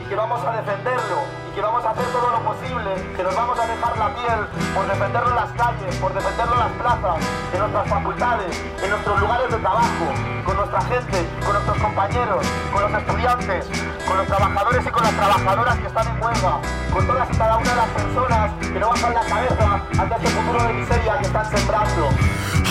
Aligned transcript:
Y 0.00 0.04
que 0.08 0.14
vamos 0.14 0.40
a 0.44 0.56
defenderlo 0.56 1.20
y 1.50 1.54
que 1.54 1.60
vamos 1.60 1.84
a 1.84 1.90
hacer 1.90 2.04
todo 2.06 2.30
lo 2.30 2.40
posible, 2.40 2.90
que 3.16 3.22
nos 3.22 3.34
vamos 3.34 3.58
a 3.58 3.66
dejar 3.66 3.98
la 3.98 4.14
piel 4.14 4.40
por 4.74 4.86
defenderlo 4.86 5.28
en 5.30 5.36
las 5.36 5.52
calles, 5.52 5.96
por 5.96 6.14
defenderlo 6.14 6.54
en 6.54 6.60
las 6.60 6.72
plazas, 6.72 7.16
en 7.52 7.58
nuestras 7.58 7.88
facultades, 7.88 8.62
en 8.82 8.90
nuestros 8.90 9.20
lugares 9.20 9.50
de 9.50 9.58
trabajo, 9.58 10.06
con 10.44 10.56
nuestra 10.56 10.80
gente, 10.82 11.26
con 11.44 11.52
nuestros 11.52 11.78
compañeros, 11.78 12.46
con 12.72 12.82
los 12.82 13.02
estudiantes, 13.02 13.68
con 14.06 14.16
los 14.16 14.26
trabajadores 14.26 14.86
y 14.86 14.90
con 14.90 15.02
las 15.02 15.12
trabajadoras 15.12 15.78
que 15.78 15.86
están 15.86 16.06
en 16.08 16.22
huelga, 16.22 16.58
con 16.92 17.06
todas 17.06 17.30
y 17.30 17.36
cada 17.36 17.56
una 17.58 17.70
de 17.70 17.76
las 17.76 17.88
personas 17.90 18.52
que 18.60 18.80
no 18.80 18.88
bajan 18.88 19.14
la 19.14 19.24
cabeza 19.24 19.82
ante 19.98 20.14
este 20.14 20.28
futuro 20.28 20.62
de 20.64 20.72
miseria 20.72 21.18
que 21.18 21.26
están 21.26 21.50
sembrando. 21.50 22.08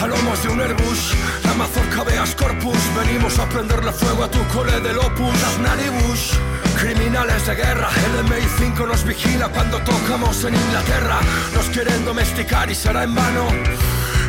A 0.02 0.08
lomos 0.08 0.42
de 0.42 0.49
un 0.49 0.61
Airbus, 0.61 1.14
la 1.44 1.53
mazorca 1.55 2.03
veas 2.05 2.33
corpus 2.33 2.80
Venimos 2.95 3.38
a 3.38 3.45
prenderle 3.47 3.92
fuego 3.92 4.23
a 4.23 4.31
tu 4.31 4.39
cole 4.47 4.80
del 4.80 4.97
opus 4.97 5.42
Las 5.42 5.59
naribus, 5.59 6.39
criminales 6.80 7.45
de 7.45 7.55
guerra 7.55 7.89
El 8.05 8.25
MI5 8.25 8.88
nos 8.88 9.03
vigila 9.03 9.49
cuando 9.49 9.80
tocamos 9.80 10.44
en 10.44 10.55
Inglaterra. 10.55 11.19
Nos 11.53 11.66
quieren 11.67 12.05
domesticar 12.05 12.69
y 12.71 12.75
será 12.75 13.03
en 13.03 13.13
vano. 13.13 13.47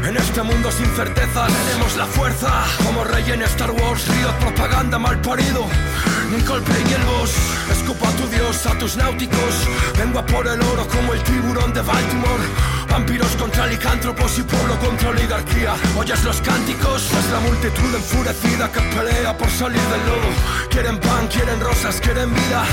En 0.06 0.16
este 0.16 0.42
mundo 0.42 0.70
sin 0.72 0.86
certezas 0.96 1.52
tenemos 1.52 1.96
la 1.96 2.06
fuerza. 2.06 2.64
Como 2.84 3.04
rey 3.04 3.30
en 3.30 3.42
Star 3.42 3.70
Wars, 3.70 4.06
río 4.08 4.30
propaganda 4.40 4.98
mal 4.98 5.20
parido 5.20 5.66
Nicole 6.30 6.62
Play 6.62 6.84
y 6.88 6.94
el 6.94 7.02
boss. 7.04 7.34
Escupa 7.70 8.08
a 8.08 8.12
tu 8.12 8.26
dios, 8.28 8.66
a 8.66 8.78
tus 8.78 8.96
náuticos. 8.96 9.54
Vengo 9.98 10.20
a 10.20 10.26
por 10.26 10.46
el 10.46 10.60
oro 10.62 10.86
como 10.86 11.12
el 11.12 11.22
tiburón 11.22 11.72
de 11.72 11.82
Baltimore. 11.82 12.44
Vampiros 12.88 13.32
contra 13.36 13.66
licántropos 13.66 14.38
y 14.38 14.42
pueblo 14.42 14.78
contra 14.78 15.10
oligarquía. 15.10 15.74
Oyes 15.96 16.22
los 16.24 16.40
cánticos, 16.40 17.02
es 17.12 17.30
la 17.32 17.40
multitud 17.40 17.94
enfurecida 17.94 18.70
que 18.70 18.80
pelea 18.80 19.36
por 19.36 19.50
salir 19.50 19.80
del 19.80 20.06
lodo 20.06 20.30
Quieren 20.70 20.98
pan, 20.98 21.26
quieren 21.28 21.60
rosas, 21.60 22.00
quieren 22.00 22.32
vida. 22.32 22.64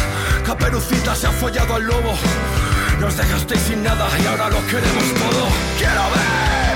Caperucita 0.45 1.15
se 1.15 1.27
ha 1.27 1.31
follado 1.31 1.75
al 1.75 1.83
lobo. 1.83 2.13
Nos 2.99 3.15
dejasteis 3.17 3.61
sin 3.61 3.83
nada 3.83 4.07
y 4.21 4.25
ahora 4.27 4.49
lo 4.49 4.65
queremos 4.67 5.07
todo. 5.13 5.47
Quiero 5.77 6.03
ver, 6.13 6.66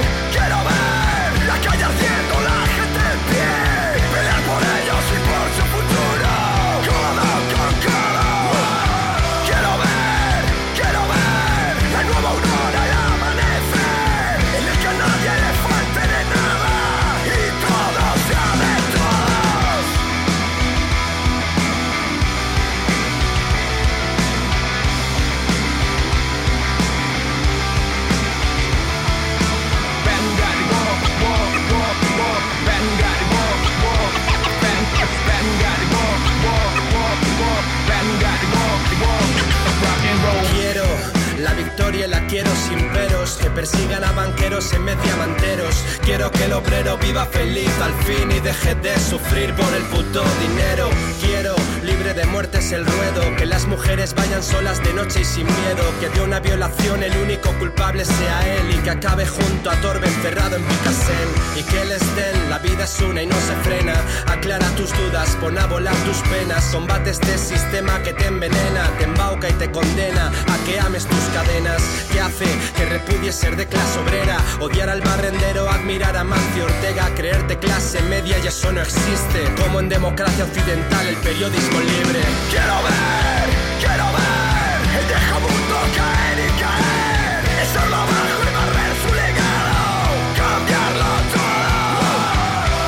persigan 43.51 44.03
a 44.03 44.11
banqueros 44.11 44.71
en 44.73 44.85
vez 44.85 44.97
de 44.97 45.03
diamanteros. 45.03 45.75
Quiero 46.03 46.31
que 46.31 46.45
el 46.45 46.53
obrero 46.53 46.97
viva 46.97 47.25
feliz 47.25 47.71
al 47.81 47.93
fin 48.05 48.31
Y 48.31 48.39
deje 48.39 48.75
de 48.75 48.97
sufrir 48.99 49.53
por 49.53 49.73
el 49.73 49.83
puto 49.83 50.23
dinero. 50.47 50.89
Quiero 51.21 51.55
libre 51.83 52.13
de 52.13 52.25
muertes 52.25 52.71
el 52.71 52.85
ruedo. 52.85 53.35
Que 53.37 53.45
las 53.45 53.65
mujeres 53.67 54.13
vayan 54.13 54.43
solas 54.43 54.83
de 54.83 54.93
noche 54.93 55.21
y 55.21 55.25
sin 55.25 55.45
miedo. 55.45 55.83
Que 55.99 56.09
de 56.09 56.21
una 56.21 56.39
violación 56.39 57.03
el 57.03 57.15
único 57.17 57.51
culpable 57.59 58.05
sea 58.05 58.57
él. 58.57 58.71
Y 58.71 58.77
que 58.79 58.89
acabe 58.91 59.25
junto 59.25 59.69
a 59.69 59.75
Torbe 59.81 60.07
encerrado 60.07 60.55
en 60.55 60.63
Picasen 60.63 61.29
Y 61.57 61.63
que 61.63 61.85
les 61.85 62.15
den, 62.15 62.49
la 62.49 62.59
vida 62.59 62.83
es 62.83 62.99
una 62.99 63.21
y 63.23 63.27
no 63.27 63.35
se 63.35 63.55
frena. 63.63 63.93
Aclara 64.27 64.67
tus 64.75 64.91
dudas, 64.97 65.35
pon 65.39 65.57
a 65.57 65.65
volar 65.65 65.95
tus 66.05 66.17
penas. 66.29 66.65
Combate 66.65 67.11
este 67.11 67.37
sistema 67.37 68.01
que 68.03 68.13
te 68.13 68.27
envenena 68.27 68.89
Te 68.97 69.05
embauca 69.05 69.49
y 69.49 69.53
te 69.53 69.71
condena 69.71 70.27
a 70.27 70.65
que 70.65 70.79
ames 70.79 71.05
tus 71.05 71.23
cadenas. 71.33 71.81
Que 72.11 72.21
hace 72.21 72.45
que 72.75 72.85
repudies 72.85 73.35
ser 73.35 73.55
de 73.55 73.65
clase 73.65 73.99
obrera. 73.99 74.37
Odiar 74.59 74.89
al 74.89 75.01
barrendero, 75.01 75.69
admirar 75.69 76.15
a 76.17 76.23
Mancio 76.23 76.65
Ortega. 76.65 77.09
Creerte 77.15 77.57
clase 77.57 78.01
media 78.03 78.37
y 78.43 78.47
eso 78.47 78.71
no 78.71 78.81
existe. 78.81 79.43
Como 79.61 79.79
en 79.79 79.89
democracia 79.89 80.43
occidental 80.43 81.07
el 81.07 81.15
periodismo 81.17 81.70
Quiero 81.71 82.83
ver, 82.83 83.47
quiero 83.79 84.05
ver 84.11 84.77
El 84.99 85.05
viejo 85.07 85.39
mundo 85.39 85.77
caer 85.95 86.37
y 86.43 86.51
caer. 86.59 87.41
Echarlo 87.63 87.95
abajo 87.95 88.39
y 88.43 88.51
barrer 88.51 88.93
su 89.01 89.09
legado. 89.15 90.11
Cambiarlo 90.35 91.11
todo. 91.31 92.11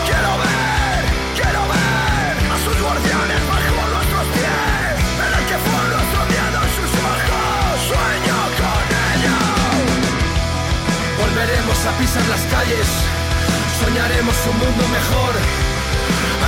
Quiero 0.04 0.34
ver, 0.44 1.02
quiero 1.40 1.64
ver 1.72 2.36
A 2.52 2.58
sus 2.60 2.76
guardianes 2.84 3.42
bajo 3.48 3.84
nuestros 3.96 4.26
pies. 4.36 5.00
En 5.24 5.32
el 5.32 5.46
que 5.48 5.58
fue 5.64 5.80
en 5.80 6.70
sus 6.76 6.92
ojos. 7.08 7.78
Sueño 7.88 8.38
con 8.60 8.84
ello 9.16 9.40
Volveremos 11.24 11.80
a 11.88 11.92
pisar 12.00 12.26
las 12.28 12.44
calles. 12.52 12.88
Soñaremos 13.80 14.38
un 14.52 14.58
mundo 14.60 14.84
mejor. 14.92 15.34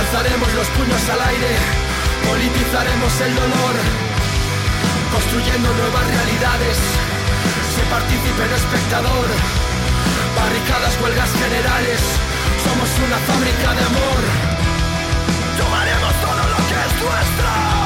Alzaremos 0.00 0.52
los 0.52 0.68
puños 0.76 1.02
al 1.08 1.20
aire 1.32 1.85
Politizaremos 2.28 3.20
el 3.20 3.34
dolor 3.34 3.74
Construyendo 5.12 5.68
nuevas 5.72 6.06
realidades. 6.06 6.76
Sé 7.74 7.82
partícipe 7.90 8.42
no 8.48 8.56
espectador 8.56 9.26
Barricadas, 10.36 10.98
huelgas 11.00 11.30
generales. 11.32 12.00
Somos 12.62 12.90
una 13.06 13.16
fábrica 13.16 13.72
de 13.72 13.82
amor. 13.84 14.20
Tomaremos 15.56 16.14
todo 16.20 16.42
lo 16.52 16.56
que 16.68 16.74
es 16.74 16.92
nuestro 17.02 17.85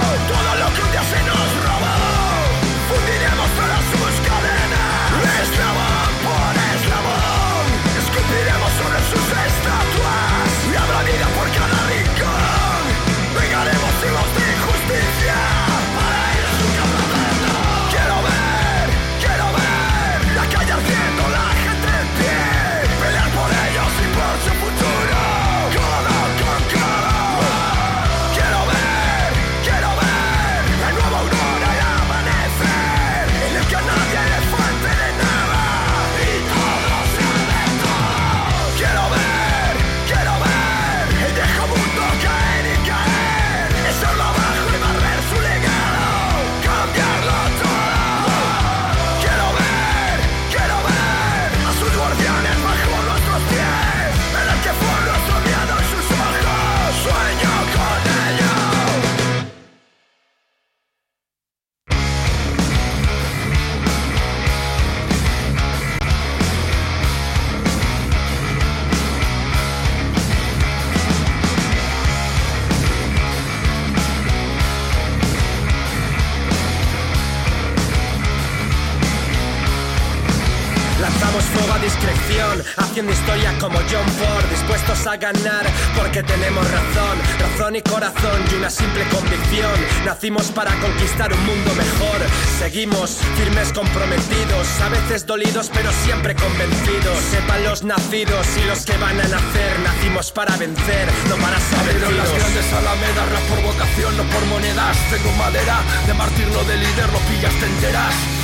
a 85.11 85.17
ganar 85.17 85.67
porque 85.97 86.23
tenemos 86.23 86.65
razón, 86.71 87.19
razón 87.41 87.75
y 87.75 87.83
corazón 87.83 88.45
y 88.53 88.55
una 88.55 88.71
simple 88.71 89.03
convicción. 89.09 89.75
Nacimos 90.05 90.53
para 90.53 90.73
conquistar 90.79 91.33
un 91.33 91.45
mundo 91.47 91.75
mejor, 91.75 92.19
seguimos 92.61 93.19
firmes 93.37 93.73
comprometidos, 93.73 94.69
a 94.81 94.89
veces 94.89 95.27
dolidos 95.27 95.69
pero 95.75 95.91
siempre 96.05 96.37
convencidos. 96.37 97.19
Sepan 97.31 97.65
los 97.65 97.83
nacidos 97.83 98.47
y 98.57 98.65
los 98.69 98.85
que 98.85 98.97
van 98.99 99.21
a 99.21 99.27
nacer, 99.27 99.81
nacimos 99.83 100.31
para 100.31 100.57
vencer, 100.57 101.09
no 101.29 101.37
para 101.37 101.59
saber 101.59 102.01
las 102.01 102.33
grandes 102.33 102.73
alamedas, 102.73 103.33
rap 103.33 103.43
por 103.49 103.62
vocación, 103.62 104.17
no 104.17 104.23
por 104.25 104.45
monedas. 104.47 104.97
Tengo 105.11 105.33
madera 105.33 105.81
de 106.07 106.15
mártir, 106.15 106.47
no 106.49 106.62
de 106.65 106.77
líder, 106.77 107.12
lo 107.12 107.19
pillas, 107.27 107.55
te 107.59 107.67
enteras. 107.67 108.39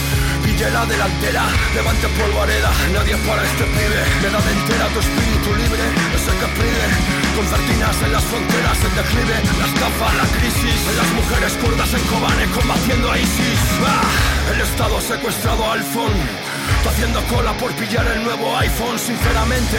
Pille 0.56 0.70
la 0.70 0.86
delantera, 0.86 1.44
levante 1.74 2.08
polvareda, 2.08 2.72
nadie 2.90 3.14
para 3.26 3.42
este 3.42 3.64
pibe. 3.64 4.00
Me 4.22 4.30
da 4.30 4.40
de 4.40 4.52
entera 4.52 4.88
tu 4.88 5.00
espíritu 5.00 5.54
libre, 5.54 5.82
ese 6.14 6.30
que 6.30 6.46
pide. 6.56 7.25
Concertinas 7.36 8.00
en 8.00 8.12
las 8.12 8.24
fronteras, 8.24 8.78
en 8.80 8.94
declive, 8.96 9.36
las 9.60 9.72
gafas, 9.76 10.14
la 10.16 10.24
crisis. 10.40 10.80
las 10.96 11.10
mujeres 11.12 11.52
kurdas 11.60 11.92
en 11.92 12.00
Kobane 12.08 12.46
combatiendo 12.46 13.12
a 13.12 13.18
ISIS. 13.18 13.60
Ah, 13.84 14.52
el 14.54 14.60
Estado 14.62 14.96
ha 14.96 15.00
secuestrado 15.02 15.62
a 15.68 15.74
Alfon. 15.74 16.12
haciendo 16.88 17.20
cola 17.26 17.52
por 17.58 17.72
pillar 17.74 18.06
el 18.08 18.24
nuevo 18.24 18.56
iPhone, 18.56 18.98
sinceramente. 18.98 19.76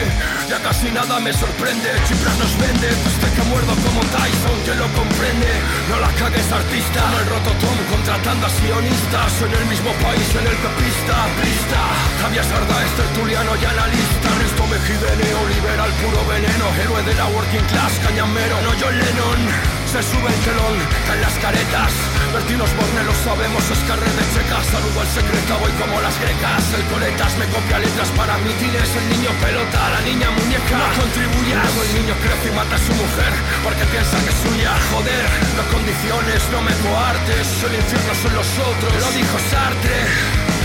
Ya 0.48 0.60
casi 0.62 0.92
nada 0.92 1.20
me 1.20 1.34
sorprende. 1.34 1.90
Chipras 2.08 2.38
nos 2.38 2.54
vende, 2.62 2.90
este 2.94 3.28
que 3.34 3.44
muerdo 3.50 3.74
como 3.82 4.02
Tyson, 4.06 4.58
que 4.64 4.76
lo 4.76 4.88
comprende. 4.94 5.50
No 5.90 6.00
la 6.00 6.12
cagues, 6.14 6.52
artista. 6.52 7.02
No 7.10 7.20
el 7.22 7.26
rototom 7.26 7.78
contratando 7.90 8.46
a 8.46 8.50
sionistas. 8.52 9.34
En 9.42 9.52
el 9.58 9.66
mismo 9.66 9.92
país 10.06 10.30
en 10.38 10.46
el 10.46 10.58
que 10.62 10.72
pista, 10.78 11.16
pista. 11.42 11.82
Javier 12.22 12.46
Sarda 12.46 12.86
es 12.86 12.92
tertuliano 13.02 13.52
y 13.56 13.66
analista. 13.66 14.30
Mejide, 14.70 15.16
neoliberal, 15.16 15.92
puro 16.04 16.26
veneno. 16.28 16.66
Héroe 16.82 17.02
de 17.04 17.14
la 17.16 17.28
working 17.28 17.66
class, 17.72 17.94
cañamero. 18.04 18.62
No 18.62 18.72
John 18.76 18.98
Lennon. 19.00 19.40
Se 19.88 20.04
sube 20.04 20.28
el 20.28 20.40
telón, 20.44 20.76
caen 21.08 21.22
las 21.22 21.36
caretas. 21.40 21.92
Vertinos 22.34 22.68
Borne 22.76 23.04
lo 23.08 23.16
sabemos, 23.24 23.64
es 23.72 23.80
carrera 23.88 24.12
de 24.12 24.26
checa. 24.36 24.60
Saludo 24.60 25.00
al 25.00 25.08
secreto, 25.08 25.56
voy 25.64 25.72
como 25.80 25.96
las 26.04 26.20
grecas. 26.20 26.64
El 26.76 26.84
coletas 26.92 27.32
me 27.40 27.48
copia 27.48 27.80
letras 27.80 28.12
para 28.12 28.36
mítines. 28.44 28.84
El 28.84 29.06
niño 29.08 29.32
pelota, 29.40 29.80
la 29.96 30.02
niña 30.04 30.28
muñeca. 30.36 30.76
No 30.76 30.92
contribuye. 31.00 31.56
Luego 31.56 31.80
el 31.88 31.92
niño 32.04 32.14
crece 32.20 32.52
y 32.52 32.56
mata 32.60 32.76
a 32.76 32.84
su 32.84 32.92
mujer 32.92 33.32
porque 33.64 33.88
piensa 33.88 34.20
que 34.20 34.32
es 34.36 34.40
suya. 34.44 34.76
Joder, 34.92 35.26
no 35.56 35.64
condiciones, 35.72 36.44
no 36.52 36.60
me 36.60 36.76
coartes. 36.84 37.48
El 37.64 37.74
infierno 37.80 38.12
son 38.20 38.34
los 38.36 38.50
otros. 38.60 38.92
Lo 39.00 39.10
dijo 39.16 39.38
Sartre. 39.48 39.98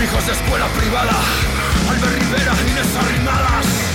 Hijos 0.03 0.23
de 0.27 0.33
escuela 0.35 0.67
privada. 0.75 1.15
Albert 1.87 2.11
Rivera, 2.11 2.53
Inés 2.67 2.91
Arrimadas. 2.91 3.92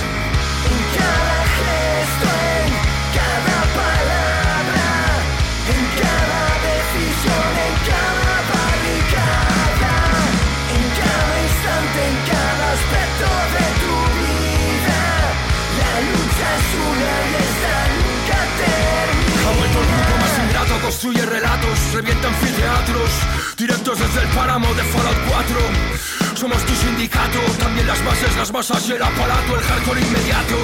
Construye 20.89 21.25
relatos, 21.25 21.93
revienta 21.93 22.27
anfiteatros, 22.27 23.09
directos 23.57 23.99
desde 23.99 24.21
el 24.21 24.27
páramo 24.35 24.73
de 24.73 24.83
Fallout 24.83 25.17
4. 25.29 25.98
Somos 26.39 26.65
tu 26.65 26.73
sindicato, 26.73 27.37
también 27.59 27.85
las 27.85 28.01
bases, 28.05 28.33
las 28.37 28.49
masas 28.53 28.87
y 28.87 28.93
el 28.93 29.03
aparato, 29.03 29.55
el 29.57 29.61
hardcore 29.61 29.99
inmediato. 29.99 30.55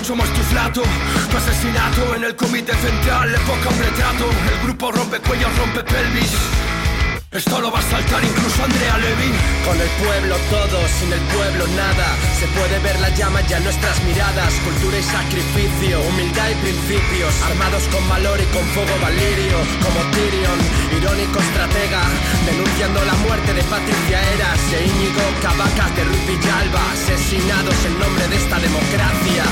Somos 0.00 0.32
tu 0.32 0.40
flato, 0.42 0.82
tu 1.28 1.36
asesinato 1.36 2.14
en 2.14 2.22
el 2.22 2.36
comité 2.36 2.72
central, 2.72 3.34
época 3.34 3.68
un 3.68 3.78
retrato. 3.80 4.30
El 4.30 4.62
grupo 4.62 4.92
rompe 4.92 5.18
cuellos, 5.18 5.50
rompe 5.58 5.82
pelvis. 5.82 6.30
Esto 7.32 7.62
lo 7.62 7.72
va 7.72 7.78
a 7.78 7.82
saltar 7.82 8.22
incluso 8.22 8.62
Andrea 8.62 8.98
Levy. 8.98 9.32
Con 9.64 9.80
el 9.80 9.88
pueblo 10.04 10.36
todo, 10.50 10.86
sin 11.00 11.10
el 11.10 11.20
pueblo 11.32 11.66
nada. 11.68 12.12
Se 12.38 12.46
puede 12.48 12.78
ver 12.80 13.00
la 13.00 13.08
llama 13.08 13.40
ya 13.48 13.56
en 13.56 13.64
nuestras 13.64 14.04
miradas. 14.04 14.52
Cultura 14.60 14.98
y 14.98 15.02
sacrificio, 15.02 16.02
humildad 16.12 16.50
y 16.50 16.54
principios. 16.56 17.32
Armados 17.48 17.88
con 17.88 18.06
valor 18.06 18.38
y 18.38 18.44
con 18.52 18.62
fuego 18.76 18.92
valirio. 19.00 19.56
Como 19.80 20.00
Tyrion, 20.12 20.60
irónico 20.92 21.40
estratega. 21.40 22.04
Denunciando 22.44 23.02
la 23.02 23.14
muerte 23.24 23.54
de 23.54 23.62
Patricia 23.64 24.20
Eras. 24.36 24.60
De 24.70 24.84
Íñigo 24.84 25.24
Cavacas, 25.40 25.96
de 25.96 26.04
Ruth 26.04 26.26
Villalba. 26.28 26.84
Asesinados 26.92 27.78
en 27.86 27.98
nombre 27.98 28.28
de 28.28 28.36
esta 28.36 28.60
democracia. 28.60 29.44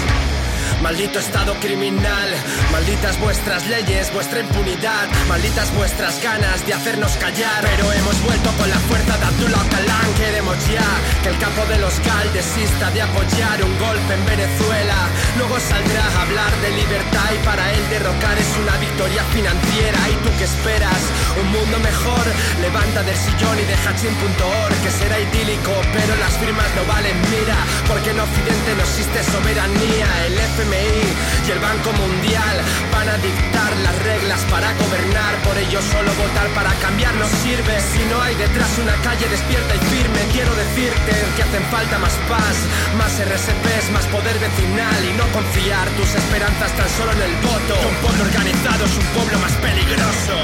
Maldito 0.82 1.18
estado 1.18 1.54
criminal, 1.60 2.28
malditas 2.72 3.20
vuestras 3.20 3.66
leyes, 3.66 4.10
vuestra 4.14 4.40
impunidad, 4.40 5.08
malditas 5.28 5.72
vuestras 5.74 6.22
ganas 6.22 6.66
de 6.66 6.72
hacernos 6.72 7.12
callar. 7.18 7.60
Pero 7.60 7.92
hemos 7.92 8.22
vuelto 8.22 8.50
con 8.56 8.70
la 8.70 8.78
fuerza 8.88 9.18
de 9.18 9.24
Abdullah 9.26 9.68
Calán. 9.70 10.14
Queremos 10.16 10.56
ya 10.72 10.88
que 11.22 11.28
el 11.28 11.38
campo 11.38 11.66
de 11.66 11.78
los 11.78 12.00
Gal 12.00 12.32
desista 12.32 12.90
de 12.92 13.02
apoyar 13.02 13.62
un 13.62 13.78
golpe 13.78 14.14
en 14.14 14.24
Venezuela. 14.24 14.96
Luego 15.36 15.60
saldrá 15.60 16.00
a 16.00 16.22
hablar 16.22 16.52
de 16.62 16.70
libertad 16.70 17.28
y 17.28 17.44
para 17.44 17.72
él 17.72 17.82
derrocar 17.90 18.38
es 18.38 18.50
una 18.56 18.76
victoria 18.78 19.22
financiera. 19.36 20.00
¿Y 20.08 20.16
tú 20.24 20.30
qué 20.38 20.44
esperas? 20.44 21.02
Un 21.40 21.48
mundo 21.52 21.78
mejor. 21.80 22.24
Levanta 22.60 23.02
del 23.02 23.16
sillón 23.16 23.56
y 23.60 23.64
deja 23.68 23.94
chin.org 23.96 24.74
que 24.82 24.90
será 24.90 25.20
idílico, 25.20 25.76
pero 25.92 26.16
las 26.16 26.32
firmas 26.40 26.68
no 26.74 26.88
valen. 26.88 27.20
Mira, 27.28 27.56
porque 27.86 28.10
en 28.10 28.20
Occidente 28.20 28.74
no 28.74 28.82
existe 28.82 29.20
soberanía. 29.28 30.08
El 30.26 30.38
Y 30.70 31.50
el 31.50 31.58
Banco 31.58 31.90
Mundial 31.98 32.56
van 32.92 33.08
a 33.08 33.18
dictar 33.18 33.76
las 33.82 33.96
reglas 34.06 34.38
para 34.46 34.72
gobernar. 34.78 35.34
Por 35.42 35.58
ello 35.58 35.82
solo 35.82 36.14
votar 36.14 36.46
para 36.54 36.70
cambiar 36.78 37.12
no 37.16 37.26
sirve. 37.42 37.74
Si 37.90 37.98
no 38.06 38.22
hay 38.22 38.36
detrás 38.36 38.70
una 38.78 38.94
calle 39.02 39.26
despierta 39.26 39.74
y 39.74 39.78
firme, 39.90 40.20
quiero 40.30 40.54
decirte 40.54 41.10
que 41.34 41.42
hacen 41.42 41.64
falta 41.74 41.98
más 41.98 42.14
paz, 42.30 42.54
más 42.94 43.10
RSPs, 43.18 43.90
más 43.90 44.06
poder 44.14 44.38
vecinal 44.38 45.00
y 45.02 45.12
no 45.18 45.26
confiar 45.34 45.88
tus 45.98 46.14
esperanzas 46.14 46.70
tan 46.78 46.88
solo 46.94 47.10
en 47.18 47.22
el 47.22 47.34
voto. 47.42 47.74
Un 47.90 47.96
pueblo 48.06 48.22
organizado 48.30 48.84
es 48.86 48.94
un 48.94 49.06
pueblo 49.10 49.38
más 49.40 49.52
peligroso. 49.58 50.34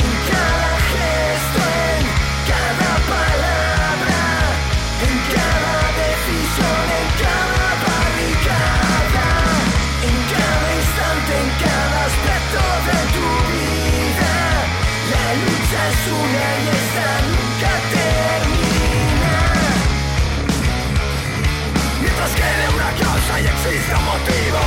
En 0.00 0.12
cada 0.24 0.72
gesto, 0.88 1.60
en 2.00 2.06
cada 2.48 2.92
palabra, 3.12 4.24
en 5.04 5.16
cada 5.36 5.76
decisión, 6.00 6.86
en 6.96 7.08
cada 7.20 7.55
tu 13.14 13.26
vida. 13.52 14.34
La 15.12 15.24
lucha 15.42 15.80
es 15.92 16.02
una 16.22 16.46
y 16.62 16.66
esta 16.78 17.08
nunca 17.30 17.72
termina. 17.94 19.34
Mientras 22.02 22.32
quede 22.40 22.64
una 22.76 22.90
causa 23.02 23.34
y 23.40 23.46
exista 23.52 23.94
un 23.98 24.04
motivo. 24.04 24.62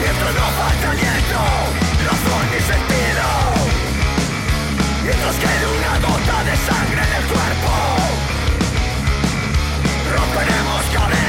Mientras 0.00 0.32
no 0.38 0.46
falte 0.58 0.86
aliento, 0.94 1.42
razón 2.08 2.44
ni 2.52 2.60
sentido. 2.72 3.26
Mientras 5.04 5.36
quede 5.42 5.64
una 5.78 5.94
gota 6.06 6.36
de 6.48 6.54
sangre 6.68 7.00
en 7.08 7.12
el 7.18 7.24
cuerpo. 7.32 7.72
Romperemos 10.14 10.82
cadenas, 10.94 11.19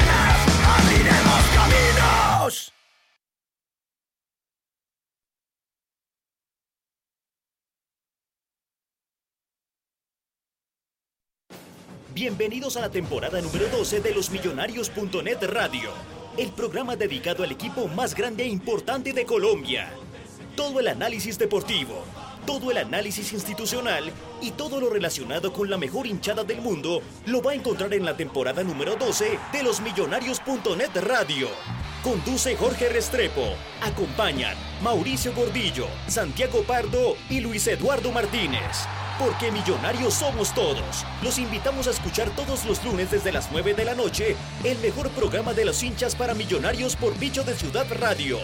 Bienvenidos 12.22 12.78
a 12.78 12.82
la 12.82 12.92
temporada 12.92 13.42
número 13.42 13.68
12 13.70 14.00
de 14.00 14.14
losmillonarios.net 14.14 15.42
Radio, 15.46 15.90
el 16.38 16.52
programa 16.52 16.96
dedicado 16.96 17.44
al 17.44 17.52
equipo 17.52 17.88
más 17.88 18.14
grande 18.14 18.44
e 18.44 18.48
importante 18.48 19.12
de 19.12 19.26
Colombia. 19.26 19.92
Todo 20.56 20.80
el 20.82 20.90
análisis 20.90 21.40
deportivo, 21.40 22.04
todo 22.46 22.70
el 22.70 22.78
análisis 22.78 23.34
institucional 23.34 24.12
y 24.40 24.52
todo 24.52 24.80
lo 24.80 24.92
relacionado 24.92 25.52
con 25.52 25.68
la 25.68 25.80
mejor 25.80 26.06
hinchada 26.06 26.44
del 26.44 26.62
mundo 26.62 27.02
lo 27.26 27.42
va 27.42 27.54
a 27.54 27.56
encontrar 27.56 27.92
en 27.96 28.06
la 28.06 28.16
temporada 28.16 28.64
número 28.64 28.96
12 28.98 29.40
de 29.52 29.64
losmillonarios.net 29.64 30.92
Radio. 30.98 31.48
Conduce 32.04 32.56
Jorge 32.56 32.88
Restrepo. 32.90 33.56
Acompañan 33.82 34.56
Mauricio 34.84 35.34
Gordillo, 35.34 35.88
Santiago 36.06 36.62
Pardo 36.68 37.16
y 37.32 37.40
Luis 37.40 37.66
Eduardo 37.66 38.12
Martínez. 38.12 38.86
Porque 39.24 39.52
millonarios 39.52 40.16
somos 40.16 40.52
todos. 40.52 41.06
Los 41.22 41.38
invitamos 41.38 41.86
a 41.86 41.92
escuchar 41.92 42.32
todos 42.32 42.66
los 42.66 42.84
lunes 42.84 43.12
desde 43.12 43.32
las 43.32 43.52
9 43.52 43.76
de 43.76 43.86
la 43.86 43.94
noche 43.94 44.36
el 44.64 44.80
mejor 44.80 45.12
programa 45.12 45.54
de 45.54 45.64
los 45.64 45.84
hinchas 45.84 46.16
para 46.16 46.34
millonarios 46.34 46.96
por 46.96 47.16
Bicho 47.20 47.44
de 47.44 47.54
Ciudad 47.54 47.86
Radio. 48.00 48.40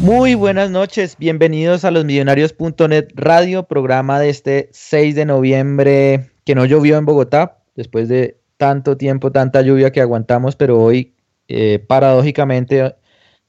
Muy 0.00 0.34
buenas 0.34 0.70
noches, 0.70 1.14
bienvenidos 1.18 1.84
a 1.84 1.90
los 1.90 2.06
millonarios.net 2.06 3.08
radio, 3.14 3.64
programa 3.64 4.18
de 4.18 4.30
este 4.30 4.70
6 4.72 5.14
de 5.14 5.26
noviembre 5.26 6.30
que 6.46 6.54
no 6.54 6.64
llovió 6.64 6.96
en 6.96 7.04
Bogotá, 7.04 7.58
después 7.76 8.08
de 8.08 8.40
tanto 8.56 8.96
tiempo, 8.96 9.30
tanta 9.30 9.60
lluvia 9.60 9.92
que 9.92 10.00
aguantamos, 10.00 10.56
pero 10.56 10.82
hoy 10.82 11.12
eh, 11.48 11.84
paradójicamente, 11.86 12.96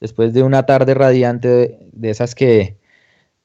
después 0.02 0.34
de 0.34 0.44
una 0.44 0.66
tarde 0.66 0.94
radiante 0.94 1.48
de, 1.48 1.80
de 1.94 2.10
esas 2.10 2.36
que 2.36 2.78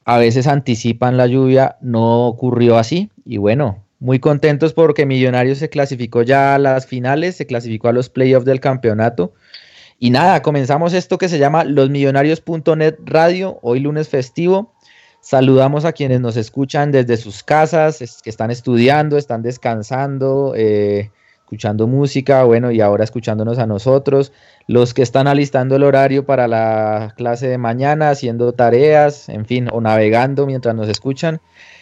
a 0.05 0.19
veces 0.19 0.49
anticipan 0.49 1.17
la 1.17 1.29
lluvia, 1.29 1.77
no 1.81 2.27
ocurrió 2.27 2.77
así 2.77 3.13
y 3.25 3.37
bueno, 3.37 3.87
muy 3.99 4.19
contentos 4.19 4.75
porque 4.75 5.07
Millonarios 5.07 5.59
se 5.59 5.71
clasificó 5.71 6.23
ya 6.23 6.55
a 6.55 6.59
las 6.59 6.87
finales, 6.87 7.37
se 7.37 7.47
clasificó 7.47 7.89
a 7.89 7.93
los 7.93 8.11
playoffs 8.11 8.45
del 8.45 8.61
campeonato. 8.61 9.33
Y 9.99 10.11
nada, 10.11 10.43
comenzamos 10.43 10.93
esto 10.93 11.17
que 11.17 11.29
se 11.29 11.39
llama 11.39 11.65
losmillonarios.net 11.65 12.97
radio, 13.05 13.59
hoy 13.63 13.81
lunes 13.81 14.11
festivo. 14.11 14.75
Saludamos 15.21 15.87
a 15.87 15.93
quienes 15.93 16.21
nos 16.21 16.37
escuchan 16.37 16.93
desde 16.93 17.17
sus 17.17 17.43
casas, 17.43 18.21
que 18.23 18.29
están 18.29 18.51
estudiando, 18.51 19.17
están 19.17 19.43
descansando, 19.43 20.53
eh, 20.55 21.11
escuchando 21.41 21.87
música, 21.87 22.45
bueno, 22.45 22.71
y 22.71 22.83
ahora 22.83 23.05
escuchándonos 23.05 23.59
a 23.59 23.67
nosotros. 23.67 24.33
Los 24.67 24.93
que 24.93 25.01
están 25.01 25.29
alistando 25.29 25.77
el 25.77 25.83
horario 25.83 26.27
para 26.27 26.47
la 26.47 27.15
clase 27.17 27.49
de 27.49 27.57
mañana, 27.57 28.11
haciendo 28.11 28.53
tareas, 28.53 29.31
en 29.31 29.47
fin, 29.47 29.69
o 29.73 29.81
navegando 29.81 30.45
mientras 30.45 30.75
nos 30.75 30.91
escuchan. 30.91 31.41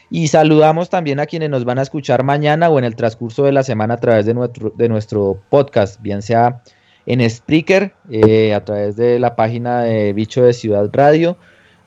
Y 0.08 0.28
saludamos 0.28 0.88
también 0.88 1.18
a 1.18 1.26
quienes 1.26 1.50
nos 1.50 1.64
van 1.64 1.80
a 1.80 1.82
escuchar 1.82 2.22
mañana 2.22 2.70
o 2.70 2.78
en 2.78 2.84
el 2.84 2.94
transcurso 2.94 3.42
de 3.42 3.52
la 3.52 3.64
semana 3.64 3.94
a 3.94 3.98
través 3.98 4.24
de 4.24 4.34
nuestro, 4.34 4.70
de 4.70 4.88
nuestro 4.88 5.42
podcast, 5.50 6.00
bien 6.00 6.22
sea 6.22 6.62
en 7.06 7.28
Spreaker, 7.28 7.94
eh, 8.10 8.54
a 8.54 8.64
través 8.64 8.96
de 8.96 9.18
la 9.18 9.36
página 9.36 9.82
de 9.82 10.12
Bicho 10.12 10.42
de 10.42 10.52
Ciudad 10.52 10.88
Radio, 10.92 11.36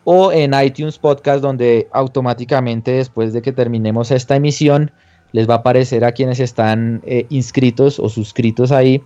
o 0.03 0.31
en 0.31 0.53
iTunes 0.53 0.99
Podcast, 0.99 1.41
donde 1.41 1.87
automáticamente 1.91 2.91
después 2.91 3.33
de 3.33 3.41
que 3.41 3.51
terminemos 3.51 4.11
esta 4.11 4.35
emisión, 4.35 4.91
les 5.31 5.49
va 5.49 5.55
a 5.55 5.57
aparecer 5.57 6.05
a 6.05 6.13
quienes 6.13 6.39
están 6.39 7.01
eh, 7.05 7.25
inscritos 7.29 7.99
o 7.99 8.07
suscritos 8.07 8.71
ahí 8.71 9.03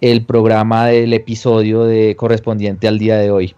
el 0.00 0.24
programa 0.24 0.86
del 0.86 1.12
episodio 1.12 1.86
correspondiente 2.16 2.86
al 2.86 2.98
día 2.98 3.16
de 3.16 3.30
hoy. 3.30 3.54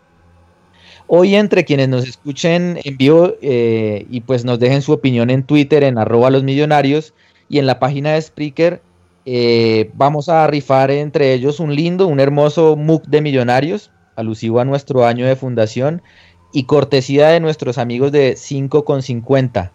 Hoy 1.08 1.36
entre 1.36 1.64
quienes 1.64 1.88
nos 1.88 2.08
escuchen 2.08 2.80
en 2.82 2.96
vivo 2.96 3.34
eh, 3.40 4.06
y 4.10 4.22
pues 4.22 4.44
nos 4.44 4.58
dejen 4.58 4.82
su 4.82 4.92
opinión 4.92 5.30
en 5.30 5.44
Twitter 5.44 5.84
en 5.84 5.98
arroba 5.98 6.30
los 6.30 6.42
millonarios 6.42 7.14
y 7.48 7.60
en 7.60 7.66
la 7.66 7.78
página 7.78 8.12
de 8.12 8.22
Spreaker 8.22 8.82
eh, 9.28 9.90
vamos 9.94 10.28
a 10.28 10.46
rifar 10.46 10.92
entre 10.92 11.32
ellos 11.32 11.58
un 11.58 11.74
lindo, 11.74 12.06
un 12.06 12.20
hermoso 12.20 12.76
MOOC 12.76 13.06
de 13.06 13.20
millonarios, 13.20 13.90
alusivo 14.14 14.60
a 14.60 14.64
nuestro 14.64 15.04
año 15.04 15.26
de 15.26 15.34
fundación 15.34 16.00
y 16.52 16.64
cortesía 16.64 17.28
de 17.30 17.40
nuestros 17.40 17.76
amigos 17.76 18.12
de 18.12 18.34
5,50. 18.34 19.72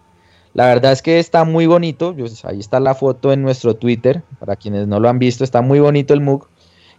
La 0.53 0.67
verdad 0.67 0.93
es 0.93 1.01
que 1.01 1.19
está 1.19 1.43
muy 1.43 1.65
bonito, 1.65 2.15
ahí 2.43 2.59
está 2.59 2.79
la 2.79 2.95
foto 2.95 3.33
en 3.33 3.41
nuestro 3.41 3.75
Twitter, 3.75 4.23
para 4.39 4.55
quienes 4.55 4.87
no 4.87 5.01
lo 5.01 5.09
han 5.09 5.19
visto, 5.19 5.43
está 5.43 5.61
muy 5.61 5.81
bonito 5.81 6.13
el 6.13 6.21
MOOC 6.21 6.47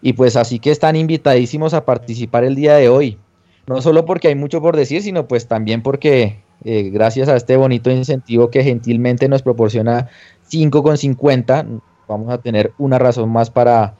y 0.02 0.12
pues 0.12 0.37
así 0.37 0.59
que 0.59 0.71
están 0.71 0.94
invitadísimos 0.94 1.73
a 1.73 1.87
participar 1.87 2.44
el 2.44 2.54
día 2.54 2.75
de 2.75 2.90
hoy. 2.90 3.18
No 3.66 3.80
solo 3.80 4.04
porque 4.04 4.28
hay 4.28 4.35
mucho 4.35 4.61
por 4.61 4.76
decir, 4.76 5.02
sino 5.02 5.26
pues 5.26 5.49
también 5.49 5.82
porque 5.82 6.42
eh, 6.64 6.90
gracias 6.90 7.30
a 7.30 7.37
este 7.37 7.56
bonito 7.56 7.90
incentivo 7.90 8.50
que 8.50 8.62
gentilmente 8.62 9.26
nos 9.28 9.40
proporciona 9.40 10.11
5,50, 10.50 11.80
vamos 12.12 12.33
a 12.33 12.38
tener 12.38 12.73
una 12.78 12.99
razón 12.99 13.31
más 13.31 13.50
para 13.50 13.95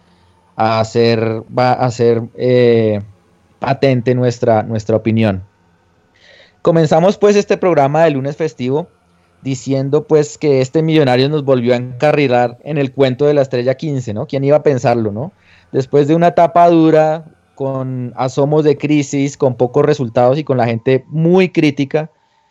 hacer, 0.57 1.43
va 1.57 1.73
a 1.73 1.91
eh, 1.99 3.01
patente 3.59 4.15
nuestra, 4.15 4.63
nuestra 4.63 4.97
opinión. 4.97 5.43
Comenzamos 6.63 7.19
pues 7.19 7.37
este 7.37 7.57
programa 7.57 8.05
de 8.05 8.13
lunes 8.13 8.37
festivo 8.37 8.89
diciendo 9.43 10.07
pues 10.07 10.39
que 10.39 10.61
este 10.61 10.83
millonario 10.83 11.29
nos 11.29 11.45
volvió 11.45 11.75
a 11.75 11.77
encarrilar 11.77 12.59
en 12.63 12.79
el 12.79 12.93
cuento 12.93 13.27
de 13.27 13.35
la 13.35 13.43
estrella 13.43 13.75
15, 13.77 14.15
¿no? 14.15 14.27
¿Quién 14.27 14.45
iba 14.45 14.59
a 14.59 14.63
pensarlo, 14.63 15.11
no? 15.11 15.33
Después 15.73 16.07
de 16.07 16.15
una 16.15 16.29
etapa 16.29 16.69
dura, 16.69 17.25
con 17.55 18.13
asomos 18.17 18.65
de 18.65 18.79
crisis, 18.79 19.37
con 19.37 19.57
pocos 19.57 19.85
resultados 19.85 20.39
y 20.39 20.45
con 20.45 20.57
la 20.57 20.67
gente 20.67 21.05
muy 21.09 21.49
crítica, 21.49 22.11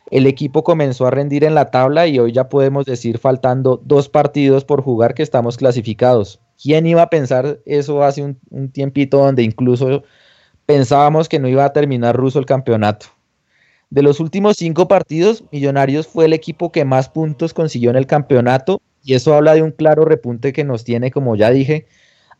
el 0.10 0.28
equipo 0.28 0.64
comenzó 0.64 1.06
a 1.08 1.12
rendir 1.12 1.44
en 1.44 1.56
la 1.56 1.72
tabla 1.72 2.08
y 2.08 2.20
hoy 2.20 2.32
ya 2.32 2.50
podemos 2.50 2.86
decir, 2.86 3.18
faltando 3.18 3.82
dos 3.86 4.10
partidos 4.10 4.66
por 4.66 4.82
jugar, 4.82 5.14
que 5.14 5.24
estamos 5.24 5.58
clasificados. 5.58 6.42
¿Quién 6.62 6.86
iba 6.86 7.02
a 7.02 7.10
pensar 7.10 7.60
eso 7.66 8.04
hace 8.04 8.22
un, 8.24 8.70
tiempito 8.72 9.18
donde 9.18 9.44
incluso 9.44 10.04
pensábamos 10.66 11.30
que 11.30 11.40
no 11.40 11.48
iba 11.48 11.66
a 11.66 11.74
terminar 11.74 12.16
ruso 12.16 12.40
el 12.40 12.46
campeonato? 12.46 13.08
De 13.90 14.02
los 14.02 14.20
últimos 14.20 14.58
cinco 14.58 14.88
partidos, 14.88 15.44
Millonarios 15.52 16.08
fue 16.08 16.26
el 16.26 16.34
equipo 16.34 16.72
que 16.72 16.86
más 16.86 17.10
puntos 17.10 17.54
consiguió 17.54 17.90
en 17.90 17.98
el 17.98 18.06
campeonato 18.06 18.82
y 19.04 19.16
eso 19.16 19.34
habla 19.34 19.54
de 19.54 19.64
un 19.64 19.72
claro 19.72 20.06
repunte 20.06 20.54
que 20.54 20.64
nos 20.64 20.84
tiene, 20.84 21.12
como 21.12 21.36
ya 21.36 21.52
dije, 21.52 21.88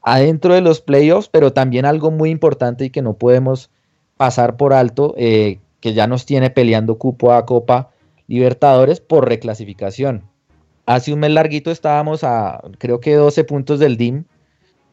adentro 0.02 0.54
de 0.54 0.62
los 0.62 0.82
playoffs, 0.82 1.30
pero 1.30 1.54
también 1.54 1.86
algo 1.86 2.12
muy 2.12 2.30
importante 2.30 2.86
y 2.86 2.90
que 2.90 3.02
no 3.02 3.14
podemos 3.14 3.70
pasar 4.18 4.56
por 4.56 4.74
alto, 4.74 5.16
eh, 5.18 5.60
que 5.82 5.94
ya 5.94 6.08
nos 6.08 6.26
tiene 6.26 6.50
peleando 6.50 6.98
cupo 6.98 7.34
a 7.34 7.46
Copa 7.46 7.90
Libertadores 8.28 9.02
por 9.02 9.28
reclasificación. 9.28 10.24
Hace 10.86 11.12
un 11.12 11.20
mes 11.20 11.32
larguito 11.32 11.70
estábamos 11.70 12.24
a 12.24 12.62
creo 12.78 13.02
que 13.02 13.16
12 13.16 13.44
puntos 13.44 13.80
del 13.80 13.98
DIM 13.98 14.24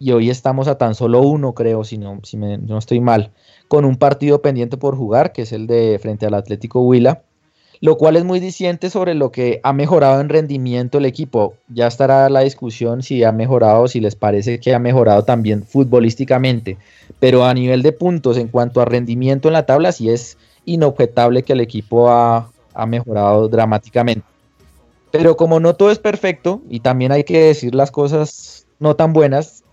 y 0.01 0.13
hoy 0.13 0.31
estamos 0.31 0.69
a 0.69 0.79
tan 0.79 0.95
solo 0.95 1.21
uno, 1.23 1.55
creo, 1.55 1.85
si 1.85 1.99
no, 1.99 2.21
si 2.25 2.37
no 2.37 2.79
estoy 2.79 3.01
mal, 3.01 3.33
con 3.69 3.85
un 3.85 3.97
partido 3.97 4.43
pendiente 4.43 4.77
por 4.77 4.97
jugar, 4.97 5.33
que 5.33 5.43
es 5.43 5.53
el 5.53 5.67
de 5.67 5.99
frente 6.01 6.27
al 6.27 6.35
Atlético 6.35 6.81
Huila, 6.81 7.23
lo 7.81 7.97
cual 7.97 8.17
es 8.17 8.25
muy 8.25 8.41
diciente 8.41 8.91
sobre 8.91 9.15
lo 9.15 9.31
que 9.31 9.61
ha 9.63 9.73
mejorado 9.73 10.21
en 10.21 10.29
rendimiento 10.29 10.99
el 10.99 11.05
equipo. 11.05 11.55
Ya 11.69 11.87
estará 11.87 12.29
la 12.29 12.41
discusión 12.41 13.03
si 13.03 13.23
ha 13.25 13.33
mejorado, 13.33 13.89
si 13.89 14.01
les 14.01 14.17
parece 14.17 14.59
que 14.59 14.75
ha 14.75 14.79
mejorado 14.79 15.25
también 15.25 15.65
futbolísticamente, 15.65 16.77
pero 17.21 17.45
a 17.45 17.55
nivel 17.55 17.83
de 17.83 17.93
puntos 17.93 18.37
en 18.37 18.49
cuanto 18.49 18.81
a 18.81 18.85
rendimiento 18.85 19.49
en 19.49 19.55
la 19.55 19.67
tabla, 19.67 19.93
sí 19.93 20.11
es 20.11 20.39
inobjetable 20.73 21.43
que 21.43 21.53
el 21.53 21.61
equipo 21.61 22.11
ha, 22.11 22.51
mejorado 22.87 23.49
dramáticamente. 23.49 24.25
Pero 25.11 25.37
como 25.37 25.59
no 25.59 25.75
todo 25.75 25.91
es 25.91 25.99
perfecto, 25.99 26.63
y 26.69 26.79
también 26.79 27.11
hay 27.11 27.25
que 27.25 27.41
decir 27.41 27.75
las 27.75 27.91
cosas 27.91 28.67
no 28.79 28.95
tan 28.95 29.13
buenas, 29.13 29.65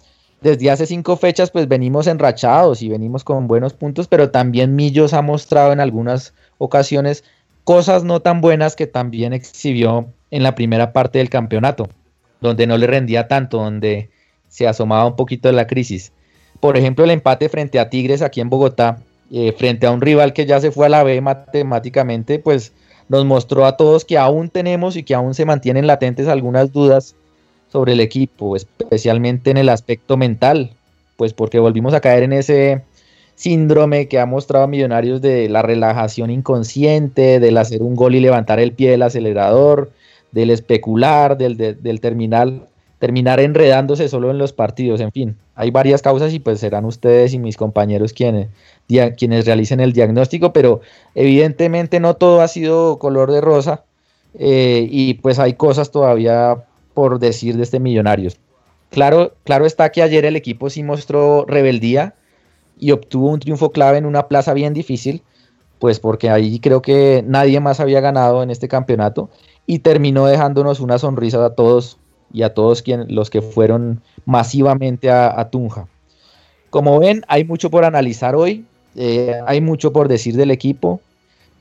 desde 0.41 0.71
hace 0.71 0.87
cinco 0.87 1.15
fechas 1.15 1.51
pues 1.51 1.67
venimos 1.67 2.07
enrachados 2.07 2.81
y 2.81 2.89
venimos 2.89 3.23
con 3.23 3.47
buenos 3.47 3.73
puntos, 3.73 4.07
pero 4.07 4.31
también 4.31 4.75
Millos 4.75 5.13
ha 5.13 5.21
mostrado 5.21 5.71
en 5.71 5.79
algunas 5.79 6.33
ocasiones 6.57 7.23
cosas 7.63 8.03
no 8.03 8.21
tan 8.21 8.41
buenas 8.41 8.75
que 8.75 8.87
también 8.87 9.33
exhibió 9.33 10.07
en 10.31 10.43
la 10.43 10.55
primera 10.55 10.93
parte 10.93 11.19
del 11.19 11.29
campeonato, 11.29 11.89
donde 12.41 12.65
no 12.67 12.77
le 12.77 12.87
rendía 12.87 13.27
tanto, 13.27 13.57
donde 13.57 14.09
se 14.47 14.67
asomaba 14.67 15.05
un 15.05 15.15
poquito 15.15 15.47
de 15.47 15.53
la 15.53 15.67
crisis. 15.67 16.11
Por 16.59 16.77
ejemplo, 16.77 17.03
el 17.03 17.11
empate 17.11 17.49
frente 17.49 17.79
a 17.79 17.89
Tigres 17.89 18.21
aquí 18.21 18.41
en 18.41 18.49
Bogotá, 18.49 18.99
eh, 19.31 19.53
frente 19.57 19.87
a 19.87 19.91
un 19.91 20.01
rival 20.01 20.33
que 20.33 20.45
ya 20.45 20.59
se 20.59 20.71
fue 20.71 20.85
a 20.85 20.89
la 20.89 21.03
B 21.03 21.19
matemáticamente, 21.21 22.39
pues 22.39 22.73
nos 23.09 23.25
mostró 23.25 23.65
a 23.65 23.77
todos 23.77 24.05
que 24.05 24.17
aún 24.17 24.49
tenemos 24.49 24.95
y 24.95 25.03
que 25.03 25.15
aún 25.15 25.33
se 25.33 25.45
mantienen 25.45 25.87
latentes 25.87 26.27
algunas 26.27 26.71
dudas 26.71 27.15
sobre 27.71 27.93
el 27.93 27.99
equipo, 27.99 28.55
especialmente 28.55 29.51
en 29.51 29.57
el 29.57 29.69
aspecto 29.69 30.17
mental, 30.17 30.71
pues 31.17 31.33
porque 31.33 31.59
volvimos 31.59 31.93
a 31.93 32.01
caer 32.01 32.23
en 32.23 32.33
ese 32.33 32.83
síndrome 33.35 34.07
que 34.07 34.19
ha 34.19 34.25
mostrado 34.25 34.67
Millonarios 34.67 35.21
de 35.21 35.49
la 35.49 35.61
relajación 35.61 36.29
inconsciente, 36.29 37.39
del 37.39 37.57
hacer 37.57 37.81
un 37.81 37.95
gol 37.95 38.15
y 38.15 38.21
levantar 38.21 38.59
el 38.59 38.71
pie 38.71 38.91
del 38.91 39.01
acelerador, 39.01 39.91
del 40.31 40.51
especular, 40.51 41.37
del, 41.37 41.57
del 41.57 41.99
terminal 41.99 42.67
terminar 42.99 43.39
enredándose 43.39 44.07
solo 44.09 44.31
en 44.31 44.37
los 44.37 44.53
partidos, 44.53 45.01
en 45.01 45.11
fin, 45.11 45.35
hay 45.55 45.71
varias 45.71 46.01
causas 46.01 46.33
y 46.33 46.39
pues 46.39 46.59
serán 46.59 46.85
ustedes 46.85 47.33
y 47.33 47.39
mis 47.39 47.57
compañeros 47.57 48.13
quienes, 48.13 48.49
quienes 49.17 49.45
realicen 49.45 49.79
el 49.79 49.93
diagnóstico, 49.93 50.53
pero 50.53 50.81
evidentemente 51.15 51.99
no 51.99 52.15
todo 52.15 52.41
ha 52.41 52.47
sido 52.47 52.99
color 52.99 53.31
de 53.31 53.41
rosa 53.41 53.83
eh, 54.37 54.87
y 54.91 55.15
pues 55.15 55.39
hay 55.39 55.53
cosas 55.53 55.91
todavía 55.91 56.65
por 56.93 57.19
decir 57.19 57.55
de 57.55 57.63
este 57.63 57.79
Millonarios. 57.79 58.37
Claro, 58.89 59.33
claro 59.43 59.65
está 59.65 59.91
que 59.91 60.01
ayer 60.01 60.25
el 60.25 60.35
equipo 60.35 60.69
sí 60.69 60.83
mostró 60.83 61.45
rebeldía 61.47 62.15
y 62.77 62.91
obtuvo 62.91 63.29
un 63.29 63.39
triunfo 63.39 63.71
clave 63.71 63.97
en 63.97 64.05
una 64.05 64.27
plaza 64.27 64.53
bien 64.53 64.73
difícil, 64.73 65.23
pues 65.79 65.99
porque 65.99 66.29
ahí 66.29 66.59
creo 66.59 66.81
que 66.81 67.23
nadie 67.25 67.59
más 67.61 67.79
había 67.79 68.01
ganado 68.01 68.43
en 68.43 68.49
este 68.49 68.67
campeonato 68.67 69.29
y 69.65 69.79
terminó 69.79 70.25
dejándonos 70.25 70.81
una 70.81 70.99
sonrisa 70.99 71.43
a 71.45 71.55
todos 71.55 71.97
y 72.33 72.43
a 72.43 72.53
todos 72.53 72.83
los 73.07 73.29
que 73.29 73.41
fueron 73.41 74.01
masivamente 74.25 75.09
a, 75.09 75.49
Tunja. 75.49 75.87
Como 76.69 76.99
ven, 76.99 77.23
hay 77.27 77.45
mucho 77.45 77.69
por 77.69 77.85
analizar 77.85 78.35
hoy, 78.35 78.65
eh, 78.95 79.35
hay 79.47 79.61
mucho 79.61 79.93
por 79.93 80.07
decir 80.07 80.35
del 80.35 80.51
equipo 80.51 80.99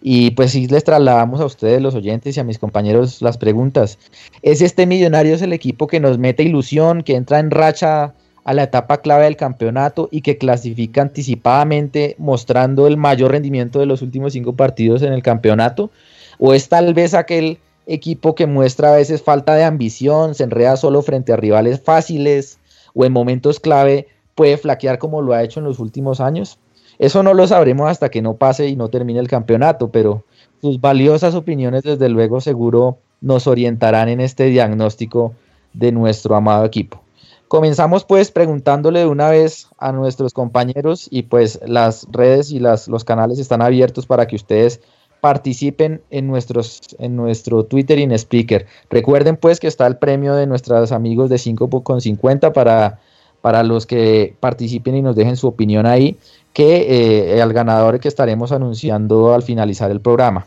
y 0.07 0.33
pues 0.33 0.53
si 0.53 0.67
les 0.67 0.85
trasladamos 0.85 1.41
a 1.41 1.47
ustedes 1.47 1.81
los 1.81 1.95
oyentes 1.95 2.37
y 2.37 2.41
a 2.41 2.45
mis 2.45 2.59
compañeros 2.59 3.23
las 3.23 3.39
preguntas. 3.39 3.99
¿Es 4.43 4.61
este 4.61 4.85
Millonarios 4.85 5.41
el 5.41 5.55
equipo 5.55 5.87
que 5.87 5.99
nos 5.99 6.19
mete 6.19 6.43
ilusión, 6.43 7.03
que 7.03 7.17
entra 7.17 7.39
en 7.39 7.51
racha 7.51 8.13
a 8.45 8.53
la 8.53 8.65
etapa 8.65 8.99
clave 8.99 9.25
del 9.25 9.37
campeonato 9.37 10.11
y 10.13 10.21
que 10.21 10.37
clasifica 10.37 11.01
anticipadamente 11.01 12.17
mostrando 12.19 12.87
el 12.87 12.99
mayor 12.99 13.33
rendimiento 13.33 13.79
de 13.79 13.87
los 13.87 14.03
últimos 14.03 14.35
cinco 14.35 14.53
partidos 14.53 15.01
en 15.01 15.15
el 15.15 15.23
campeonato? 15.23 15.91
¿O 16.39 16.53
es 16.53 16.69
tal 16.69 16.93
vez 16.93 17.15
aquel 17.15 17.57
equipo 17.87 18.35
que 18.35 18.47
muestra 18.47 18.93
a 18.93 18.97
veces 18.97 19.23
falta 19.23 19.55
de 19.55 19.65
ambición, 19.65 20.35
se 20.35 20.45
enreda 20.45 20.77
solo 20.77 21.03
frente 21.03 21.33
a 21.33 21.37
rivales 21.37 21.81
fáciles 21.81 22.59
o 22.95 23.05
en 23.05 23.13
momentos 23.13 23.61
clave 23.61 24.09
puede 24.35 24.57
flaquear 24.57 24.99
como 24.99 25.23
lo 25.23 25.33
ha 25.33 25.43
hecho 25.43 25.61
en 25.61 25.67
los 25.67 25.79
últimos 25.79 26.21
años? 26.21 26.59
Eso 26.99 27.23
no 27.23 27.35
lo 27.35 27.47
sabremos 27.47 27.91
hasta 27.91 28.09
que 28.09 28.23
no 28.23 28.35
pase 28.35 28.69
y 28.69 28.77
no 28.77 28.89
termine 28.89 29.21
el 29.21 29.29
campeonato, 29.29 29.91
pero 29.91 30.25
sus 30.61 30.81
valiosas 30.81 31.35
opiniones 31.35 31.83
desde 31.83 32.09
luego 32.09 32.41
seguro 32.41 32.99
nos 33.21 33.47
orientarán 33.47 34.09
en 34.09 34.21
este 34.21 34.45
diagnóstico 34.45 35.35
de 35.73 35.93
nuestro 35.93 36.37
amado 36.37 36.65
equipo. 36.65 37.03
Comenzamos 37.49 38.05
pues 38.05 38.31
preguntándole 38.31 39.01
de 39.01 39.07
una 39.07 39.29
vez 39.29 39.69
a 39.79 39.93
nuestros 39.93 40.33
compañeros 40.33 41.09
y 41.11 41.25
pues 41.25 41.61
las 41.65 42.07
redes 42.11 42.51
y 42.51 42.59
las, 42.59 42.89
los 42.89 43.05
canales 43.05 43.39
están 43.39 43.63
abiertos 43.63 44.07
para 44.07 44.27
que 44.27 44.37
ustedes 44.37 44.81
participen 45.25 46.03
en, 46.11 46.27
nuestros, 46.27 46.83
en 46.99 47.17
nuestro 47.17 47.65
Twitter 47.65 47.99
y 47.99 48.03
en 48.03 48.13
Speaker. 48.13 48.67
Recuerden 48.91 49.39
pues 49.39 49.59
que 49.59 49.69
está 49.69 49.87
el 49.87 49.97
premio 49.97 50.35
de 50.35 50.47
nuestros 50.47 50.93
amigos 50.93 51.31
de 51.31 51.37
5.50 51.37 52.53
para, 52.53 53.01
para 53.41 53.63
los 53.63 53.87
que 53.87 54.35
participen 54.39 54.97
y 54.97 55.01
nos 55.01 55.17
dejen 55.17 55.39
su 55.39 55.47
opinión 55.47 55.87
ahí, 55.87 56.19
que 56.53 57.37
eh, 57.37 57.41
al 57.41 57.55
ganador 57.55 58.01
que 58.01 58.09
estaremos 58.09 58.53
anunciando 58.53 59.33
al 59.33 59.43
finalizar 59.43 59.91
el 59.91 60.03
programa. 60.03 60.47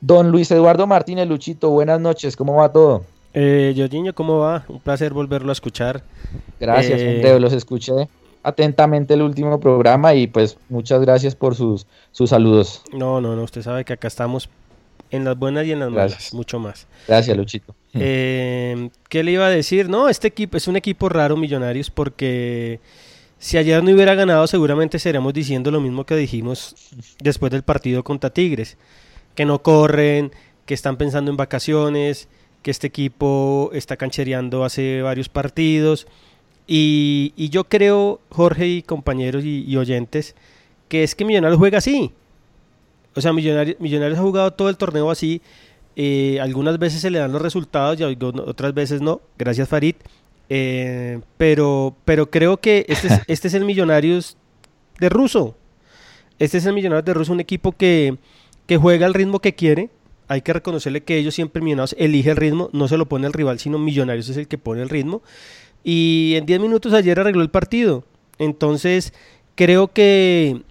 Don 0.00 0.30
Luis 0.30 0.52
Eduardo 0.52 0.86
Martínez 0.86 1.26
Luchito, 1.26 1.70
buenas 1.70 1.98
noches, 1.98 2.36
¿cómo 2.36 2.54
va 2.54 2.70
todo? 2.70 3.02
Eh, 3.34 3.74
Jorginho, 3.76 4.14
¿cómo 4.14 4.38
va? 4.38 4.64
Un 4.68 4.78
placer 4.78 5.12
volverlo 5.14 5.50
a 5.50 5.52
escuchar. 5.52 6.04
Gracias, 6.60 7.00
Eh, 7.00 7.40
los 7.40 7.52
escuché 7.52 8.06
atentamente 8.46 9.14
el 9.14 9.22
último 9.22 9.58
programa 9.58 10.14
y 10.14 10.28
pues 10.28 10.56
muchas 10.68 11.00
gracias 11.00 11.34
por 11.34 11.56
sus, 11.56 11.84
sus 12.12 12.30
saludos. 12.30 12.84
No, 12.92 13.20
no, 13.20 13.34
no, 13.34 13.42
usted 13.42 13.60
sabe 13.60 13.84
que 13.84 13.94
acá 13.94 14.06
estamos 14.06 14.48
en 15.10 15.24
las 15.24 15.36
buenas 15.36 15.66
y 15.66 15.72
en 15.72 15.80
las 15.80 15.90
malas, 15.90 16.12
Gracias. 16.12 16.32
mucho 16.32 16.60
más. 16.60 16.86
Gracias, 17.08 17.36
Luchito. 17.36 17.74
Eh, 17.94 18.90
¿Qué 19.08 19.24
le 19.24 19.32
iba 19.32 19.46
a 19.46 19.50
decir? 19.50 19.88
No, 19.88 20.08
este 20.08 20.28
equipo 20.28 20.56
es 20.56 20.68
un 20.68 20.76
equipo 20.76 21.08
raro, 21.08 21.36
Millonarios, 21.36 21.90
porque 21.90 22.78
si 23.40 23.58
ayer 23.58 23.82
no 23.82 23.90
hubiera 23.90 24.14
ganado, 24.14 24.46
seguramente 24.46 24.98
estaríamos 24.98 25.34
diciendo 25.34 25.72
lo 25.72 25.80
mismo 25.80 26.06
que 26.06 26.14
dijimos 26.14 26.76
después 27.18 27.50
del 27.50 27.64
partido 27.64 28.04
contra 28.04 28.30
Tigres, 28.30 28.78
que 29.34 29.44
no 29.44 29.60
corren, 29.60 30.30
que 30.66 30.74
están 30.74 30.96
pensando 30.98 31.32
en 31.32 31.36
vacaciones, 31.36 32.28
que 32.62 32.70
este 32.70 32.86
equipo 32.86 33.70
está 33.72 33.96
canchereando 33.96 34.64
hace 34.64 35.02
varios 35.02 35.28
partidos. 35.28 36.06
Y, 36.66 37.32
y 37.36 37.48
yo 37.50 37.64
creo, 37.64 38.20
Jorge 38.30 38.66
y 38.68 38.82
compañeros 38.82 39.44
y, 39.44 39.64
y 39.66 39.76
oyentes, 39.76 40.34
que 40.88 41.02
es 41.04 41.14
que 41.14 41.24
Millonarios 41.24 41.58
juega 41.58 41.78
así. 41.78 42.12
O 43.14 43.20
sea, 43.20 43.32
Millonarios, 43.32 43.78
Millonarios 43.80 44.18
ha 44.18 44.22
jugado 44.22 44.52
todo 44.52 44.68
el 44.68 44.76
torneo 44.76 45.10
así. 45.10 45.40
eh, 45.96 46.38
algunas 46.40 46.78
veces 46.78 47.00
se 47.00 47.10
le 47.10 47.18
dan 47.18 47.32
los 47.32 47.40
resultados 47.42 47.98
y 48.00 48.04
otras 48.04 48.74
veces 48.74 49.00
no. 49.00 49.20
Gracias, 49.38 49.68
Farid. 49.68 49.94
Eh, 50.48 51.20
pero, 51.38 51.96
pero 52.04 52.30
creo 52.30 52.58
que 52.58 52.84
este 52.88 53.08
es, 53.08 53.20
este 53.28 53.48
es 53.48 53.54
el 53.54 53.64
Millonarios 53.64 54.36
de 55.00 55.08
Russo. 55.08 55.56
Este 56.38 56.58
es 56.58 56.66
el 56.66 56.74
Millonarios 56.74 57.04
de 57.04 57.14
Russo, 57.14 57.32
un 57.32 57.40
equipo 57.40 57.72
que, 57.72 58.18
que 58.66 58.76
juega 58.76 59.06
al 59.06 59.14
ritmo 59.14 59.40
que 59.40 59.54
quiere. 59.54 59.90
Hay 60.28 60.42
que 60.42 60.52
reconocerle 60.52 61.02
que 61.04 61.16
ellos 61.18 61.34
siempre 61.34 61.62
Millonarios 61.62 61.94
elige 61.98 62.30
el 62.30 62.36
ritmo, 62.36 62.68
no 62.72 62.88
se 62.88 62.98
lo 62.98 63.06
pone 63.06 63.26
el 63.26 63.32
rival, 63.32 63.58
sino 63.58 63.78
Millonarios 63.78 64.28
es 64.28 64.36
el 64.36 64.48
que 64.48 64.58
pone 64.58 64.82
el 64.82 64.88
ritmo. 64.90 65.22
Y 65.88 66.34
en 66.34 66.46
10 66.46 66.58
minutos 66.58 66.92
ayer 66.94 67.20
arregló 67.20 67.42
el 67.42 67.48
partido. 67.48 68.02
Entonces, 68.40 69.12
creo 69.54 69.92
que 69.92 70.62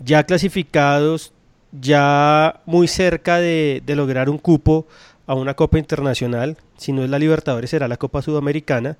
ya 0.00 0.24
clasificados, 0.24 1.32
ya 1.70 2.60
muy 2.66 2.88
cerca 2.88 3.38
de, 3.38 3.80
lograr 3.86 4.28
un 4.28 4.36
cupo 4.36 4.84
a 5.28 5.34
una 5.34 5.54
Copa 5.54 5.78
Internacional, 5.78 6.56
si 6.76 6.90
no 6.90 7.04
es 7.04 7.10
la 7.10 7.20
Libertadores 7.20 7.70
será 7.70 7.86
la 7.86 7.98
Copa 7.98 8.20
Sudamericana, 8.20 8.98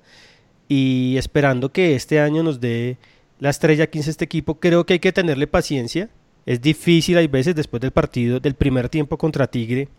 y 0.69 1.17
esperando 1.17 1.73
que 1.73 1.93
este 1.93 2.21
año 2.21 2.41
nos 2.41 2.61
dé 2.61 2.95
la 3.39 3.49
estrella 3.49 3.89
15 3.89 4.11
este 4.11 4.23
equipo, 4.23 4.61
creo 4.61 4.85
que 4.85 4.93
hay 4.93 4.99
que 4.99 5.11
tenerle 5.11 5.45
paciencia. 5.45 6.09
Es 6.45 6.61
difícil, 6.61 7.17
hay 7.17 7.27
veces 7.27 7.53
después 7.53 7.81
del 7.81 7.91
partido, 7.91 8.39
del 8.39 8.55
primer 8.55 8.87
tiempo 8.87 9.17
contra 9.17 9.47
Tigre, 9.47 9.89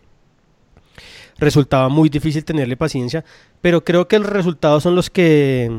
resultaba 1.41 1.89
muy 1.89 2.09
difícil 2.09 2.45
tenerle 2.45 2.77
paciencia, 2.77 3.25
pero 3.61 3.83
creo 3.83 4.07
que 4.07 4.19
los 4.19 4.29
resultados 4.29 4.83
son 4.83 4.95
los 4.95 5.11
que 5.11 5.71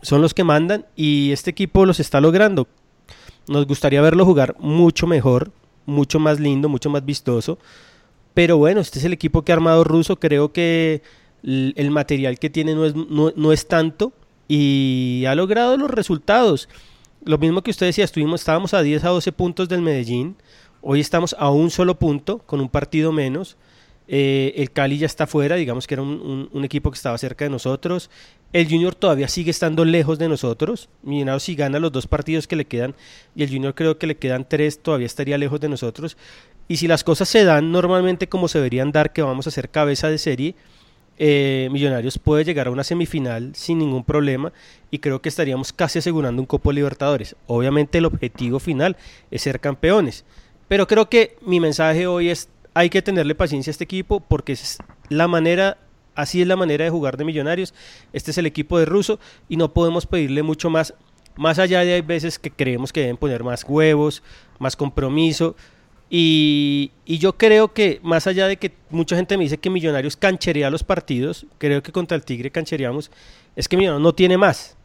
son 0.00 0.22
los 0.22 0.34
que 0.34 0.44
mandan 0.44 0.86
y 0.96 1.30
este 1.32 1.50
equipo 1.50 1.84
los 1.86 2.00
está 2.00 2.20
logrando. 2.20 2.66
Nos 3.48 3.66
gustaría 3.66 4.00
verlo 4.00 4.24
jugar 4.24 4.56
mucho 4.58 5.06
mejor, 5.06 5.52
mucho 5.86 6.18
más 6.18 6.40
lindo, 6.40 6.68
mucho 6.68 6.90
más 6.90 7.04
vistoso. 7.04 7.58
Pero 8.34 8.56
bueno, 8.56 8.80
este 8.80 8.98
es 8.98 9.04
el 9.04 9.12
equipo 9.12 9.42
que 9.42 9.52
ha 9.52 9.56
armado 9.56 9.84
Russo. 9.84 10.18
Creo 10.18 10.52
que 10.52 11.02
el 11.42 11.90
material 11.90 12.38
que 12.38 12.50
tiene 12.50 12.74
no 12.74 12.84
es, 12.86 12.94
no, 12.94 13.32
no 13.34 13.52
es 13.52 13.66
tanto 13.68 14.12
y 14.48 15.24
ha 15.26 15.34
logrado 15.34 15.76
los 15.76 15.90
resultados. 15.90 16.68
Lo 17.24 17.38
mismo 17.38 17.62
que 17.62 17.70
usted 17.70 17.86
decía, 17.86 18.04
estuvimos, 18.04 18.40
estábamos 18.40 18.74
a 18.74 18.82
10 18.82 19.04
a 19.04 19.08
12 19.10 19.32
puntos 19.32 19.68
del 19.68 19.82
Medellín. 19.82 20.36
Hoy 20.80 21.00
estamos 21.00 21.36
a 21.38 21.50
un 21.50 21.70
solo 21.70 21.98
punto, 21.98 22.38
con 22.38 22.60
un 22.60 22.68
partido 22.68 23.12
menos. 23.12 23.56
Eh, 24.14 24.52
el 24.58 24.70
Cali 24.70 24.98
ya 24.98 25.06
está 25.06 25.26
fuera, 25.26 25.56
digamos 25.56 25.86
que 25.86 25.94
era 25.94 26.02
un, 26.02 26.64
equipo 26.64 26.90
que 26.90 26.96
estaba 26.96 27.16
cerca 27.16 27.46
de 27.46 27.50
nosotros. 27.50 28.10
El 28.52 28.68
Junior 28.68 28.94
todavía 28.94 29.26
sigue 29.26 29.50
estando 29.50 29.86
lejos 29.86 30.18
de 30.18 30.28
nosotros. 30.28 30.90
Millonarios 31.02 31.44
si 31.44 31.54
gana 31.54 31.78
los 31.78 31.92
dos 31.92 32.06
partidos 32.06 32.46
que 32.46 32.54
le 32.54 32.66
quedan 32.66 32.94
y 33.34 33.42
el 33.42 33.48
Junior 33.48 33.74
creo 33.74 33.96
que 33.96 34.06
le 34.06 34.18
quedan 34.18 34.46
tres, 34.46 34.82
todavía 34.82 35.06
estaría 35.06 35.38
lejos 35.38 35.60
de 35.60 35.70
nosotros. 35.70 36.18
Y 36.68 36.76
si 36.76 36.88
las 36.88 37.04
cosas 37.04 37.26
se 37.26 37.42
dan 37.44 37.72
normalmente 37.72 38.28
como 38.28 38.48
se 38.48 38.58
deberían 38.58 38.92
dar, 38.92 39.14
que 39.14 39.22
vamos 39.22 39.46
a 39.46 39.50
ser 39.50 39.70
cabeza 39.70 40.10
de 40.10 40.18
serie, 40.18 40.56
eh, 41.16 41.70
Millonarios 41.72 42.18
puede 42.18 42.44
llegar 42.44 42.66
a 42.66 42.70
una 42.70 42.84
semifinal 42.84 43.54
sin 43.54 43.78
ningún 43.78 44.04
problema 44.04 44.52
y 44.90 44.98
creo 44.98 45.22
que 45.22 45.30
estaríamos 45.30 45.72
casi 45.72 46.00
asegurando 46.00 46.42
un 46.42 46.46
Copo 46.46 46.70
Libertadores. 46.70 47.34
Obviamente 47.46 47.96
el 47.96 48.04
objetivo 48.04 48.58
final 48.58 48.98
es 49.30 49.40
ser 49.40 49.58
campeones, 49.58 50.26
pero 50.68 50.86
creo 50.86 51.08
que 51.08 51.38
mi 51.40 51.60
mensaje 51.60 52.06
hoy 52.06 52.28
es 52.28 52.50
hay 52.74 52.90
que 52.90 53.02
tenerle 53.02 53.34
paciencia 53.34 53.70
a 53.70 53.72
este 53.72 53.84
equipo 53.84 54.20
porque 54.20 54.52
es 54.52 54.78
la 55.08 55.28
manera, 55.28 55.78
así 56.14 56.40
es 56.40 56.48
la 56.48 56.56
manera 56.56 56.84
de 56.84 56.90
jugar 56.90 57.16
de 57.16 57.24
Millonarios. 57.24 57.74
Este 58.12 58.30
es 58.30 58.38
el 58.38 58.46
equipo 58.46 58.78
de 58.78 58.86
Russo 58.86 59.18
y 59.48 59.56
no 59.56 59.72
podemos 59.72 60.06
pedirle 60.06 60.42
mucho 60.42 60.70
más. 60.70 60.94
Más 61.36 61.58
allá 61.58 61.80
de 61.80 61.94
hay 61.94 62.02
veces 62.02 62.38
que 62.38 62.50
creemos 62.50 62.92
que 62.92 63.00
deben 63.00 63.16
poner 63.16 63.42
más 63.42 63.64
huevos, 63.64 64.22
más 64.58 64.76
compromiso. 64.76 65.56
Y, 66.10 66.92
y 67.06 67.18
yo 67.18 67.38
creo 67.38 67.72
que 67.72 67.98
más 68.02 68.26
allá 68.26 68.46
de 68.46 68.58
que 68.58 68.72
mucha 68.90 69.16
gente 69.16 69.38
me 69.38 69.44
dice 69.44 69.56
que 69.56 69.70
Millonarios 69.70 70.16
cancherea 70.16 70.68
los 70.68 70.84
partidos, 70.84 71.46
creo 71.56 71.82
que 71.82 71.90
contra 71.90 72.16
el 72.16 72.24
Tigre 72.24 72.50
canchereamos, 72.50 73.10
es 73.56 73.66
que 73.66 73.78
Millonarios 73.78 74.02
no 74.02 74.14
tiene 74.14 74.36
más. 74.36 74.76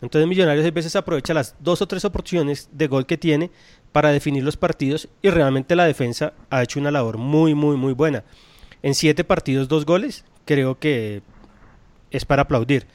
Entonces 0.00 0.28
Millonarios 0.28 0.64
a 0.64 0.70
veces 0.70 0.94
aprovecha 0.94 1.34
las 1.34 1.56
dos 1.58 1.82
o 1.82 1.88
tres 1.88 2.04
oportunidades 2.04 2.68
de 2.72 2.86
gol 2.86 3.06
que 3.06 3.18
tiene 3.18 3.50
para 3.98 4.12
definir 4.12 4.44
los 4.44 4.56
partidos 4.56 5.08
y 5.22 5.30
realmente 5.30 5.74
la 5.74 5.84
defensa 5.84 6.32
ha 6.50 6.62
hecho 6.62 6.78
una 6.78 6.92
labor 6.92 7.18
muy, 7.18 7.56
muy, 7.56 7.76
muy 7.76 7.94
buena. 7.94 8.22
En 8.80 8.94
siete 8.94 9.24
partidos, 9.24 9.66
dos 9.66 9.84
goles, 9.84 10.24
creo 10.44 10.78
que 10.78 11.20
es 12.12 12.24
para 12.24 12.42
aplaudir. 12.42 12.86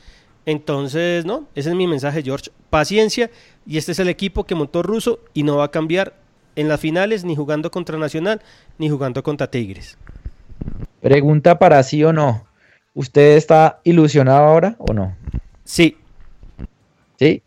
Entonces, 0.46 1.26
no, 1.26 1.46
ese 1.56 1.72
es 1.72 1.76
mi 1.76 1.88
mensaje, 1.88 2.24
George. 2.24 2.52
Paciencia 2.70 3.30
y 3.68 3.78
este 3.78 3.92
es 3.92 4.00
el 4.00 4.08
equipo 4.08 4.46
que 4.46 4.56
montó 4.56 4.82
Russo 4.82 5.20
y 5.34 5.44
no 5.44 5.58
va 5.58 5.66
a 5.66 5.72
cambiar 5.72 6.14
en 6.56 6.70
las 6.70 6.80
finales 6.80 7.26
ni 7.26 7.36
jugando 7.36 7.70
contra 7.70 7.98
Nacional 7.98 8.42
ni 8.78 8.88
jugando 8.88 9.24
contra 9.24 9.52
Tigres. 9.52 9.98
Pregunta 11.02 11.60
para 11.60 11.84
sí 11.84 12.02
o 12.06 12.14
no. 12.14 12.48
¿Usted 12.94 13.36
está 13.36 13.82
ilusionado 13.84 14.46
ahora 14.46 14.78
o 14.80 14.94
no? 14.94 15.18
Sí, 15.66 15.98
Sí. 17.20 17.44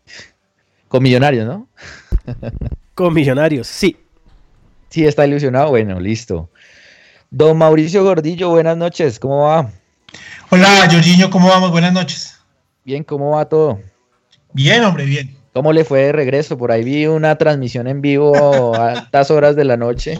Con 0.87 1.01
Millonarios, 1.01 1.47
¿no? 1.47 1.67
con 2.97 3.13
Millonarios, 3.13 3.67
sí. 3.67 3.95
Sí, 4.89 5.05
está 5.05 5.27
ilusionado. 5.27 5.69
Bueno, 5.69 5.99
listo. 5.99 6.49
Don 7.29 7.55
Mauricio 7.55 8.03
Gordillo, 8.03 8.49
buenas 8.49 8.75
noches. 8.75 9.19
¿Cómo 9.19 9.43
va? 9.43 9.69
Hola, 10.49 10.89
Jorginho, 10.91 11.29
¿cómo 11.29 11.47
vamos? 11.47 11.69
Buenas 11.69 11.93
noches. 11.93 12.39
Bien, 12.83 13.03
¿cómo 13.03 13.35
va 13.35 13.47
todo? 13.47 13.79
Bien, 14.51 14.83
hombre, 14.83 15.05
bien. 15.05 15.37
¿Cómo 15.53 15.73
le 15.73 15.85
fue 15.85 16.05
de 16.05 16.11
regreso? 16.11 16.57
Por 16.57 16.71
ahí 16.71 16.83
vi 16.83 17.05
una 17.05 17.37
transmisión 17.37 17.87
en 17.87 18.01
vivo 18.01 18.75
a 18.75 18.93
altas 18.93 19.29
horas 19.29 19.55
de 19.55 19.65
la 19.65 19.77
noche. 19.77 20.17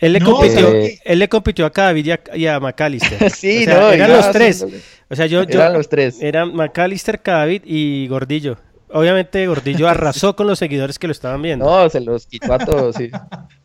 Él 0.00 0.14
le, 0.14 0.18
No, 0.18 0.32
compitió, 0.32 0.74
eh, 0.74 0.98
él 1.04 1.18
le 1.20 1.28
compitió 1.28 1.64
a 1.66 1.70
David 1.70 2.06
y 2.06 2.10
a, 2.10 2.20
y 2.34 2.46
a 2.46 2.58
McAllister. 2.58 3.30
Sí, 3.32 3.62
O 3.62 3.64
sea, 3.66 3.78
no, 3.78 3.90
eran 3.92 4.10
los 4.10 4.32
tres. 4.32 4.66
O 5.08 5.14
sea, 5.14 5.26
yo, 5.26 5.44
yo 5.44 5.60
Eran 5.60 5.74
los 5.74 5.88
tres. 5.88 6.20
eran 6.20 6.56
McAllister, 6.56 7.20
David 7.22 7.62
y 7.64 8.08
Gordillo. 8.08 8.58
Obviamente 8.92 9.46
Gordillo 9.46 9.88
arrasó 9.88 10.34
con 10.36 10.46
los 10.46 10.58
seguidores 10.58 10.98
que 10.98 11.06
lo 11.06 11.12
estaban 11.12 11.40
viendo. 11.42 11.64
No, 11.64 11.88
se 11.90 12.00
los 12.00 12.26
quitó 12.26 12.52
a 12.54 12.58
todos, 12.58 12.96
sí. 12.96 13.10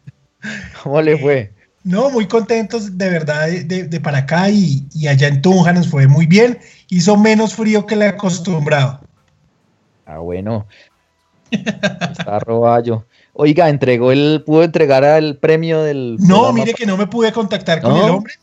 ¿Cómo 0.84 1.02
le 1.02 1.18
fue? 1.18 1.54
No, 1.84 2.10
muy 2.10 2.28
contentos 2.28 2.98
de 2.98 3.10
verdad 3.10 3.48
de, 3.48 3.64
de- 3.64 3.84
de 3.88 4.00
para 4.02 4.20
acá 4.20 4.50
y, 4.50 4.88
y 4.94 5.08
allá 5.08 5.28
en 5.28 5.42
Tunja 5.42 5.72
nos 5.74 5.88
fue 5.88 6.08
muy 6.08 6.26
bien. 6.26 6.60
Hizo 6.90 7.16
menos 7.18 7.54
frío 7.56 7.86
que 7.86 7.94
el 7.96 8.02
acostumbrado. 8.04 9.02
Ah, 10.06 10.20
bueno. 10.20 10.66
Está 11.52 12.40
roballo. 12.40 13.06
Oiga, 13.34 13.70
entregó 13.70 14.12
el, 14.12 14.44
pudo 14.46 14.64
entregar 14.64 15.04
el 15.04 15.38
premio 15.38 15.82
del. 15.84 16.16
No, 16.20 16.26
programa? 16.44 16.54
mire 16.54 16.74
que 16.74 16.86
no 16.86 16.98
me 16.98 17.08
pude 17.08 17.32
contactar 17.32 17.82
con 17.82 17.92
¿No? 17.94 18.06
el 18.06 18.12
hombre, 18.12 18.34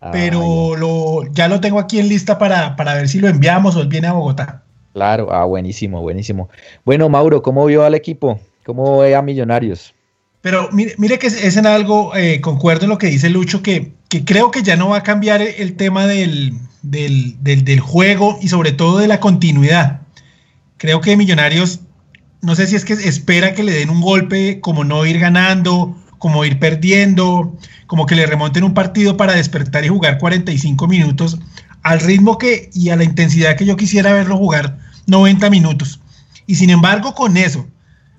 Ah, 0.00 0.10
pero 0.12 0.74
lo, 0.76 1.32
ya 1.32 1.46
lo 1.46 1.60
tengo 1.60 1.78
aquí 1.78 2.00
en 2.00 2.08
lista 2.08 2.36
para, 2.38 2.74
para 2.74 2.94
ver 2.94 3.08
si 3.08 3.20
lo 3.20 3.28
enviamos 3.28 3.76
o 3.76 3.80
él 3.82 3.86
viene 3.88 4.08
a 4.08 4.12
Bogotá. 4.12 4.61
Claro, 4.92 5.32
ah, 5.32 5.44
buenísimo, 5.44 6.02
buenísimo. 6.02 6.48
Bueno, 6.84 7.08
Mauro, 7.08 7.42
¿cómo 7.42 7.64
vio 7.66 7.84
al 7.84 7.94
equipo? 7.94 8.40
¿Cómo 8.64 8.98
ve 8.98 9.14
a 9.16 9.22
Millonarios? 9.22 9.94
Pero 10.42 10.68
mire, 10.72 10.94
mire 10.98 11.18
que 11.18 11.28
es, 11.28 11.56
en 11.56 11.66
algo, 11.66 12.14
eh, 12.16 12.40
concuerdo 12.40 12.84
en 12.84 12.90
lo 12.90 12.98
que 12.98 13.06
dice 13.06 13.30
Lucho, 13.30 13.62
que, 13.62 13.92
que 14.08 14.24
creo 14.24 14.50
que 14.50 14.62
ya 14.62 14.76
no 14.76 14.88
va 14.90 14.98
a 14.98 15.02
cambiar 15.02 15.40
el, 15.40 15.54
el 15.56 15.76
tema 15.76 16.06
del, 16.06 16.52
del, 16.82 17.42
del- 17.42 17.64
del 17.64 17.80
juego 17.80 18.38
y 18.42 18.48
sobre 18.48 18.72
todo 18.72 18.98
de 18.98 19.08
la 19.08 19.20
continuidad. 19.20 20.00
Creo 20.78 21.00
que 21.00 21.16
Millonarios, 21.16 21.80
no 22.42 22.54
sé 22.56 22.66
si 22.66 22.76
es 22.76 22.84
que 22.84 22.92
espera 22.94 23.54
que 23.54 23.62
le 23.62 23.72
den 23.72 23.88
un 23.88 24.00
golpe 24.00 24.60
como 24.60 24.84
no 24.84 25.06
ir 25.06 25.20
ganando, 25.20 25.96
como 26.18 26.44
ir 26.44 26.58
perdiendo, 26.58 27.56
como 27.86 28.06
que 28.06 28.16
le 28.16 28.26
remonten 28.26 28.64
un 28.64 28.74
partido 28.74 29.16
para 29.16 29.34
despertar 29.34 29.84
y 29.84 29.88
jugar 29.88 30.18
45 30.18 30.86
minutos 30.88 31.38
al 31.82 32.00
ritmo 32.00 32.38
que 32.38 32.70
y 32.74 32.90
a 32.90 32.96
la 32.96 33.04
intensidad 33.04 33.56
que 33.56 33.66
yo 33.66 33.76
quisiera 33.76 34.12
verlo 34.12 34.36
jugar 34.36 34.78
90 35.06 35.50
minutos. 35.50 36.00
Y 36.46 36.56
sin 36.56 36.70
embargo, 36.70 37.14
con 37.14 37.36
eso, 37.36 37.66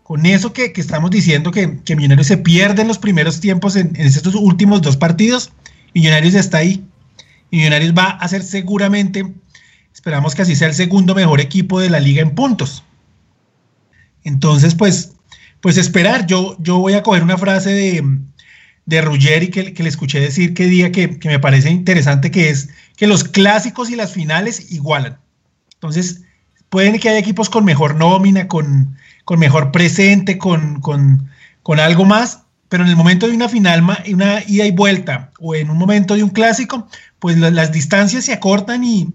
con 0.03 0.25
eso 0.25 0.53
que, 0.53 0.73
que 0.73 0.81
estamos 0.81 1.11
diciendo 1.11 1.51
que, 1.51 1.79
que 1.83 1.95
Millonarios 1.95 2.27
se 2.27 2.37
pierde 2.37 2.81
en 2.81 2.87
los 2.87 2.97
primeros 2.97 3.39
tiempos 3.39 3.75
en, 3.75 3.95
en 3.95 4.05
estos 4.05 4.35
últimos 4.35 4.81
dos 4.81 4.97
partidos, 4.97 5.51
Millonarios 5.93 6.33
está 6.33 6.59
ahí. 6.59 6.83
Millonarios 7.51 7.93
va 7.93 8.09
a 8.09 8.27
ser 8.27 8.43
seguramente, 8.43 9.31
esperamos 9.93 10.33
que 10.33 10.41
así 10.41 10.55
sea 10.55 10.67
el 10.67 10.73
segundo 10.73 11.13
mejor 11.13 11.39
equipo 11.39 11.79
de 11.79 11.89
la 11.89 11.99
liga 11.99 12.21
en 12.21 12.31
puntos. 12.31 12.83
Entonces, 14.23 14.75
pues, 14.75 15.13
pues 15.61 15.77
esperar. 15.77 16.25
Yo, 16.25 16.57
yo 16.59 16.79
voy 16.79 16.93
a 16.93 17.03
coger 17.03 17.23
una 17.23 17.37
frase 17.37 17.69
de, 17.69 18.03
de 18.85 19.01
Ruggeri 19.01 19.49
que, 19.49 19.73
que 19.73 19.83
le 19.83 19.89
escuché 19.89 20.19
decir 20.19 20.53
que 20.53 20.65
día 20.65 20.91
que, 20.91 21.19
que 21.19 21.29
me 21.29 21.39
parece 21.39 21.69
interesante, 21.69 22.31
que 22.31 22.49
es 22.49 22.69
que 22.97 23.07
los 23.07 23.23
clásicos 23.23 23.89
y 23.89 23.95
las 23.95 24.13
finales 24.13 24.71
igualan. 24.71 25.17
Entonces, 25.73 26.21
pueden 26.69 26.99
que 26.99 27.09
haya 27.09 27.19
equipos 27.19 27.49
con 27.49 27.65
mejor 27.65 27.95
nómina, 27.95 28.47
con, 28.47 28.95
con 29.25 29.39
mejor 29.39 29.71
presente, 29.71 30.37
con, 30.37 30.79
con, 30.81 31.29
con 31.61 31.79
algo 31.79 32.05
más, 32.05 32.39
pero 32.69 32.83
en 32.83 32.89
el 32.89 32.95
momento 32.95 33.27
de 33.27 33.35
una 33.35 33.49
final, 33.49 33.83
una 34.11 34.43
ida 34.47 34.65
y 34.65 34.71
vuelta, 34.71 35.31
o 35.39 35.53
en 35.53 35.69
un 35.69 35.77
momento 35.77 36.15
de 36.15 36.23
un 36.23 36.29
clásico, 36.31 36.87
pues 37.19 37.37
la- 37.37 37.51
las 37.51 37.71
distancias 37.71 38.25
se 38.25 38.33
acortan 38.33 38.83
y, 38.83 39.09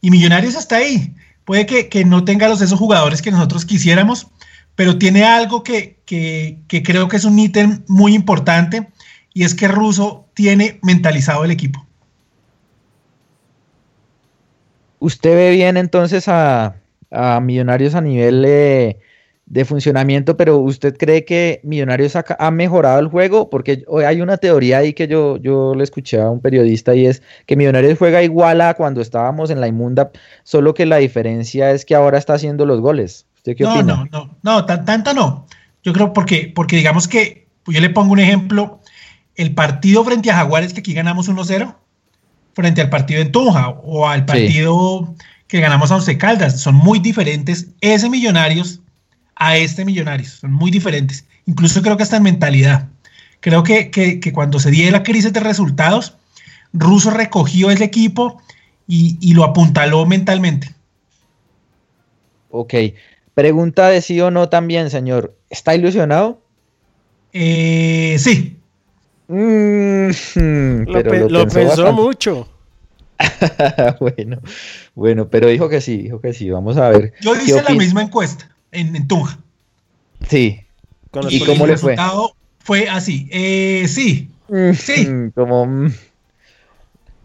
y 0.00 0.10
Millonarios 0.10 0.54
está 0.56 0.76
ahí. 0.76 1.14
Puede 1.44 1.66
que, 1.66 1.88
que 1.88 2.04
no 2.04 2.24
tenga 2.24 2.48
los 2.48 2.60
esos 2.62 2.78
jugadores 2.78 3.22
que 3.22 3.30
nosotros 3.30 3.64
quisiéramos, 3.64 4.26
pero 4.74 4.98
tiene 4.98 5.24
algo 5.24 5.62
que, 5.62 6.00
que, 6.06 6.58
que 6.66 6.82
creo 6.82 7.06
que 7.06 7.16
es 7.16 7.24
un 7.24 7.38
ítem 7.38 7.82
muy 7.86 8.14
importante, 8.14 8.88
y 9.32 9.44
es 9.44 9.54
que 9.54 9.68
Russo 9.68 10.26
tiene 10.34 10.80
mentalizado 10.82 11.44
el 11.44 11.50
equipo. 11.50 11.86
¿Usted 15.04 15.36
ve 15.36 15.50
bien 15.50 15.76
entonces 15.76 16.28
a, 16.28 16.76
a 17.10 17.38
Millonarios 17.40 17.94
a 17.94 18.00
nivel 18.00 18.40
de 18.40 19.64
funcionamiento, 19.66 20.38
pero 20.38 20.56
usted 20.56 20.96
cree 20.96 21.26
que 21.26 21.60
Millonarios 21.62 22.16
ha, 22.16 22.50
mejorado 22.50 23.00
el 23.00 23.08
juego? 23.08 23.50
Porque 23.50 23.84
hoy 23.86 24.04
hay 24.04 24.22
una 24.22 24.38
teoría 24.38 24.78
ahí 24.78 24.94
que 24.94 25.06
yo, 25.06 25.36
yo 25.36 25.74
le 25.74 25.84
escuché 25.84 26.22
a 26.22 26.30
un 26.30 26.40
periodista 26.40 26.94
y 26.94 27.04
es 27.04 27.20
que 27.44 27.54
Millonarios 27.54 27.98
juega 27.98 28.22
igual 28.22 28.62
a 28.62 28.72
cuando 28.72 29.02
estábamos 29.02 29.50
en 29.50 29.60
la 29.60 29.68
inmunda, 29.68 30.10
solo 30.42 30.72
que 30.72 30.86
la 30.86 30.96
diferencia 30.96 31.70
es 31.72 31.84
que 31.84 31.94
ahora 31.94 32.16
está 32.16 32.32
haciendo 32.32 32.64
los 32.64 32.80
goles. 32.80 33.26
¿Usted 33.36 33.56
qué 33.56 33.64
no, 33.64 33.74
opina? 33.74 33.96
no, 33.96 34.06
no, 34.10 34.38
no, 34.42 34.64
tan- 34.64 34.86
tanto 34.86 35.12
no. 35.12 35.46
Yo 35.82 35.92
creo 35.92 36.14
porque, 36.14 36.50
porque 36.54 36.76
digamos 36.76 37.08
que, 37.08 37.46
pues 37.62 37.74
yo 37.74 37.82
le 37.82 37.90
pongo 37.90 38.14
un 38.14 38.20
ejemplo, 38.20 38.80
el 39.34 39.54
partido 39.54 40.02
frente 40.02 40.30
a 40.30 40.36
Jaguares 40.36 40.72
que 40.72 40.80
aquí 40.80 40.94
ganamos 40.94 41.28
1-0, 41.28 41.76
frente 42.54 42.80
al 42.80 42.90
partido 42.90 43.20
en 43.20 43.32
Tunja 43.32 43.68
o 43.68 44.08
al 44.08 44.24
partido 44.24 45.14
que 45.46 45.60
ganamos 45.60 45.90
a 45.90 45.96
Once 45.96 46.18
Caldas, 46.18 46.60
son 46.60 46.74
muy 46.74 46.98
diferentes 46.98 47.68
ese 47.80 48.08
Millonarios 48.08 48.80
a 49.36 49.56
este 49.56 49.84
Millonarios, 49.84 50.28
son 50.40 50.52
muy 50.52 50.70
diferentes. 50.70 51.26
Incluso 51.46 51.82
creo 51.82 51.96
que 51.96 52.02
hasta 52.02 52.16
en 52.16 52.22
mentalidad. 52.22 52.88
Creo 53.40 53.62
que, 53.62 53.90
que, 53.90 54.20
que 54.20 54.32
cuando 54.32 54.58
se 54.58 54.70
dio 54.70 54.90
la 54.90 55.02
crisis 55.02 55.32
de 55.32 55.40
resultados, 55.40 56.16
Russo 56.72 57.10
recogió 57.10 57.70
ese 57.70 57.84
equipo 57.84 58.40
y, 58.88 59.18
y 59.20 59.34
lo 59.34 59.44
apuntaló 59.44 60.06
mentalmente. 60.06 60.74
Ok. 62.50 62.74
Pregunta 63.34 63.88
de 63.88 64.00
sí 64.00 64.20
o 64.20 64.30
no 64.30 64.48
también, 64.48 64.90
señor. 64.90 65.36
¿Está 65.50 65.74
ilusionado? 65.74 66.40
Eh, 67.32 68.16
sí. 68.18 68.56
Mm, 69.28 70.10
Lo, 70.86 70.92
pero 70.92 71.10
pe- 71.10 71.28
lo 71.30 71.48
pensó 71.48 71.92
mucho. 71.92 72.48
bueno, 74.00 74.40
bueno, 74.94 75.28
pero 75.28 75.48
dijo 75.48 75.68
que 75.68 75.80
sí, 75.80 75.98
dijo 75.98 76.20
que 76.20 76.32
sí. 76.34 76.50
Vamos 76.50 76.76
a 76.76 76.88
ver. 76.90 77.12
Yo 77.20 77.34
hice 77.36 77.62
la 77.62 77.70
misma 77.70 78.02
encuesta 78.02 78.50
en, 78.72 78.94
en 78.94 79.06
Tunja. 79.08 79.38
Sí. 80.28 80.60
Con 81.10 81.26
¿Y 81.30 81.40
cómo 81.40 81.66
le 81.66 81.76
fue? 81.76 81.92
resultado 81.92 82.34
fue 82.58 82.88
así. 82.88 83.28
Eh, 83.30 83.86
sí, 83.88 84.30
sí. 84.74 85.06
Mm, 85.06 85.30
Como. 85.30 85.66
mm. 85.66 85.92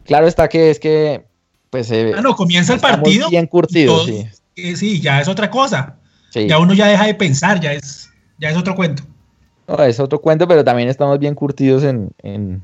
Claro 0.05 0.27
está 0.27 0.47
que 0.47 0.69
es 0.71 0.79
que. 0.79 1.23
Pues. 1.69 1.89
eh, 1.91 2.13
Ah, 2.15 2.21
no, 2.21 2.35
comienza 2.35 2.73
el 2.73 2.79
partido. 2.79 3.29
Bien 3.29 3.47
todos- 3.47 4.05
sí. 4.05 4.27
eh, 4.55 4.75
sí, 4.75 5.01
ya 5.01 5.21
es 5.21 5.27
otra 5.27 5.49
cosa. 5.49 5.97
sí. 6.31 6.47
Ya 6.47 6.59
uno 6.59 6.73
ya 6.73 6.87
deja 6.87 7.05
de 7.07 7.15
pensar, 7.15 7.59
ya 7.59 7.73
es, 7.73 8.09
ya 8.37 8.49
es 8.51 8.57
otro 8.57 8.75
cuento. 8.75 9.03
No, 9.69 9.83
es 9.83 9.99
otro 9.99 10.19
cuento, 10.19 10.47
pero 10.47 10.63
también 10.63 10.89
estamos 10.89 11.19
bien 11.19 11.35
curtidos 11.35 11.83
en, 11.83 12.09
en 12.23 12.63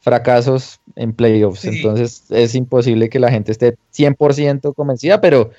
fracasos 0.00 0.78
en 0.94 1.14
playoffs. 1.14 1.60
Sí. 1.60 1.68
Entonces 1.68 2.24
es 2.28 2.54
imposible 2.54 3.08
que 3.08 3.18
la 3.18 3.30
gente 3.30 3.50
esté 3.50 3.78
100% 3.96 4.74
convencida, 4.74 5.22
pero 5.22 5.50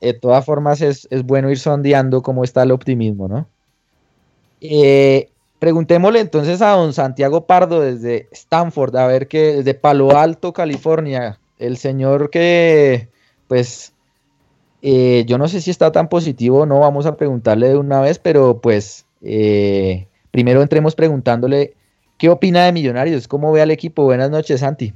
de 0.00 0.14
todas 0.14 0.44
formas 0.44 0.80
es, 0.80 1.08
es 1.10 1.24
bueno 1.24 1.50
ir 1.50 1.58
sondeando 1.58 2.22
cómo 2.22 2.44
está 2.44 2.62
el 2.62 2.70
optimismo, 2.70 3.26
¿no? 3.26 3.48
Eh, 4.60 5.30
preguntémosle 5.58 6.20
entonces 6.20 6.62
a 6.62 6.70
don 6.70 6.92
Santiago 6.92 7.46
Pardo 7.46 7.80
desde 7.80 8.28
Stanford, 8.30 8.96
a 8.96 9.08
ver 9.08 9.26
que 9.26 9.56
desde 9.56 9.74
Palo 9.74 10.16
Alto, 10.16 10.52
California, 10.52 11.40
el 11.58 11.78
señor 11.78 12.30
que, 12.30 13.08
pues, 13.48 13.92
eh, 14.82 15.24
yo 15.26 15.38
no 15.38 15.48
sé 15.48 15.60
si 15.60 15.72
está 15.72 15.90
tan 15.90 16.08
positivo 16.08 16.60
o 16.60 16.66
no, 16.66 16.78
vamos 16.78 17.06
a 17.06 17.16
preguntarle 17.16 17.70
de 17.70 17.76
una 17.76 18.00
vez, 18.00 18.20
pero 18.20 18.60
pues 18.60 19.06
eh, 19.22 20.07
primero 20.30 20.62
entremos 20.62 20.94
preguntándole 20.94 21.74
qué 22.16 22.28
opina 22.28 22.64
de 22.64 22.72
Millonarios, 22.72 23.28
cómo 23.28 23.52
ve 23.52 23.62
al 23.62 23.70
equipo. 23.70 24.04
Buenas 24.04 24.30
noches, 24.30 24.60
Santi. 24.60 24.92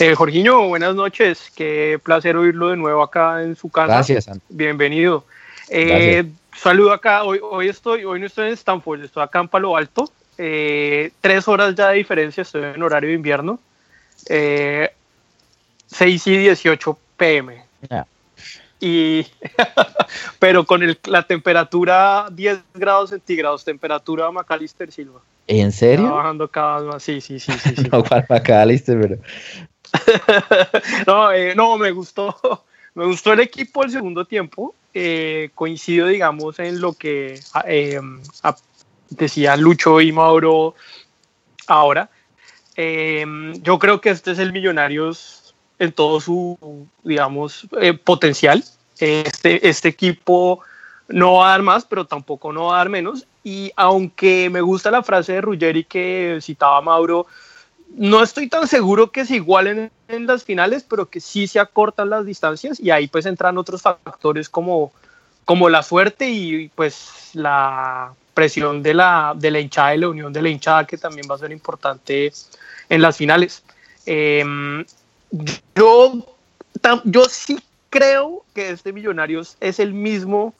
Eh, 0.00 0.14
Jorginho, 0.14 0.68
buenas 0.68 0.94
noches. 0.94 1.52
Qué 1.54 2.00
placer 2.02 2.36
oírlo 2.36 2.68
de 2.70 2.76
nuevo 2.76 3.02
acá 3.02 3.42
en 3.42 3.56
su 3.56 3.68
casa. 3.68 3.94
Gracias, 3.94 4.24
Santi. 4.24 4.44
Bienvenido. 4.48 5.24
Eh, 5.68 6.24
saludo 6.56 6.92
acá. 6.92 7.24
Hoy, 7.24 7.40
hoy 7.42 7.68
estoy, 7.68 8.04
hoy 8.04 8.20
no 8.20 8.26
estoy 8.26 8.48
en 8.48 8.54
Stanford, 8.54 9.04
estoy 9.04 9.22
acá 9.22 9.40
en 9.40 9.48
Palo 9.48 9.76
Alto. 9.76 10.10
Eh, 10.36 11.12
tres 11.20 11.46
horas 11.46 11.74
ya 11.74 11.90
de 11.90 11.96
diferencia, 11.96 12.42
estoy 12.42 12.64
en 12.64 12.82
horario 12.82 13.08
de 13.10 13.14
invierno. 13.14 13.60
Eh, 14.28 14.90
6 15.86 16.26
y 16.26 16.36
18 16.38 16.98
pm. 17.16 17.64
Ah. 17.90 18.04
Y, 18.80 19.26
pero 20.38 20.64
con 20.64 20.82
el- 20.82 20.98
la 21.04 21.22
temperatura 21.26 22.26
10 22.30 22.58
grados 22.74 23.10
centígrados, 23.10 23.64
temperatura 23.64 24.30
Macalister 24.30 24.90
Silva. 24.92 25.20
¿En 25.46 25.68
Está 25.68 25.78
serio? 25.78 26.14
bajando 26.14 26.48
cada 26.48 26.80
vez 26.80 26.92
más. 26.94 27.02
Sí, 27.02 27.20
sí, 27.20 27.38
sí, 27.38 27.52
sí. 27.52 27.74
sí. 27.76 27.88
no, 27.92 28.02
para 28.02 28.66
listo, 28.66 28.92
pero 29.00 29.18
no, 31.06 31.32
eh, 31.32 31.54
no, 31.54 31.76
me 31.76 31.90
gustó. 31.90 32.64
Me 32.94 33.06
gustó 33.06 33.32
el 33.32 33.40
equipo 33.40 33.84
el 33.84 33.90
segundo 33.90 34.24
tiempo. 34.24 34.74
Eh, 34.92 35.50
coincido, 35.54 36.06
digamos, 36.06 36.58
en 36.60 36.80
lo 36.80 36.92
que 36.92 37.40
eh, 37.66 38.00
decía 39.10 39.56
Lucho 39.56 40.00
y 40.00 40.12
Mauro 40.12 40.74
ahora. 41.66 42.08
Eh, 42.76 43.24
yo 43.62 43.78
creo 43.78 44.00
que 44.00 44.10
este 44.10 44.32
es 44.32 44.38
el 44.38 44.52
Millonarios 44.52 45.43
en 45.84 45.92
todo 45.92 46.20
su, 46.20 46.88
digamos, 47.02 47.66
eh, 47.80 47.94
potencial. 47.94 48.64
Este, 48.98 49.68
este 49.68 49.88
equipo 49.88 50.60
no 51.08 51.34
va 51.34 51.48
a 51.48 51.50
dar 51.50 51.62
más, 51.62 51.84
pero 51.84 52.06
tampoco 52.06 52.52
no 52.52 52.66
va 52.66 52.76
a 52.76 52.78
dar 52.78 52.88
menos. 52.88 53.26
Y 53.42 53.72
aunque 53.76 54.48
me 54.50 54.60
gusta 54.60 54.90
la 54.90 55.02
frase 55.02 55.34
de 55.34 55.40
Ruggeri 55.40 55.84
que 55.84 56.38
citaba 56.40 56.80
Mauro, 56.80 57.26
no 57.96 58.22
estoy 58.22 58.48
tan 58.48 58.66
seguro 58.66 59.12
que 59.12 59.24
se 59.24 59.36
igualen 59.36 59.90
en 60.08 60.26
las 60.26 60.44
finales, 60.44 60.84
pero 60.88 61.08
que 61.08 61.20
sí 61.20 61.46
se 61.46 61.60
acortan 61.60 62.10
las 62.10 62.26
distancias 62.26 62.80
y 62.80 62.90
ahí 62.90 63.06
pues 63.06 63.26
entran 63.26 63.58
otros 63.58 63.82
factores 63.82 64.48
como, 64.48 64.92
como 65.44 65.68
la 65.68 65.82
suerte 65.82 66.28
y 66.28 66.68
pues 66.74 67.30
la 67.34 68.12
presión 68.32 68.82
de 68.82 68.94
la, 68.94 69.34
de 69.36 69.50
la 69.50 69.60
hinchada 69.60 69.94
y 69.94 69.98
la 69.98 70.08
unión 70.08 70.32
de 70.32 70.42
la 70.42 70.48
hinchada 70.48 70.86
que 70.86 70.98
también 70.98 71.28
va 71.30 71.36
a 71.36 71.38
ser 71.38 71.52
importante 71.52 72.32
en 72.88 73.02
las 73.02 73.16
finales. 73.16 73.62
Eh, 74.06 74.84
yo, 75.74 76.26
yo 77.04 77.24
sí 77.24 77.58
creo 77.90 78.44
que 78.54 78.70
este 78.70 78.92
Millonarios 78.92 79.56
es 79.60 79.78
el 79.78 79.94
mismo 79.94 80.54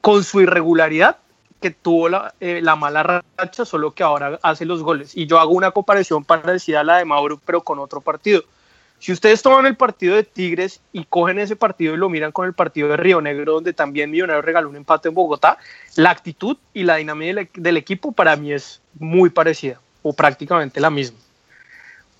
con 0.00 0.24
su 0.24 0.40
irregularidad 0.40 1.18
que 1.60 1.70
tuvo 1.70 2.08
la, 2.08 2.34
eh, 2.40 2.60
la 2.62 2.76
mala 2.76 3.02
racha, 3.02 3.64
solo 3.64 3.92
que 3.92 4.02
ahora 4.02 4.38
hace 4.42 4.64
los 4.64 4.82
goles. 4.82 5.16
Y 5.16 5.26
yo 5.26 5.38
hago 5.40 5.52
una 5.52 5.70
comparación 5.70 6.24
parecida 6.24 6.80
a 6.80 6.84
la 6.84 6.98
de 6.98 7.04
Mauro, 7.04 7.40
pero 7.44 7.62
con 7.62 7.78
otro 7.78 8.00
partido. 8.00 8.44
Si 8.98 9.12
ustedes 9.12 9.42
toman 9.42 9.66
el 9.66 9.76
partido 9.76 10.14
de 10.14 10.22
Tigres 10.22 10.80
y 10.92 11.04
cogen 11.04 11.38
ese 11.38 11.54
partido 11.54 11.94
y 11.94 11.98
lo 11.98 12.08
miran 12.08 12.32
con 12.32 12.46
el 12.46 12.54
partido 12.54 12.88
de 12.88 12.96
Río 12.96 13.20
Negro, 13.20 13.54
donde 13.54 13.72
también 13.72 14.10
Millonarios 14.10 14.44
regaló 14.44 14.68
un 14.68 14.76
empate 14.76 15.08
en 15.08 15.14
Bogotá, 15.14 15.58
la 15.96 16.10
actitud 16.10 16.56
y 16.72 16.84
la 16.84 16.96
dinámica 16.96 17.46
del 17.54 17.76
equipo 17.76 18.12
para 18.12 18.36
mí 18.36 18.52
es 18.52 18.80
muy 18.98 19.30
parecida 19.30 19.80
o 20.02 20.12
prácticamente 20.12 20.80
la 20.80 20.90
misma. 20.90 21.18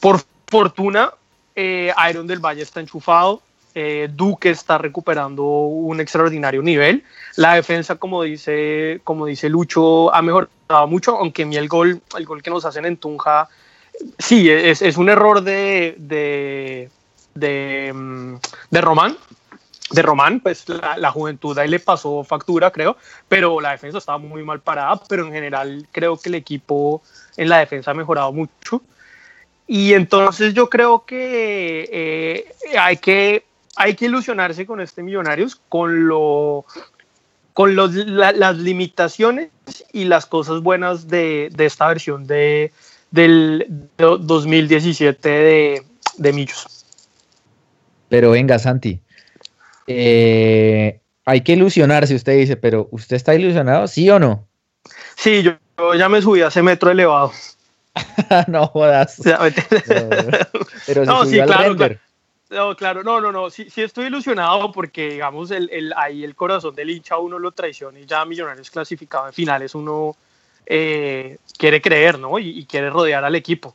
Por 0.01 0.21
fortuna, 0.47 1.13
eh, 1.57 1.93
Iron 2.11 2.27
del 2.27 2.39
Valle 2.39 2.63
está 2.63 2.81
enchufado, 2.81 3.43
eh, 3.75 4.09
Duque 4.13 4.51
está 4.51 4.79
recuperando 4.79 5.43
un 5.45 6.01
extraordinario 6.01 6.63
nivel. 6.63 7.03
La 7.37 7.55
defensa, 7.55 7.97
como 7.97 8.23
dice, 8.23 9.01
como 9.05 9.27
dice 9.27 9.49
Lucho, 9.49 10.15
ha 10.15 10.23
mejorado 10.23 10.87
mucho, 10.87 11.17
aunque 11.17 11.43
a 11.43 11.47
mí 11.47 11.57
el 11.57 11.69
gol, 11.69 12.01
el 12.17 12.25
gol 12.25 12.43
que 12.43 12.51
nos 12.51 12.65
hacen 12.65 12.87
en 12.87 12.97
Tunja, 12.97 13.49
sí, 14.19 14.51
es, 14.51 14.83
es 14.83 14.97
un 14.97 15.09
error 15.09 15.43
de, 15.43 15.95
de, 15.99 16.91
de, 17.35 17.93
mm, 17.95 18.35
de 18.71 18.81
Román. 18.81 19.17
De 19.91 20.03
Román, 20.03 20.41
pues 20.41 20.69
la, 20.69 20.97
la 20.97 21.11
juventud 21.13 21.57
ahí 21.59 21.69
le 21.69 21.79
pasó 21.79 22.25
factura, 22.25 22.71
creo, 22.73 22.97
pero 23.29 23.61
la 23.61 23.71
defensa 23.71 23.99
estaba 23.99 24.19
muy 24.19 24.43
mal 24.43 24.61
parada, 24.61 25.01
pero 25.09 25.25
en 25.25 25.33
general 25.33 25.87
creo 25.93 26.17
que 26.17 26.29
el 26.29 26.35
equipo 26.35 27.03
en 27.37 27.49
la 27.49 27.59
defensa 27.59 27.93
ha 27.93 27.95
mejorado 27.95 28.33
mucho. 28.33 28.83
Y 29.67 29.95
entonces 29.95 30.55
yo 30.55 30.69
creo 30.69 31.05
que 31.05 31.89
eh, 31.93 32.55
hay 32.79 32.97
que 32.99 33.45
hay 33.75 33.95
que 33.95 34.07
ilusionarse 34.07 34.65
con 34.65 34.81
este 34.81 35.03
Millonarios, 35.03 35.61
con 35.69 36.07
lo 36.09 36.65
con 37.53 37.75
los, 37.75 37.95
la- 37.95 38.33
las 38.33 38.59
limitaciones 38.59 39.49
y 39.93 40.05
las 40.05 40.27
cosas 40.27 40.61
buenas 40.63 41.09
de, 41.09 41.49
de 41.55 41.67
esta 41.67 41.89
versión 41.89 42.27
de, 42.27 42.71
del 43.11 43.67
do- 43.97 44.19
2017 44.19 45.29
de, 45.29 45.83
de 46.19 46.33
Millos. 46.33 46.85
Pero 48.09 48.31
venga, 48.33 48.59
Santi. 48.59 49.01
eh, 49.87 51.01
hay 51.25 51.41
que 51.41 51.53
ilusionarse, 51.55 52.15
usted 52.15 52.37
dice, 52.37 52.57
pero 52.57 52.89
¿usted 52.93 53.17
está 53.17 53.35
ilusionado? 53.35 53.89
¿Sí 53.89 54.09
o 54.11 54.19
no? 54.19 54.47
Sí, 55.17 55.43
yo, 55.43 55.53
yo 55.79 55.95
ya 55.95 56.09
me 56.09 56.21
subí 56.23 56.43
a 56.43 56.49
ese 56.49 56.63
metro 56.63 56.91
elevado. 56.91 57.33
no 58.49 58.67
jodas. 58.69 59.17
Pero 60.87 61.05
se 61.05 61.07
No, 61.07 61.25
sí, 61.25 61.41
claro, 61.43 61.69
render. 61.69 62.01
No, 62.49 62.77
claro, 62.77 63.03
no, 63.03 63.21
no, 63.21 63.33
no, 63.33 63.51
sí, 63.51 63.69
sí 63.71 63.83
estoy 63.83 64.07
ilusionado 64.07 64.71
porque, 64.71 65.11
digamos, 65.11 65.51
el, 65.51 65.69
el, 65.73 65.93
ahí 65.97 66.23
el 66.23 66.37
corazón 66.37 66.75
del 66.77 66.91
hincha 66.91 67.19
uno 67.19 67.39
lo 67.41 67.51
traiciona 67.51 67.99
y 67.99 68.07
ya 68.07 68.25
Millonarios 68.25 68.71
clasificado 68.71 69.27
en 69.27 69.33
finales 69.33 69.75
uno 69.75 70.15
eh, 70.65 71.39
quiere 71.59 71.81
creer, 71.81 72.19
¿no? 72.21 72.39
Y, 72.39 72.61
y 72.61 72.67
quiere 72.67 72.91
rodear 72.91 73.25
al 73.25 73.35
equipo. 73.35 73.75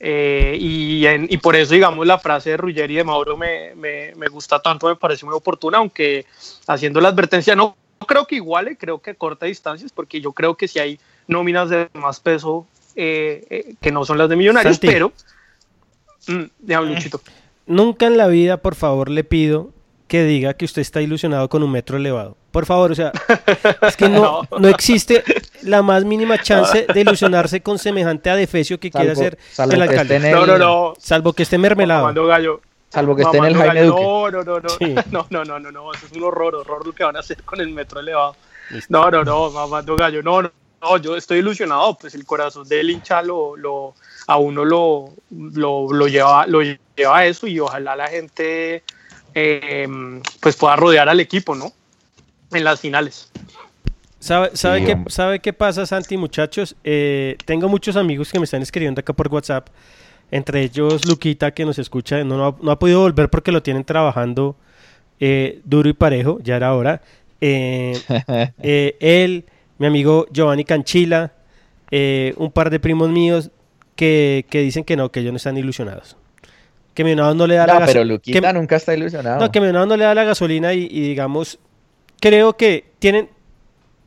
Eh, 0.00 0.56
y, 0.60 1.06
en- 1.06 1.26
y 1.30 1.36
por 1.38 1.54
eso, 1.56 1.74
digamos, 1.74 2.06
la 2.06 2.18
frase 2.18 2.50
de 2.50 2.56
Ruggeri 2.56 2.94
y 2.94 2.96
de 2.98 3.04
Mauro 3.04 3.36
me, 3.36 3.74
me, 3.76 4.14
me 4.16 4.26
gusta 4.28 4.60
tanto, 4.60 4.88
me 4.88 4.96
parece 4.96 5.24
muy 5.24 5.34
oportuna, 5.34 5.78
aunque 5.78 6.26
haciendo 6.66 7.00
la 7.00 7.08
advertencia, 7.10 7.54
no 7.54 7.76
creo 8.06 8.26
que 8.26 8.36
iguale, 8.36 8.76
creo 8.76 9.00
que 9.00 9.14
corta 9.14 9.46
distancias, 9.46 9.92
porque 9.92 10.20
yo 10.20 10.32
creo 10.32 10.56
que 10.56 10.66
si 10.68 10.78
hay 10.78 10.98
nóminas 11.26 11.68
de 11.70 11.88
más 11.94 12.18
peso 12.20 12.66
eh, 13.00 13.46
eh, 13.48 13.74
que 13.80 13.92
no 13.92 14.04
son 14.04 14.18
las 14.18 14.28
de 14.28 14.34
Millonarios, 14.36 14.74
Santi. 14.76 14.88
pero... 14.88 15.12
Mm, 16.26 16.42
déjame, 16.58 16.94
Luchito. 16.94 17.20
Nunca 17.66 18.06
en 18.06 18.16
la 18.16 18.26
vida, 18.26 18.56
por 18.58 18.74
favor, 18.74 19.08
le 19.08 19.24
pido 19.24 19.70
que 20.08 20.24
diga 20.24 20.54
que 20.54 20.64
usted 20.64 20.82
está 20.82 21.00
ilusionado 21.02 21.48
con 21.48 21.62
un 21.62 21.70
metro 21.70 21.96
elevado. 21.98 22.36
Por 22.50 22.64
favor, 22.66 22.90
o 22.92 22.94
sea, 22.94 23.12
es 23.82 23.96
que 23.96 24.08
no, 24.08 24.42
no 24.58 24.68
existe 24.68 25.22
la 25.62 25.82
más 25.82 26.04
mínima 26.04 26.38
chance 26.38 26.86
de 26.92 27.00
ilusionarse 27.00 27.60
con 27.60 27.78
semejante 27.78 28.30
adefesio 28.30 28.80
que 28.80 28.90
quiere 28.90 29.14
Salvo- 29.14 29.20
hacer 29.20 29.38
salvo 29.52 29.72
el 29.74 29.78
que 29.78 29.88
alcalde. 29.90 30.16
esté 30.16 30.28
en 30.28 30.34
el- 30.34 30.40
No, 30.40 30.46
no, 30.46 30.58
no. 30.58 30.94
Salvo 30.98 31.32
que 31.34 31.42
esté 31.42 31.58
mermelado. 31.58 32.00
Mamando 32.00 32.26
gallo. 32.26 32.60
Salvo 32.88 33.14
que 33.14 33.22
esté 33.22 33.36
en 33.36 33.44
el 33.44 33.54
Jaime 33.54 33.82
Duque. 33.82 34.02
No, 34.02 34.30
no, 34.30 34.42
no, 34.44 34.60
no. 34.60 34.68
Sí. 34.70 34.94
No, 35.10 35.26
no, 35.28 35.44
no, 35.44 35.58
no, 35.60 35.70
no. 35.70 35.92
Eso 35.92 36.06
es 36.06 36.12
un 36.12 36.22
horror, 36.24 36.54
horror 36.54 36.86
lo 36.86 36.92
que 36.94 37.04
van 37.04 37.16
a 37.16 37.20
hacer 37.20 37.42
con 37.44 37.60
el 37.60 37.68
metro 37.68 38.00
elevado. 38.00 38.34
No, 38.88 39.10
no, 39.10 39.24
no, 39.24 39.50
mamando 39.50 39.94
gallo. 39.94 40.22
No, 40.22 40.40
no, 40.42 40.50
no, 40.80 40.96
yo 40.98 41.16
estoy 41.16 41.38
ilusionado. 41.38 41.96
Pues 41.98 42.14
el 42.14 42.24
corazón 42.24 42.68
del 42.68 42.90
hincha 42.90 43.22
lo, 43.22 43.56
lo, 43.56 43.94
a 44.26 44.38
uno 44.38 44.64
lo, 44.64 45.12
lo, 45.30 45.92
lo 45.92 46.08
lleva, 46.08 46.46
lo 46.46 46.62
lleva 46.62 47.18
a 47.18 47.26
eso 47.26 47.46
y 47.46 47.58
ojalá 47.60 47.96
la 47.96 48.08
gente 48.08 48.82
eh, 49.34 49.88
pues 50.40 50.56
pueda 50.56 50.76
rodear 50.76 51.08
al 51.08 51.20
equipo, 51.20 51.54
¿no? 51.54 51.72
En 52.52 52.64
las 52.64 52.80
finales. 52.80 53.30
¿Sabe, 54.20 54.50
sabe 54.54 54.80
Sí, 54.80 54.86
qué. 54.86 54.98
¿Sabe 55.08 55.40
qué 55.40 55.52
pasa, 55.52 55.86
Santi, 55.86 56.16
muchachos? 56.16 56.74
Eh, 56.82 57.36
tengo 57.44 57.68
muchos 57.68 57.96
amigos 57.96 58.32
que 58.32 58.38
me 58.38 58.44
están 58.44 58.62
escribiendo 58.62 59.00
acá 59.00 59.12
por 59.12 59.28
WhatsApp. 59.28 59.68
Entre 60.30 60.62
ellos, 60.62 61.06
Luquita, 61.06 61.52
que 61.52 61.64
nos 61.64 61.78
escucha. 61.78 62.22
No, 62.24 62.36
no 62.36 62.46
ha, 62.46 62.56
no 62.60 62.70
ha 62.70 62.78
podido 62.78 63.00
volver 63.00 63.30
porque 63.30 63.52
lo 63.52 63.62
tienen 63.62 63.84
trabajando 63.84 64.56
eh, 65.20 65.60
duro 65.64 65.88
y 65.88 65.92
parejo. 65.92 66.38
Ya 66.42 66.56
era 66.56 66.74
hora. 66.74 67.00
Eh, 67.40 67.98
eh, 68.62 68.96
él, 69.00 69.44
mi 69.78 69.86
amigo 69.86 70.26
Giovanni 70.32 70.64
Canchila, 70.64 71.32
eh, 71.90 72.34
un 72.36 72.50
par 72.50 72.70
de 72.70 72.80
primos 72.80 73.08
míos 73.10 73.50
que, 73.96 74.44
que 74.50 74.60
dicen 74.60 74.84
que 74.84 74.96
no, 74.96 75.10
que 75.10 75.20
ellos 75.20 75.32
no 75.32 75.36
están 75.38 75.56
ilusionados. 75.56 76.16
Que 76.94 77.04
Millonarios 77.04 77.36
no 77.36 77.46
le 77.46 77.54
da 77.54 77.66
la 77.66 77.74
No, 77.74 77.80
gaso- 77.80 77.92
pero 77.92 78.04
Luquita 78.04 78.40
que- 78.40 78.52
nunca 78.52 78.76
está 78.76 78.94
ilusionado. 78.94 79.40
no, 79.40 79.50
que 79.52 79.60
Millonarios 79.60 79.88
no 79.88 79.96
le 79.96 80.04
da 80.04 80.14
la 80.14 80.24
gasolina 80.24 80.74
y, 80.74 80.88
y 80.90 81.00
digamos, 81.00 81.58
creo 82.20 82.56
que 82.56 82.86
tienen, 82.98 83.28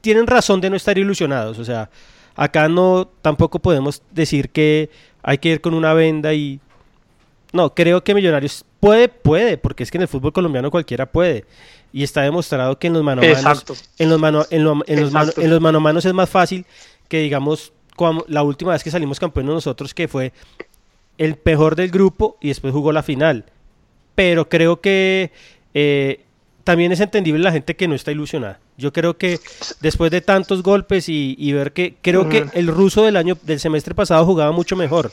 tienen 0.02 0.28
razón 0.28 0.60
de 0.62 0.70
no 0.70 0.76
estar 0.76 0.98
ilusionados. 0.98 1.58
O 1.60 1.66
sea, 1.66 1.90
acá 2.36 2.68
no 2.68 3.10
tampoco 3.22 3.60
podemos 3.60 4.02
decir 4.12 4.50
que 4.50 4.90
hay 5.24 5.38
que 5.38 5.50
ir 5.50 5.62
con 5.62 5.74
una 5.74 5.94
venda 5.94 6.34
y... 6.34 6.60
No, 7.54 7.74
creo 7.74 8.02
que 8.04 8.14
Millonarios 8.16 8.64
puede, 8.80 9.10
puede, 9.10 9.58
porque 9.58 9.84
es 9.84 9.92
que 9.92 9.98
en 9.98 10.04
el 10.04 10.08
fútbol 10.08 10.32
colombiano 10.32 10.72
cualquiera 10.72 11.06
puede. 11.06 11.44
Y 11.94 12.04
está 12.04 12.22
demostrado 12.22 12.78
que 12.80 12.88
en 12.88 12.94
los 12.94 13.04
mano 13.04 13.22
en 13.98 14.10
los 14.10 14.20
mano, 14.20 14.46
en, 14.50 14.64
lo- 14.64 14.84
en 14.88 15.02
los 15.02 15.12
mano- 15.12 15.26
Exacto. 15.30 15.42
en 15.42 15.50
los 15.50 15.62
mano 15.62 15.78
a 15.80 15.82
manos 15.82 16.06
es 16.06 16.14
más 16.14 16.30
fácil 16.30 16.66
que 17.08 17.20
digamos 17.20 17.74
cuam- 17.98 18.24
la 18.28 18.44
última 18.44 18.72
vez 18.72 18.84
que 18.84 18.92
salimos 18.92 19.20
campeones 19.20 19.54
nosotros 19.54 19.94
que 19.94 20.08
fue 20.08 20.32
el 21.18 21.38
mejor 21.44 21.76
del 21.76 21.92
grupo 21.92 22.38
y 22.42 22.48
después 22.48 22.74
jugó 22.74 22.92
la 22.92 23.04
final. 23.04 23.46
Pero 24.16 24.48
creo 24.50 24.80
que 24.82 25.32
eh, 25.74 26.22
también 26.64 26.92
es 26.92 27.00
entendible 27.00 27.44
la 27.44 27.52
gente 27.52 27.76
que 27.76 27.88
no 27.88 27.96
está 27.96 28.12
ilusionada. 28.12 28.60
Yo 28.78 28.92
creo 28.94 29.18
que 29.18 29.40
después 29.82 30.10
de 30.12 30.22
tantos 30.22 30.64
golpes 30.64 31.10
y, 31.10 31.36
y 31.38 31.52
ver 31.54 31.74
que 31.74 31.96
creo 32.02 32.30
que 32.30 32.46
el 32.54 32.68
ruso 32.68 33.04
del 33.04 33.18
año 33.18 33.38
del 33.44 33.60
semestre 33.60 33.94
pasado 33.94 34.26
jugaba 34.26 34.52
mucho 34.52 34.76
mejor. 34.76 35.12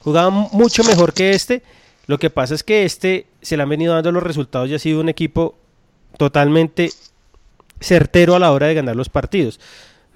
Jugaba 0.00 0.30
mu- 0.30 0.48
mucho 0.52 0.82
mejor 0.84 1.12
que 1.12 1.30
este. 1.30 1.62
Lo 2.06 2.18
que 2.18 2.30
pasa 2.30 2.54
es 2.54 2.62
que 2.62 2.84
este 2.84 3.26
se 3.42 3.56
le 3.56 3.62
han 3.62 3.68
venido 3.68 3.94
dando 3.94 4.12
los 4.12 4.22
resultados 4.22 4.68
y 4.70 4.74
ha 4.74 4.78
sido 4.78 5.00
un 5.00 5.08
equipo 5.08 5.56
totalmente 6.16 6.90
certero 7.80 8.34
a 8.34 8.38
la 8.38 8.52
hora 8.52 8.66
de 8.66 8.74
ganar 8.74 8.96
los 8.96 9.08
partidos. 9.08 9.60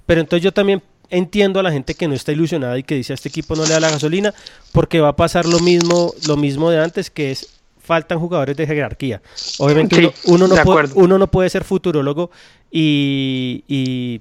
Pero 0.06 0.20
entonces 0.20 0.42
yo 0.42 0.52
también 0.52 0.82
entiendo 1.10 1.60
a 1.60 1.62
la 1.62 1.72
gente 1.72 1.94
que 1.94 2.06
no 2.08 2.14
está 2.14 2.32
ilusionada 2.32 2.78
y 2.78 2.82
que 2.82 2.94
dice 2.94 3.12
a 3.12 3.14
este 3.14 3.28
equipo 3.28 3.56
no 3.56 3.64
le 3.64 3.70
da 3.70 3.80
la 3.80 3.90
gasolina 3.90 4.34
porque 4.72 5.00
va 5.00 5.08
a 5.08 5.16
pasar 5.16 5.46
lo 5.46 5.58
mismo, 5.60 6.12
lo 6.26 6.36
mismo 6.36 6.70
de 6.70 6.82
antes, 6.82 7.10
que 7.10 7.30
es 7.30 7.54
faltan 7.82 8.18
jugadores 8.18 8.56
de 8.56 8.66
jerarquía. 8.66 9.22
Obviamente 9.58 9.96
Sí, 9.96 10.02
uno, 10.02 10.12
uno 10.36 10.48
no 10.48 10.54
de 10.54 10.62
puede, 10.64 10.88
uno 10.94 11.18
no 11.18 11.26
puede 11.30 11.48
ser 11.48 11.64
futurólogo 11.64 12.30
y, 12.70 13.64
y 13.66 14.20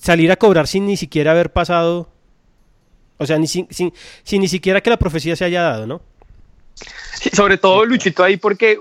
salir 0.00 0.30
a 0.32 0.36
cobrar 0.36 0.66
sin 0.66 0.86
ni 0.86 0.96
siquiera 0.96 1.32
haber 1.32 1.52
pasado, 1.52 2.08
o 3.18 3.26
sea, 3.26 3.38
ni 3.38 3.46
sin, 3.46 3.66
sin- 3.70 3.92
sin 4.22 4.40
ni 4.40 4.48
siquiera 4.48 4.80
que 4.80 4.90
la 4.90 4.96
profecía 4.98 5.36
se 5.36 5.44
haya 5.44 5.62
dado, 5.62 5.86
¿no? 5.86 6.00
Sí, 7.20 7.30
sobre 7.32 7.56
todo 7.58 7.84
Luchito 7.84 8.24
ahí 8.24 8.36
porque 8.36 8.78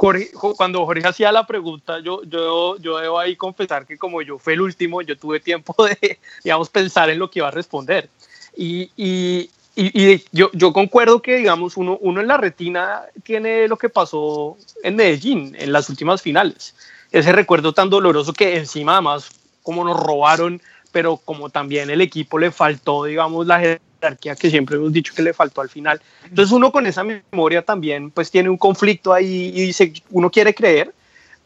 Jorge- 0.00 0.30
jo- 0.34 0.54
cuando 0.56 0.86
Jorge 0.86 1.06
hacía 1.06 1.30
la 1.30 1.46
pregunta, 1.46 2.00
yo, 2.00 2.22
yo, 2.24 2.76
yo 2.78 2.98
debo 2.98 3.18
ahí 3.18 3.36
confesar 3.36 3.86
que 3.86 3.98
como 3.98 4.22
yo 4.22 4.38
fui 4.38 4.54
el 4.54 4.62
último, 4.62 5.02
yo 5.02 5.16
tuve 5.18 5.40
tiempo 5.40 5.74
de, 5.84 6.18
digamos, 6.42 6.70
pensar 6.70 7.10
en 7.10 7.18
lo 7.18 7.30
que 7.30 7.40
iba 7.40 7.48
a 7.48 7.50
responder. 7.50 8.08
Y, 8.56 8.90
y, 8.96 9.50
y- 9.76 10.12
y 10.14 10.24
yo, 10.32 10.50
yo 10.54 10.72
concuerdo 10.72 11.20
que, 11.20 11.36
digamos, 11.36 11.76
uno, 11.76 11.98
uno 12.00 12.20
en 12.22 12.28
la 12.28 12.38
retina 12.38 13.02
tiene 13.24 13.68
lo 13.68 13.76
que 13.76 13.90
pasó 13.90 14.56
en 14.82 14.96
Medellín, 14.96 15.54
en 15.58 15.70
las 15.72 15.90
últimas 15.90 16.22
finales. 16.22 16.74
Ese 17.12 17.32
recuerdo 17.32 17.72
tan 17.74 17.90
doloroso 17.90 18.32
que 18.32 18.56
encima 18.56 18.92
además 18.94 19.30
como 19.62 19.84
nos 19.84 19.98
robaron, 20.00 20.62
pero 20.92 21.18
como 21.18 21.50
también 21.50 21.90
el 21.90 22.00
equipo 22.00 22.38
le 22.38 22.50
faltó, 22.50 23.04
digamos, 23.04 23.46
la 23.46 23.78
jerarquía 24.00 24.34
que 24.34 24.50
siempre 24.50 24.76
hemos 24.76 24.92
dicho 24.92 25.14
que 25.14 25.22
le 25.22 25.34
faltó 25.34 25.60
al 25.60 25.68
final. 25.68 26.00
Entonces 26.24 26.52
uno 26.52 26.72
con 26.72 26.86
esa 26.86 27.04
memoria 27.04 27.62
también 27.62 28.10
pues 28.10 28.30
tiene 28.30 28.48
un 28.48 28.56
conflicto 28.56 29.12
ahí 29.12 29.52
y 29.54 29.66
dice, 29.66 29.92
uno 30.10 30.30
quiere 30.30 30.54
creer, 30.54 30.94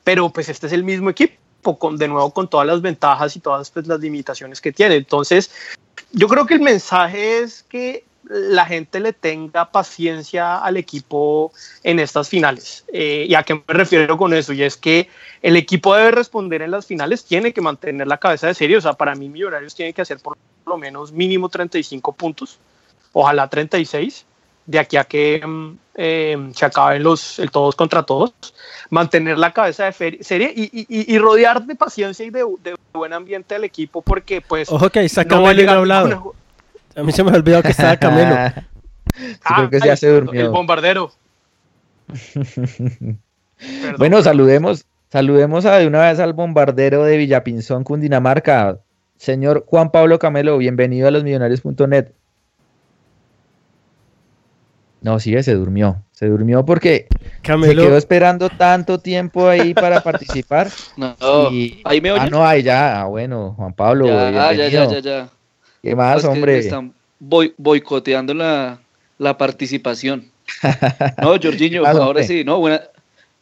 pero 0.03 0.31
pues 0.31 0.49
este 0.49 0.67
es 0.67 0.73
el 0.73 0.85
mismo 0.85 1.11
equipo, 1.11 1.79
con, 1.79 1.97
de 1.97 2.09
nuevo 2.09 2.31
con 2.31 2.49
todas 2.49 2.67
las 2.67 2.83
ventajas 2.83 3.37
y 3.37 3.41
todas 3.41 3.71
pues, 3.71 3.87
las 3.87 4.01
limitaciones 4.01 4.61
que 4.61 4.73
tiene. 4.73 4.97
Entonces 4.97 5.51
yo 6.13 6.29
creo 6.29 6.47
que 6.47 6.55
el 6.55 6.61
mensaje 6.61 7.39
es 7.39 7.63
que 7.63 8.05
la 8.29 8.65
gente 8.67 9.01
le 9.01 9.13
tenga 9.13 9.71
paciencia 9.71 10.59
al 10.59 10.77
equipo 10.77 11.53
en 11.83 11.99
estas 11.99 12.29
finales. 12.29 12.85
Eh, 12.93 13.27
¿Y 13.29 13.35
a 13.35 13.43
qué 13.43 13.55
me 13.55 13.63
refiero 13.69 14.17
con 14.17 14.33
eso? 14.35 14.53
Y 14.53 14.63
es 14.63 14.77
que 14.77 15.09
el 15.43 15.57
equipo 15.57 15.95
debe 15.95 16.11
responder 16.11 16.63
en 16.63 16.71
las 16.71 16.87
finales, 16.87 17.25
tiene 17.25 17.53
que 17.53 17.61
mantener 17.61 18.07
la 18.07 18.19
cabeza 18.19 18.47
de 18.47 18.55
serie. 18.55 18.77
O 18.77 18.81
sea, 18.81 18.95
para 18.95 19.15
mí 19.15 19.29
Millonarios 19.29 19.75
tiene 19.75 19.93
que 19.93 20.03
hacer 20.03 20.19
por 20.19 20.37
lo 20.67 20.79
menos 20.79 21.13
mínimo 21.13 21.49
35 21.49 22.13
puntos, 22.13 22.59
ojalá 23.13 23.49
36, 23.49 24.25
de 24.67 24.79
aquí 24.79 24.97
a 24.97 25.05
que 25.05 25.47
mm, 25.47 25.79
eh, 25.97 26.51
se 26.55 26.65
acaben 26.65 27.03
los 27.03 27.39
el 27.39 27.51
todos 27.51 27.77
contra 27.77 28.05
todos. 28.05 28.33
Mantener 28.91 29.39
la 29.39 29.53
cabeza 29.53 29.85
de 29.91 30.19
serie 30.23 30.53
y, 30.55 30.65
y, 30.73 31.15
y 31.15 31.19
rodear 31.19 31.65
de 31.65 31.75
paciencia 31.75 32.25
y 32.25 32.31
de, 32.31 32.45
de, 32.63 32.75
buen 32.93 33.13
ambiente 33.13 33.55
al 33.55 33.65
equipo 33.65 34.03
porque 34.03 34.41
pues... 34.41 34.71
Ojo 34.71 34.89
que 34.89 35.01
ahí 35.01 35.07
está 35.07 35.25
no 35.25 35.47
hablado. 35.47 36.35
A 36.97 37.03
mí 37.03 37.13
se 37.13 37.25
me 37.25 37.31
ha 37.31 37.35
olvidado 37.35 37.63
que 37.63 37.71
estaba 37.71 37.97
Camelo. 37.97 38.35
ah, 39.45 39.57
creo 39.57 39.71
que 39.71 39.81
ya 39.81 39.97
se 39.97 40.09
durmió. 40.09 40.41
El 40.41 40.51
bombardero. 40.51 41.11
bueno, 43.99 44.23
saludemos, 44.23 44.87
saludemos 45.11 45.65
a 45.65 45.79
de 45.79 45.87
una 45.87 46.03
vez 46.03 46.21
al 46.21 46.33
bombardero 46.33 47.05
de 47.05 47.17
Villapinzón, 47.17 47.85
Cundinamarca. 47.85 48.79
Señor 49.17 49.65
Juan 49.67 49.91
Pablo 49.91 50.19
Camelo, 50.19 50.59
bienvenido 50.59 51.09
a 51.09 51.11
los 51.11 51.25
millonarios.net. 51.25 52.13
No, 55.01 55.21
sí, 55.21 55.41
se 55.43 55.55
durmió. 55.55 56.03
Se 56.13 56.27
durmió 56.27 56.65
porque 56.65 57.09
se 57.43 57.75
quedó 57.75 57.97
esperando 57.99 58.49
tanto 58.49 58.99
tiempo 58.99 59.49
ahí 59.49 59.75
para 59.75 60.01
participar. 60.03 60.69
No, 60.97 61.15
ahí 61.85 62.01
me 62.01 62.11
Ah, 62.11 62.29
no, 62.31 62.47
ahí 62.47 62.63
ya. 62.63 63.03
Ah, 63.03 63.05
bueno, 63.05 63.55
Juan 63.57 63.75
Pablo. 63.75 64.07
Ya, 64.07 64.53
ya, 64.53 64.69
ya, 64.69 64.87
ya, 64.87 64.99
ya. 65.01 65.29
¿Qué 65.85 65.95
más, 65.95 66.25
hombre? 66.25 66.59
están 66.59 66.95
boicoteando 67.21 68.33
la, 68.33 68.81
la 69.19 69.37
participación. 69.37 70.31
No, 71.21 71.37
Jorginho, 71.43 71.85
ahora 71.87 72.23
sí, 72.23 72.43
no, 72.43 72.59
buena, 72.59 72.83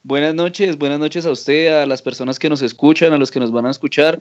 buenas 0.02 0.34
noches, 0.34 0.76
buenas 0.76 0.98
noches 0.98 1.24
a 1.24 1.30
usted, 1.30 1.82
a 1.82 1.86
las 1.86 2.02
personas 2.02 2.40
que 2.40 2.48
nos 2.48 2.60
escuchan, 2.60 3.12
a 3.12 3.18
los 3.18 3.30
que 3.30 3.38
nos 3.38 3.52
van 3.52 3.66
a 3.66 3.70
escuchar. 3.70 4.20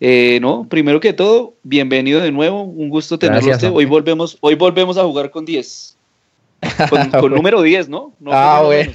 Eh, 0.00 0.40
no, 0.42 0.66
primero 0.68 0.98
que 0.98 1.12
todo, 1.12 1.54
bienvenido 1.62 2.20
de 2.20 2.32
nuevo, 2.32 2.64
un 2.64 2.88
gusto 2.88 3.16
tenerlo 3.16 3.52
usted. 3.52 3.70
Hoy 3.72 3.84
volvemos, 3.84 4.36
hoy 4.40 4.56
volvemos 4.56 4.98
a 4.98 5.04
jugar 5.04 5.30
con 5.30 5.44
10. 5.44 5.96
Con, 6.90 7.30
número 7.32 7.62
10, 7.62 7.88
¿no? 7.88 8.12
no 8.18 8.32
ah, 8.32 8.62
bueno. 8.64 8.90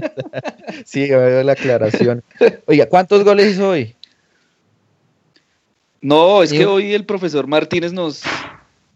sí, 0.84 1.06
la 1.08 1.52
aclaración. 1.52 2.22
Oiga, 2.66 2.84
¿cuántos 2.84 3.24
goles 3.24 3.52
hizo 3.54 3.70
hoy? 3.70 3.94
No, 6.00 6.42
es 6.42 6.52
que 6.52 6.64
hoy 6.66 6.94
el 6.94 7.04
profesor 7.04 7.46
Martínez 7.46 7.92
nos, 7.92 8.22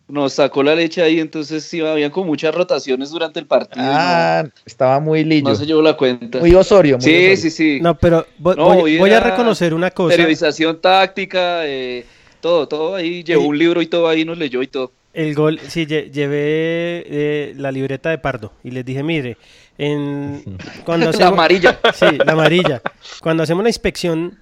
nos 0.09 0.35
sacó 0.35 0.63
la 0.63 0.75
leche 0.75 1.03
ahí, 1.03 1.19
entonces 1.21 1.65
sí, 1.65 1.81
habían 1.81 2.11
como 2.11 2.27
muchas 2.27 2.55
rotaciones 2.55 3.11
durante 3.11 3.41
el 3.41 3.47
partido. 3.47 3.85
Ah, 3.89 4.45
estaba 4.65 5.01
muy 5.01 5.25
lindo. 5.25 5.51
No 5.51 5.57
se 5.57 5.67
llevó 5.67 5.83
la 5.83 5.97
cuenta. 5.97 6.39
Muy 6.39 6.55
Osorio. 6.55 6.99
Muy 6.99 7.05
sí, 7.05 7.37
sí, 7.37 7.51
sí. 7.51 7.79
No, 7.81 7.97
pero 7.99 8.27
voy, 8.39 9.11
a 9.11 9.21
reconocer 9.21 9.75
una 9.75 9.91
cosa. 9.91 10.15
Periodización 10.15 10.81
táctica, 10.81 11.67
eh, 11.67 12.05
todo, 12.41 12.69
todo 12.69 12.95
ahí. 12.95 13.25
Llevó 13.25 13.47
un 13.47 13.59
libro 13.59 13.83
y 13.83 13.87
todo 13.87 14.09
ahí, 14.09 14.25
nos 14.25 14.39
leyó 14.39 14.63
y 14.63 14.67
todo. 14.67 14.93
El 15.15 15.35
gol, 15.35 15.61
sí, 15.69 15.85
llevé 15.87 17.05
eh, 17.07 17.55
la 17.57 17.71
libreta 17.71 18.09
de 18.09 18.17
Pardo 18.17 18.53
y 18.65 18.71
les 18.71 18.85
dije, 18.85 19.03
mire, 19.03 19.37
en, 19.77 20.43
cuando 20.85 21.11
hacemos, 21.11 21.21
la 21.21 21.29
amarilla. 21.29 21.81
Sí, 21.95 22.07
la 22.25 22.33
amarilla. 22.33 22.83
Cuando 23.21 23.43
hacemos 23.43 23.61
una 23.61 23.69
inspección, 23.69 24.39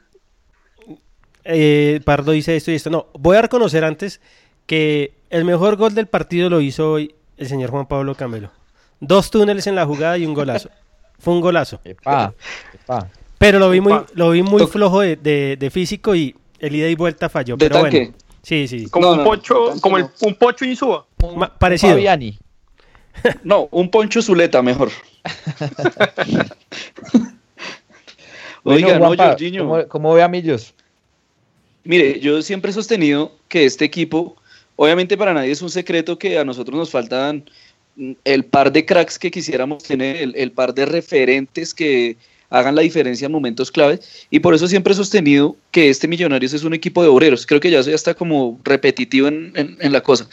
eh, 1.44 2.00
Pardo 2.05 2.33
dice 2.33 2.57
esto 2.57 2.70
y 2.70 2.74
esto. 2.74 2.90
No, 2.90 3.07
voy 3.14 3.37
a 3.37 3.42
reconocer 3.42 3.85
antes 3.85 4.20
que 4.66 5.14
el 5.31 5.44
mejor 5.44 5.76
gol 5.76 5.94
del 5.94 6.07
partido 6.07 6.50
lo 6.50 6.61
hizo 6.61 6.92
hoy 6.92 7.14
el 7.37 7.48
señor 7.48 7.70
Juan 7.70 7.87
Pablo 7.87 8.14
Camelo. 8.14 8.50
Dos 9.00 9.31
túneles 9.31 9.66
en 9.66 9.74
la 9.74 9.87
jugada 9.87 10.18
y 10.18 10.26
un 10.26 10.35
golazo. 10.35 10.70
Fue 11.18 11.35
un 11.35 11.40
golazo. 11.40 11.81
Pero 13.38 13.59
lo 13.59 13.70
vi 13.70 13.81
muy, 13.81 13.94
lo 14.14 14.31
vi 14.31 14.42
muy 14.42 14.66
flojo 14.66 15.00
de, 15.00 15.70
físico 15.72 16.14
y 16.14 16.35
el 16.59 16.74
ida 16.74 16.88
y 16.88 16.94
vuelta 16.94 17.29
falló. 17.29 17.57
pero 17.57 17.81
bueno. 17.81 18.12
Sí, 18.42 18.68
sí. 18.68 18.88
Como 18.88 19.12
un 19.12 19.22
pocho, 19.22 19.74
como 19.81 19.98
el, 19.98 20.07
un 20.22 20.35
pocho 20.35 20.64
Insúa. 20.64 21.07
Parecido. 21.59 21.96
No, 23.42 23.68
un 23.72 23.90
poncho 23.90 24.22
Zuleta 24.22 24.62
mejor. 24.62 24.88
Oiga, 28.62 28.98
no, 28.98 29.14
Jorginho. 29.14 29.68
¿cómo, 29.68 29.88
¿Cómo 29.88 30.14
ve 30.14 30.22
a 30.22 30.29
Millos? 30.29 30.74
Mire, 31.84 32.20
yo 32.20 32.42
siempre 32.42 32.70
he 32.70 32.74
sostenido 32.74 33.32
que 33.48 33.64
este 33.64 33.84
equipo, 33.84 34.36
obviamente 34.76 35.16
para 35.16 35.32
nadie 35.32 35.50
es 35.50 35.62
un 35.62 35.70
secreto 35.70 36.18
que 36.18 36.38
a 36.38 36.44
nosotros 36.44 36.78
nos 36.78 36.90
faltan 36.90 37.44
el 38.24 38.44
par 38.44 38.72
de 38.72 38.84
cracks 38.84 39.18
que 39.18 39.30
quisiéramos 39.30 39.82
tener, 39.82 40.32
el, 40.34 40.52
par 40.52 40.74
de 40.74 40.86
referentes 40.86 41.74
que 41.74 42.16
hagan 42.50 42.74
la 42.74 42.82
diferencia 42.82 43.26
en 43.26 43.32
momentos 43.32 43.70
claves. 43.70 44.26
Y 44.30 44.40
por 44.40 44.54
eso 44.54 44.68
siempre 44.68 44.92
he 44.92 44.96
sostenido 44.96 45.56
que 45.70 45.88
este 45.88 46.08
Millonarios 46.08 46.52
es 46.52 46.64
un 46.64 46.74
equipo 46.74 47.02
de 47.02 47.08
obreros. 47.08 47.46
Creo 47.46 47.60
que 47.60 47.70
ya 47.70 47.80
eso 47.80 47.90
ya 47.90 47.96
está 47.96 48.14
como 48.14 48.60
repetitivo 48.64 49.28
en, 49.28 49.78
la 49.80 50.02
cosa. 50.02 50.28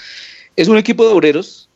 Es 0.55 0.67
un 0.67 0.77
equipo 0.77 1.07
de 1.07 1.13
obreros 1.13 1.69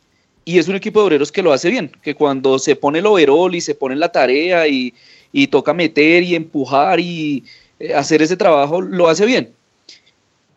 y 0.44 0.58
es 0.58 0.68
un 0.68 0.76
equipo 0.76 1.00
de 1.00 1.06
obreros 1.06 1.32
que 1.32 1.42
lo 1.42 1.52
hace 1.52 1.70
bien, 1.70 1.92
que 2.02 2.14
cuando 2.14 2.58
se 2.58 2.76
pone 2.76 2.98
el 2.98 3.06
overall 3.06 3.54
y 3.54 3.60
se 3.60 3.74
pone 3.74 3.96
la 3.96 4.10
tarea 4.10 4.66
y, 4.66 4.92
y 5.32 5.46
toca 5.46 5.72
meter 5.72 6.22
y 6.24 6.34
empujar 6.34 6.98
y 7.00 7.44
eh, 7.78 7.94
hacer 7.94 8.22
ese 8.22 8.36
trabajo, 8.36 8.80
lo 8.80 9.08
hace 9.08 9.24
bien 9.24 9.50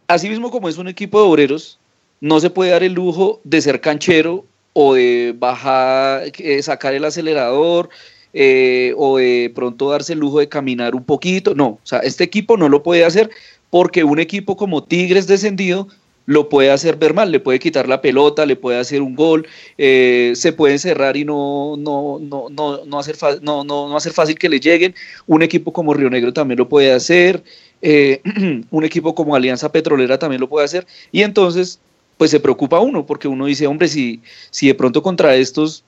asimismo 0.08 0.52
como 0.52 0.70
es 0.70 0.78
un 0.78 0.88
equipo 0.88 1.20
de 1.20 1.28
obreros, 1.28 1.80
no 2.22 2.40
se 2.40 2.50
puede 2.50 2.72
dar 2.72 2.84
el 2.84 2.94
lujo 2.94 3.40
de 3.44 3.62
ser 3.62 3.82
canchero 3.82 4.46
o 4.74 4.94
de 4.96 5.36
bajar, 5.38 6.24
eh, 6.38 6.62
sacar 6.62 6.94
el 6.94 7.06
acelerador 7.06 7.90
eh, 8.34 8.94
o 8.98 9.18
de 9.18 9.52
pronto 9.56 9.90
darse 9.90 10.14
el 10.14 10.20
lujo 10.20 10.40
de 10.40 10.50
caminar 10.50 10.96
un 10.96 11.04
poquito. 11.04 11.56
No, 11.56 11.68
o 11.68 11.80
sea, 11.84 12.00
este 12.00 12.24
equipo 12.24 12.58
no 12.58 12.70
lo 12.70 12.84
puede 12.84 13.06
hacer 13.06 13.30
porque 13.70 14.04
un 14.04 14.20
equipo 14.20 14.58
como 14.58 14.84
Tigres 14.84 15.28
descendido 15.28 15.88
lo 16.26 16.50
puede 16.50 16.72
hacer 16.72 16.96
ver 16.96 17.14
mal, 17.14 17.32
le 17.32 17.40
puede 17.40 17.60
quitar 17.60 17.88
la 17.88 18.02
pelota, 18.02 18.46
le 18.46 18.56
puede 18.56 18.80
hacer 18.80 19.02
un 19.02 19.16
gol, 19.16 19.48
eh, 19.78 20.34
se 20.36 20.54
puede 20.54 20.74
encerrar 20.74 21.18
y 21.18 21.24
no, 21.24 21.76
no, 21.78 22.20
no, 22.20 22.48
no, 22.50 22.84
no, 22.84 23.00
hacer 23.00 23.16
no, 23.42 23.64
no, 23.64 23.88
no 23.88 23.96
hacer 23.96 24.12
fácil 24.12 24.38
que 24.38 24.50
le 24.50 24.60
lleguen. 24.60 24.96
Un 25.28 25.44
equipo 25.44 25.72
como 25.72 25.94
Río 25.94 26.10
Negro 26.10 26.34
también 26.34 26.58
lo 26.58 26.68
puede 26.68 26.92
hacer. 26.92 27.44
Eh, 27.88 28.20
un 28.72 28.84
equipo 28.84 29.14
como 29.14 29.36
Alianza 29.36 29.72
Petrolera 29.72 30.18
también 30.18 30.42
lo 30.42 30.50
puede 30.50 30.66
hacer, 30.66 30.88
y 31.12 31.22
entonces 31.22 31.80
pues 32.18 32.32
se 32.32 32.40
preocupa 32.40 32.80
uno, 32.80 33.06
porque 33.06 33.28
uno 33.28 33.46
dice, 33.46 33.68
hombre, 33.68 33.88
si, 33.88 34.22
si 34.50 34.66
de 34.66 34.74
pronto 34.74 35.04
contra 35.04 35.36
estos 35.36 35.84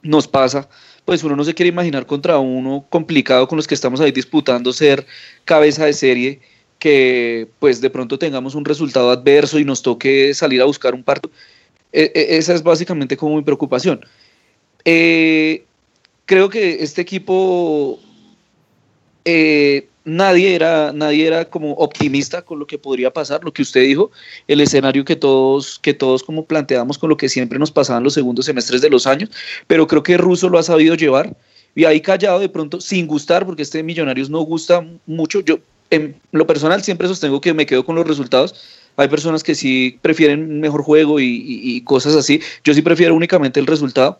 nos 0.00 0.28
pasa, 0.28 0.68
pues 1.04 1.24
uno 1.24 1.34
no 1.34 1.42
se 1.42 1.52
quiere 1.52 1.70
imaginar 1.70 2.06
contra 2.06 2.38
uno 2.38 2.84
complicado 2.88 3.48
con 3.48 3.56
los 3.56 3.66
que 3.66 3.74
estamos 3.74 4.00
ahí 4.00 4.12
disputando 4.12 4.72
ser 4.72 5.04
cabeza 5.44 5.86
de 5.86 5.92
serie, 5.92 6.40
que 6.78 7.48
pues 7.58 7.80
de 7.80 7.90
pronto 7.90 8.16
tengamos 8.16 8.54
un 8.54 8.64
resultado 8.64 9.10
adverso 9.10 9.58
y 9.58 9.64
nos 9.64 9.82
toque 9.82 10.32
salir 10.34 10.62
a 10.62 10.66
buscar 10.66 10.94
un 10.94 11.02
partido. 11.02 11.34
E, 11.92 12.12
e, 12.14 12.36
esa 12.36 12.54
es 12.54 12.62
básicamente 12.62 13.16
como 13.16 13.34
mi 13.34 13.42
preocupación. 13.42 14.06
Eh, 14.84 15.64
creo 16.26 16.48
que 16.48 16.84
este 16.84 17.02
equipo 17.02 17.98
eh, 19.24 19.88
nadie 20.04 20.54
era, 20.54 20.92
nadie 20.92 21.26
era 21.26 21.44
como 21.44 21.72
optimista 21.74 22.42
con 22.42 22.58
lo 22.58 22.66
que 22.66 22.78
podría 22.78 23.12
pasar, 23.12 23.44
lo 23.44 23.52
que 23.52 23.62
usted 23.62 23.82
dijo, 23.82 24.10
el 24.48 24.60
escenario 24.60 25.04
que 25.04 25.16
todos, 25.16 25.78
que 25.78 25.94
todos 25.94 26.22
como 26.22 26.44
planteamos 26.44 26.98
con 26.98 27.10
lo 27.10 27.16
que 27.16 27.28
siempre 27.28 27.58
nos 27.58 27.70
pasaban 27.70 28.02
los 28.02 28.14
segundos 28.14 28.46
semestres 28.46 28.80
de 28.80 28.90
los 28.90 29.06
años, 29.06 29.30
pero 29.66 29.86
creo 29.86 30.02
que 30.02 30.16
Russo 30.16 30.48
lo 30.48 30.58
ha 30.58 30.62
sabido 30.62 30.94
llevar 30.94 31.36
y 31.74 31.84
ahí 31.84 32.00
callado 32.00 32.40
de 32.40 32.48
pronto 32.48 32.80
sin 32.80 33.06
gustar, 33.06 33.46
porque 33.46 33.62
este 33.62 33.82
Millonarios 33.82 34.30
no 34.30 34.40
gusta 34.40 34.84
mucho, 35.06 35.40
yo 35.40 35.58
en 35.90 36.20
lo 36.32 36.46
personal 36.46 36.82
siempre 36.82 37.08
sostengo 37.08 37.40
que 37.40 37.52
me 37.52 37.66
quedo 37.66 37.84
con 37.84 37.96
los 37.96 38.06
resultados, 38.06 38.54
hay 38.96 39.08
personas 39.08 39.42
que 39.42 39.54
sí 39.54 39.98
prefieren 40.02 40.60
mejor 40.60 40.82
juego 40.82 41.20
y 41.20 41.80
cosas 41.82 42.14
así, 42.14 42.40
yo 42.64 42.74
sí 42.74 42.82
prefiero 42.82 43.14
únicamente 43.14 43.60
el 43.60 43.66
resultado, 43.66 44.18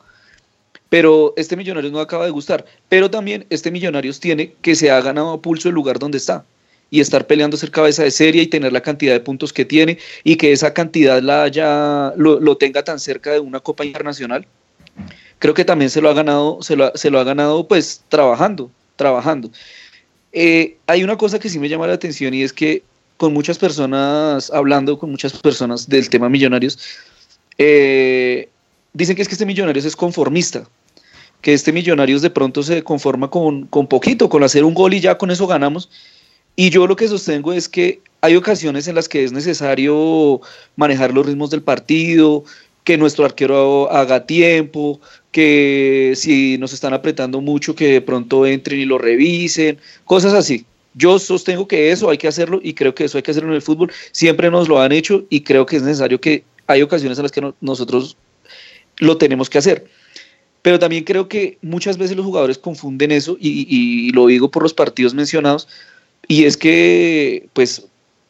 pero 0.91 1.33
este 1.37 1.57
Millonarios 1.57 1.93
no 1.93 2.01
acaba 2.01 2.27
de 2.27 2.31
gustar. 2.31 2.67
Pero 2.91 3.11
también 3.11 3.47
este 3.49 3.71
Millonarios 3.71 4.21
tiene 4.21 4.53
que 4.61 4.75
se 4.75 4.91
ha 4.91 5.01
ganado 5.01 5.31
a 5.31 5.41
pulso 5.41 5.69
el 5.71 5.75
lugar 5.75 5.99
donde 5.99 6.19
está 6.19 6.45
y 6.91 7.01
estar 7.01 7.27
peleando 7.29 7.57
ser 7.57 7.71
cabeza 7.71 8.03
de 8.03 8.11
serie 8.11 8.43
y 8.43 8.47
tener 8.49 8.73
la 8.73 8.83
cantidad 8.83 9.13
de 9.13 9.21
puntos 9.21 9.53
que 9.53 9.65
tiene 9.65 9.99
y 10.25 10.35
que 10.35 10.51
esa 10.51 10.75
cantidad 10.75 11.23
la 11.23 11.45
haya, 11.45 12.13
lo, 12.17 12.57
tenga 12.57 12.83
tan 12.83 12.99
cerca 12.99 13.31
de 13.31 13.39
una 13.39 13.61
Copa 13.61 13.85
Internacional. 13.85 14.45
Creo 15.39 15.55
que 15.55 15.65
también 15.65 15.89
se 15.89 16.01
lo 16.01 16.11
ha 16.11 16.15
ganado, 16.15 16.61
se 16.61 16.75
lo, 16.75 16.91
se 16.97 17.11
lo 17.11 17.21
ha 17.21 17.25
ganado 17.25 17.67
pues 17.69 18.03
trabajando, 18.09 18.73
trabajando. 18.97 19.51
Eh, 20.33 20.77
hay 20.89 21.05
una 21.05 21.17
cosa 21.17 21.39
que 21.39 21.49
sí 21.49 21.61
me 21.61 21.69
llama 21.69 21.87
la 21.87 21.95
atención 21.95 22.35
y 22.35 22.43
es 22.43 22.53
que 22.53 22.83
con 23.17 23.33
muchas 23.33 23.59
personas, 23.59 24.51
hablando 24.51 24.99
con 24.99 25.13
muchas 25.13 25.39
personas 25.39 25.89
del 25.89 26.11
tema 26.11 26.29
millonarios, 26.29 26.79
eh, 27.59 28.49
dicen 28.93 29.15
que 29.15 29.23
es 29.23 29.29
que 29.29 29.35
este 29.35 29.47
millonarios 29.47 29.85
es 29.85 29.95
conformista 29.95 30.67
que 31.41 31.53
este 31.55 31.73
Millonarios 31.73 32.23
de 32.23 32.31
pronto 32.31 32.63
se 32.63 32.83
conforma 32.83 33.31
con, 33.31 33.67
poquito, 33.69 34.29
con 34.29 34.43
hacer 34.43 34.65
un 34.65 34.75
gol 34.75 34.95
y 34.95 35.01
ya 35.01 35.17
con 35.19 35.31
eso 35.31 35.47
ganamos. 35.47 35.89
Y 36.57 36.71
yo 36.71 36.87
lo 36.87 36.97
que 36.97 37.09
sostengo 37.09 37.53
es 37.53 37.69
que 37.69 38.01
hay 38.21 38.37
ocasiones 38.37 38.87
en 38.89 38.95
las 38.95 39.09
que 39.09 39.25
es 39.25 39.33
necesario 39.33 40.41
manejar 40.77 41.15
los 41.15 41.25
ritmos 41.25 41.51
del 41.51 41.63
partido, 41.63 42.45
que 42.85 42.99
nuestro 42.99 43.25
arquero 43.25 43.91
haga 43.91 44.27
tiempo, 44.27 45.01
que 45.33 46.13
si 46.17 46.59
nos 46.59 46.73
están 46.73 46.93
apretando 46.93 47.41
mucho, 47.41 47.75
que 47.75 47.89
de 47.89 48.01
pronto 48.01 48.47
entren 48.47 48.81
y 48.81 48.85
lo 48.85 48.99
revisen, 48.99 49.79
cosas 50.05 50.35
así. 50.35 50.67
Yo 50.95 51.19
sostengo 51.19 51.69
que 51.69 51.93
eso 51.93 52.11
hay 52.11 52.19
que 52.19 52.29
hacerlo 52.29 52.61
y 52.63 52.75
creo 52.75 52.95
que 52.95 53.05
eso 53.05 53.17
hay 53.17 53.23
que 53.23 53.31
hacerlo 53.31 53.51
en 53.51 53.55
el 53.55 53.63
fútbol. 53.63 53.93
Siempre 54.13 54.51
nos 54.51 54.69
lo 54.69 54.81
han 54.81 54.93
hecho 54.93 55.25
y 55.31 55.43
creo 55.43 55.65
que 55.65 55.77
es 55.77 55.83
necesario 55.83 56.21
que 56.21 56.43
hay 56.67 56.83
ocasiones 56.83 57.17
en 57.19 57.23
las 57.23 57.33
que 57.33 57.41
no- 57.41 57.55
nosotros 57.61 58.17
lo 58.99 59.17
tenemos 59.17 59.49
que 59.49 59.59
hacer. 59.59 59.87
Pero 60.63 60.79
también 60.79 61.05
creo 61.05 61.29
que 61.29 61.59
muchas 61.63 61.97
veces 61.97 62.17
los 62.17 62.27
jugadores 62.27 62.59
confunden 62.59 63.11
eso 63.13 63.37
y, 63.41 63.67
y 63.69 64.11
lo 64.11 64.27
digo 64.27 64.51
por 64.51 64.63
los 64.63 64.75
partidos 64.75 65.15
mencionados 65.15 65.69
y 66.29 66.45
es 66.45 66.57
que 66.57 67.49
pues 67.55 67.87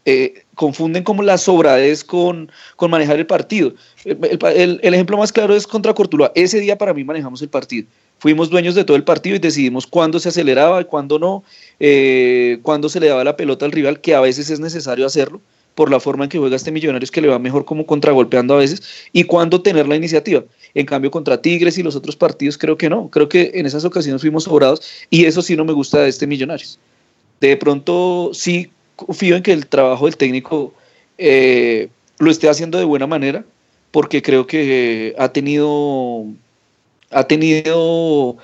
eh, 0.06 0.44
confunden 0.54 1.04
como 1.04 1.22
la 1.22 1.36
sobradez 1.36 2.02
con, 2.02 2.50
con 2.76 2.90
manejar 2.90 3.18
el 3.18 3.26
partido. 3.26 3.74
El, 4.04 4.80
ejemplo 4.82 5.18
más 5.18 5.32
claro 5.32 5.54
es 5.54 5.66
contra 5.66 5.92
Cortuluá. 5.92 6.32
Ese 6.34 6.60
día 6.60 6.78
para 6.78 6.94
mí 6.94 7.04
manejamos 7.04 7.42
el 7.42 7.50
partido. 7.50 7.86
Fuimos 8.18 8.48
dueños 8.48 8.74
de 8.74 8.84
todo 8.84 8.96
el 8.96 9.04
partido 9.04 9.36
y 9.36 9.38
decidimos 9.38 9.86
cuándo 9.86 10.18
se 10.18 10.30
aceleraba 10.30 10.80
y 10.80 10.84
cuándo 10.84 11.18
no, 11.18 11.44
eh, 11.78 12.58
cuándo 12.62 12.88
se 12.88 13.00
le 13.00 13.08
daba 13.08 13.24
la 13.24 13.36
pelota 13.36 13.66
al 13.66 13.72
rival, 13.72 14.00
que 14.00 14.14
a 14.14 14.20
veces 14.20 14.48
es 14.50 14.60
necesario 14.60 15.06
hacerlo 15.06 15.40
por 15.74 15.90
la 15.90 16.00
forma 16.00 16.24
en 16.24 16.30
que 16.30 16.38
juega 16.38 16.56
este 16.56 16.72
Millonarios 16.72 17.10
que 17.10 17.20
le 17.20 17.28
va 17.28 17.38
mejor 17.38 17.64
como 17.64 17.86
contragolpeando 17.86 18.54
a 18.54 18.58
veces 18.58 18.82
y 19.12 19.24
cuándo 19.24 19.62
tener 19.62 19.86
la 19.86 19.96
iniciativa. 19.96 20.42
En 20.74 20.86
cambio 20.86 21.10
contra 21.10 21.40
Tigres 21.40 21.78
y 21.78 21.82
los 21.82 21.96
otros 21.96 22.16
partidos 22.16 22.56
creo 22.58 22.76
que 22.76 22.88
no, 22.88 23.08
creo 23.08 23.28
que 23.28 23.52
en 23.54 23.66
esas 23.66 23.84
ocasiones 23.84 24.22
fuimos 24.22 24.44
sobrados 24.44 24.82
y 25.10 25.24
eso 25.24 25.42
sí 25.42 25.56
no 25.56 25.64
me 25.64 25.72
gusta 25.72 26.00
de 26.00 26.08
este 26.08 26.26
Millonarios. 26.26 26.78
De 27.40 27.56
pronto 27.56 28.30
sí 28.32 28.70
confío 28.96 29.36
en 29.36 29.42
que 29.42 29.52
el 29.52 29.66
trabajo 29.66 30.06
del 30.06 30.16
técnico 30.16 30.74
eh, 31.18 31.88
lo 32.18 32.30
esté 32.30 32.48
haciendo 32.48 32.78
de 32.78 32.84
buena 32.84 33.06
manera 33.06 33.44
porque 33.90 34.22
creo 34.22 34.46
que 34.46 35.14
ha 35.18 35.30
tenido 35.30 36.26
ha 37.10 37.24
tenido 37.24 38.36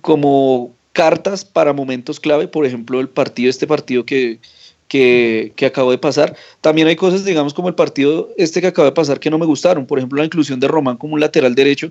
como 0.00 0.72
cartas 0.92 1.44
para 1.44 1.72
momentos 1.72 2.20
clave, 2.20 2.48
por 2.48 2.66
ejemplo, 2.66 3.00
el 3.00 3.08
partido, 3.08 3.50
este 3.50 3.66
partido 3.66 4.04
que, 4.04 4.38
que, 4.92 5.54
que 5.56 5.64
acabó 5.64 5.90
de 5.90 5.96
pasar. 5.96 6.36
También 6.60 6.86
hay 6.86 6.96
cosas, 6.96 7.24
digamos, 7.24 7.54
como 7.54 7.68
el 7.68 7.74
partido 7.74 8.28
este 8.36 8.60
que 8.60 8.66
acaba 8.66 8.90
de 8.90 8.92
pasar 8.92 9.18
que 9.18 9.30
no 9.30 9.38
me 9.38 9.46
gustaron. 9.46 9.86
Por 9.86 9.98
ejemplo, 9.98 10.18
la 10.18 10.26
inclusión 10.26 10.60
de 10.60 10.68
Román 10.68 10.98
como 10.98 11.14
un 11.14 11.20
lateral 11.20 11.54
derecho, 11.54 11.90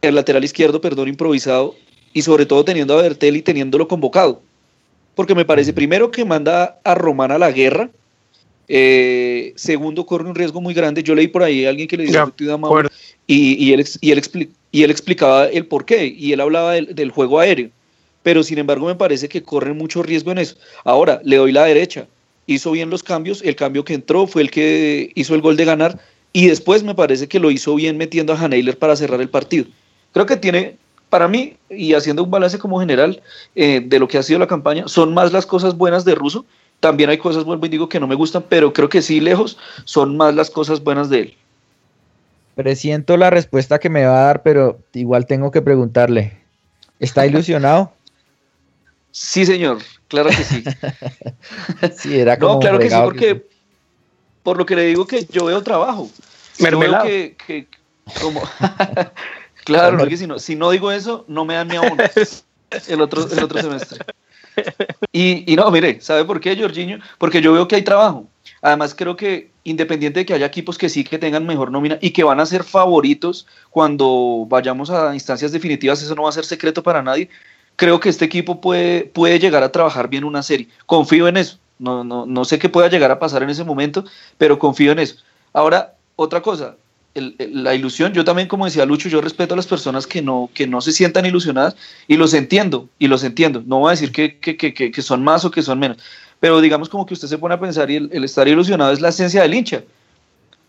el 0.00 0.14
lateral 0.14 0.44
izquierdo, 0.44 0.80
perdón, 0.80 1.08
improvisado, 1.08 1.74
y 2.12 2.22
sobre 2.22 2.46
todo 2.46 2.64
teniendo 2.64 2.96
a 2.96 3.02
Bertel 3.02 3.36
y 3.36 3.42
teniéndolo 3.42 3.88
convocado. 3.88 4.40
Porque 5.16 5.34
me 5.34 5.44
parece, 5.44 5.72
primero, 5.72 6.12
que 6.12 6.24
manda 6.24 6.78
a 6.84 6.94
Román 6.94 7.32
a 7.32 7.38
la 7.38 7.50
guerra. 7.50 7.90
eh, 8.68 9.52
segundo, 9.56 10.06
corre 10.06 10.28
un 10.28 10.36
riesgo 10.36 10.60
muy 10.60 10.72
grande. 10.72 11.02
Yo 11.02 11.16
leí 11.16 11.26
por 11.26 11.42
ahí 11.42 11.66
a 11.66 11.70
alguien 11.70 11.88
que 11.88 11.96
le 11.96 12.04
Mauro, 12.56 12.88
y, 13.26 13.54
y 13.64 13.72
él, 13.72 13.84
y, 14.00 14.12
él 14.12 14.48
y 14.70 14.82
él 14.84 14.90
explicaba 14.92 15.46
el 15.46 15.66
por 15.66 15.84
qué, 15.84 16.06
y 16.06 16.32
él 16.32 16.40
hablaba 16.40 16.74
del, 16.74 16.94
del 16.94 17.10
juego 17.10 17.40
aéreo, 17.40 17.70
pero 18.22 18.44
sin 18.44 18.58
embargo 18.58 18.86
me 18.86 18.94
parece 18.94 19.28
que 19.28 19.42
corren 19.42 19.76
mucho 19.76 20.04
riesgo 20.04 20.30
en 20.30 20.38
eso. 20.38 20.54
Ahora, 20.84 21.20
le 21.24 21.36
doy 21.36 21.50
la 21.50 21.64
derecha, 21.64 22.06
hizo 22.54 22.70
bien 22.70 22.90
los 22.90 23.02
cambios, 23.02 23.42
el 23.42 23.56
cambio 23.56 23.84
que 23.84 23.94
entró 23.94 24.26
fue 24.26 24.42
el 24.42 24.50
que 24.50 25.12
hizo 25.14 25.34
el 25.34 25.40
gol 25.40 25.56
de 25.56 25.64
ganar, 25.64 25.98
y 26.32 26.46
después 26.46 26.82
me 26.82 26.94
parece 26.94 27.28
que 27.28 27.40
lo 27.40 27.50
hizo 27.50 27.74
bien 27.74 27.96
metiendo 27.96 28.32
a 28.32 28.40
Haneiler 28.40 28.78
para 28.78 28.96
cerrar 28.96 29.20
el 29.20 29.28
partido. 29.28 29.66
Creo 30.12 30.26
que 30.26 30.36
tiene, 30.36 30.76
para 31.08 31.28
mí, 31.28 31.56
y 31.68 31.94
haciendo 31.94 32.22
un 32.22 32.30
balance 32.30 32.58
como 32.58 32.80
general 32.80 33.22
eh, 33.54 33.82
de 33.84 33.98
lo 33.98 34.08
que 34.08 34.18
ha 34.18 34.22
sido 34.22 34.38
la 34.38 34.46
campaña, 34.46 34.88
son 34.88 35.14
más 35.14 35.32
las 35.32 35.46
cosas 35.46 35.76
buenas 35.76 36.04
de 36.04 36.14
Russo, 36.14 36.44
también 36.80 37.10
hay 37.10 37.18
cosas, 37.18 37.44
vuelvo 37.44 37.66
y 37.66 37.68
digo, 37.68 37.88
que 37.88 38.00
no 38.00 38.06
me 38.06 38.14
gustan, 38.14 38.44
pero 38.48 38.72
creo 38.72 38.88
que 38.88 39.02
sí, 39.02 39.20
lejos, 39.20 39.58
son 39.84 40.16
más 40.16 40.34
las 40.34 40.50
cosas 40.50 40.82
buenas 40.82 41.10
de 41.10 41.20
él. 41.20 41.34
Presiento 42.54 43.16
la 43.16 43.30
respuesta 43.30 43.78
que 43.78 43.90
me 43.90 44.04
va 44.04 44.22
a 44.22 44.24
dar, 44.26 44.42
pero 44.42 44.78
igual 44.94 45.26
tengo 45.26 45.50
que 45.50 45.62
preguntarle. 45.62 46.38
¿Está 46.98 47.26
ilusionado? 47.26 47.92
Sí, 49.12 49.44
señor, 49.44 49.78
claro 50.08 50.30
que 50.30 50.44
sí. 50.44 50.64
Sí, 51.96 52.18
era 52.18 52.38
como 52.38 52.54
No, 52.54 52.60
claro 52.60 52.78
que 52.78 52.90
sí, 52.90 52.96
porque 53.02 53.46
por 54.42 54.56
lo 54.56 54.66
que 54.66 54.76
le 54.76 54.84
digo 54.86 55.06
que 55.06 55.26
yo 55.26 55.46
veo 55.46 55.62
trabajo. 55.62 56.08
Yo 56.58 56.64
veo 56.64 56.78
Mermelada. 56.78 57.04
que, 57.04 57.36
que 57.46 57.68
como 58.20 58.42
claro, 59.64 59.98
porque 59.98 60.16
si 60.16 60.26
no, 60.26 60.38
si 60.38 60.56
no 60.56 60.70
digo 60.70 60.92
eso, 60.92 61.24
no 61.28 61.44
me 61.44 61.54
dan 61.54 61.68
mi 61.68 61.76
abono 61.76 62.02
el 62.88 63.00
otro, 63.00 63.30
el 63.30 63.42
otro 63.42 63.60
semestre. 63.60 64.04
Y, 65.12 65.50
y 65.52 65.56
no, 65.56 65.70
mire, 65.70 66.00
¿sabe 66.00 66.24
por 66.24 66.40
qué, 66.40 66.56
Jorginho? 66.56 66.98
Porque 67.18 67.40
yo 67.40 67.52
veo 67.52 67.66
que 67.66 67.76
hay 67.76 67.82
trabajo. 67.82 68.26
Además, 68.62 68.94
creo 68.94 69.16
que 69.16 69.50
independiente 69.64 70.20
de 70.20 70.26
que 70.26 70.34
haya 70.34 70.46
equipos 70.46 70.78
que 70.78 70.88
sí 70.88 71.04
que 71.04 71.18
tengan 71.18 71.46
mejor 71.46 71.70
nómina 71.70 71.98
y 72.00 72.10
que 72.10 72.24
van 72.24 72.40
a 72.40 72.46
ser 72.46 72.64
favoritos 72.64 73.46
cuando 73.70 74.46
vayamos 74.48 74.90
a 74.90 75.14
instancias 75.14 75.52
definitivas, 75.52 76.02
eso 76.02 76.14
no 76.14 76.22
va 76.22 76.30
a 76.30 76.32
ser 76.32 76.44
secreto 76.44 76.82
para 76.82 77.02
nadie. 77.02 77.28
Creo 77.80 77.98
que 77.98 78.10
este 78.10 78.26
equipo 78.26 78.60
puede, 78.60 79.04
puede 79.06 79.38
llegar 79.38 79.62
a 79.62 79.72
trabajar 79.72 80.08
bien 80.10 80.24
una 80.24 80.42
serie. 80.42 80.68
Confío 80.84 81.28
en 81.28 81.38
eso. 81.38 81.56
No, 81.78 82.04
no, 82.04 82.26
no 82.26 82.44
sé 82.44 82.58
qué 82.58 82.68
pueda 82.68 82.88
llegar 82.90 83.10
a 83.10 83.18
pasar 83.18 83.42
en 83.42 83.48
ese 83.48 83.64
momento, 83.64 84.04
pero 84.36 84.58
confío 84.58 84.92
en 84.92 84.98
eso. 84.98 85.16
Ahora, 85.54 85.94
otra 86.14 86.42
cosa, 86.42 86.76
la 87.14 87.74
ilusión, 87.74 88.12
yo 88.12 88.22
también, 88.22 88.48
como 88.48 88.66
decía 88.66 88.84
Lucho, 88.84 89.08
yo 89.08 89.22
respeto 89.22 89.54
a 89.54 89.56
las 89.56 89.66
personas 89.66 90.06
que 90.06 90.20
no, 90.20 90.50
que 90.52 90.66
no 90.66 90.82
se 90.82 90.92
sientan 90.92 91.24
ilusionadas 91.24 91.74
y 92.06 92.18
los 92.18 92.34
entiendo, 92.34 92.86
y 92.98 93.08
los 93.08 93.24
entiendo. 93.24 93.62
No 93.64 93.78
voy 93.78 93.88
a 93.88 93.90
decir 93.92 94.12
que, 94.12 94.38
que, 94.38 94.58
que, 94.58 94.74
que- 94.74 95.02
son 95.02 95.24
más 95.24 95.46
o 95.46 95.50
que 95.50 95.62
son 95.62 95.78
menos, 95.78 95.96
pero 96.38 96.60
digamos 96.60 96.90
como 96.90 97.06
que 97.06 97.14
usted 97.14 97.28
se 97.28 97.38
pone 97.38 97.54
a 97.54 97.60
pensar 97.60 97.90
y 97.90 97.96
el 97.96 98.24
estar 98.24 98.46
ilusionado 98.46 98.92
es 98.92 99.00
la 99.00 99.08
esencia 99.08 99.40
del 99.40 99.54
hincha. 99.54 99.82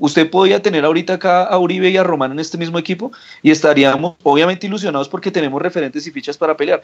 Usted 0.01 0.31
podría 0.31 0.59
tener 0.63 0.83
ahorita 0.83 1.13
acá 1.13 1.43
a 1.43 1.59
Uribe 1.59 1.91
y 1.91 1.95
a 1.95 2.03
Román 2.03 2.31
en 2.31 2.39
este 2.39 2.57
mismo 2.57 2.79
equipo 2.79 3.11
y 3.43 3.51
estaríamos 3.51 4.15
obviamente 4.23 4.65
ilusionados 4.65 5.07
porque 5.07 5.29
tenemos 5.29 5.61
referentes 5.61 6.07
y 6.07 6.11
fichas 6.11 6.39
para 6.39 6.57
pelear. 6.57 6.81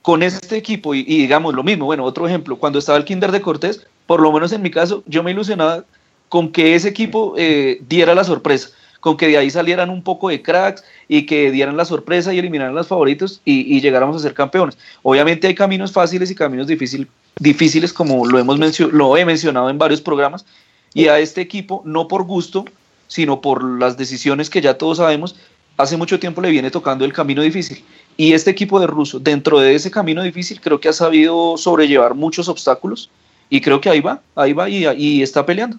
Con 0.00 0.22
este 0.22 0.56
equipo, 0.56 0.94
y, 0.94 1.02
digamos 1.02 1.54
lo 1.54 1.64
mismo, 1.64 1.86
bueno, 1.86 2.04
otro 2.04 2.28
ejemplo, 2.28 2.56
cuando 2.56 2.78
estaba 2.78 2.96
el 2.98 3.04
Kinder 3.04 3.32
de 3.32 3.40
Cortés, 3.40 3.84
por 4.06 4.20
lo 4.20 4.30
menos 4.30 4.52
en 4.52 4.62
mi 4.62 4.70
caso, 4.70 5.02
yo 5.06 5.24
me 5.24 5.32
ilusionaba 5.32 5.84
con 6.28 6.52
que 6.52 6.76
ese 6.76 6.88
equipo 6.88 7.34
eh, 7.36 7.82
diera 7.88 8.14
la 8.14 8.22
sorpresa, 8.22 8.68
con 9.00 9.16
que 9.16 9.26
de 9.26 9.36
ahí 9.36 9.50
salieran 9.50 9.90
un 9.90 10.02
poco 10.02 10.28
de 10.28 10.40
cracks 10.40 10.84
y 11.08 11.26
que 11.26 11.50
dieran 11.50 11.76
la 11.76 11.84
sorpresa 11.84 12.32
y 12.32 12.38
eliminaran 12.38 12.76
los 12.76 12.86
favoritos 12.86 13.40
y, 13.44 13.76
y 13.76 13.80
llegáramos 13.80 14.14
a 14.16 14.20
ser 14.20 14.34
campeones. 14.34 14.78
Obviamente 15.02 15.48
hay 15.48 15.54
caminos 15.56 15.90
fáciles 15.90 16.30
y 16.30 16.36
caminos 16.36 16.68
difícil- 16.68 17.08
difíciles, 17.40 17.92
como 17.92 18.24
lo, 18.24 18.38
hemos 18.38 18.78
lo 18.78 19.16
he 19.16 19.24
mencionado 19.24 19.68
en 19.68 19.78
varios 19.78 20.00
programas, 20.00 20.46
y 20.94 21.08
a 21.08 21.18
este 21.18 21.40
equipo, 21.40 21.82
no 21.84 22.08
por 22.08 22.24
gusto, 22.24 22.64
sino 23.06 23.40
por 23.40 23.64
las 23.78 23.96
decisiones 23.96 24.50
que 24.50 24.60
ya 24.60 24.78
todos 24.78 24.98
sabemos, 24.98 25.36
hace 25.76 25.96
mucho 25.96 26.18
tiempo 26.18 26.40
le 26.40 26.50
viene 26.50 26.70
tocando 26.70 27.04
el 27.04 27.12
camino 27.12 27.42
difícil. 27.42 27.84
Y 28.16 28.32
este 28.32 28.50
equipo 28.50 28.78
de 28.80 28.86
Russo, 28.86 29.18
dentro 29.18 29.60
de 29.60 29.74
ese 29.74 29.90
camino 29.90 30.22
difícil, 30.22 30.60
creo 30.60 30.80
que 30.80 30.88
ha 30.88 30.92
sabido 30.92 31.56
sobrellevar 31.56 32.14
muchos 32.14 32.48
obstáculos 32.48 33.10
y 33.48 33.60
creo 33.60 33.80
que 33.80 33.88
ahí 33.88 34.00
va, 34.00 34.20
ahí 34.34 34.52
va 34.52 34.68
y, 34.68 34.86
y 34.96 35.22
está 35.22 35.46
peleando. 35.46 35.78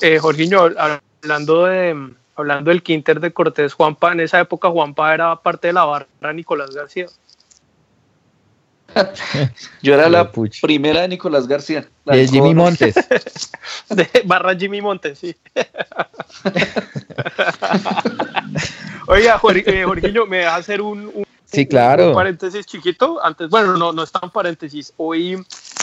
Eh, 0.00 0.18
Jorginho, 0.18 0.70
hablando 1.22 1.64
de 1.64 2.14
hablando 2.36 2.70
del 2.70 2.82
Quinter 2.82 3.20
de 3.20 3.32
Cortés, 3.32 3.72
Juanpa, 3.72 4.12
en 4.12 4.20
esa 4.20 4.40
época 4.40 4.70
Juanpa 4.70 5.12
era 5.12 5.36
parte 5.36 5.68
de 5.68 5.72
la 5.72 5.84
barra 5.84 6.32
Nicolás 6.34 6.70
García. 6.70 7.06
Yo 9.82 9.94
era 9.94 10.08
la 10.08 10.30
primera 10.62 11.02
de 11.02 11.08
Nicolás 11.08 11.46
García. 11.46 11.88
la 12.04 12.16
De 12.16 12.26
Jimmy. 12.28 12.54
Montes. 12.54 12.94
De 13.90 14.08
barra 14.24 14.54
Jimmy 14.56 14.80
Montes, 14.80 15.18
sí. 15.18 15.36
Oiga, 19.08 19.38
Jor- 19.38 19.62
eh, 19.66 19.84
Jorginho, 19.84 20.26
¿me 20.26 20.38
deja 20.38 20.56
hacer 20.56 20.80
un, 20.80 21.10
un- 21.14 21.24
Sí, 21.44 21.66
claro. 21.66 22.08
un 22.08 22.14
paréntesis 22.14 22.66
chiquito? 22.66 23.22
Antes, 23.24 23.48
bueno, 23.48 23.76
no, 23.76 23.92
no 23.92 24.02
es 24.02 24.10
tan 24.10 24.30
paréntesis. 24.30 24.92
Hoy, 24.96 25.40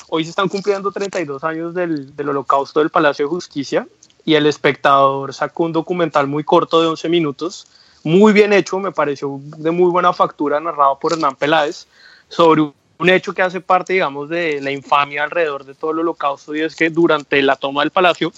hoy 0.09 0.24
se 0.26 0.30
están 0.32 0.49
cumpliendo 0.49 0.91
32 0.91 1.43
años 1.43 1.74
del, 1.74 2.14
del 2.16 2.30
holocausto 2.30 2.80
del 2.82 2.89
Palacio 2.89 3.26
de 3.26 3.30
Justicia 3.30 3.88
y 4.26 4.36
el 4.36 4.45
espectador 4.45 5.34
sacó 5.34 5.64
un 5.64 5.72
documental 5.72 6.28
muy 6.28 6.43
corto 6.43 6.82
de 6.82 6.88
11 6.88 7.09
minutos, 7.09 7.68
muy 8.03 8.34
bien 8.34 8.51
hecho, 8.51 8.78
me 8.80 8.91
pareció 8.91 9.39
de 9.41 9.72
muy 9.72 9.89
buena 9.89 10.11
factura, 10.14 10.59
narrado 10.59 10.99
por 10.99 11.14
Hernán 11.14 11.36
Peláez, 11.38 11.88
sobre 12.28 12.72
un 12.99 13.09
hecho 13.09 13.33
que 13.33 13.41
hace 13.41 13.59
parte, 13.59 13.93
digamos, 13.93 14.29
de 14.29 14.61
la 14.61 14.71
infamia 14.71 15.23
alrededor 15.23 15.65
de 15.65 15.73
todo 15.73 15.91
el 15.91 15.99
holocausto 15.99 16.55
y 16.55 16.61
es 16.61 16.75
que 16.75 16.89
durante 16.89 17.41
la 17.41 17.55
toma 17.55 17.81
del 17.81 17.91
palacio, 17.91 18.31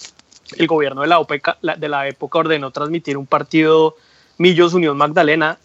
el 0.56 0.66
gobierno 0.66 1.02
de 1.02 1.08
la, 1.08 1.18
OPEC, 1.18 1.60
de 1.60 1.88
la 1.88 2.08
época 2.08 2.38
ordenó 2.38 2.70
transmitir 2.70 3.16
un 3.16 3.26
partido 3.26 3.96
Millos 4.38 4.74
Unión 4.74 4.96
Magdalena, 4.96 5.58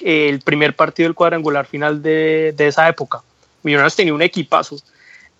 el 0.00 0.40
primer 0.40 0.76
partido 0.76 1.08
del 1.08 1.14
cuadrangular 1.14 1.66
final 1.66 2.02
de, 2.02 2.54
de 2.56 2.66
esa 2.66 2.88
época. 2.88 3.22
Millonarios 3.62 3.96
tenía 3.96 4.14
un 4.14 4.22
equipazo 4.22 4.76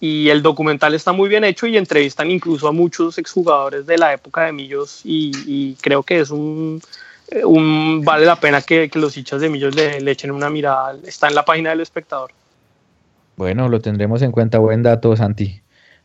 y 0.01 0.29
el 0.29 0.43
documental 0.43 0.95
está 0.95 1.13
muy 1.13 1.29
bien 1.29 1.45
hecho 1.45 1.67
y 1.67 1.77
entrevistan 1.77 2.31
incluso 2.31 2.69
a 2.69 2.73
muchos 2.73 3.19
exjugadores 3.19 3.87
de 3.87 3.99
la 3.99 4.13
época 4.13 4.45
de 4.45 4.53
Millos 4.53 5.01
y, 5.05 5.75
creo 5.77 6.03
que 6.03 6.21
es 6.21 6.31
un, 6.31 6.83
vale 8.05 8.27
la 8.27 8.37
pena 8.37 8.63
que, 8.63 8.91
los 8.95 9.17
hinchas 9.17 9.41
de 9.41 9.49
Millos 9.49 9.75
le 9.75 10.11
echen 10.11 10.31
una 10.31 10.51
mirada. 10.51 10.97
Está 11.05 11.29
en 11.29 11.35
la 11.35 11.45
página 11.45 11.71
del 11.71 11.81
espectador. 11.81 12.31
Bueno, 13.37 13.69
lo 13.69 13.81
tendremos 13.81 14.23
en 14.23 14.33
cuenta. 14.33 14.59
Buen 14.59 14.83
dato, 14.83 15.17
Santi. 15.17 15.63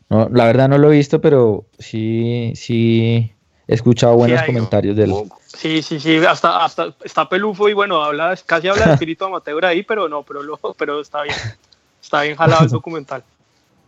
No, 0.08 0.28
la 0.28 0.44
verdad 0.44 0.68
no 0.68 0.78
lo 0.78 0.92
he 0.92 0.96
visto, 0.96 1.20
pero 1.20 1.64
sí, 1.78 2.52
sí 2.54 3.32
he 3.66 3.74
escuchado 3.74 4.14
buenos 4.16 4.42
comentarios 4.42 4.96
de 4.96 5.04
él. 5.04 5.14
Sí, 5.46 5.82
sí, 5.82 6.00
sí, 6.00 6.18
hasta, 6.18 6.64
hasta 6.64 6.94
está 7.04 7.28
pelufo 7.28 7.68
y 7.68 7.72
bueno, 7.72 8.02
habla, 8.02 8.36
casi 8.44 8.68
habla 8.68 8.86
de 8.86 8.92
espíritu 8.94 9.24
amateur 9.24 9.64
ahí, 9.64 9.82
pero 9.82 10.08
no, 10.08 10.22
pero, 10.22 10.42
lo, 10.42 10.58
pero 10.76 11.00
está 11.00 11.22
bien. 11.22 11.36
Está 12.02 12.22
bien 12.22 12.36
jalado 12.36 12.64
el 12.64 12.70
documental. 12.70 13.22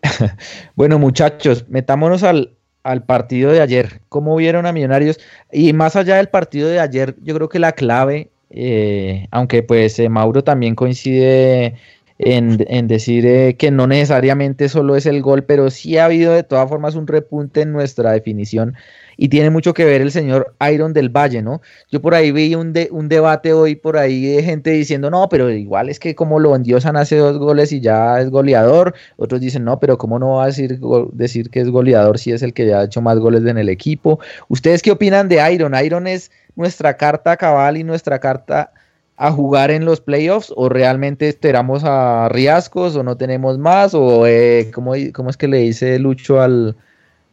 Bueno, 0.75 0.99
muchachos, 0.99 1.67
metámonos 1.69 2.23
al, 2.23 2.53
al 2.83 3.05
partido 3.05 3.51
de 3.51 3.61
ayer. 3.61 4.01
¿Cómo 4.09 4.37
vieron 4.37 4.67
a 4.67 4.73
Millonarios? 4.73 5.19
Y 5.53 5.73
más 5.73 5.97
allá 5.97 6.17
del 6.17 6.29
partido 6.29 6.69
de 6.69 6.81
ayer, 6.81 7.17
yo 7.23 7.35
creo 7.35 7.49
que 7.49 7.59
la 7.59 7.73
clave, 7.73 8.31
eh, 8.51 9.27
aunque 9.31 9.63
pues 9.63 9.99
eh, 9.99 10.09
Mauro 10.09 10.45
también 10.45 10.75
coincide 10.75 11.75
en, 12.25 12.65
en 12.69 12.89
decir 12.89 13.27
eh, 13.27 13.57
que 13.57 13.71
no 13.71 13.87
necesariamente 13.87 14.69
solo 14.69 14.97
es 14.97 15.07
el 15.07 15.23
gol, 15.23 15.45
pero 15.45 15.71
sí 15.71 15.99
ha 15.99 16.07
habido 16.07 16.33
de 16.33 16.43
todas 16.43 16.69
formas 16.69 16.95
un 16.95 17.07
repunte 17.07 17.61
en 17.63 17.73
nuestra 17.73 18.13
definición 18.13 18.75
y 19.17 19.29
tiene 19.29 19.51
mucho 19.51 19.75
que 19.75 19.85
ver 19.85 20.01
el 20.01 20.11
señor 20.11 20.55
Iron 20.73 20.93
del 20.93 21.09
Valle, 21.09 21.43
¿no? 21.43 21.61
Yo 21.91 22.01
por 22.01 22.15
ahí 22.15 22.33
vi 22.33 22.55
un, 22.55 22.73
de, 22.73 22.89
un 22.91 23.09
debate 23.09 23.53
hoy 23.53 23.77
por 23.77 23.97
ahí 23.97 24.27
de 24.27 24.43
gente 24.43 24.71
diciendo, 24.71 25.11
no, 25.11 25.29
pero 25.29 25.51
igual 25.51 25.89
es 25.89 26.01
que 26.01 26.15
como 26.15 26.41
lo 26.41 26.57
endiosan 26.57 26.97
hace 26.97 27.17
dos 27.17 27.39
goles 27.39 27.73
y 27.73 27.81
ya 27.81 28.21
es 28.21 28.31
goleador, 28.31 28.95
otros 29.17 29.41
dicen, 29.41 29.65
no, 29.65 29.79
pero 29.79 29.99
cómo 29.99 30.19
no 30.19 30.37
va 30.37 30.45
a 30.45 30.47
decir, 30.47 30.81
decir 31.13 31.51
que 31.51 31.61
es 31.61 31.71
goleador 31.71 32.19
si 32.19 32.33
es 32.33 32.43
el 32.43 32.55
que 32.55 32.67
ya 32.67 32.81
ha 32.81 32.85
hecho 32.85 33.03
más 33.03 33.19
goles 33.19 33.45
en 33.45 33.59
el 33.59 33.69
equipo. 33.69 34.19
¿Ustedes 34.49 34.83
qué 34.83 34.91
opinan 34.91 35.29
de 35.29 35.53
Iron? 35.53 35.75
¿Iron 35.75 36.07
es 36.07 36.31
nuestra 36.57 36.97
carta 36.97 37.37
cabal 37.37 37.77
y 37.77 37.85
nuestra 37.85 38.19
carta 38.19 38.73
a 39.17 39.31
jugar 39.31 39.71
en 39.71 39.85
los 39.85 40.01
playoffs 40.01 40.53
o 40.57 40.69
realmente 40.69 41.29
esperamos 41.29 41.83
a 41.85 42.29
riascos 42.29 42.97
o 42.97 43.03
no 43.05 43.17
tenemos 43.17 43.59
más 43.59 43.95
o 43.95 44.27
eh, 44.27 44.71
¿cómo, 44.75 44.93
cómo 45.13 45.31
es 45.31 45.37
que 45.37 45.47
le 45.49 45.59
dice 45.59 45.99
Lucho 46.01 46.41
al 46.41 46.77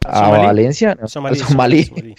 a 0.06 0.24
Somalí. 0.26 0.46
Valencia? 0.46 0.96
No, 1.00 1.08
Somalí, 1.08 1.38
al 1.40 1.46
Somalí. 1.48 1.84
Somalí. 1.84 2.14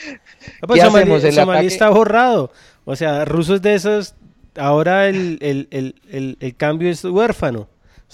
No, 0.61 0.67
pues 0.67 0.81
¿Qué 0.81 0.87
Somalí- 0.87 0.97
hacemos? 1.01 1.23
¿El 1.23 1.33
Somalí 1.33 1.67
está 1.67 1.89
borrado. 1.89 2.51
O 2.85 2.95
sea, 2.97 3.23
rusos 3.25 3.61
de 3.61 3.75
esos, 3.75 4.15
ahora 4.57 5.07
el, 5.07 5.37
el, 5.41 5.67
el, 5.71 5.95
el, 6.11 6.37
el 6.41 6.55
cambio 6.55 6.89
es 6.89 7.03
huérfano. 7.05 7.67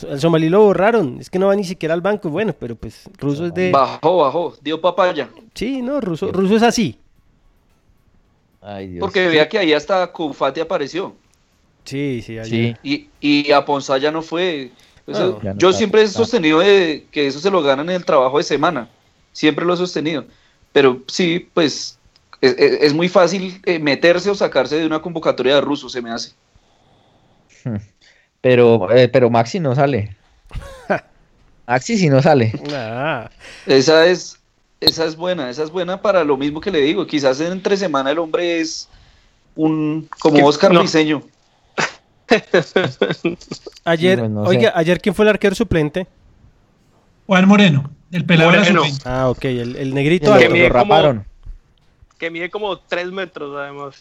El 0.07 0.19
somalí 0.19 0.47
lo 0.47 0.61
borraron, 0.61 1.17
es 1.19 1.29
que 1.29 1.39
no 1.39 1.47
va 1.47 1.55
ni 1.55 1.65
siquiera 1.65 1.93
al 1.93 1.99
banco. 2.01 2.29
Bueno, 2.29 2.53
pero 2.57 2.75
pues 2.75 3.09
ruso 3.17 3.47
es 3.47 3.53
de... 3.53 3.71
Bajó, 3.71 4.17
bajó, 4.17 4.53
dio 4.61 4.79
papaya. 4.79 5.27
Sí, 5.55 5.81
no, 5.81 5.99
ruso, 5.99 6.31
ruso 6.31 6.55
es 6.55 6.63
así. 6.63 6.97
Ay, 8.61 8.87
Dios. 8.87 9.01
Porque 9.01 9.27
vea 9.27 9.47
que 9.49 9.57
ahí 9.57 9.73
hasta 9.73 10.11
Cufati 10.11 10.59
apareció. 10.61 11.15
Sí, 11.89 12.21
sí, 12.25 12.37
ayer. 12.39 12.77
Sí. 12.83 13.07
Y, 13.21 13.45
y 13.47 13.51
a 13.51 13.65
Ponzá 13.65 13.97
ya 13.97 14.11
no 14.11 14.21
fue. 14.21 14.71
No, 15.07 15.39
no 15.41 15.55
yo 15.57 15.69
está 15.69 15.77
siempre 15.79 16.03
he 16.03 16.07
sostenido 16.07 16.59
de 16.59 17.05
que 17.11 17.25
eso 17.27 17.39
se 17.39 17.49
lo 17.49 17.61
ganan 17.63 17.89
en 17.89 17.95
el 17.95 18.05
trabajo 18.05 18.37
de 18.37 18.43
semana. 18.43 18.87
Siempre 19.33 19.65
lo 19.65 19.73
he 19.73 19.77
sostenido. 19.77 20.25
Pero 20.71 21.01
sí, 21.07 21.49
pues 21.53 21.97
es, 22.41 22.55
es- 22.57 22.81
es 22.81 22.93
muy 22.93 23.09
fácil 23.09 23.59
eh, 23.65 23.79
meterse 23.79 24.29
o 24.29 24.35
sacarse 24.35 24.77
de 24.77 24.85
una 24.85 25.01
convocatoria 25.01 25.55
de 25.55 25.61
ruso, 25.61 25.89
se 25.89 26.01
me 26.01 26.11
hace. 26.11 26.31
Pero, 28.41 28.89
eh, 28.91 29.09
pero 29.09 29.29
Maxi 29.29 29.59
no 29.59 29.75
sale. 29.75 30.15
Maxi 31.67 31.97
sí 31.97 32.07
no 32.07 32.21
sale. 32.21 32.53
Esa 33.65 34.05
es, 34.07 34.39
esa 34.79 35.05
es 35.05 35.15
buena, 35.17 35.49
esa 35.49 35.63
es 35.63 35.69
buena 35.71 36.01
para 36.01 36.23
lo 36.23 36.37
mismo 36.37 36.61
que 36.61 36.71
le 36.71 36.79
digo. 36.79 37.05
Quizás 37.05 37.41
en 37.41 37.51
entre 37.51 37.75
semana 37.75 38.11
el 38.11 38.19
hombre 38.19 38.61
es 38.61 38.87
un 39.55 40.07
como 40.19 40.37
Que- 40.37 40.43
Oscar 40.43 40.71
no. 40.71 40.79
Briseño. 40.79 41.21
Ayer, 43.85 44.19
sé. 44.19 44.25
oiga, 44.35 44.71
ayer 44.75 44.99
quién 45.01 45.15
fue 45.15 45.25
el 45.25 45.29
arquero 45.29 45.55
suplente? 45.55 46.07
Juan 47.27 47.47
Moreno, 47.47 47.89
el 48.11 48.25
pelado 48.25 48.51
de 48.51 48.57
la 48.57 48.63
Moreno. 48.63 48.83
sub-20. 48.85 49.01
Ah, 49.05 49.29
ok, 49.29 49.45
el, 49.45 49.75
el 49.75 49.93
negrito 49.93 50.33
Lo, 50.33 50.39
Que 50.39 50.49
mide 50.49 50.67
lo 50.69 50.73
como- 50.79 50.83
raparon. 50.95 51.25
Que 52.17 52.29
mide 52.31 52.49
como 52.49 52.77
3 52.79 53.11
metros, 53.11 53.55
además. 53.57 53.95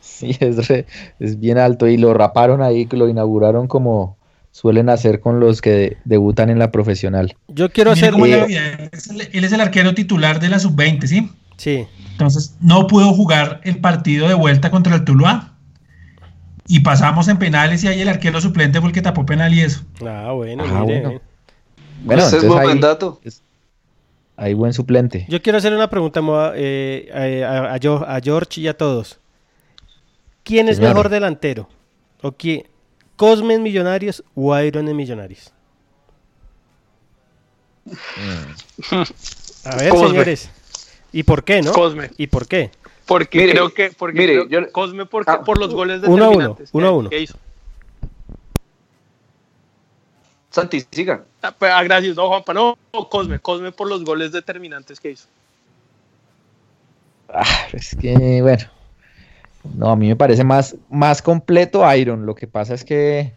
Sí, 0.00 0.36
es, 0.40 0.68
re- 0.68 0.84
es 1.18 1.40
bien 1.40 1.56
alto 1.56 1.88
y 1.88 1.96
lo 1.96 2.12
raparon 2.12 2.60
ahí, 2.60 2.84
que 2.86 2.98
lo 2.98 3.08
inauguraron 3.08 3.66
como 3.66 4.18
suelen 4.52 4.90
hacer 4.90 5.20
con 5.20 5.40
los 5.40 5.62
que 5.62 5.96
debutan 6.04 6.50
en 6.50 6.58
la 6.58 6.70
profesional. 6.70 7.34
Yo 7.48 7.70
quiero 7.70 7.92
hacer... 7.92 8.12
Eh, 8.14 8.22
vida, 8.22 8.44
Él 8.44 8.90
es 8.92 9.06
el- 9.08 9.20
él 9.32 9.44
es 9.44 9.52
el 9.52 9.60
arquero 9.62 9.94
titular 9.94 10.38
de 10.40 10.50
la 10.50 10.58
sub-20, 10.58 11.06
¿sí? 11.06 11.30
Sí, 11.56 11.86
Entonces 12.12 12.56
no 12.60 12.86
pudo 12.86 13.12
jugar 13.14 13.60
el 13.64 13.78
partido 13.80 14.28
de 14.28 14.34
vuelta 14.34 14.70
contra 14.70 14.94
el 14.96 15.04
Tuluá. 15.04 15.54
Y 16.72 16.80
pasamos 16.80 17.26
en 17.26 17.36
penales 17.36 17.82
y 17.82 17.88
ahí 17.88 18.00
el 18.00 18.08
arquero 18.08 18.40
suplente 18.40 18.78
fue 18.80 18.90
el 18.90 18.94
que 18.94 19.02
tapó 19.02 19.26
penal 19.26 19.52
y 19.52 19.60
eso. 19.60 19.82
ah, 20.06 20.30
bueno, 20.32 20.62
Ah, 20.64 20.82
mire, 20.86 21.00
bueno. 21.00 21.10
eh. 21.16 21.20
Bueno, 22.04 22.22
Ese 22.22 22.36
es 22.36 22.42
entonces 22.44 22.64
buen 22.64 22.76
ahí, 22.76 22.80
dato. 22.80 23.20
hay 24.36 24.54
buen 24.54 24.72
suplente. 24.72 25.26
Yo 25.28 25.42
quiero 25.42 25.58
hacer 25.58 25.74
una 25.74 25.90
pregunta 25.90 26.20
Moa, 26.20 26.52
eh, 26.54 27.10
a, 27.44 27.48
a- 27.70 27.74
a 27.74 27.78
Gio- 27.80 28.04
a 28.06 28.20
George 28.22 28.60
y 28.60 28.68
a 28.68 28.76
todos. 28.76 29.18
¿Quién 30.44 30.68
es 30.68 30.76
Señor. 30.76 30.90
mejor 30.92 31.08
delantero? 31.08 31.68
¿O 32.22 32.30
quién? 32.32 32.62
¿Cosme 33.16 33.54
en 33.54 33.62
Millonarios 33.64 34.22
o 34.36 34.56
Iron 34.60 34.88
en 34.88 34.96
Millonarios? 34.96 35.52
A 39.64 39.76
ver, 39.76 39.90
Cosme. 39.90 40.08
señores. 40.08 40.50
¿Y 41.12 41.22
por 41.24 41.42
qué, 41.44 41.62
no? 41.62 41.72
Cosme. 41.72 42.10
¿Y 42.16 42.28
por 42.28 42.46
qué? 42.46 42.70
Porque 43.10 43.38
Mire, 43.40 43.52
creo 43.54 43.74
que. 43.74 43.90
Porque 43.90 44.18
mire, 44.20 44.46
creo- 44.46 44.48
yo- 44.66 44.70
Cosme 44.70 45.04
porque, 45.04 45.32
Ah, 45.32 45.42
por 45.42 45.58
los 45.58 45.74
goles 45.74 46.00
uno 46.04 46.10
a 46.10 46.14
uno, 46.14 46.26
determinantes. 46.28 46.70
uno 46.72 46.86
a 46.86 46.90
que- 46.90 46.94
uno. 46.96 47.10
que 47.10 47.18
hizo. 47.20 47.36
Santi, 50.50 50.80
siga. 50.92 51.24
Ah, 51.42 51.52
pues, 51.58 51.72
ah, 51.74 51.82
gracias, 51.82 52.14
no, 52.16 52.28
Juanpa. 52.28 52.54
No, 52.54 52.78
no, 52.92 53.08
Cosme. 53.08 53.40
Cosme 53.40 53.72
por 53.72 53.88
los 53.88 54.04
goles 54.04 54.30
determinantes 54.30 55.00
que 55.00 55.10
hizo. 55.10 55.26
Ah, 57.28 57.66
es 57.72 57.96
que, 57.96 58.42
bueno. 58.42 58.64
No, 59.76 59.90
a 59.90 59.96
mí 59.96 60.06
me 60.06 60.14
parece 60.16 60.44
más, 60.44 60.76
más 60.88 61.20
completo 61.20 61.82
Iron. 61.96 62.26
Lo 62.26 62.36
que 62.36 62.46
pasa 62.46 62.74
es 62.74 62.84
que, 62.84 63.32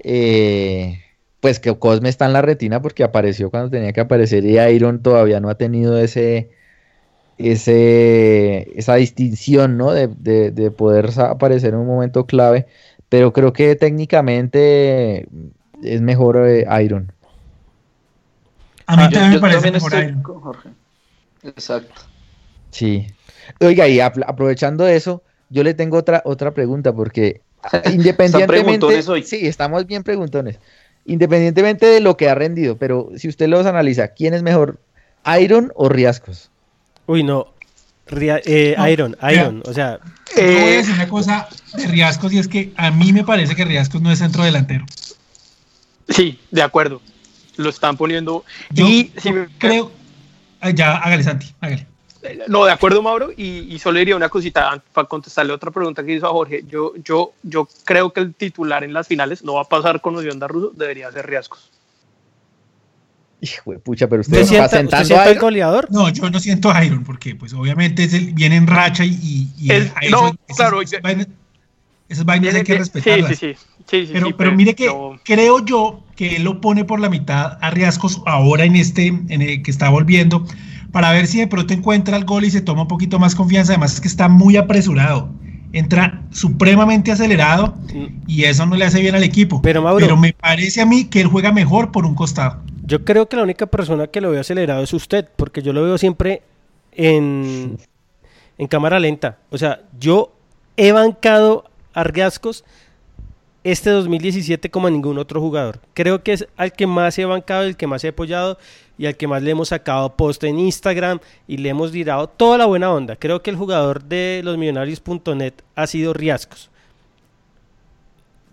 eh, 0.00 1.04
pues 1.38 1.60
que 1.60 1.76
Cosme 1.78 2.08
está 2.08 2.26
en 2.26 2.32
la 2.32 2.42
retina 2.42 2.82
porque 2.82 3.04
apareció 3.04 3.48
cuando 3.50 3.70
tenía 3.70 3.92
que 3.92 4.00
aparecer 4.00 4.44
y 4.44 4.58
Iron 4.58 5.02
todavía 5.04 5.38
no 5.38 5.48
ha 5.50 5.54
tenido 5.56 5.98
ese, 5.98 6.50
ese, 7.38 8.70
esa 8.78 8.94
distinción, 8.96 9.76
¿no? 9.76 9.92
De, 9.92 10.08
de- 10.08 10.50
de 10.50 10.70
poder 10.70 11.10
aparecer 11.20 11.74
en 11.74 11.80
un 11.80 11.86
momento 11.86 12.26
clave. 12.26 12.66
Pero 13.08 13.32
creo 13.32 13.52
que 13.52 13.76
técnicamente 13.76 15.28
es 15.82 16.00
mejor 16.00 16.38
eh, 16.48 16.66
Iron. 16.84 17.12
A 18.86 18.96
mí 18.96 19.04
Ah, 19.04 19.10
también 19.10 19.32
me 19.32 19.40
parece 19.40 19.70
también 19.70 19.74
mejor 19.74 19.94
estoy 19.94 20.04
Iron. 20.04 20.22
con 20.22 20.40
Jorge. 20.40 20.70
Exacto. 21.42 22.02
Sí. 22.70 23.06
Oiga, 23.60 23.88
y 23.88 24.00
aprovechando 24.00 24.86
eso, 24.86 25.22
yo 25.48 25.62
le 25.62 25.74
tengo 25.74 25.96
otra, 25.98 26.22
otra 26.24 26.52
pregunta, 26.54 26.92
porque 26.94 27.42
independientemente. 27.84 28.46
preguntones 28.46 29.08
hoy. 29.08 29.22
Sí, 29.22 29.46
estamos 29.46 29.86
bien 29.86 30.02
preguntones. 30.02 30.60
Independientemente 31.04 31.86
de 31.86 32.00
lo 32.00 32.16
que 32.16 32.28
ha 32.28 32.34
rendido, 32.34 32.78
pero 32.78 33.10
si 33.16 33.28
usted 33.28 33.48
los 33.48 33.66
analiza, 33.66 34.08
¿quién 34.08 34.34
es 34.34 34.42
mejor, 34.42 34.80
Iron 35.40 35.72
o 35.74 35.88
Riascos? 35.88 36.50
Uy, 37.06 37.22
no. 37.22 37.48
Ria- 38.06 38.40
eh, 38.44 38.74
No, 38.76 38.88
Iron, 38.88 39.16
mira. 39.22 39.32
Iron. 39.32 39.62
O 39.66 39.72
sea, 39.72 39.98
Yo 40.36 40.42
voy 40.42 40.44
a 40.54 40.68
Eh, 40.72 40.76
decir 40.78 40.94
una 40.94 41.08
cosa 41.08 41.48
de 41.74 41.86
Riascos 41.86 42.32
y 42.32 42.38
es 42.38 42.48
que 42.48 42.72
a 42.76 42.90
mí 42.90 43.12
me 43.12 43.24
parece 43.24 43.54
que 43.54 43.64
Riascos 43.64 44.02
no 44.02 44.10
es 44.10 44.18
centro 44.18 44.42
delantero. 44.44 44.84
Sí, 46.08 46.38
de 46.50 46.62
acuerdo. 46.62 47.00
Lo 47.56 47.70
están 47.70 47.96
poniendo. 47.96 48.44
Yo, 48.70 48.86
y 48.86 49.12
si 49.16 49.28
yo 49.28 49.34
me- 49.34 49.48
creo. 49.58 49.90
Ah, 50.60 50.70
Ya, 50.70 50.96
hágale, 50.96 51.22
Santi, 51.22 51.54
hágale. 51.60 51.86
No, 52.48 52.64
de 52.64 52.72
acuerdo, 52.72 53.02
Mauro, 53.02 53.30
y, 53.36 53.72
y 53.74 53.78
solo 53.78 53.98
diría 53.98 54.16
una 54.16 54.30
cosita 54.30 54.82
para 54.94 55.06
contestarle 55.06 55.52
otra 55.52 55.70
pregunta 55.70 56.02
que 56.02 56.14
hizo 56.14 56.26
a 56.26 56.30
Jorge. 56.30 56.64
Yo, 56.66 56.94
yo, 56.96 57.32
yo 57.42 57.68
creo 57.84 58.12
que 58.14 58.20
el 58.20 58.34
titular 58.34 58.82
en 58.82 58.94
las 58.94 59.06
finales 59.06 59.44
no 59.44 59.54
va 59.54 59.62
a 59.62 59.64
pasar 59.64 60.00
con 60.00 60.16
Osionda 60.16 60.48
Russo, 60.48 60.72
debería 60.74 61.12
ser 61.12 61.26
Riascos. 61.26 61.70
Hijo 63.44 63.78
pucha, 63.80 64.08
pero 64.08 64.22
usted 64.22 64.40
¿usted 64.42 64.56
está 64.56 64.68
sienta, 64.68 64.76
usted 64.76 64.78
sentando 64.80 65.06
sienta 65.06 65.30
el 65.30 65.38
goleador? 65.38 65.88
No, 65.90 66.08
yo 66.08 66.30
no 66.30 66.40
siento 66.40 66.70
a 66.70 66.84
Iron 66.84 67.04
porque, 67.04 67.34
pues, 67.36 67.52
obviamente 67.52 68.04
es 68.04 68.14
el- 68.14 68.32
viene 68.32 68.56
en 68.56 68.66
racha 68.66 69.04
y. 69.04 69.48
y- 69.58 69.70
El- 69.70 69.90
no, 70.10 70.28
esas- 70.28 70.56
claro, 70.56 70.80
esas 70.82 71.02
vainas, 71.02 71.28
esas 72.08 72.24
vainas 72.24 72.54
hay 72.54 72.62
que 72.62 72.78
respetarlas. 72.78 73.30
sí, 73.30 73.36
sí. 73.36 73.54
sí, 73.90 74.06
sí, 74.06 74.10
Pero, 74.12 74.26
sí, 74.28 74.34
pero 74.38 74.52
mire 74.52 74.74
que 74.74 74.86
no- 74.86 75.18
creo 75.24 75.64
yo 75.64 76.02
que 76.16 76.36
él 76.36 76.44
lo 76.44 76.60
pone 76.60 76.84
por 76.84 77.00
la 77.00 77.08
mitad 77.10 77.58
a 77.60 77.70
Riascos 77.70 78.22
ahora 78.26 78.64
en 78.64 78.76
este, 78.76 79.08
en 79.08 79.42
el 79.42 79.62
que 79.62 79.70
está 79.70 79.88
volviendo, 79.90 80.46
para 80.92 81.10
ver 81.12 81.26
si 81.26 81.38
de 81.38 81.46
pronto 81.48 81.74
encuentra 81.74 82.16
el 82.16 82.24
gol 82.24 82.44
y 82.44 82.50
se 82.50 82.60
toma 82.60 82.82
un 82.82 82.88
poquito 82.88 83.18
más 83.18 83.34
confianza. 83.34 83.72
Además 83.72 83.94
es 83.94 84.00
que 84.00 84.06
está 84.08 84.28
muy 84.28 84.56
apresurado, 84.56 85.28
entra 85.72 86.22
supremamente 86.30 87.10
acelerado 87.10 87.74
y 88.28 88.44
eso 88.44 88.64
no 88.64 88.76
le 88.76 88.84
hace 88.84 89.00
bien 89.00 89.16
al 89.16 89.24
equipo. 89.24 89.60
Pero, 89.60 89.82
Mauro- 89.82 90.16
me 90.16 90.32
parece 90.32 90.80
a 90.80 90.86
mí 90.86 91.04
que 91.06 91.20
él 91.20 91.26
juega 91.26 91.50
mejor 91.52 91.90
por 91.90 92.06
un 92.06 92.14
costado. 92.14 92.62
Yo 92.86 93.04
creo 93.04 93.28
que 93.28 93.36
la 93.36 93.42
única 93.42 93.66
persona 93.66 94.06
que 94.06 94.20
lo 94.20 94.30
veo 94.30 94.40
acelerado 94.40 94.82
es 94.82 94.92
usted, 94.92 95.28
porque 95.36 95.62
yo 95.62 95.72
lo 95.72 95.82
veo 95.82 95.96
siempre 95.96 96.42
en, 96.92 97.78
en 98.58 98.66
cámara 98.66 99.00
lenta. 99.00 99.38
O 99.50 99.58
sea, 99.58 99.82
yo 99.98 100.32
he 100.76 100.92
bancado 100.92 101.64
a 101.94 102.04
Riascos 102.04 102.64
este 103.64 103.88
2017 103.88 104.70
como 104.70 104.86
a 104.86 104.90
ningún 104.90 105.18
otro 105.18 105.40
jugador. 105.40 105.80
Creo 105.94 106.22
que 106.22 106.34
es 106.34 106.46
al 106.56 106.72
que 106.72 106.86
más 106.86 107.18
he 107.18 107.24
bancado, 107.24 107.62
el 107.62 107.76
que 107.76 107.86
más 107.86 108.04
he 108.04 108.08
apoyado 108.08 108.58
y 108.98 109.06
al 109.06 109.16
que 109.16 109.26
más 109.26 109.42
le 109.42 109.50
hemos 109.50 109.68
sacado 109.68 110.14
post 110.16 110.44
en 110.44 110.58
Instagram 110.58 111.18
y 111.48 111.56
le 111.56 111.70
hemos 111.70 111.90
tirado 111.90 112.28
toda 112.28 112.58
la 112.58 112.66
buena 112.66 112.92
onda. 112.92 113.16
Creo 113.16 113.42
que 113.42 113.50
el 113.50 113.56
jugador 113.56 114.04
de 114.04 114.42
losmillonarios.net 114.44 115.54
ha 115.74 115.86
sido 115.86 116.12
Riascos. 116.12 116.70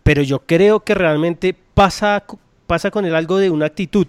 Pero 0.03 0.23
yo 0.23 0.39
creo 0.39 0.79
que 0.79 0.95
realmente 0.95 1.53
pasa, 1.73 2.23
pasa 2.71 2.89
con 2.89 3.03
él 3.03 3.13
algo 3.13 3.37
de 3.37 3.49
una 3.49 3.65
actitud. 3.65 4.07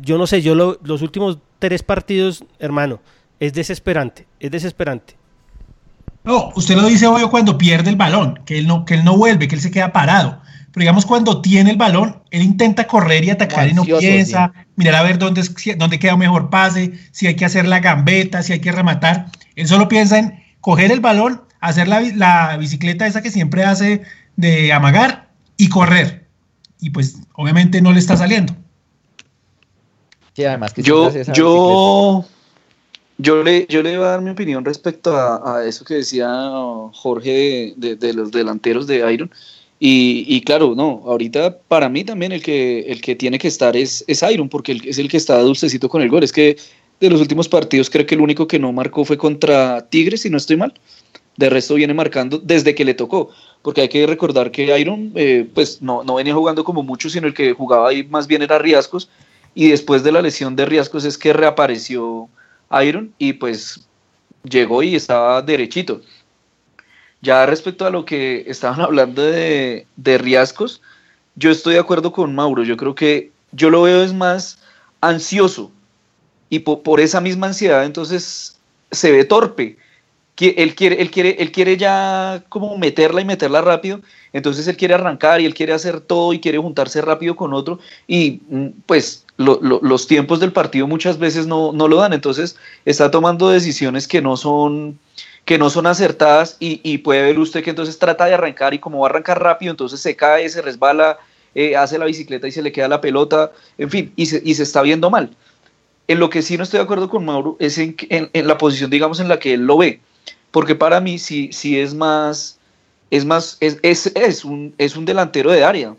Yo 0.00 0.16
no 0.16 0.26
sé, 0.26 0.40
yo 0.40 0.54
los 0.54 1.02
últimos 1.02 1.36
tres 1.58 1.82
partidos, 1.82 2.42
hermano, 2.58 3.00
es 3.38 3.52
desesperante, 3.52 4.26
es 4.40 4.50
desesperante. 4.50 5.14
No, 6.24 6.52
usted 6.56 6.74
lo 6.74 6.86
dice 6.86 7.06
obvio 7.06 7.28
cuando 7.28 7.58
pierde 7.58 7.90
el 7.90 7.96
balón, 7.96 8.40
que 8.46 8.56
él 8.56 8.66
no, 8.66 8.86
que 8.86 8.94
él 8.94 9.04
no 9.04 9.18
vuelve, 9.18 9.46
que 9.46 9.56
él 9.56 9.60
se 9.60 9.70
queda 9.70 9.92
parado. 9.92 10.40
Pero 10.72 10.84
digamos, 10.84 11.04
cuando 11.04 11.42
tiene 11.42 11.70
el 11.70 11.76
balón, 11.76 12.22
él 12.30 12.40
intenta 12.40 12.86
correr 12.86 13.24
y 13.24 13.30
atacar 13.30 13.68
y 13.68 13.74
no 13.74 13.84
piensa, 13.84 14.54
mirar 14.76 14.94
a 14.94 15.02
ver 15.02 15.18
dónde, 15.18 15.42
dónde 15.76 15.98
queda 15.98 16.16
mejor 16.16 16.48
pase, 16.48 16.94
si 17.12 17.26
hay 17.26 17.36
que 17.36 17.44
hacer 17.44 17.68
la 17.68 17.80
gambeta, 17.80 18.42
si 18.42 18.54
hay 18.54 18.60
que 18.60 18.72
rematar. 18.72 19.26
Él 19.54 19.68
solo 19.68 19.86
piensa 19.86 20.18
en 20.18 20.42
coger 20.62 20.92
el 20.92 21.00
balón, 21.00 21.42
hacer 21.60 21.88
la, 21.88 22.00
la 22.00 22.56
bicicleta 22.56 23.06
esa 23.06 23.20
que 23.20 23.30
siempre 23.30 23.64
hace 23.64 24.00
de 24.36 24.72
amagar 24.72 25.28
y 25.58 25.68
correr. 25.68 26.26
Y 26.80 26.88
pues 26.90 27.16
obviamente 27.36 27.80
no 27.80 27.92
le 27.92 27.98
está 27.98 28.16
saliendo. 28.16 28.54
Sí, 30.34 30.44
además 30.44 30.74
que 30.74 30.82
yo, 30.82 31.10
yo, 31.32 32.26
yo 33.18 33.42
le, 33.42 33.66
yo 33.68 33.82
le 33.82 33.94
iba 33.94 34.06
a 34.06 34.10
dar 34.10 34.20
mi 34.20 34.30
opinión 34.30 34.64
respecto 34.64 35.16
a, 35.16 35.64
eso 35.66 35.84
que 35.84 35.94
decía 35.94 36.28
Jorge 36.92 37.72
de, 37.76 38.12
los 38.12 38.30
delanteros 38.30 38.86
de 38.86 39.10
Iron. 39.12 39.30
Y, 39.78 40.40
claro, 40.42 40.74
no, 40.74 41.02
ahorita 41.06 41.58
para 41.68 41.88
mí 41.88 42.04
también 42.04 42.32
el 42.32 42.42
que, 42.42 42.80
el 42.80 43.00
que 43.00 43.14
tiene 43.14 43.38
que 43.38 43.48
estar 43.48 43.76
es, 43.76 44.04
es 44.06 44.22
Iron, 44.22 44.48
porque 44.48 44.78
es 44.84 44.98
el 44.98 45.08
que 45.08 45.16
está 45.16 45.38
dulcecito 45.40 45.88
con 45.88 46.02
el 46.02 46.08
gol. 46.08 46.24
Es 46.24 46.32
que 46.32 46.56
de 47.00 47.10
los 47.10 47.20
últimos 47.20 47.48
partidos 47.48 47.90
creo 47.90 48.06
que 48.06 48.14
el 48.14 48.20
único 48.20 48.46
que 48.46 48.58
no 48.58 48.72
marcó 48.72 49.04
fue 49.04 49.18
contra 49.18 49.86
Tigres, 49.88 50.22
si 50.22 50.30
no 50.30 50.36
estoy 50.36 50.56
mal. 50.56 50.74
De 51.36 51.50
resto 51.50 51.74
viene 51.74 51.92
marcando 51.92 52.38
desde 52.38 52.74
que 52.74 52.84
le 52.84 52.94
tocó, 52.94 53.30
porque 53.66 53.80
hay 53.80 53.88
que 53.88 54.06
recordar 54.06 54.52
que 54.52 54.78
Iron 54.78 55.10
eh, 55.16 55.44
pues 55.52 55.82
no, 55.82 56.04
no 56.04 56.14
venía 56.14 56.32
jugando 56.32 56.62
como 56.62 56.84
mucho, 56.84 57.10
sino 57.10 57.26
el 57.26 57.34
que 57.34 57.52
jugaba 57.52 57.88
ahí 57.88 58.04
más 58.04 58.28
bien 58.28 58.42
era 58.42 58.60
Riascos, 58.60 59.10
y 59.56 59.70
después 59.70 60.04
de 60.04 60.12
la 60.12 60.22
lesión 60.22 60.54
de 60.54 60.66
Riascos 60.66 61.04
es 61.04 61.18
que 61.18 61.32
reapareció 61.32 62.28
Iron 62.84 63.12
y 63.18 63.32
pues 63.32 63.84
llegó 64.44 64.84
y 64.84 64.94
estaba 64.94 65.42
derechito. 65.42 66.00
Ya 67.20 67.44
respecto 67.44 67.84
a 67.84 67.90
lo 67.90 68.04
que 68.04 68.44
estaban 68.46 68.80
hablando 68.82 69.20
de, 69.20 69.84
de 69.96 70.18
Riascos, 70.18 70.80
yo 71.34 71.50
estoy 71.50 71.74
de 71.74 71.80
acuerdo 71.80 72.12
con 72.12 72.36
Mauro. 72.36 72.62
Yo 72.62 72.76
creo 72.76 72.94
que 72.94 73.32
yo 73.50 73.68
lo 73.68 73.82
veo 73.82 74.04
es 74.04 74.12
más 74.12 74.60
ansioso 75.00 75.72
y 76.50 76.60
por, 76.60 77.00
esa 77.00 77.20
misma 77.20 77.48
ansiedad 77.48 77.84
entonces 77.84 78.60
se 78.92 79.10
ve 79.10 79.24
torpe. 79.24 79.76
Él 80.38 80.74
quiere, 80.74 81.00
él, 81.00 81.10
quiere, 81.10 81.36
él 81.38 81.50
quiere 81.50 81.76
ya 81.76 82.42
como 82.48 82.76
meterla 82.76 83.22
y 83.22 83.24
meterla 83.24 83.62
rápido, 83.62 84.00
entonces 84.32 84.68
él 84.68 84.76
quiere 84.76 84.94
arrancar 84.94 85.40
y 85.40 85.46
él 85.46 85.54
quiere 85.54 85.72
hacer 85.72 86.00
todo 86.00 86.32
y 86.34 86.40
quiere 86.40 86.58
juntarse 86.58 87.00
rápido 87.00 87.36
con 87.36 87.54
otro. 87.54 87.78
Y 88.06 88.42
mm, 88.48 88.66
pues 88.84 89.24
los 89.38 90.06
tiempos 90.06 90.40
del 90.40 90.52
partido 90.52 90.86
muchas 90.86 91.18
veces 91.18 91.46
no, 91.46 91.72
lo 91.72 91.96
dan, 91.96 92.12
entonces 92.12 92.56
está 92.84 93.10
tomando 93.10 93.48
decisiones 93.48 94.08
que 94.08 94.22
no 94.22 94.36
son 94.36 94.98
que 95.44 95.58
no 95.58 95.70
son 95.70 95.86
acertadas. 95.86 96.56
Y, 96.58 96.98
puede 96.98 97.22
ver 97.22 97.38
usted 97.38 97.62
que 97.62 97.70
entonces 97.70 97.98
trata 97.98 98.26
de 98.26 98.34
arrancar 98.34 98.74
y 98.74 98.78
como 98.78 99.00
va 99.00 99.06
a 99.06 99.10
arrancar 99.10 99.42
rápido, 99.42 99.70
entonces 99.70 100.00
se 100.00 100.16
cae, 100.16 100.48
se 100.48 100.60
resbala, 100.60 101.18
eh, 101.54 101.76
hace 101.76 101.98
la 101.98 102.04
bicicleta 102.04 102.46
y 102.48 102.52
se 102.52 102.62
le 102.62 102.72
queda 102.72 102.88
la 102.88 103.00
pelota, 103.00 103.52
en 103.78 103.88
fin, 103.88 104.12
y 104.16 104.26
se, 104.26 104.42
y 104.44 104.54
se 104.54 104.64
está 104.64 104.82
viendo 104.82 105.08
mal. 105.08 105.30
En 106.08 106.18
lo 106.18 106.28
que 106.28 106.42
sí 106.42 106.56
no 106.56 106.64
estoy 106.64 106.78
de 106.78 106.84
acuerdo 106.84 107.08
con 107.08 107.24
Mauro 107.24 107.56
es 107.58 107.78
en, 107.78 107.96
en, 108.10 108.46
la 108.46 108.58
posición, 108.58 108.90
digamos, 108.90 109.20
en 109.20 109.28
la 109.28 109.38
que 109.38 109.54
él 109.54 109.62
lo 109.62 109.78
ve, 109.78 110.00
porque 110.56 110.74
para 110.74 111.02
mí 111.02 111.18
sí, 111.18 111.50
sí 111.52 111.78
es 111.78 111.92
más, 111.92 112.58
es 113.10 113.26
más, 113.26 113.58
es, 113.60 113.78
es, 113.82 114.06
es, 114.16 114.42
un, 114.42 114.74
es 114.78 114.96
un 114.96 115.04
delantero 115.04 115.50
de 115.52 115.62
área. 115.62 115.94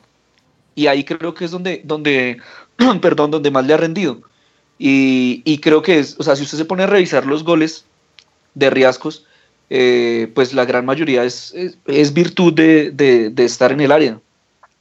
Y 0.74 0.88
ahí 0.88 1.04
creo 1.04 1.36
que 1.36 1.46
es 1.46 1.52
donde, 1.52 1.84
donde, 1.84 2.40
perdón, 3.04 3.30
donde 3.30 3.52
más 3.52 3.68
le 3.68 3.76
ha 3.76 3.78
rendido. 3.78 4.20
Y, 4.80 5.60
creo 5.60 5.84
que 5.84 6.00
es, 6.00 6.16
o 6.18 6.24
sea, 6.24 6.36
si 6.36 6.42
usted 6.42 6.58
se 6.58 6.66
pone 6.66 6.82
a 6.82 6.88
revisar 6.88 7.28
los 7.28 7.44
goles 7.44 7.86
de 8.56 8.72
Riascos, 8.72 9.28
eh, 9.70 10.32
pues 10.34 10.56
la 10.56 10.66
gran 10.66 10.88
mayoría 10.88 11.24
es, 11.24 11.54
es, 11.86 12.12
virtud 12.12 12.52
de, 12.52 13.32
estar 13.38 13.72
en 13.72 13.82
el 13.82 13.92
área. 13.92 14.20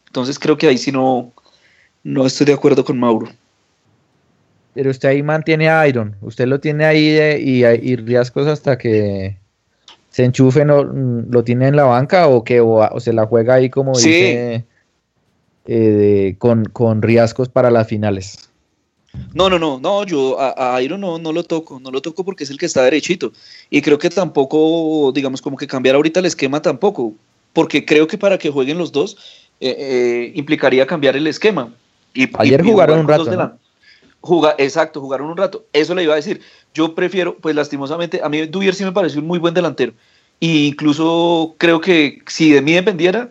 Entonces 0.06 0.38
creo 0.38 0.56
que 0.56 0.68
ahí 0.68 0.78
sí 0.78 0.90
no, 0.90 1.34
no 2.02 2.24
estoy 2.24 2.46
de 2.46 2.54
acuerdo 2.54 2.82
con 2.82 2.98
Mauro. 2.98 3.28
Pero 4.72 4.90
usted 4.90 5.10
ahí 5.10 5.22
mantiene 5.22 5.68
a 5.68 5.86
Iron, 5.86 6.16
usted 6.22 6.46
lo 6.46 6.60
tiene 6.60 6.86
ahí 6.86 7.18
y, 7.42 7.62
y, 7.66 7.96
Riascos 7.96 8.46
hasta 8.46 8.78
que 8.78 9.36
se 10.16 10.24
enchufe, 10.24 10.64
no, 10.64 10.82
¿lo 10.82 11.44
tiene 11.44 11.68
en 11.68 11.76
la 11.76 11.84
banca 11.84 12.28
o 12.28 12.42
que 12.42 12.58
o, 12.62 12.88
se 13.00 13.12
la 13.12 13.26
juega 13.26 13.52
ahí 13.52 13.68
como 13.68 13.92
dice 13.98 14.64
eh, 15.66 16.36
con, 16.38 16.64
con 16.64 17.02
riesgos 17.02 17.50
para 17.50 17.70
las 17.70 17.86
finales. 17.86 18.48
No, 19.34 19.50
no, 19.50 19.58
no, 19.58 19.78
no, 19.78 20.06
yo 20.06 20.38
a, 20.40 20.80
Iron 20.80 21.02
no, 21.02 21.18
no 21.18 21.32
lo 21.34 21.42
toco, 21.44 21.80
no 21.80 21.90
lo 21.90 22.00
toco 22.00 22.24
porque 22.24 22.44
es 22.44 22.50
el 22.50 22.56
que 22.56 22.64
está 22.64 22.82
derechito. 22.82 23.34
Y 23.68 23.82
creo 23.82 23.98
que 23.98 24.08
tampoco, 24.08 25.12
digamos, 25.12 25.42
como 25.42 25.58
que 25.58 25.66
cambiar 25.66 25.96
ahorita 25.96 26.20
el 26.20 26.26
esquema 26.26 26.62
tampoco, 26.62 27.12
porque 27.52 27.84
creo 27.84 28.06
que 28.06 28.16
para 28.16 28.38
que 28.38 28.48
jueguen 28.48 28.78
los 28.78 28.92
dos 28.92 29.18
eh, 29.60 29.76
eh, 29.78 30.32
implicaría 30.34 30.86
cambiar 30.86 31.14
el 31.14 31.26
esquema. 31.26 31.74
Y, 32.14 32.26
Ayer 32.38 32.62
jugaron 32.62 33.00
un 33.00 33.08
rato. 33.08 33.58
exacto, 34.56 35.02
jugaron 35.02 35.28
un 35.28 35.36
rato. 35.36 35.66
Eso 35.74 35.94
le 35.94 36.04
iba 36.04 36.14
a 36.14 36.16
decir. 36.16 36.40
Yo 36.76 36.94
prefiero, 36.94 37.38
pues 37.38 37.56
lastimosamente, 37.56 38.20
a 38.22 38.28
mí 38.28 38.44
Duvier 38.46 38.74
sí 38.74 38.84
me 38.84 38.92
pareció 38.92 39.22
un 39.22 39.26
muy 39.26 39.38
buen 39.38 39.54
delantero. 39.54 39.94
E 40.42 40.66
incluso 40.66 41.54
creo 41.56 41.80
que 41.80 42.20
si 42.26 42.50
de 42.50 42.60
mí 42.60 42.74
dependiera, 42.74 43.30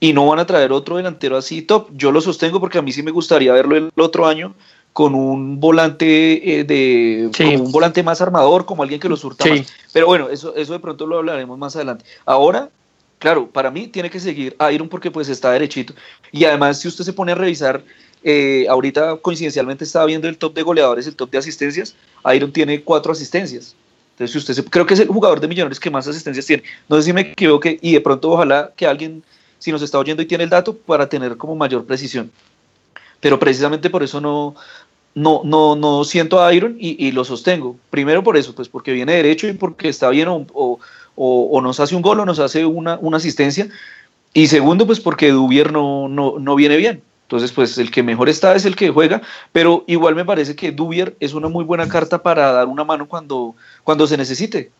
y 0.00 0.14
no 0.14 0.26
van 0.26 0.38
a 0.38 0.46
traer 0.46 0.72
otro 0.72 0.96
delantero 0.96 1.36
así 1.36 1.60
top. 1.60 1.90
Yo 1.92 2.10
lo 2.10 2.22
sostengo 2.22 2.58
porque 2.58 2.78
a 2.78 2.82
mí 2.82 2.92
sí 2.92 3.02
me 3.02 3.10
gustaría 3.10 3.52
verlo 3.52 3.76
el 3.76 3.90
otro 3.96 4.26
año 4.26 4.54
con 4.94 5.14
un 5.14 5.60
volante 5.60 6.60
eh, 6.60 6.64
de 6.64 7.30
un 7.60 7.70
volante 7.70 8.02
más 8.02 8.22
armador, 8.22 8.64
como 8.64 8.82
alguien 8.82 8.98
que 8.98 9.10
lo 9.10 9.16
surta 9.16 9.44
más. 9.46 9.70
Pero 9.92 10.06
bueno, 10.06 10.30
eso, 10.30 10.54
eso 10.56 10.72
de 10.72 10.78
pronto 10.78 11.06
lo 11.06 11.18
hablaremos 11.18 11.58
más 11.58 11.76
adelante. 11.76 12.06
Ahora, 12.24 12.70
claro, 13.18 13.46
para 13.46 13.70
mí 13.70 13.88
tiene 13.88 14.08
que 14.08 14.20
seguir 14.20 14.56
Iron 14.72 14.88
porque 14.88 15.10
pues 15.10 15.28
está 15.28 15.50
derechito. 15.52 15.92
Y 16.32 16.46
además, 16.46 16.80
si 16.80 16.88
usted 16.88 17.04
se 17.04 17.12
pone 17.12 17.32
a 17.32 17.34
revisar, 17.34 17.84
eh, 18.28 18.66
ahorita 18.68 19.16
coincidencialmente 19.18 19.84
estaba 19.84 20.04
viendo 20.04 20.28
el 20.28 20.36
top 20.36 20.52
de 20.52 20.62
goleadores, 20.62 21.06
el 21.06 21.14
top 21.14 21.30
de 21.30 21.38
asistencias, 21.38 21.94
Iron 22.34 22.52
tiene 22.52 22.82
cuatro 22.82 23.12
asistencias. 23.12 23.76
Entonces, 24.12 24.32
si 24.32 24.50
usted 24.50 24.64
creo 24.68 24.84
que 24.84 24.94
es 24.94 25.00
el 25.00 25.08
jugador 25.08 25.40
de 25.40 25.46
millones 25.46 25.78
que 25.78 25.90
más 25.90 26.08
asistencias 26.08 26.44
tiene. 26.44 26.62
No 26.88 26.96
sé 26.96 27.02
si 27.04 27.12
me 27.12 27.20
equivoque 27.20 27.78
y 27.80 27.92
de 27.92 28.00
pronto 28.00 28.30
ojalá 28.30 28.72
que 28.76 28.86
alguien 28.86 29.22
si 29.58 29.72
nos 29.72 29.82
está 29.82 29.98
oyendo 29.98 30.22
y 30.22 30.26
tiene 30.26 30.44
el 30.44 30.50
dato, 30.50 30.76
para 30.76 31.08
tener 31.08 31.36
como 31.36 31.54
mayor 31.54 31.84
precisión. 31.84 32.30
Pero 33.20 33.38
precisamente 33.38 33.90
por 33.90 34.02
eso 34.02 34.20
no, 34.20 34.54
no, 35.14 35.42
no, 35.44 35.76
no 35.76 36.04
siento 36.04 36.42
a 36.42 36.52
Iron 36.52 36.76
y, 36.78 37.10
lo 37.12 37.24
sostengo. 37.24 37.76
Primero 37.90 38.22
por 38.22 38.36
eso, 38.36 38.54
pues 38.54 38.68
porque 38.68 38.92
viene 38.92 39.14
derecho 39.14 39.48
y 39.48 39.54
porque 39.54 39.88
está 39.88 40.10
bien 40.10 40.28
o, 40.28 40.78
o, 41.14 41.60
nos 41.62 41.80
hace 41.80 41.96
un 41.96 42.02
gol 42.02 42.20
o 42.20 42.26
nos 42.26 42.38
hace 42.38 42.66
una, 42.66 42.98
una 43.00 43.16
asistencia. 43.16 43.68
Y 44.34 44.48
segundo, 44.48 44.86
pues 44.86 45.00
porque 45.00 45.30
Dubier 45.30 45.72
no, 45.72 46.08
no, 46.08 46.38
no, 46.38 46.54
viene 46.54 46.76
bien. 46.76 47.02
Entonces, 47.26 47.50
pues 47.50 47.76
el 47.78 47.90
que 47.90 48.04
mejor 48.04 48.28
está 48.28 48.54
es 48.54 48.64
el 48.66 48.76
que 48.76 48.90
juega, 48.90 49.20
pero 49.50 49.82
igual 49.88 50.14
me 50.14 50.24
parece 50.24 50.54
que 50.54 50.70
Dubier 50.70 51.16
es 51.18 51.34
una 51.34 51.48
muy 51.48 51.64
buena 51.64 51.88
carta 51.88 52.22
para 52.22 52.52
dar 52.52 52.68
una 52.68 52.84
mano 52.84 53.08
cuando, 53.08 53.56
cuando 53.82 54.06
se 54.06 54.16
necesite, 54.16 54.70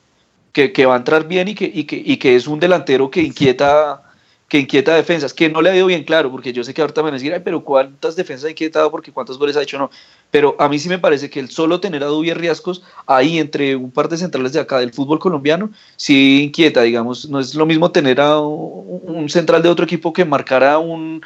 que, 0.53 0.73
que 0.73 0.87
va 0.87 0.95
a 0.95 0.99
entrar 0.99 1.27
bien 1.27 1.49
y 1.49 1.57
que, 1.57 1.69
y 1.73 1.85
que, 1.85 1.97
y 1.97 2.17
que 2.19 2.37
es 2.37 2.47
un 2.47 2.61
delantero 2.61 3.11
que 3.11 3.21
inquieta 3.21 4.01
que 4.49 4.61
inquieta 4.61 4.95
defensas, 4.95 5.35
que 5.35 5.49
no 5.49 5.61
le 5.61 5.71
ha 5.71 5.77
ido 5.77 5.87
bien 5.87 6.05
claro, 6.05 6.31
porque 6.31 6.53
yo 6.53 6.63
sé 6.63 6.73
que 6.73 6.81
ahorita 6.81 7.01
me 7.01 7.07
van 7.07 7.15
a 7.15 7.19
decir, 7.19 7.33
ay, 7.35 7.41
pero 7.45 7.65
¿cuántas 7.65 8.15
defensas 8.15 8.47
ha 8.47 8.51
inquietado? 8.51 8.91
Porque 8.91 9.11
¿cuántos 9.11 9.39
goles 9.39 9.57
ha 9.57 9.63
hecho? 9.63 9.77
No. 9.79 9.91
Pero 10.31 10.55
a 10.61 10.69
mí 10.69 10.79
sí 10.79 10.89
me 10.89 10.99
parece 10.99 11.29
que 11.29 11.41
el 11.41 11.51
solo 11.51 11.81
tener 11.81 12.05
a 12.05 12.07
Dubier 12.07 12.39
Riascos 12.39 12.83
ahí 13.07 13.39
entre 13.39 13.75
un 13.75 13.91
par 13.91 14.09
de 14.09 14.19
centrales 14.19 14.53
de 14.53 14.61
acá 14.61 14.79
del 14.79 14.93
fútbol 14.93 15.19
colombiano, 15.19 15.71
sí 15.97 16.45
inquieta, 16.45 16.83
digamos. 16.83 17.29
No 17.29 17.41
es 17.41 17.57
lo 17.57 17.67
mismo 17.67 17.91
tener 17.91 18.21
a 18.21 18.39
un 18.39 19.29
central 19.29 19.63
de 19.63 19.69
otro 19.69 19.85
equipo 19.85 20.13
que 20.13 20.25
marcar 20.25 20.63
a 20.63 20.79
un 20.79 21.23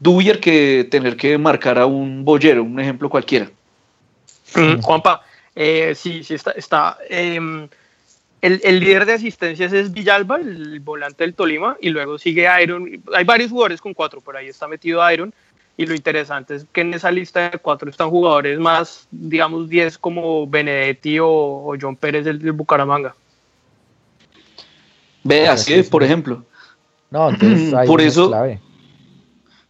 Dubier 0.00 0.40
que 0.40 0.86
tener 0.90 1.16
que 1.16 1.36
marcar 1.38 1.78
a 1.78 1.86
un 1.86 2.24
Bollero, 2.24 2.62
un 2.62 2.78
ejemplo 2.78 3.10
cualquiera. 3.10 3.50
Mm, 4.54 4.80
Juanpa, 4.80 5.22
eh, 5.54 5.94
sí, 5.94 6.22
sí 6.22 6.34
está, 6.34 6.52
está 6.52 6.98
em, 7.08 7.68
el, 8.40 8.60
el, 8.62 8.80
líder 8.80 9.06
de 9.06 9.14
asistencias 9.14 9.72
es 9.72 9.92
Villalba, 9.92 10.36
el 10.36 10.80
volante 10.80 11.24
del 11.24 11.34
Tolima, 11.34 11.76
y 11.80 11.90
luego 11.90 12.18
sigue 12.18 12.48
Iron. 12.62 13.02
Hay 13.14 13.24
varios 13.24 13.50
jugadores 13.50 13.80
con 13.80 13.94
cuatro, 13.94 14.20
por 14.20 14.36
ahí 14.36 14.48
está 14.48 14.68
metido 14.68 15.08
Iron. 15.10 15.34
Y 15.76 15.86
lo 15.86 15.94
interesante 15.94 16.56
es 16.56 16.66
que 16.72 16.80
en 16.80 16.92
esa 16.92 17.10
lista 17.10 17.50
de 17.50 17.58
cuatro 17.58 17.88
están 17.88 18.10
jugadores 18.10 18.58
más, 18.58 19.06
digamos, 19.12 19.68
10 19.68 19.96
como 19.98 20.44
Benedetti 20.44 21.18
o, 21.20 21.72
John 21.80 21.94
Pérez 21.94 22.24
del, 22.24 22.50
Bucaramanga. 22.50 23.14
Ve, 25.22 25.46
así 25.46 25.74
es, 25.74 25.88
por 25.88 26.02
ejemplo. 26.02 26.44
No, 27.10 27.30
entonces 27.30 27.72
por 27.86 28.00
eso, 28.00 28.32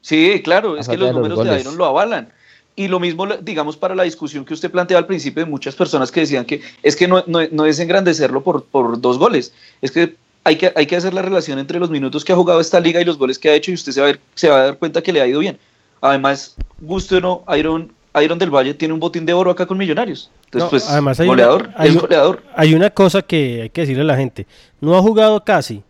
Sí, 0.09 0.41
claro, 0.43 0.77
es 0.79 0.87
que 0.89 0.97
los 0.97 1.09
números 1.17 1.39
de. 1.45 1.61
Iron 1.61 1.77
lo 1.77 1.85
avalan. 1.85 2.33
Y 2.77 2.89
lo 2.89 2.99
mismo, 2.99 3.27
digamos, 3.43 3.77
para 3.77 3.95
la 3.95 4.05
discusión 4.05 4.45
que 4.45 4.55
usted 4.55 4.71
planteaba 4.71 5.01
al 5.01 5.07
principio 5.07 5.45
de 5.45 5.51
muchas 5.51 5.75
personas 5.75 6.11
que 6.11 6.21
decían 6.21 6.45
que 6.47 6.63
es 6.83 6.97
que 6.97 7.07
no, 7.09 7.23
no- 7.27 7.41
no 7.51 7.67
es 7.67 7.79
engrandecerlo 7.81 8.43
por, 8.43 8.65
por 8.65 8.99
dos 9.01 9.19
goles, 9.19 9.53
es 9.83 9.91
que 9.91 10.15
hay, 10.45 10.57
que 10.57 10.73
hay 10.75 10.87
que 10.87 10.97
hacer 10.97 11.13
la 11.13 11.21
relación 11.21 11.59
entre 11.59 11.79
los 11.79 11.91
minutos 11.91 12.25
que 12.25 12.33
ha 12.33 12.37
jugado 12.37 12.61
esta 12.61 12.81
liga 12.81 13.01
y 13.01 13.05
los 13.05 13.19
goles 13.19 13.39
que 13.39 13.51
ha 13.51 13.55
hecho 13.55 13.71
y 13.71 13.75
usted 13.75 13.93
se 13.93 14.01
va 14.01 14.07
a, 14.07 14.11
ver- 14.13 14.21
se 14.35 14.49
va 14.49 14.57
a 14.61 14.65
dar 14.67 14.79
cuenta 14.79 15.03
que 15.03 15.13
le 15.13 15.21
ha 15.21 15.27
ido 15.27 15.41
bien. 15.41 15.59
Además, 16.01 16.55
guste 16.81 17.17
o 17.17 17.21
no, 17.21 17.45
Iron, 17.59 17.93
Iron 18.23 18.39
del 18.39 18.51
Valle 18.51 18.73
tiene 18.75 18.95
un 18.95 19.01
botín 19.01 19.27
de 19.27 19.33
oro 19.35 19.51
acá 19.51 19.67
con 19.67 19.77
Millonarios. 19.77 20.31
Entonces, 20.47 20.65
No, 20.65 20.71
pues, 20.71 20.89
además 20.89 21.21
hay 21.21 21.29
una- 21.29 21.75
hay 21.77 21.89
es 21.91 22.01
goleador. 22.01 22.43
Hay 22.55 22.75
una 22.75 22.91
cosa 22.91 23.21
que 23.23 23.63
hay 23.63 23.71
que 23.71 23.81
decirle 23.83 24.03
a 24.03 24.07
la 24.07 24.17
gente. 24.17 24.47
No 24.81 24.97
ha 24.97 25.03
jugado 25.03 25.45
casi, 25.45 25.83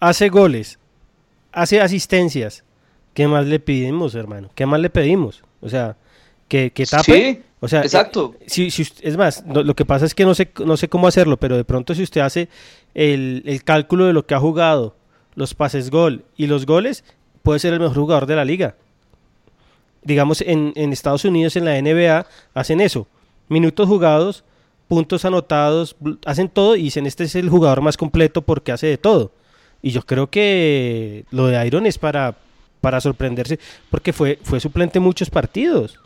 hace 0.00 0.30
goles, 0.30 0.78
hace 1.52 1.80
asistencias. 1.80 2.64
¿Qué 3.14 3.26
más 3.28 3.46
le 3.46 3.60
pedimos, 3.60 4.14
hermano? 4.14 4.50
¿Qué 4.54 4.64
más 4.66 4.80
le 4.80 4.90
pedimos? 4.90 5.42
O 5.60 5.68
sea, 5.68 5.96
que, 6.48 6.70
que 6.72 6.86
tape. 6.86 7.04
Sí, 7.04 7.42
o 7.60 7.68
sea, 7.68 7.82
exacto. 7.82 8.34
eh, 8.40 8.44
si, 8.48 8.70
si 8.70 8.82
usted- 8.82 9.06
es 9.06 9.16
más, 9.16 9.44
no- 9.46 9.62
lo 9.62 9.74
que 9.76 9.84
pasa 9.84 10.04
es 10.06 10.14
que 10.14 10.24
no 10.24 10.34
sé, 10.34 10.50
no 10.64 10.76
sé 10.76 10.88
cómo 10.88 11.06
hacerlo, 11.06 11.36
pero 11.38 11.56
de 11.56 11.64
pronto 11.64 11.94
si 11.94 12.02
usted 12.02 12.20
hace 12.22 12.48
el, 12.94 13.42
el 13.46 13.62
cálculo 13.64 14.06
de 14.06 14.12
lo 14.12 14.26
que 14.26 14.34
ha 14.34 14.38
jugado, 14.40 14.96
los 15.34 15.54
pases 15.54 15.90
gol 15.90 16.24
y 16.36 16.46
los 16.46 16.66
goles, 16.66 17.04
puede 17.42 17.58
ser 17.60 17.72
el 17.74 17.80
mejor 17.80 17.96
jugador 17.96 18.26
de 18.26 18.36
la 18.36 18.44
liga. 18.44 18.76
Digamos, 20.04 20.40
en, 20.40 20.72
en 20.74 20.92
Estados 20.92 21.24
Unidos, 21.24 21.54
en 21.56 21.64
la 21.64 21.80
NBA, 21.80 22.26
hacen 22.54 22.80
eso. 22.80 23.06
Minutos 23.48 23.86
jugados, 23.88 24.42
puntos 24.88 25.24
anotados, 25.24 25.94
hacen 26.26 26.48
todo 26.48 26.74
y 26.76 26.82
dicen, 26.84 27.06
este 27.06 27.24
es 27.24 27.34
el 27.36 27.48
jugador 27.48 27.82
más 27.82 27.96
completo 27.96 28.42
porque 28.42 28.72
hace 28.72 28.88
de 28.88 28.98
todo. 28.98 29.30
Y 29.80 29.90
yo 29.90 30.02
creo 30.02 30.28
que 30.28 31.24
lo 31.30 31.46
de 31.46 31.64
Iron 31.66 31.86
es 31.86 31.98
para, 31.98 32.36
para 32.82 33.00
sorprenderse, 33.00 33.58
porque 33.90 34.12
fue, 34.12 34.38
fue 34.42 34.60
suplente 34.60 34.98
en 34.98 35.04
muchos 35.04 35.30
partidos. 35.30 35.98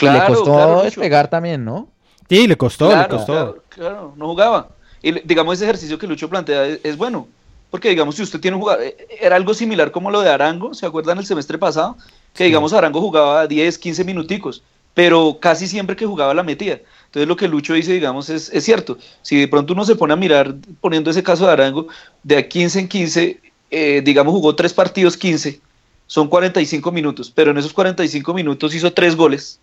Y 0.00 0.06
le 0.06 0.10
Claro, 0.10 0.34
costó 0.34 0.52
claro, 0.54 0.72
Lucho. 0.72 0.84
despegar 0.84 1.28
también, 1.28 1.64
¿no? 1.64 1.86
Sí, 2.28 2.46
le 2.48 2.56
costó, 2.56 2.88
Claro, 2.88 3.02
le 3.02 3.08
costó. 3.08 3.32
Claro, 3.32 3.62
claro, 3.68 4.14
no 4.16 4.26
jugaba. 4.26 4.68
Y 5.02 5.12
digamos, 5.20 5.54
ese 5.54 5.64
ejercicio 5.64 5.98
que 5.98 6.06
Lucho 6.06 6.28
plantea 6.28 6.66
es, 6.66 6.80
es 6.82 6.96
bueno. 6.96 7.28
Porque, 7.70 7.88
digamos, 7.90 8.16
si 8.16 8.22
usted 8.22 8.40
tiene 8.40 8.56
un 8.56 8.62
jugador, 8.62 8.82
eh, 8.84 8.96
era 9.20 9.36
algo 9.36 9.54
similar 9.54 9.90
como 9.92 10.10
lo 10.10 10.20
de 10.22 10.30
Arango, 10.30 10.74
¿se 10.74 10.84
acuerdan 10.86 11.18
el 11.18 11.26
semestre 11.26 11.58
pasado? 11.58 11.96
Que, 12.34 12.44
digamos, 12.44 12.72
Arango 12.72 13.00
jugaba 13.00 13.46
10, 13.46 13.78
15 13.78 14.04
minuticos, 14.04 14.62
pero 14.94 15.38
casi 15.40 15.66
siempre 15.68 15.94
que 15.96 16.06
jugaba 16.06 16.34
la 16.34 16.42
metía. 16.42 16.80
Entonces, 17.06 17.28
lo 17.28 17.36
que 17.36 17.48
Lucho 17.48 17.74
dice, 17.74 17.92
digamos, 17.92 18.28
es, 18.30 18.50
es 18.52 18.64
cierto. 18.64 18.98
Si 19.22 19.36
de 19.38 19.48
pronto 19.48 19.72
uno 19.74 19.84
se 19.84 19.96
pone 19.96 20.12
a 20.14 20.16
mirar, 20.16 20.54
poniendo 20.80 21.10
ese 21.10 21.22
caso 21.22 21.46
de 21.46 21.52
Arango, 21.52 21.86
de 22.22 22.38
a 22.38 22.48
15 22.48 22.80
en 22.80 22.88
15, 22.88 23.40
eh, 23.72 24.02
digamos, 24.04 24.32
jugó 24.32 24.54
tres 24.54 24.72
partidos 24.72 25.16
15, 25.16 25.60
son 26.06 26.28
45 26.28 26.92
minutos, 26.92 27.32
pero 27.34 27.50
en 27.50 27.58
esos 27.58 27.72
45 27.72 28.32
minutos 28.34 28.74
hizo 28.74 28.92
tres 28.92 29.16
goles. 29.16 29.58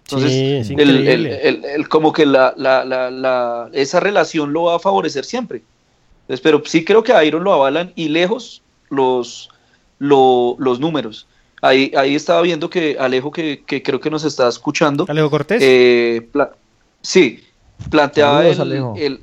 Entonces, 0.00 0.30
Sí, 0.30 0.54
es 0.54 0.70
el- 0.70 1.06
el, 1.08 1.26
el- 1.26 1.64
el- 1.64 1.88
como 1.88 2.12
que 2.12 2.24
la, 2.26 2.54
la- 2.56 2.84
la- 2.84 3.10
la- 3.10 3.68
esa 3.72 4.00
relación 4.00 4.52
lo 4.52 4.64
va 4.64 4.76
a 4.76 4.78
favorecer 4.78 5.24
siempre. 5.24 5.62
Entonces, 6.22 6.40
pero 6.40 6.62
sí 6.64 6.84
creo 6.84 7.02
que 7.02 7.12
a 7.12 7.24
Iron 7.24 7.44
lo 7.44 7.52
avalan 7.52 7.92
y 7.94 8.08
lejos 8.08 8.62
los, 8.90 9.50
lo- 9.98 10.56
los 10.58 10.80
números. 10.80 11.26
Ahí, 11.60 11.92
ahí 11.96 12.14
estaba 12.14 12.40
viendo 12.42 12.70
que 12.70 12.96
Alejo, 12.98 13.30
que, 13.30 13.62
que 13.66 13.82
creo 13.82 14.00
que 14.00 14.10
nos 14.10 14.24
está 14.24 14.48
escuchando. 14.48 15.04
Alejo 15.08 15.28
Cortés. 15.30 15.60
eh, 15.62 16.26
pla- 16.32 16.52
sí, 17.02 17.44
planteaba, 17.90 18.38
Saludos, 18.38 18.56
el- 18.56 18.62
Alejo. 18.62 18.94
el- 18.96 19.20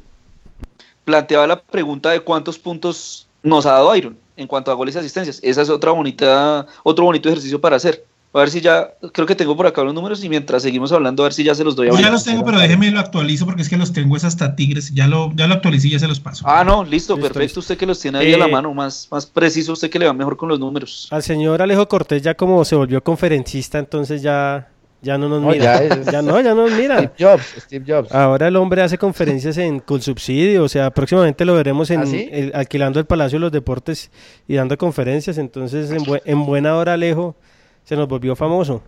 planteaba 1.03 1.47
la 1.47 1.61
pregunta 1.61 2.11
de 2.11 2.19
cuántos 2.19 2.59
puntos 2.59 3.27
nos 3.45 3.65
ha 3.65 3.71
dado 3.73 3.95
Iron 3.95 4.17
en 4.37 4.47
cuanto 4.47 4.71
a 4.71 4.73
goles 4.73 4.95
y 4.95 4.97
asistencias. 4.99 5.39
Esa 5.43 5.61
es 5.61 5.69
otra 5.69 5.91
bonita, 5.91 6.65
otro 6.83 7.05
bonito 7.05 7.29
ejercicio 7.29 7.61
para 7.61 7.77
hacer. 7.77 8.03
A 8.33 8.39
ver 8.39 8.49
si 8.49 8.59
ya, 8.59 8.89
creo 9.13 9.25
que 9.25 9.33
tengo 9.33 9.55
por 9.55 9.65
acá 9.65 9.81
los 9.81 9.93
números 9.93 10.21
y 10.21 10.27
mientras 10.27 10.61
seguimos 10.61 10.91
hablando, 10.91 11.23
a 11.23 11.27
ver 11.27 11.33
si 11.33 11.45
ya 11.45 11.55
se 11.55 11.63
los 11.63 11.73
doy 11.73 11.87
a 11.87 11.91
Yo 11.91 11.99
ya 11.99 12.09
los 12.11 12.25
tengo, 12.25 12.43
pero 12.43 12.59
déjeme 12.59 12.91
lo 12.91 12.99
actualizo 12.99 13.45
porque 13.45 13.61
es 13.61 13.69
que 13.69 13.77
los 13.77 13.93
tengo 13.93 14.17
es 14.17 14.25
hasta 14.25 14.57
Tigres. 14.57 14.93
Ya 14.93 15.07
lo, 15.07 15.31
ya 15.35 15.47
lo 15.47 15.53
actualicé 15.53 15.87
y 15.87 15.91
ya 15.91 15.99
se 15.99 16.07
los 16.09 16.19
paso. 16.19 16.43
Ah, 16.45 16.65
no, 16.65 16.83
listo, 16.83 17.13
Listo, 17.13 17.15
perfecto. 17.15 17.39
listo. 17.39 17.59
Usted 17.61 17.77
que 17.77 17.85
los 17.85 17.97
tiene 17.97 18.17
ahí 18.17 18.33
a 18.33 18.37
la 18.37 18.47
Eh, 18.47 18.51
mano, 18.51 18.73
más, 18.73 19.07
más 19.09 19.25
preciso, 19.25 19.71
usted 19.71 19.89
que 19.89 19.99
le 19.99 20.05
va 20.07 20.11
mejor 20.11 20.35
con 20.35 20.49
los 20.49 20.59
números. 20.59 21.07
Al 21.11 21.23
señor 21.23 21.61
Alejo 21.61 21.87
Cortés 21.87 22.21
ya 22.23 22.33
como 22.35 22.65
se 22.65 22.75
volvió 22.75 23.01
conferencista, 23.01 23.79
entonces 23.79 24.21
ya, 24.21 24.67
ya 25.01 25.17
no 25.17 25.29
nos 25.29 25.41
No, 25.41 25.49
mira. 25.49 25.79
ya 25.87 25.95
es- 25.95 26.05
Ya 26.07 26.21
no, 26.21 26.39
ya 26.41 26.53
no 26.55 26.67
nos 26.67 26.71
mira. 26.71 26.97
Steve 26.97 27.13
Jobs, 27.19 27.55
Steve 27.59 27.85
Jobs. 27.87 28.11
Ahora 28.11 28.47
el 28.47 28.55
hombre 28.55 28.81
hace 28.81 28.97
conferencias 28.97 29.57
en 29.57 29.79
Cool 29.79 30.01
Subsidio, 30.01 30.63
o 30.63 30.69
sea, 30.69 30.89
próximamente 30.91 31.45
lo 31.45 31.53
veremos 31.55 31.89
en 31.91 32.01
¿Ah, 32.01 32.05
sí? 32.05 32.27
el- 32.31 32.51
alquilando 32.55 32.99
el 32.99 33.05
Palacio 33.05 33.37
de 33.37 33.41
los 33.41 33.51
Deportes 33.51 34.11
y 34.47 34.55
dando 34.55 34.77
conferencias, 34.77 35.37
entonces 35.37 35.91
en, 35.91 36.03
bue- 36.05 36.21
en 36.25 36.45
buena 36.45 36.75
hora 36.75 36.93
Alejo 36.93 37.35
se 37.83 37.95
nos 37.95 38.07
volvió 38.07 38.35
famoso. 38.35 38.81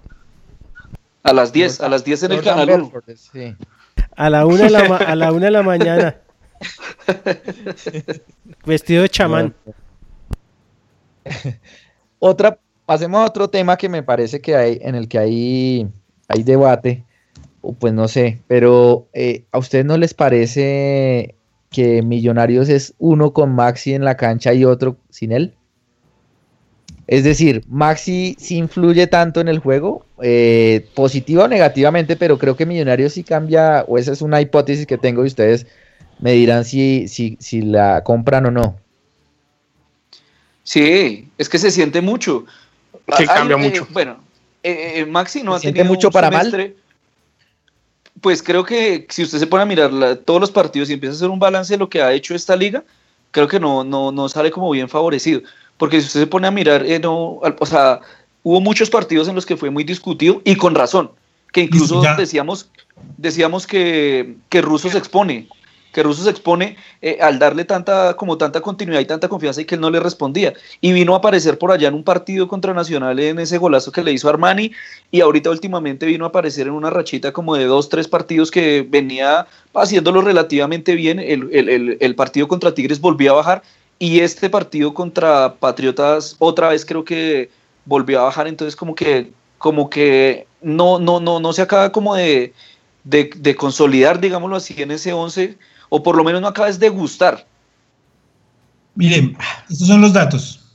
A 1.23 1.33
las 1.33 1.53
10, 1.53 1.81
a 1.81 1.89
las 1.89 2.03
10 2.03 2.23
en 2.23 2.31
el 2.31 2.41
canal 2.41 2.69
1. 2.69 2.91
Sí. 3.15 3.55
A 4.15 4.29
la 4.29 4.45
una 4.45 4.63
de 4.63 4.69
la, 4.71 4.79
a 4.97 5.15
la, 5.15 5.31
una 5.31 5.45
de 5.45 5.51
la 5.51 5.61
mañana. 5.61 6.15
Vestido 8.65 9.03
de 9.03 9.09
chamán. 9.09 9.53
Otra, 12.19 12.57
pasemos 12.87 13.19
a 13.19 13.25
otro 13.25 13.49
tema 13.49 13.77
que 13.77 13.89
me 13.89 14.01
parece 14.01 14.39
que 14.39 14.55
hay, 14.55 14.79
en 14.81 14.95
el 14.95 15.09
que 15.09 15.19
hay, 15.19 15.87
hay 16.29 16.43
debate, 16.43 17.03
o 17.61 17.73
pues 17.73 17.93
no 17.93 18.07
sé, 18.07 18.39
pero 18.47 19.07
eh, 19.13 19.43
¿a 19.51 19.59
ustedes 19.59 19.85
no 19.85 19.97
les 19.97 20.13
parece 20.13 21.35
que 21.69 22.01
Millonarios 22.01 22.69
es 22.69 22.93
uno 22.97 23.33
con 23.33 23.53
Maxi 23.53 23.93
en 23.93 24.05
la 24.05 24.15
cancha 24.15 24.53
y 24.53 24.63
otro 24.63 24.95
sin 25.09 25.33
él? 25.33 25.53
Es 27.07 27.25
decir, 27.25 27.63
Maxi 27.67 28.37
sí 28.39 28.55
influye 28.55 29.05
tanto 29.07 29.41
en 29.41 29.49
el 29.49 29.59
juego, 29.59 30.05
eh, 30.21 30.87
positiva 30.95 31.43
o 31.43 31.47
negativamente, 31.49 32.15
pero 32.15 32.37
creo 32.37 32.55
que 32.55 32.65
Millonarios 32.65 33.13
sí 33.13 33.23
cambia, 33.23 33.83
o 33.85 33.97
esa 33.97 34.13
es 34.13 34.21
una 34.21 34.39
hipótesis 34.39 34.87
que 34.87 34.97
tengo 34.97 35.25
y 35.25 35.27
ustedes 35.27 35.67
me 36.19 36.31
dirán 36.31 36.63
si, 36.63 37.09
si, 37.09 37.35
si 37.41 37.61
la 37.61 38.01
compran 38.05 38.45
o 38.45 38.51
no. 38.51 38.77
Sí, 40.63 41.27
es 41.37 41.49
que 41.49 41.59
se 41.59 41.71
siente 41.71 41.99
mucho. 41.99 42.45
Sí, 43.15 43.23
Hay- 43.23 43.27
cambia 43.27 43.55
eh, 43.57 43.69
mucho. 43.69 43.87
bueno, 43.91 44.17
eh, 44.63 44.93
eh, 44.97 45.05
Maxi 45.05 45.43
no 45.43 45.57
¿Se 45.57 45.69
ha 45.69 45.73
tenido 45.73 45.85
mucho 45.85 46.07
un 46.07 46.11
para 46.13 46.29
mal? 46.29 46.75
Pues 48.19 48.41
creo 48.41 48.63
que 48.63 49.05
si 49.09 49.23
usted 49.23 49.37
se 49.37 49.47
pone 49.47 49.63
a 49.63 49.65
mirar 49.65 49.93
la- 49.93 50.15
todos 50.15 50.41
los 50.41 50.51
partidos 50.51 50.89
y 50.89 50.93
empieza 50.93 51.13
a 51.13 51.15
hacer 51.17 51.29
un 51.29 51.39
balance 51.39 51.73
de 51.73 51.77
lo 51.77 51.87
que 51.87 52.01
ha 52.01 52.11
hecho 52.13 52.33
esta 52.35 52.55
liga, 52.55 52.83
creo 53.31 53.47
que 53.47 53.59
no, 53.59 53.83
no, 53.83 54.11
no 54.11 54.27
sale 54.27 54.51
como 54.51 54.69
bien 54.71 54.89
favorecido. 54.89 55.41
Porque 55.77 56.01
si 56.01 56.07
usted 56.07 56.21
se 56.21 56.27
pone 56.27 56.47
a 56.47 56.51
mirar, 56.51 56.85
eh, 56.85 56.99
no, 56.99 57.39
al- 57.43 57.55
o 57.59 57.65
sea, 57.65 57.99
hubo 58.43 58.59
muchos 58.59 58.89
partidos 58.89 59.27
en 59.27 59.35
los 59.35 59.45
que 59.45 59.55
fue 59.55 59.69
muy 59.69 59.83
discutido 59.83 60.41
y 60.43 60.55
con 60.55 60.73
razón. 60.75 61.11
Que 61.53 61.61
incluso 61.61 62.03
ya. 62.03 62.15
decíamos, 62.15 62.69
decíamos 63.17 63.67
que, 63.67 64.35
que 64.49 64.61
Russo 64.61 64.89
se 64.89 64.97
expone, 64.97 65.47
que 65.97 66.03
Russo 66.03 66.23
se 66.23 66.29
expone 66.29 66.77
eh, 67.01 67.17
al 67.19 67.39
darle 67.39 67.65
tanta, 67.65 68.15
como 68.15 68.37
tanta 68.37 68.61
continuidad 68.61 68.99
y 69.01 69.05
tanta 69.05 69.27
confianza 69.27 69.61
y 69.61 69.65
que 69.65 69.73
él 69.73 69.81
no 69.81 69.89
le 69.89 69.99
respondía. 69.99 70.53
Y 70.79 70.91
vino 70.91 71.15
a 71.15 71.17
aparecer 71.17 71.57
por 71.57 71.71
allá 71.71 71.87
en 71.87 71.95
un 71.95 72.03
partido 72.03 72.47
contra 72.47 72.71
Nacional 72.75 73.19
en 73.19 73.39
ese 73.39 73.57
golazo 73.57 73.91
que 73.91 74.03
le 74.03 74.11
hizo 74.11 74.29
Armani 74.29 74.71
y 75.09 75.21
ahorita 75.21 75.49
últimamente 75.49 76.05
vino 76.05 76.25
a 76.25 76.27
aparecer 76.27 76.67
en 76.67 76.73
una 76.73 76.91
rachita 76.91 77.31
como 77.33 77.55
de 77.55 77.65
dos, 77.65 77.89
tres 77.89 78.07
partidos 78.07 78.51
que 78.51 78.85
venía 78.87 79.47
haciéndolo 79.73 80.21
relativamente 80.21 80.93
bien. 80.93 81.17
El, 81.19 81.49
el- 81.51 81.97
el- 81.99 82.15
partido 82.15 82.47
contra 82.47 82.73
Tigres 82.75 82.99
volvió 83.01 83.31
a 83.33 83.35
bajar 83.37 83.63
y 83.97 84.19
este 84.19 84.49
partido 84.51 84.93
contra 84.93 85.55
Patriotas 85.55 86.35
otra 86.39 86.69
vez 86.69 86.85
creo 86.85 87.03
que 87.03 87.49
volvió 87.85 88.19
a 88.21 88.23
bajar. 88.25 88.47
Entonces 88.47 88.75
como 88.75 88.93
que, 88.93 89.31
como 89.57 89.89
que 89.89 90.45
no, 90.61 90.99
no, 90.99 91.19
no, 91.19 91.39
no 91.39 91.53
se 91.53 91.61
acaba 91.63 91.91
como 91.91 92.13
de, 92.15 92.53
de, 93.03 93.29
de 93.35 93.55
consolidar, 93.55 94.19
digámoslo 94.19 94.55
así, 94.55 94.81
en 94.81 94.91
ese 94.91 95.13
11 95.13 95.57
o 95.89 96.03
por 96.03 96.15
lo 96.15 96.23
menos 96.23 96.41
no 96.41 96.47
acaba 96.47 96.71
de 96.71 96.89
gustar. 96.89 97.45
Miren, 98.95 99.37
estos 99.69 99.87
son 99.87 100.01
los 100.01 100.13
datos. 100.13 100.65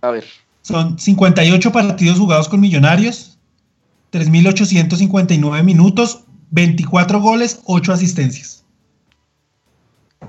A 0.00 0.10
ver. 0.10 0.24
Son 0.62 0.98
58 0.98 1.72
partidos 1.72 2.18
jugados 2.18 2.48
con 2.48 2.60
Millonarios, 2.60 3.38
3.859 4.12 5.62
minutos, 5.62 6.24
24 6.50 7.20
goles, 7.20 7.60
8 7.66 7.92
asistencias. 7.92 8.64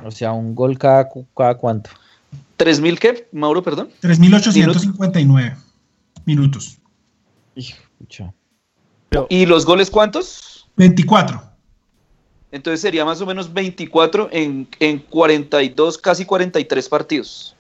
O 0.04 0.12
sea, 0.12 0.34
un 0.34 0.54
gol 0.54 0.78
cada, 0.78 1.08
cada 1.36 1.56
cuánto. 1.56 1.90
¿3.000 2.58 3.00
qué, 3.00 3.28
Mauro, 3.32 3.64
perdón? 3.64 3.90
3.859 4.02 5.56
minutos. 6.26 6.78
Pucha. 7.98 8.34
¿Y 9.30 9.46
los 9.46 9.66
goles 9.66 9.90
cuántos? 9.90 10.68
24. 10.76 11.55
Entonces 12.56 12.80
sería 12.80 13.04
más 13.04 13.20
o 13.20 13.26
menos 13.26 13.52
24 13.54 14.30
en, 14.32 14.66
en 14.80 15.00
42, 15.00 15.98
casi 15.98 16.24
43 16.24 16.88
partidos. 16.88 17.54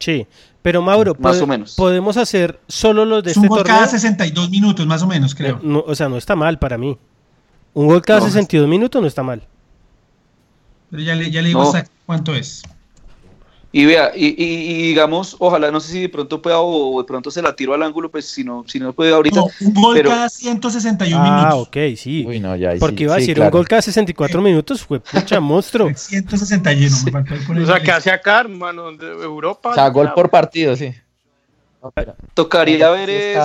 Sí, 0.00 0.26
pero 0.60 0.82
Mauro, 0.82 1.14
Más 1.20 1.40
o 1.40 1.46
menos. 1.46 1.76
podemos 1.76 2.16
hacer 2.16 2.58
solo 2.66 3.04
los 3.04 3.22
de 3.22 3.30
Es 3.30 3.36
un 3.36 3.44
este 3.44 3.48
gol 3.48 3.58
torneo. 3.58 3.76
cada 3.76 3.86
62 3.86 4.50
minutos, 4.50 4.84
más 4.88 5.02
o 5.02 5.06
menos, 5.06 5.36
creo. 5.36 5.60
No, 5.62 5.84
o 5.86 5.94
sea, 5.94 6.08
no 6.08 6.16
está 6.16 6.34
mal 6.34 6.58
para 6.58 6.76
mí. 6.76 6.98
Un 7.74 7.86
gol 7.86 8.02
cada 8.02 8.18
No. 8.18 8.26
62 8.26 8.68
minutos 8.68 9.00
no 9.00 9.06
está 9.06 9.22
mal. 9.22 9.46
Pero 10.90 11.02
ya 11.04 11.14
le, 11.14 11.30
ya 11.30 11.40
le 11.40 11.48
digo 11.48 11.62
No. 11.62 11.68
exacto 11.68 11.92
cuánto 12.06 12.34
es. 12.34 12.64
Y 13.78 13.84
vea, 13.84 14.10
y, 14.16 14.28
y- 14.28 14.70
y 14.70 14.82
digamos, 14.88 15.36
ojalá, 15.38 15.70
no 15.70 15.80
sé 15.80 15.92
si 15.92 16.00
de 16.00 16.08
pronto 16.08 16.40
pueda 16.40 16.60
o 16.60 16.98
de 17.02 17.06
pronto 17.06 17.30
se 17.30 17.42
la 17.42 17.54
tiro 17.54 17.74
al 17.74 17.82
ángulo, 17.82 18.10
pues 18.10 18.24
si 18.24 18.42
no, 18.42 18.64
si 18.66 18.80
no 18.80 18.94
puede 18.94 19.12
ahorita. 19.12 19.36
No, 19.40 19.48
un 19.60 19.74
gol 19.74 19.94
pero- 19.96 20.08
cada 20.08 20.30
161 20.30 21.22
Ah, 21.22 21.36
minutos. 21.50 21.68
ok, 21.68 21.76
sí. 21.94 22.24
Uy, 22.26 22.40
no, 22.40 22.56
ya 22.56 22.70
ahí 22.70 22.78
Porque 22.78 22.96
sí, 22.96 23.02
iba 23.04 23.12
a 23.12 23.16
sí, 23.16 23.20
decir 23.22 23.34
claro. 23.34 23.48
un 23.48 23.52
gol 23.58 23.68
cada 23.68 23.82
64 23.82 24.40
minutos, 24.40 24.80
fue 24.82 24.98
pucha 25.00 25.40
monstruo. 25.40 25.90
161, 25.94 26.96
me 27.04 27.12
faltó 27.12 27.34
ahí 27.34 27.40
poner 27.46 27.62
O 27.64 27.66
sea, 27.66 27.78
que 27.80 27.92
hace 27.92 28.10
acá, 28.10 28.40
hermano, 28.40 28.92
de 28.96 29.08
Europa. 29.22 29.72
O 29.72 29.74
sea, 29.74 29.90
gol 29.90 30.10
por 30.14 30.30
partido, 30.30 30.74
sí. 30.74 30.94
Tocaría 32.34 32.90
ver 32.90 33.10
Es 33.10 33.36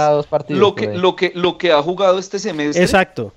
lo 0.47 0.75
que, 0.75 0.95
lo, 0.95 1.15
que, 1.15 1.32
lo 1.36 1.57
que 1.57 1.71
ha 1.73 1.82
jugado 1.82 2.17
este 2.19 2.39
semestre 2.39 2.82
Exacto. 2.84 3.34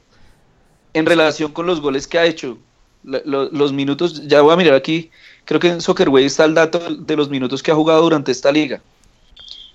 en 0.92 1.07
relación 1.07 1.51
con 1.53 1.66
los 1.66 1.80
goles 1.80 2.07
que 2.07 2.18
ha 2.18 2.24
hecho. 2.24 2.57
La- 3.03 3.20
lo- 3.24 3.51
los 3.51 3.72
minutos, 3.72 4.26
ya 4.28 4.40
voy 4.40 4.53
a 4.55 4.57
mirar 4.57 4.74
aquí, 4.74 5.11
creo 5.45 5.61
que 5.61 5.68
en 5.68 5.80
Soccerway 5.80 6.24
está 6.24 6.45
el 6.45 6.55
dato 6.55 6.80
de 6.99 7.16
los 7.16 7.28
minutos 7.28 7.62
que 7.62 7.70
ha 7.70 7.74
jugado 7.74 8.03
durante 8.03 8.32
esta 8.32 8.51
liga. 8.53 8.80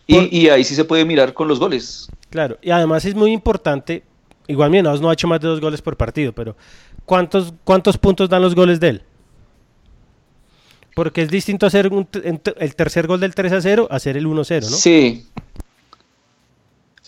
Y, 0.08 0.38
y 0.38 0.50
ahí 0.50 0.64
sí 0.64 0.74
se 0.74 0.86
puede 0.86 1.06
mirar 1.06 1.34
con 1.34 1.48
los 1.48 1.60
goles. 1.60 2.10
Claro, 2.30 2.58
y 2.62 2.72
además 2.72 3.06
es 3.06 3.14
muy 3.14 3.32
importante, 3.32 4.04
igual 4.48 4.72
Millonarios 4.72 5.02
no 5.02 5.10
ha 5.10 5.14
hecho 5.14 5.28
más 5.28 5.40
de 5.40 5.48
dos 5.48 5.62
goles 5.62 5.82
por 5.82 5.98
partido, 5.98 6.34
pero 6.34 6.56
¿cuántos, 7.06 7.54
cuántos 7.64 7.98
puntos 7.98 8.28
dan 8.28 8.42
los 8.42 8.56
goles 8.56 8.80
de 8.80 8.90
él? 8.90 9.04
Porque 10.96 11.22
es 11.22 11.30
distinto 11.30 11.66
hacer 11.66 11.94
un 11.94 12.08
el 12.58 12.76
tercer 12.76 13.08
gol 13.08 13.20
del 13.20 13.36
3 13.36 13.54
a 13.54 13.62
0 13.62 13.88
a 13.90 13.96
hacer 13.96 14.18
el 14.18 14.26
1 14.26 14.42
a 14.42 14.46
0, 14.46 14.68
¿no? 14.70 14.76
Sí, 14.76 15.28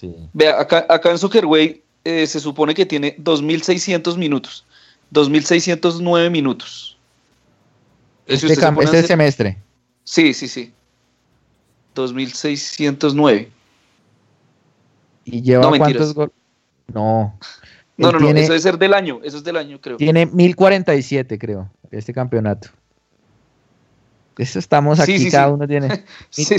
Sí. 0.01 0.16
Vea, 0.34 0.59
acá, 0.59 0.88
acá 0.89 1.12
en 1.12 1.20
Soccerway 1.20 1.84
eh, 2.03 2.26
se 2.26 2.39
supone 2.39 2.74
que 2.74 2.88
tiene 2.88 3.16
2.600 3.18 4.18
minutos. 4.18 4.66
2.609 5.14 6.32
minutos. 6.32 6.97
Si 8.28 8.34
Este, 8.36 8.47
se 8.47 8.53
este 8.53 8.67
hacer- 8.67 9.07
semestre. 9.07 9.57
Sí, 10.03 10.34
sí, 10.34 10.47
sí. 10.47 10.74
2.609. 11.95 13.49
¿Y 15.26 15.41
lleva 15.41 15.63
No, 15.63 15.78
cuántos 15.78 16.13
goles? 16.13 16.34
No. 16.93 17.38
No, 17.97 18.11
no, 18.11 18.19
no, 18.19 18.26
tiene, 18.26 18.41
eso 18.41 18.53
debe 18.53 18.61
ser 18.61 18.78
del 18.78 18.93
año. 18.93 19.19
Eso 19.24 19.38
es 19.38 19.43
del 19.43 19.57
año, 19.57 19.80
creo. 19.80 19.97
tiene 19.97 20.26
1047, 20.26 21.38
creo, 21.38 21.69
este 21.91 22.13
campeonato. 22.13 22.69
Eso 24.38 24.57
estamos 24.59 24.97
Sí, 24.97 25.03
aquí, 25.03 25.19
sí, 25.19 25.30
cada 25.32 25.47
sí. 25.47 25.53
uno 25.53 25.67
tiene 25.67 26.03
Sí, 26.30 26.45
sí. 26.45 26.55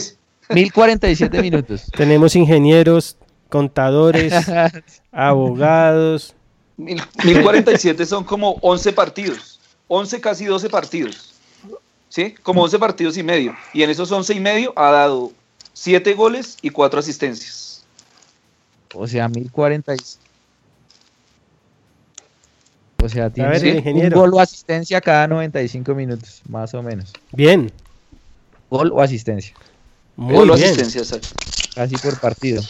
1047 0.55 1.41
minutos. 1.43 1.87
Tenemos 1.97 2.37
ingenieros, 2.37 3.17
contadores, 3.49 4.33
abogados. 5.13 6.35
Mil- 6.77 7.03
1047 7.25 8.07
son 8.07 8.25
como 8.25 8.53
11 8.61 8.93
partidos. 8.93 9.59
11, 9.89 10.21
casi 10.21 10.45
12 10.45 10.69
partidos. 10.71 11.32
¿Sí? 12.13 12.35
Como 12.43 12.63
11 12.63 12.79
partidos 12.79 13.17
y 13.17 13.23
medio. 13.23 13.57
Y 13.73 13.83
en 13.83 13.89
esos 13.89 14.13
11 14.13 14.35
y 14.35 14.41
medio 14.41 14.75
ha 14.77 14.91
dado 14.91 15.33
7 15.73 16.13
goles 16.13 16.59
y 16.61 16.69
4 16.69 17.01
asistencias. 17.01 17.87
O 18.93 19.07
sea, 19.07 19.31
1040. 19.31 19.95
y- 19.95 19.99
O 23.03 23.09
sea, 23.09 23.31
tiene 23.31 23.49
ver, 23.49 23.83
un 23.95 24.11
gol 24.11 24.35
o 24.35 24.41
asistencia 24.41 25.01
cada 25.01 25.27
95 25.27 25.95
minutos, 25.95 26.43
más 26.51 26.75
o 26.75 26.83
menos. 26.83 27.15
Bien, 27.33 27.73
Gol 28.69 28.93
o 28.93 29.01
asistencia, 29.01 29.55
muy 30.15 30.35
Gol 30.35 30.51
o 30.51 30.55
bien. 30.55 30.67
asistencia, 30.67 31.01
exacto. 31.01 31.29
casi 31.75 31.97
por 31.97 32.21
partido. 32.21 32.63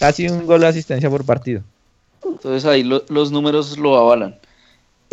Casi 0.00 0.26
un 0.26 0.46
gol 0.46 0.64
o 0.64 0.66
asistencia 0.66 1.10
por 1.10 1.24
partido. 1.26 1.60
Entonces 2.24 2.64
ahí 2.64 2.82
lo- 2.82 3.04
los 3.10 3.30
números 3.30 3.76
lo 3.76 3.96
avalan. 3.98 4.38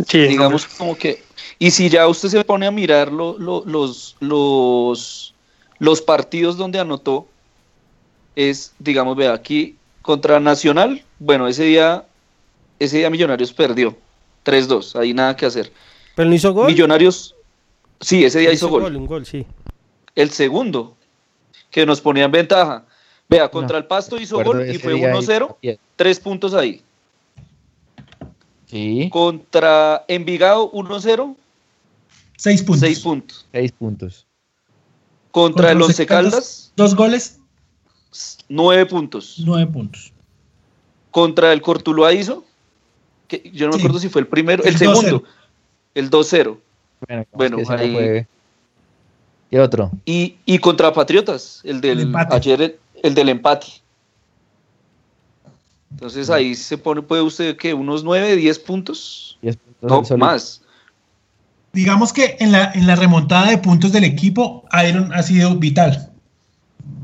Sí, 0.08 0.20
digamos 0.22 0.66
como 0.68 0.98
que 0.98 1.22
y 1.60 1.72
si 1.72 1.90
ya 1.90 2.08
usted 2.08 2.30
se 2.30 2.44
pone 2.44 2.66
a 2.68 2.72
mirar 2.72 3.12
lo- 3.12 3.38
lo- 3.38 3.64
los 3.66 4.16
los 4.20 5.34
los 5.80 6.02
partidos 6.02 6.58
donde 6.58 6.80
anotó 6.80 7.28
es 8.36 8.74
digamos 8.80 9.16
vea 9.16 9.34
aquí 9.34 9.76
contra 10.02 10.40
Nacional 10.40 11.04
bueno 11.20 11.48
ese 11.48 11.64
día 11.64 12.06
ese 12.80 12.98
día 12.98 13.10
Millonarios 13.10 13.54
perdió 13.54 13.96
3-2 14.44 14.96
ahí 15.00 15.14
nada 15.14 15.36
que 15.36 15.46
hacer 15.46 15.72
¿Pero 16.16 16.30
no 16.30 16.36
hizo 16.36 16.54
gol? 16.54 16.68
Millonarios 16.68 17.36
sí 18.00 18.24
ese 18.26 18.40
día 18.40 18.52
hizo, 18.52 18.70
gol. 18.70 18.96
Un 18.96 19.06
gol, 19.08 19.26
sí. 19.26 19.46
el 20.16 20.30
segundo 20.32 20.96
que 21.72 21.86
nos 21.86 22.02
ponía 22.02 22.26
en 22.26 22.32
ventaja 22.32 22.84
vea 23.30 23.50
contra 23.50 23.78
el 23.78 23.86
Pasto 23.86 24.18
hizo 24.20 24.44
gol 24.44 24.70
y 24.70 24.78
fue 24.78 24.94
día 24.96 25.08
ahí 25.08 25.14
1-0 25.16 25.48
también. 25.48 25.80
tres 25.96 26.20
puntos 26.20 26.54
ahí 26.54 26.82
Sí, 28.66 29.10
contra 29.12 30.04
Envigado 30.08 30.72
1-0 30.72 31.36
Seis 32.44 32.62
puntos. 32.62 32.82
6 32.82 33.00
puntos 33.00 33.46
seis 33.54 33.72
puntos. 33.72 34.28
contra 35.32 35.72
el 35.72 35.82
Once 35.82 36.06
Caldas 36.06 36.74
Dos 36.76 36.94
goles, 36.94 37.40
9 38.50 38.86
puntos. 38.86 39.36
nueve 39.40 39.72
puntos. 39.72 40.12
Contra 41.10 41.54
el 41.54 41.62
Cortuluá 41.62 42.12
hizo, 42.12 42.44
que 43.30 43.50
yo 43.54 43.68
no 43.68 43.74
me 43.74 43.78
Sí. 43.80 43.84
acuerdo 43.86 44.00
si 44.00 44.10
fue 44.10 44.20
el 44.22 44.28
primero, 44.28 44.62
el, 44.64 44.70
El 44.70 44.78
segundo, 44.78 45.20
2-0. 45.22 45.24
el 45.96 46.10
2-0. 46.10 46.58
Bueno, 47.08 47.26
Bueno, 47.32 47.60
es 47.60 47.68
que 47.70 47.74
ese 47.76 47.84
ahí- 47.84 47.94
fue- 47.94 48.28
¿Qué 49.50 49.60
otro? 49.62 49.92
Y, 50.04 50.36
y 50.46 50.58
contra 50.58 50.92
Patriotas, 50.92 51.62
el 51.64 51.80
del 51.80 52.00
El 52.00 52.08
empate. 52.08 52.36
ayer, 52.36 52.62
el, 52.62 52.80
el 53.04 53.14
del 53.16 53.30
empate. 53.30 53.68
Entonces 55.92 56.30
ahí 56.30 56.56
se 56.56 56.78
pone, 56.78 57.02
puede 57.04 57.22
usted 57.22 57.56
que 57.56 57.74
unos 57.74 58.04
9, 58.04 58.36
10 58.36 58.58
puntos. 58.60 59.38
Diez 59.42 59.56
puntos 59.80 60.10
No, 60.12 60.18
más. 60.18 60.63
Digamos 61.74 62.14
que 62.14 62.38
en 62.40 62.52
la, 62.52 62.72
en 62.76 62.86
la 62.86 62.96
remontada 62.96 63.50
de 63.50 63.58
puntos 63.58 63.92
del 63.92 64.04
equipo, 64.04 64.64
Iron 64.88 65.12
ha 65.12 65.24
sido 65.24 65.56
vital. 65.56 66.10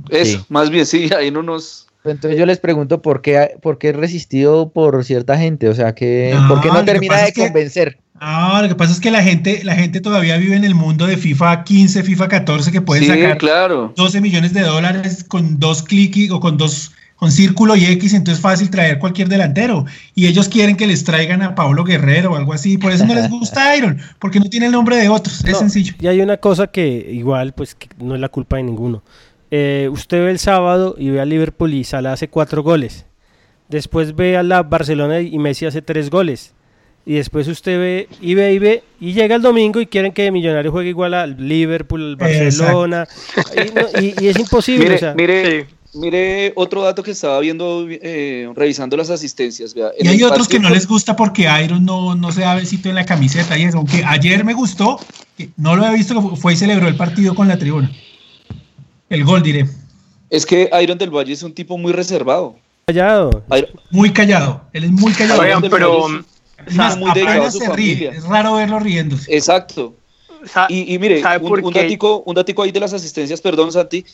Eso, 0.10 0.38
Sí. 0.40 0.46
más 0.50 0.70
bien, 0.70 0.86
sí, 0.86 1.10
ahí 1.18 1.32
no 1.32 1.42
nos. 1.44 1.88
Entonces 2.06 2.40
yo 2.40 2.46
les 2.46 2.60
pregunto 2.60 3.02
por 3.02 3.22
qué, 3.22 3.56
por 3.62 3.78
qué 3.78 3.90
es 3.90 3.96
resistido 3.96 4.70
por 4.70 5.04
cierta 5.04 5.38
gente, 5.38 5.68
o 5.68 5.76
sea, 5.76 5.94
que, 5.96 6.32
No, 6.34 6.48
¿por 6.48 6.62
qué 6.62 6.70
no 6.70 6.86
termina 6.86 7.18
de 7.18 7.34
que- 7.34 7.42
convencer? 7.46 7.98
Ah, 8.22 8.60
lo 8.62 8.68
que 8.68 8.76
pasa 8.76 8.92
es 8.92 9.00
que 9.00 9.12
la 9.12 9.24
gente, 9.24 9.62
la 9.64 9.76
gente 9.76 10.02
todavía 10.02 10.36
vive 10.38 10.56
en 10.56 10.66
el 10.66 10.76
mundo 10.76 11.08
de 11.08 11.16
FIFA 11.16 11.64
15, 11.64 12.04
FIFA 12.04 12.28
14, 12.28 12.70
que 12.72 12.82
pueden 12.82 13.06
Sí, 13.06 13.10
sacar 13.10 13.38
claro. 13.38 13.94
12 13.96 14.20
millones 14.20 14.54
de 14.54 14.62
dólares 14.62 15.24
con 15.26 15.58
dos 15.58 15.82
clics 15.84 16.30
o 16.30 16.42
con 16.42 16.58
dos 16.58 16.92
con 17.20 17.32
círculo 17.32 17.76
y 17.76 17.84
X, 17.86 18.14
entonces 18.14 18.38
es 18.38 18.42
fácil 18.42 18.70
traer 18.70 18.98
cualquier 18.98 19.28
delantero. 19.28 19.86
Y 20.16 20.28
ellos 20.28 20.48
quieren 20.48 20.78
que 20.78 20.88
les 20.88 21.04
traigan 21.04 21.42
a 21.42 21.54
Pablo 21.54 21.84
Guerrero 21.84 22.32
o 22.32 22.36
algo 22.38 22.54
así. 22.54 22.78
Por 22.78 22.92
eso 22.94 23.06
no 23.06 23.14
les 23.14 23.30
gusta 23.30 23.76
Iron, 23.78 24.00
porque 24.20 24.40
no 24.40 24.46
tiene 24.46 24.68
el 24.68 24.72
nombre 24.72 24.96
de 24.96 25.10
otros. 25.10 25.44
Es 25.44 25.52
No, 25.52 25.60
sencillo. 25.60 25.94
Y 26.00 26.08
hay 26.08 26.22
una 26.22 26.38
cosa 26.38 26.68
que 26.68 27.10
igual, 27.12 27.52
pues, 27.54 27.76
que 27.76 27.90
no 28.00 28.16
es 28.16 28.22
la 28.22 28.30
culpa 28.30 28.56
de 28.56 28.64
ninguno. 28.64 29.04
Eh, 29.52 29.90
usted 29.92 30.24
ve 30.24 30.32
el 30.32 30.40
sábado 30.40 30.96
y 30.98 31.10
ve 31.10 31.20
a 31.20 31.26
Liverpool 31.26 31.74
y 31.74 31.84
Salah 31.84 32.14
hace 32.14 32.30
cuatro 32.30 32.64
goles. 32.64 33.06
Después 33.68 34.16
ve 34.16 34.38
a 34.38 34.44
la 34.44 34.64
Barcelona 34.64 35.20
y 35.20 35.38
Messi 35.40 35.66
hace 35.66 35.82
tres 35.82 36.10
goles. 36.10 36.54
Y 37.06 37.16
después 37.16 37.48
usted 37.48 37.80
ve 37.80 38.08
y 38.22 38.36
ve 38.36 38.54
y 38.54 38.60
ve 38.60 38.84
y 39.00 39.14
llega 39.14 39.36
el 39.36 39.42
domingo 39.42 39.80
y 39.82 39.88
quieren 39.88 40.12
que 40.12 40.32
Millonario 40.32 40.72
juegue 40.72 40.90
igual 40.90 41.14
al 41.16 41.36
Liverpool, 41.38 42.02
al 42.12 42.16
Barcelona. 42.18 43.08
Y, 43.56 43.74
no- 43.74 44.02
y- 44.02 44.24
y 44.24 44.28
es 44.28 44.38
imposible. 44.40 44.84
Mire, 44.86 44.96
o 44.96 45.00
sea, 45.00 45.14
mire, 45.16 45.68
mire 45.94 46.54
otro 46.56 46.82
dato 46.84 47.02
que 47.04 47.12
estaba 47.12 47.40
viendo, 47.40 47.86
eh, 47.90 48.50
revisando 48.56 48.96
las 48.98 49.10
asistencias. 49.10 49.74
vea, 49.74 49.92
Y 50.00 50.08
hay 50.08 50.24
otros 50.24 50.48
que 50.48 50.60
no 50.60 50.70
les 50.70 50.88
gusta 50.88 51.16
porque 51.16 51.48
Iron 51.64 51.86
no, 51.86 52.16
no 52.16 52.32
se 52.32 52.42
da 52.42 52.56
besito 52.56 52.90
en 52.90 52.96
la 52.96 53.06
camiseta 53.06 53.58
y 53.58 53.64
eso. 53.64 53.78
Aunque 53.78 54.04
ayer 54.06 54.44
me 54.46 54.54
gustó, 54.54 55.00
no 55.58 55.76
lo 55.76 55.86
había 55.86 55.98
visto, 55.98 56.36
fue 56.36 56.54
y 56.54 56.58
celebró 56.58 56.88
el 56.88 56.96
partido 56.96 57.34
con 57.36 57.48
la 57.48 57.58
tribuna. 57.58 57.92
El 59.10 59.24
gol, 59.24 59.42
diré. 59.42 59.66
Es 60.30 60.46
que 60.46 60.70
Iron 60.82 60.98
del 60.98 61.10
Valle 61.10 61.34
es 61.34 61.42
un 61.44 61.54
tipo 61.54 61.78
muy 61.78 61.92
reservado. 61.92 62.56
callado. 62.86 63.44
Iron- 63.58 63.70
Muy 63.92 64.12
callado. 64.14 64.62
Él 64.74 64.84
es 64.84 64.92
muy 64.92 65.12
callado. 65.14 65.42
Oigan, 65.42 65.62
pero 65.70 66.08
Es 66.68 66.76
más, 66.76 66.98
muy 66.98 67.12
dedicado 67.14 67.50
se 67.52 67.70
ríe. 67.74 67.96
familia. 67.96 68.12
Es 68.12 68.24
raro 68.26 68.56
verlo 68.56 68.80
riéndose. 68.80 69.34
Exacto. 69.36 69.96
Y, 70.70 70.94
y 70.94 71.00
mire, 71.00 71.22
¿sabe 71.22 71.44
un, 71.46 71.66
un 71.66 71.74
datico, 71.74 72.24
un 72.26 72.34
datico 72.36 72.64
ahí 72.64 72.72
de 72.72 72.80
las 72.80 72.94
asistencias, 72.94 73.42
perdón, 73.42 73.72
Santi. 73.72 74.06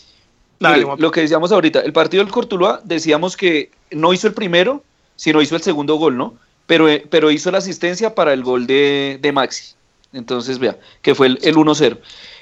Dale, 0.60 0.76
Mire, 0.76 0.86
Juan. 0.86 1.00
lo 1.00 1.12
que 1.12 1.22
decíamos 1.22 1.52
ahorita, 1.52 1.82
el 1.82 1.94
partido 1.94 2.24
del 2.24 2.32
Cortuluá, 2.32 2.82
decíamos 2.84 3.36
que 3.36 3.72
no 3.92 4.14
hizo 4.14 4.28
el 4.28 4.34
primero, 4.34 4.84
sino 5.16 5.42
hizo 5.42 5.56
el 5.56 5.62
segundo 5.62 5.96
gol, 5.96 6.18
¿no? 6.18 6.36
Pero, 6.66 6.90
eh, 6.90 7.06
pero 7.10 7.32
hizo 7.32 7.52
la 7.52 7.60
asistencia 7.60 8.16
para 8.16 8.34
el 8.34 8.44
gol 8.44 8.66
de, 8.68 9.20
de 9.22 9.32
Maxi. 9.32 9.76
Entonces, 10.14 10.60
vea, 10.60 10.78
que 11.02 11.14
fue 11.14 11.28
el, 11.28 11.40
el 11.44 11.56
1-0. 11.56 11.98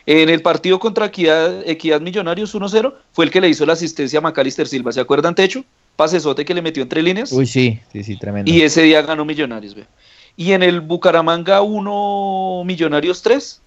En 0.06 0.30
el 0.30 0.42
partido 0.42 0.80
contra 0.80 1.08
Equidad, 1.08 1.68
Equidad 1.68 2.02
Millonarios 2.02 2.54
1-0, 2.54 2.94
fue 3.14 3.26
el 3.26 3.32
que 3.32 3.42
le 3.42 3.50
hizo 3.50 3.66
la 3.66 3.74
asistencia 3.74 4.20
a 4.20 4.22
Macalister 4.22 4.68
Silva. 4.68 4.92
¿Se 4.92 5.00
acuerdan, 5.00 5.34
Techo? 5.34 5.64
Pasesote 5.96 6.46
que 6.46 6.54
le 6.54 6.62
metió 6.62 6.84
entre 6.84 7.02
líneas. 7.02 7.32
Uy, 7.32 7.46
sí, 7.46 7.80
sí, 7.92 8.04
sí, 8.04 8.18
tremendo. 8.18 8.52
Y 8.52 8.62
ese 8.62 8.82
día 8.84 9.02
ganó 9.02 9.26
Millonarios, 9.26 9.76
vea. 9.76 9.88
Y 10.36 10.52
en 10.54 10.64
el 10.64 10.82
Bucaramanga 10.82 11.62
1 11.62 12.64
Millonarios 12.66 13.22
3 13.22 13.62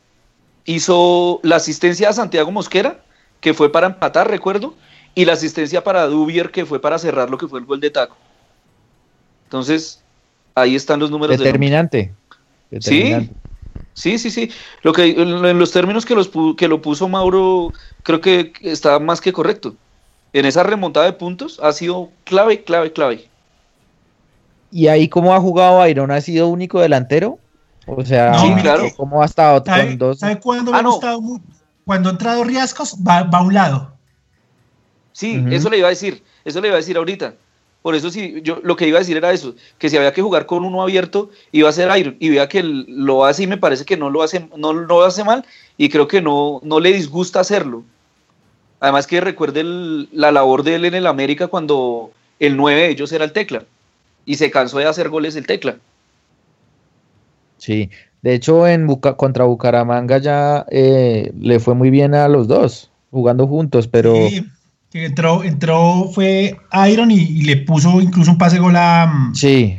hizo 0.67 1.41
la 1.43 1.57
asistencia 1.57 2.09
a 2.09 2.13
Santiago 2.13 2.51
Mosquera, 2.51 3.01
que 3.47 3.55
fue 3.55 3.71
para 3.71 3.87
empatar, 3.87 4.29
recuerdo, 4.29 4.75
y 5.15 5.25
la 5.25 5.35
asistencia 5.35 5.85
para 5.85 6.09
Dubier, 6.09 6.51
que 6.51 6.67
fue 6.67 6.81
para 6.81 6.99
cerrar 6.99 7.31
lo 7.31 7.39
que 7.39 7.47
fue 7.47 7.61
el 7.61 7.65
gol 7.65 7.79
de 7.79 7.91
Taco. 7.91 8.17
Entonces, 9.45 10.03
ahí 10.57 10.75
están 10.75 10.99
los 10.99 11.13
números 11.13 11.39
del 11.39 11.43
hombre. 11.43 11.53
Determinante. 11.53 12.13
Sí. 12.81 13.03
Determinante. 13.05 13.35
Sí, 13.95 14.19
sí, 14.19 14.33
sí. 14.33 14.51
Lo 14.83 14.93
que, 14.93 15.11
en 15.11 15.59
los 15.61 15.71
términos 15.71 16.05
que, 16.05 16.17
los, 16.17 16.29
que 16.57 16.67
lo 16.67 16.83
puso 16.83 17.07
Mauro, 17.09 17.73
creo 18.03 18.21
que 18.21 18.53
está 18.63 18.99
más 18.99 19.21
que 19.21 19.33
correcto. 19.33 19.77
En 20.33 20.45
esa 20.45 20.65
remontada 20.65 21.07
de 21.07 21.13
puntos 21.13 21.61
ha 21.63 21.71
sido 21.71 22.11
clave, 22.25 22.65
clave, 22.65 22.93
clave. 22.93 23.29
¿Y 24.73 24.89
ahí 24.89 25.07
cómo 25.09 25.33
ha 25.37 25.41
jugado 25.41 25.87
Iron? 25.87 26.11
¿Ha 26.11 26.21
sido 26.21 26.49
único 26.49 26.81
delantero? 26.81 27.39
O 27.87 28.05
sea, 28.05 28.37
Sí, 28.41 28.53
claro. 28.61 28.89
¿cómo 28.97 29.23
ha 29.23 29.27
estado 29.27 29.63
¿Sabe, 29.65 29.87
con 29.87 29.99
dos? 29.99 30.19
sabe 30.19 30.41
cuándo 30.41 30.73
Ah, 30.75 30.83
me 30.83 30.89
ha 30.89 30.91
gustado 30.91 31.21
mucho? 31.21 31.45
Cuando 31.87 32.09
ha 32.09 32.13
entrado 32.13 32.43
Riascos, 32.43 32.97
va, 32.97 33.23
va 33.23 33.39
a 33.39 33.43
un 33.43 33.55
lado. 33.55 33.93
Sí, 35.13 35.43
eso 35.51 35.71
le 35.71 35.79
iba 35.79 35.87
a 35.87 35.91
decir, 35.91 36.23
eso 36.45 36.61
le 36.61 36.67
iba 36.67 36.75
a 36.75 36.79
decir 36.81 36.97
ahorita. 36.97 37.35
Por 37.81 37.95
eso 37.95 38.11
sí, 38.11 38.41
yo 38.43 38.59
lo 38.65 38.75
que 38.75 38.89
iba 38.89 38.99
a 38.99 39.03
decir 39.03 39.17
era 39.17 39.31
eso, 39.31 39.55
que 39.79 39.89
si 39.89 39.97
había 39.97 40.13
que 40.13 40.21
jugar 40.21 40.47
con 40.47 40.65
uno 40.65 40.83
abierto, 40.83 41.31
iba 41.53 41.69
a 41.69 41.73
ser 41.73 41.97
Iron. 41.97 42.17
Y 42.19 42.31
vea 42.31 42.49
que 42.49 42.65
lo 42.65 43.25
hace 43.25 43.45
y 43.45 43.47
me 43.47 43.57
parece 43.57 43.85
que 43.85 43.97
no 43.97 44.11
lo 44.11 44.23
hace, 44.25 44.41
no, 44.57 44.73
no 44.73 44.73
lo 44.73 45.05
hace 45.05 45.23
mal 45.23 45.47
y 45.79 45.89
creo 45.89 46.09
que 46.09 46.21
no, 46.21 46.61
no 46.65 46.81
le 46.81 46.93
disgusta 46.93 47.39
hacerlo. 47.39 47.85
Además 48.81 49.07
que 49.07 49.21
recuerde 49.21 49.61
el- 49.61 50.09
la 50.11 50.33
labor 50.33 50.65
de 50.65 50.75
él 50.75 50.85
en 50.87 50.95
el 50.95 51.07
América 51.07 51.47
cuando 51.47 52.11
el 52.41 52.57
9 52.57 52.81
de 52.81 52.89
ellos 52.91 53.13
era 53.13 53.25
el 53.25 53.33
tecla. 53.33 53.63
Y 54.27 54.35
se 54.35 54.51
cansó 54.51 54.79
de 54.79 54.87
hacer 54.87 55.09
goles 55.09 55.37
el 55.37 55.47
tecla. 55.47 55.77
Sí, 57.59 57.89
de 58.23 58.35
hecho 58.35 58.67
en 58.67 58.87
Buca- 58.87 59.17
contra 59.17 59.45
Bucaramanga 59.45 60.19
ya 60.19 60.67
eh, 60.71 61.33
le 61.39 61.61
fue 61.61 61.75
muy 61.75 61.91
bien 61.91 62.15
a 62.15 62.29
los 62.29 62.49
dos, 62.49 62.91
jugando 63.11 63.47
juntos, 63.47 63.89
pero 63.89 64.29
Sí, 64.29 64.45
entró, 64.93 65.45
entró, 65.45 66.11
fue 66.13 66.57
Iron 66.91 67.11
y, 67.11 67.17
y 67.21 67.43
le 67.43 67.59
puso 67.59 68.01
incluso 68.01 68.31
un 68.31 68.39
pase 68.39 68.59
gol 68.59 68.77
a, 68.77 69.31
sí. 69.35 69.79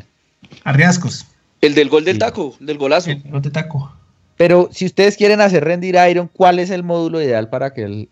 a 0.64 0.72
Riascos. 0.74 1.26
El 1.60 1.74
del 1.74 1.90
gol 1.90 2.06
del 2.06 2.20
taco, 2.20 2.56
del 2.60 2.78
golazo. 2.78 3.10
El 3.10 3.24
gol 3.32 3.42
de 3.42 3.50
taco. 3.50 3.92
Pero 4.38 4.70
si 4.72 4.86
ustedes 4.86 5.18
quieren 5.18 5.42
hacer 5.42 5.64
rendir 5.64 5.98
a 5.98 6.08
Iron, 6.10 6.30
¿cuál 6.32 6.60
es 6.60 6.70
el 6.70 6.84
módulo 6.84 7.20
ideal 7.20 7.50
para 7.50 7.74
que 7.74 7.82
él 7.84 8.10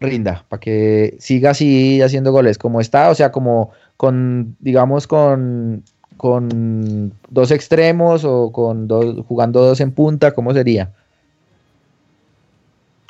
rinda? 0.00 0.44
Para 0.48 0.58
que 0.58 1.16
siga 1.20 1.50
así 1.50 2.02
haciendo 2.02 2.32
goles 2.32 2.58
como 2.58 2.80
está, 2.80 3.10
o 3.10 3.14
sea, 3.14 3.30
como 3.30 3.70
con, 3.96 4.56
digamos, 4.58 5.06
con, 5.06 5.84
con 6.20 7.14
dos 7.30 7.50
extremos 7.50 8.24
o 8.26 8.52
con 8.52 8.86
dos, 8.86 9.24
jugando 9.26 9.62
dos 9.62 9.80
en 9.80 9.90
punta, 9.90 10.34
¿cómo 10.34 10.52
sería? 10.52 10.92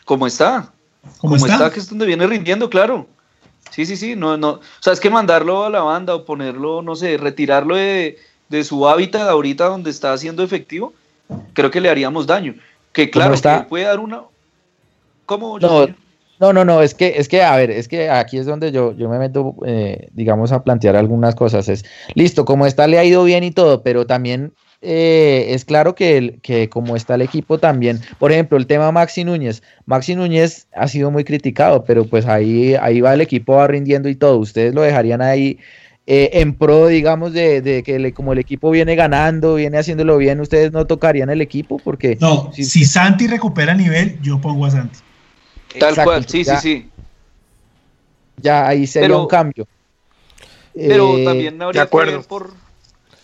¿Cómo 0.04 0.28
está? 0.28 0.70
¿Cómo 1.18 1.34
Como 1.34 1.36
está? 1.36 1.54
está? 1.54 1.70
que 1.72 1.80
es 1.80 1.88
donde 1.90 2.06
viene 2.06 2.24
rindiendo, 2.28 2.70
claro. 2.70 3.08
Sí, 3.72 3.84
sí, 3.84 3.96
sí, 3.96 4.14
no, 4.14 4.36
no. 4.36 4.50
O 4.50 4.60
sea, 4.78 4.92
es 4.92 5.00
que 5.00 5.10
mandarlo 5.10 5.64
a 5.64 5.70
la 5.70 5.80
banda 5.80 6.14
o 6.14 6.24
ponerlo, 6.24 6.82
no 6.82 6.94
sé, 6.94 7.16
retirarlo 7.16 7.74
de, 7.74 8.16
de 8.48 8.62
su 8.62 8.88
hábitat 8.88 9.28
ahorita 9.28 9.64
donde 9.64 9.90
está 9.90 10.12
haciendo 10.12 10.44
efectivo, 10.44 10.92
creo 11.52 11.72
que 11.72 11.80
le 11.80 11.90
haríamos 11.90 12.28
daño. 12.28 12.54
Que 12.92 13.10
claro, 13.10 13.34
está? 13.34 13.62
que 13.64 13.68
puede 13.70 13.86
dar 13.86 13.98
una. 13.98 14.22
¿Cómo? 15.26 15.58
No? 15.58 15.88
No, 16.40 16.52
no, 16.52 16.64
no, 16.64 16.82
es 16.82 16.94
que, 16.94 17.14
es 17.18 17.28
que, 17.28 17.42
a 17.42 17.54
ver, 17.56 17.70
es 17.70 17.86
que 17.86 18.08
aquí 18.08 18.38
es 18.38 18.46
donde 18.46 18.72
yo, 18.72 18.96
yo 18.96 19.08
me 19.08 19.18
meto, 19.18 19.54
eh, 19.66 20.08
digamos, 20.12 20.52
a 20.52 20.64
plantear 20.64 20.96
algunas 20.96 21.34
cosas. 21.34 21.68
Es, 21.68 21.84
listo, 22.14 22.44
como 22.44 22.66
está 22.66 22.86
le 22.86 22.98
ha 22.98 23.04
ido 23.04 23.22
bien 23.24 23.44
y 23.44 23.50
todo, 23.50 23.82
pero 23.82 24.06
también 24.06 24.52
eh, 24.82 25.48
es 25.50 25.66
claro 25.66 25.94
que, 25.94 26.16
el- 26.16 26.40
que 26.40 26.70
como 26.70 26.96
está 26.96 27.14
el 27.16 27.20
equipo 27.22 27.58
también, 27.58 28.00
por 28.18 28.32
ejemplo, 28.32 28.56
el 28.56 28.66
tema 28.66 28.90
Maxi 28.90 29.24
Núñez. 29.24 29.62
Maxi 29.84 30.14
Núñez 30.14 30.66
ha 30.74 30.88
sido 30.88 31.10
muy 31.10 31.24
criticado, 31.24 31.84
pero 31.84 32.06
pues 32.06 32.24
ahí, 32.26 32.74
ahí 32.80 33.02
va 33.02 33.12
el 33.12 33.20
equipo 33.20 33.56
va 33.56 33.66
rindiendo 33.66 34.08
y 34.08 34.14
todo. 34.14 34.38
¿Ustedes 34.38 34.72
lo 34.74 34.80
dejarían 34.80 35.20
ahí 35.20 35.58
eh, 36.06 36.30
en 36.40 36.54
pro, 36.54 36.86
digamos, 36.86 37.34
de, 37.34 37.60
de 37.60 37.82
que 37.82 37.98
le- 37.98 38.14
como 38.14 38.32
el 38.32 38.38
equipo 38.38 38.70
viene 38.70 38.96
ganando, 38.96 39.56
viene 39.56 39.76
haciéndolo 39.76 40.16
bien, 40.16 40.40
ustedes 40.40 40.72
no 40.72 40.86
tocarían 40.86 41.28
el 41.28 41.42
equipo? 41.42 41.76
Porque 41.84 42.16
No, 42.18 42.50
si- 42.54 42.64
si 42.64 42.86
Santi 42.86 43.26
recupera 43.26 43.74
nivel, 43.74 44.18
yo 44.22 44.40
pongo 44.40 44.64
a 44.64 44.70
Santi. 44.70 44.98
Tal 45.78 45.90
Exacto, 45.90 46.10
cual, 46.10 46.26
sí, 46.26 46.42
ya- 46.44 46.58
sí, 46.60 46.68
sí. 46.82 46.90
ya 48.36 48.66
ahí 48.66 48.86
sería 48.86 49.08
Pero- 49.08 49.22
un 49.22 49.28
cambio. 49.28 49.66
Pero 50.74 51.18
Eh, 51.18 51.24
también 51.24 51.60
habría 51.62 51.86
que 51.86 51.96
ver 51.96 52.20
por, 52.22 52.52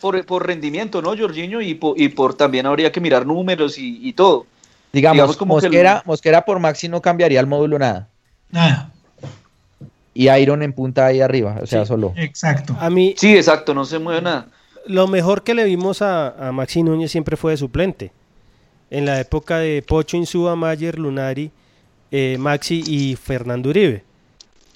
por, 0.01 0.25
por 0.27 0.47
rendimiento, 0.47 1.01
¿no, 1.01 1.17
Jorginho? 1.17 1.61
Y 1.61 1.75
por, 1.75 1.99
y 2.01 2.09
por 2.09 2.35
también 2.35 2.67
habría 2.67 2.91
que 2.93 3.01
mirar 3.01 3.25
números 3.27 3.79
y, 3.79 4.07
y 4.07 4.13
todo. 4.13 4.47
Digamos, 4.93 5.15
digamos 5.17 5.37
como 5.37 5.59
que 5.61 5.67
el- 5.67 5.73
Mosquera, 5.73 6.03
Mosquera 6.07 6.45
por 6.45 6.59
Maxi 6.59 6.89
no 6.89 7.01
cambiaría 7.01 7.41
el 7.41 7.47
módulo 7.47 7.79
nada. 7.79 8.09
Nada, 8.51 8.91
Y 10.15 10.31
Iron 10.31 10.63
en 10.63 10.73
punta 10.73 11.07
ahí 11.07 11.21
arriba, 11.21 11.59
o 11.63 11.67
sea, 11.67 11.83
Sí. 11.83 11.89
solo. 11.89 12.13
exacto. 12.17 12.77
A 12.81 12.89
mí, 12.91 13.15
Sí, 13.19 13.37
exacto, 13.37 13.75
no 13.75 13.85
se 13.85 13.99
mueve 13.99 14.23
nada. 14.23 14.47
lo 14.87 15.07
mejor 15.09 15.43
que 15.43 15.53
le 15.55 15.65
vimos 15.65 16.01
a, 16.01 16.49
a 16.49 16.53
Maxi 16.53 16.83
Núñez 16.83 17.11
siempre 17.11 17.37
fue 17.37 17.53
de 17.53 17.59
suplente. 17.59 18.13
En 18.91 19.05
la 19.05 19.21
época 19.21 19.59
de 19.59 19.83
Pocho, 19.87 20.17
Insúa, 20.17 20.55
Mayer, 20.57 20.99
Lunari, 20.99 21.51
eh, 22.19 22.37
Maxi 22.39 22.83
y 22.87 23.17
Fernando 23.17 23.69
Uribe. 23.71 24.03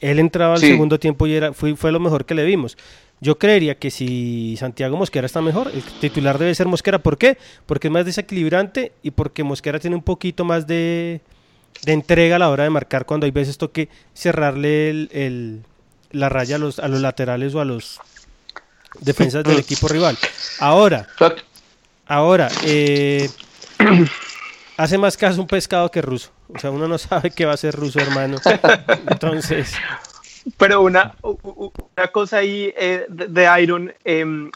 Él 0.01 0.19
entraba 0.19 0.55
al 0.55 0.61
Sí. 0.61 0.69
segundo 0.69 0.99
tiempo 0.99 1.27
y 1.27 1.35
era, 1.35 1.53
fue, 1.53 1.75
fue 1.77 1.93
lo 1.93 2.01
mejor 2.01 2.25
que 2.25 2.35
le 2.35 2.45
vimos. 2.45 2.77
Yo 3.23 3.39
creería 3.39 3.75
que 3.79 3.91
si 3.91 4.57
Santiago 4.59 4.97
Mosquera 4.97 5.27
está 5.27 5.41
mejor, 5.43 5.71
el 5.75 5.83
titular 6.01 6.39
debe 6.39 6.55
ser 6.55 6.67
Mosquera. 6.69 6.99
¿Por 6.99 7.19
qué? 7.19 7.37
Porque 7.67 7.89
es 7.89 7.93
más 7.93 8.05
desequilibrante 8.07 8.93
y 9.03 9.11
porque 9.11 9.45
Mosquera 9.45 9.79
tiene 9.79 9.97
un 9.97 10.03
poquito 10.03 10.45
más 10.45 10.67
de, 10.67 11.21
de 11.85 11.93
entrega 11.93 12.37
a 12.37 12.39
la 12.39 12.49
hora 12.49 12.65
de 12.65 12.71
marcar 12.71 13.05
cuando 13.07 13.27
hay 13.27 13.31
veces 13.31 13.59
toque 13.59 13.89
cerrarle 14.15 14.91
el- 14.91 15.09
el- 15.13 15.61
la 16.13 16.29
raya 16.31 16.57
a 16.57 16.59
los, 16.59 16.79
a 16.79 16.89
los 16.89 17.01
laterales 17.01 17.55
o 17.55 17.61
a 17.61 17.65
los 17.67 18.01
defensas 19.01 19.45
del 19.45 19.59
equipo 19.59 19.87
rival. 19.89 20.17
Ahora, 20.59 21.07
ahora, 22.07 22.49
eh, 22.65 23.29
hace 24.83 24.99
más 24.99 25.17
caso 25.17 25.41
un 25.41 25.47
pescado 25.47 25.91
que 25.91 26.03
ruso. 26.03 26.31
O 26.55 26.59
sea, 26.59 26.71
uno 26.71 26.89
no 26.89 26.99
sabe 26.99 27.31
qué 27.31 27.45
va 27.47 27.53
a 27.53 27.57
ser 27.57 27.75
ruso, 27.75 28.01
hermano. 28.01 28.39
Entonces, 29.09 29.75
Pero 30.57 30.81
una, 30.83 31.15
una 31.23 32.09
cosa 32.13 32.39
ahí 32.39 32.73
eh, 32.77 33.05
de, 33.09 33.63
Iron, 33.63 33.93
em, 34.05 34.51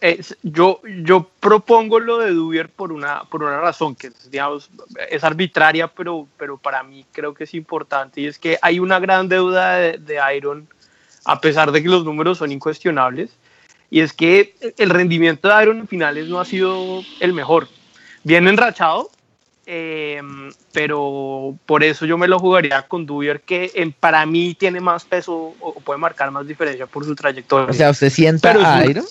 es- 0.00 0.36
yo, 0.42 0.80
yo 1.02 1.28
propongo 1.40 1.98
lo 1.98 2.18
de 2.18 2.30
Dubier 2.30 2.68
por 2.68 2.92
una, 2.92 3.22
por 3.24 3.42
una 3.42 3.60
razón 3.60 3.94
que 3.96 4.10
digamos, 4.30 4.70
es 5.10 5.24
arbitraria, 5.24 5.88
pero, 5.88 6.28
pero 6.36 6.56
para 6.56 6.82
mí 6.82 7.04
creo 7.12 7.34
que 7.34 7.44
es 7.44 7.54
importante 7.54 8.20
y 8.20 8.26
es 8.26 8.38
que 8.38 8.58
hay 8.62 8.78
una 8.78 9.00
gran 9.00 9.28
deuda 9.28 9.76
de, 9.76 9.98
de 9.98 10.18
Iron, 10.36 10.68
a 11.24 11.40
pesar 11.40 11.72
de 11.72 11.82
que 11.82 11.88
los 11.88 12.04
números 12.04 12.38
son 12.38 12.52
incuestionables, 12.52 13.30
y 13.90 14.00
es 14.00 14.12
que 14.12 14.54
el 14.76 14.90
rendimiento 14.90 15.48
de 15.48 15.62
Iron 15.62 15.78
en 15.78 15.88
finales 15.88 16.28
no 16.28 16.38
ha 16.40 16.44
sido 16.44 17.02
el 17.20 17.32
mejor. 17.32 17.66
Bien 18.22 18.46
enrachado, 18.46 19.10
eh, 19.70 20.22
pero 20.72 21.54
por 21.66 21.84
eso 21.84 22.06
yo 22.06 22.16
me 22.16 22.26
lo 22.26 22.38
jugaría 22.38 22.80
con 22.88 23.04
Dubier, 23.04 23.42
que 23.42 23.70
en- 23.74 23.92
para 23.92 24.24
mí 24.24 24.54
tiene 24.54 24.80
más 24.80 25.04
peso 25.04 25.54
o, 25.60 25.68
o 25.68 25.74
puede 25.80 25.98
marcar 25.98 26.30
más 26.30 26.46
diferencia 26.46 26.86
por 26.86 27.04
su 27.04 27.14
trayectoria. 27.14 27.70
O 27.70 27.74
sea, 27.74 27.90
¿usted 27.90 28.08
sienta 28.08 28.50
Pero 28.54 28.66
a 28.66 28.86
Iron? 28.86 29.04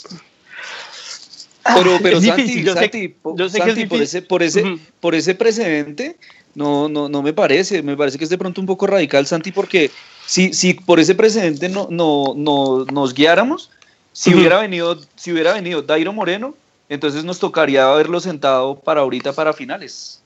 Pero, 1.76 2.00
pero 2.02 2.20
Santi, 2.22 2.42
difícil, 2.42 2.66
yo 2.66 2.74
sé- 2.74 2.80
Santi, 2.80 3.08
po- 3.10 3.36
yo 3.38 3.50
sé 3.50 3.60
que 3.62 3.70
es 3.72 3.88
por 3.88 4.02
ese, 4.02 4.22
por 4.24 4.42
ese, 4.42 4.80
por 5.00 5.14
ese 5.14 5.36
precedente, 5.36 6.18
no, 6.56 6.90
no, 6.90 7.08
no 7.08 7.22
me 7.22 7.34
parece, 7.34 7.84
me 7.84 7.96
parece 7.96 8.18
que 8.18 8.24
es 8.24 8.30
de 8.32 8.38
pronto 8.40 8.60
un 8.60 8.66
poco 8.68 8.88
radical, 8.88 9.28
Santi, 9.28 9.52
porque 9.52 9.92
si, 10.26 10.54
si 10.54 10.74
por 10.74 11.00
ese 11.00 11.14
precedente 11.14 11.70
no, 11.70 11.88
no, 11.92 12.34
no 12.36 12.86
nos 12.86 13.14
guiáramos, 13.14 13.70
si 14.12 14.34
hubiera 14.34 14.60
venido, 14.60 15.00
si 15.18 15.32
hubiera 15.32 15.54
venido 15.54 15.84
Dairo 15.84 16.14
Moreno, 16.14 16.56
entonces 16.90 17.24
nos 17.26 17.38
tocaría 17.38 17.92
haberlo 17.92 18.20
sentado 18.22 18.80
para 18.80 19.02
ahorita 19.02 19.34
para 19.34 19.54
finales. 19.54 20.24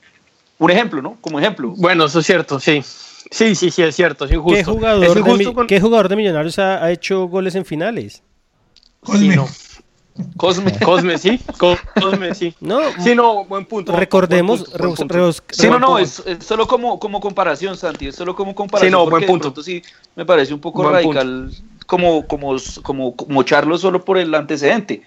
Un 0.62 0.70
ejemplo, 0.70 1.02
¿no? 1.02 1.16
Como 1.20 1.38
ejemplo. 1.40 1.74
Bueno, 1.76 2.04
eso 2.04 2.20
es 2.20 2.26
cierto, 2.26 2.60
sí. 2.60 2.82
Sí, 3.30 3.54
sí, 3.54 3.70
sí, 3.70 3.82
es 3.82 3.94
cierto, 3.96 4.24
es 4.26 4.32
injusto. 4.32 4.56
¿qué 4.56 4.64
jugador, 4.64 5.14
de, 5.14 5.20
injusto 5.20 5.48
mi- 5.50 5.54
con- 5.54 5.66
qué 5.66 5.80
jugador 5.80 6.08
de 6.08 6.16
Millonarios 6.16 6.58
ha, 6.58 6.82
ha 6.84 6.90
hecho 6.90 7.26
goles 7.26 7.54
en 7.54 7.64
finales? 7.64 8.22
Sí, 9.04 9.28
no. 9.28 9.46
Cosme. 10.36 10.78
Cosme, 10.84 11.16
sí. 11.18 11.40
Co- 11.58 11.76
Cosme, 12.00 12.34
sí. 12.34 12.54
No, 12.60 12.80
Sí, 13.02 13.14
no, 13.14 13.44
buen 13.46 13.64
punto. 13.64 13.92
recordemos, 13.96 14.60
buen 14.60 14.70
punto, 14.70 14.78
buen 14.78 14.90
re- 14.90 14.96
punto. 14.96 15.14
reos- 15.14 15.42
Sí, 15.50 15.68
no, 15.68 15.78
no, 15.78 15.98
es, 15.98 16.22
es 16.26 16.44
solo 16.44 16.66
como, 16.66 16.98
como 17.00 17.20
comparación, 17.20 17.76
Santi, 17.76 18.08
es 18.08 18.16
solo 18.16 18.36
como 18.36 18.54
comparación. 18.54 18.90
Sí, 18.90 18.92
no, 18.92 18.98
buen 19.00 19.10
porque 19.10 19.26
de 19.26 19.30
punto. 19.32 19.42
pronto 19.44 19.62
sí 19.62 19.82
me 20.14 20.24
parece 20.26 20.52
un 20.52 20.60
poco 20.60 20.82
Buen 20.82 21.02
punto. 21.02 21.18
radical 21.20 21.50
como, 21.86 22.26
como, 22.26 22.54
como, 22.82 23.16
como 23.16 23.42
Charlo 23.42 23.78
solo 23.78 24.04
por 24.04 24.18
el 24.18 24.34
antecedente. 24.34 25.02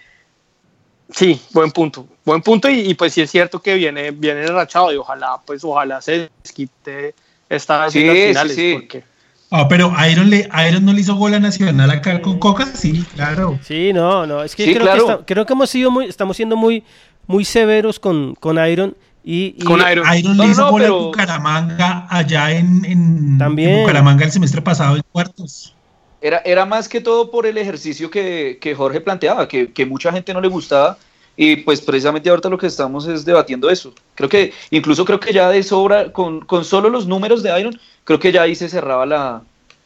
Sí, 1.12 1.40
buen 1.54 1.72
punto. 1.72 2.08
Buen 2.26 2.42
punto 2.42 2.70
y, 2.70 2.80
y 2.80 2.94
pues 2.96 3.14
sí 3.14 3.22
es 3.22 3.30
cierto 3.32 3.62
que 3.62 3.76
viene, 3.76 4.12
viene 4.12 4.42
enrachado 4.44 4.92
y 4.92 4.98
ojalá, 4.98 5.38
pues 5.46 5.64
ojalá 5.64 6.02
se 6.02 6.30
quite 6.56 7.14
esta 7.50 7.90
Sí, 7.90 8.00
en 8.00 8.08
las 8.08 8.16
sí, 8.18 8.28
finales. 8.28 8.56
sí. 8.56 8.74
Porque, 8.74 9.04
Ah, 9.52 9.68
pero 9.70 9.94
Iron, 10.10 10.30
le, 10.32 10.50
Iron 10.68 10.84
no 10.84 10.92
le 10.92 11.02
hizo 11.02 11.16
gol 11.16 11.36
a 11.36 11.40
Nacional 11.40 11.90
acá 11.92 12.20
con 12.22 12.40
Coca, 12.40 12.66
sí, 12.66 13.06
claro. 13.14 13.60
Sí, 13.64 13.94
no, 13.94 14.26
no, 14.26 14.44
es 14.44 14.56
que 14.56 14.66
Sí, 14.66 14.74
creo, 14.74 14.84
claro. 14.84 15.20
que 15.20 15.26
creo 15.34 15.46
que 15.46 15.54
hemos 15.54 15.70
sido 15.70 15.92
muy, 15.92 16.06
estamos 16.08 16.36
siendo 16.36 16.58
muy, 16.58 16.84
muy 17.28 17.46
severos 17.46 18.00
con, 18.00 18.34
con 18.36 18.58
Iron 18.68 18.98
y, 19.24 19.56
y- 19.58 19.64
con 19.64 19.80
Iron. 19.90 20.06
Iron 20.18 20.36
No, 20.36 20.44
le 20.46 20.50
hizo 20.50 20.62
no, 20.62 20.72
gol 20.72 20.82
pero- 20.82 20.96
a 20.96 21.00
Bucaramanga 21.06 22.08
allá 22.10 22.52
en, 22.52 22.84
en, 22.86 23.38
También. 23.38 23.70
en 23.70 23.82
Bucaramanga 23.82 24.26
el 24.26 24.32
semestre 24.32 24.62
pasado 24.64 24.96
en 24.96 25.04
cuartos. 25.12 25.75
Era, 26.22 26.42
era 26.46 26.66
más 26.66 26.90
que 26.90 27.02
todo 27.02 27.30
por 27.32 27.46
el 27.46 27.58
ejercicio 27.58 28.10
que, 28.10 28.58
que 28.62 28.74
Jorge 28.76 29.02
planteaba, 29.02 29.48
que, 29.48 29.72
que 29.74 29.86
mucha 29.86 30.12
gente 30.12 30.34
no 30.34 30.42
le 30.42 30.48
gustaba, 30.48 30.98
Y 31.38 31.58
pues 31.58 31.82
precisamente 31.82 32.30
ahorita 32.30 32.50
lo 32.50 32.58
que 32.58 32.68
estamos 32.68 33.08
es 33.08 33.26
debatiendo 33.26 33.70
eso. 33.70 33.94
Creo 34.16 34.30
que, 34.30 34.54
incluso 34.72 35.04
creo 35.06 35.20
que 35.20 35.34
ya 35.34 35.50
de 35.50 35.62
sobra, 35.64 36.12
con, 36.14 36.42
con 36.46 36.64
solo 36.64 36.90
los 36.90 37.08
números 37.08 37.44
de 37.44 37.60
Iron, 37.60 37.78
creo 38.06 38.20
que 38.20 38.32
ya 38.32 38.44
ahí 38.44 38.56
se 38.56 38.70
cerraba 38.70 39.06
la, 39.06 39.42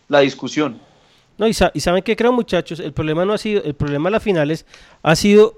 la 0.08 0.20
discusión. 0.20 0.80
No, 1.38 1.48
y, 1.48 1.54
sa- 1.54 1.72
y 1.74 1.80
saben 1.80 2.04
que 2.04 2.16
creo, 2.16 2.32
muchachos, 2.32 2.80
el 2.80 2.94
problema 2.94 3.26
no 3.26 3.34
ha 3.34 3.38
sido, 3.38 3.64
el 3.64 3.74
problema 3.74 4.10
a 4.10 4.12
las 4.12 4.24
finales 4.24 4.66
ha 5.02 5.16
sido 5.16 5.56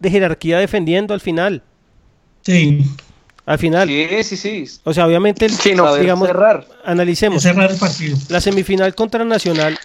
de 0.00 0.10
jerarquía 0.10 0.58
defendiendo 0.58 1.14
al 1.14 1.20
final. 1.20 1.62
Sí. 2.42 2.84
Al 3.46 3.58
final. 3.58 3.88
Sí, 3.88 4.22
sí, 4.24 4.36
sí. 4.36 4.64
O 4.84 4.92
sea, 4.92 5.06
obviamente, 5.06 5.46
el- 5.46 5.52
Saber 5.52 6.00
digamos, 6.00 6.26
cerrar. 6.28 6.66
analicemos. 6.84 7.42
cerrar 7.42 7.70
el 7.70 7.78
partido. 7.78 8.16
La 8.28 8.40
semifinal 8.40 8.94
contra 8.94 9.24
Nacional, 9.24 9.78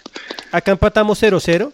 acá 0.50 0.72
empatamos 0.72 1.18
0-0 1.22 1.72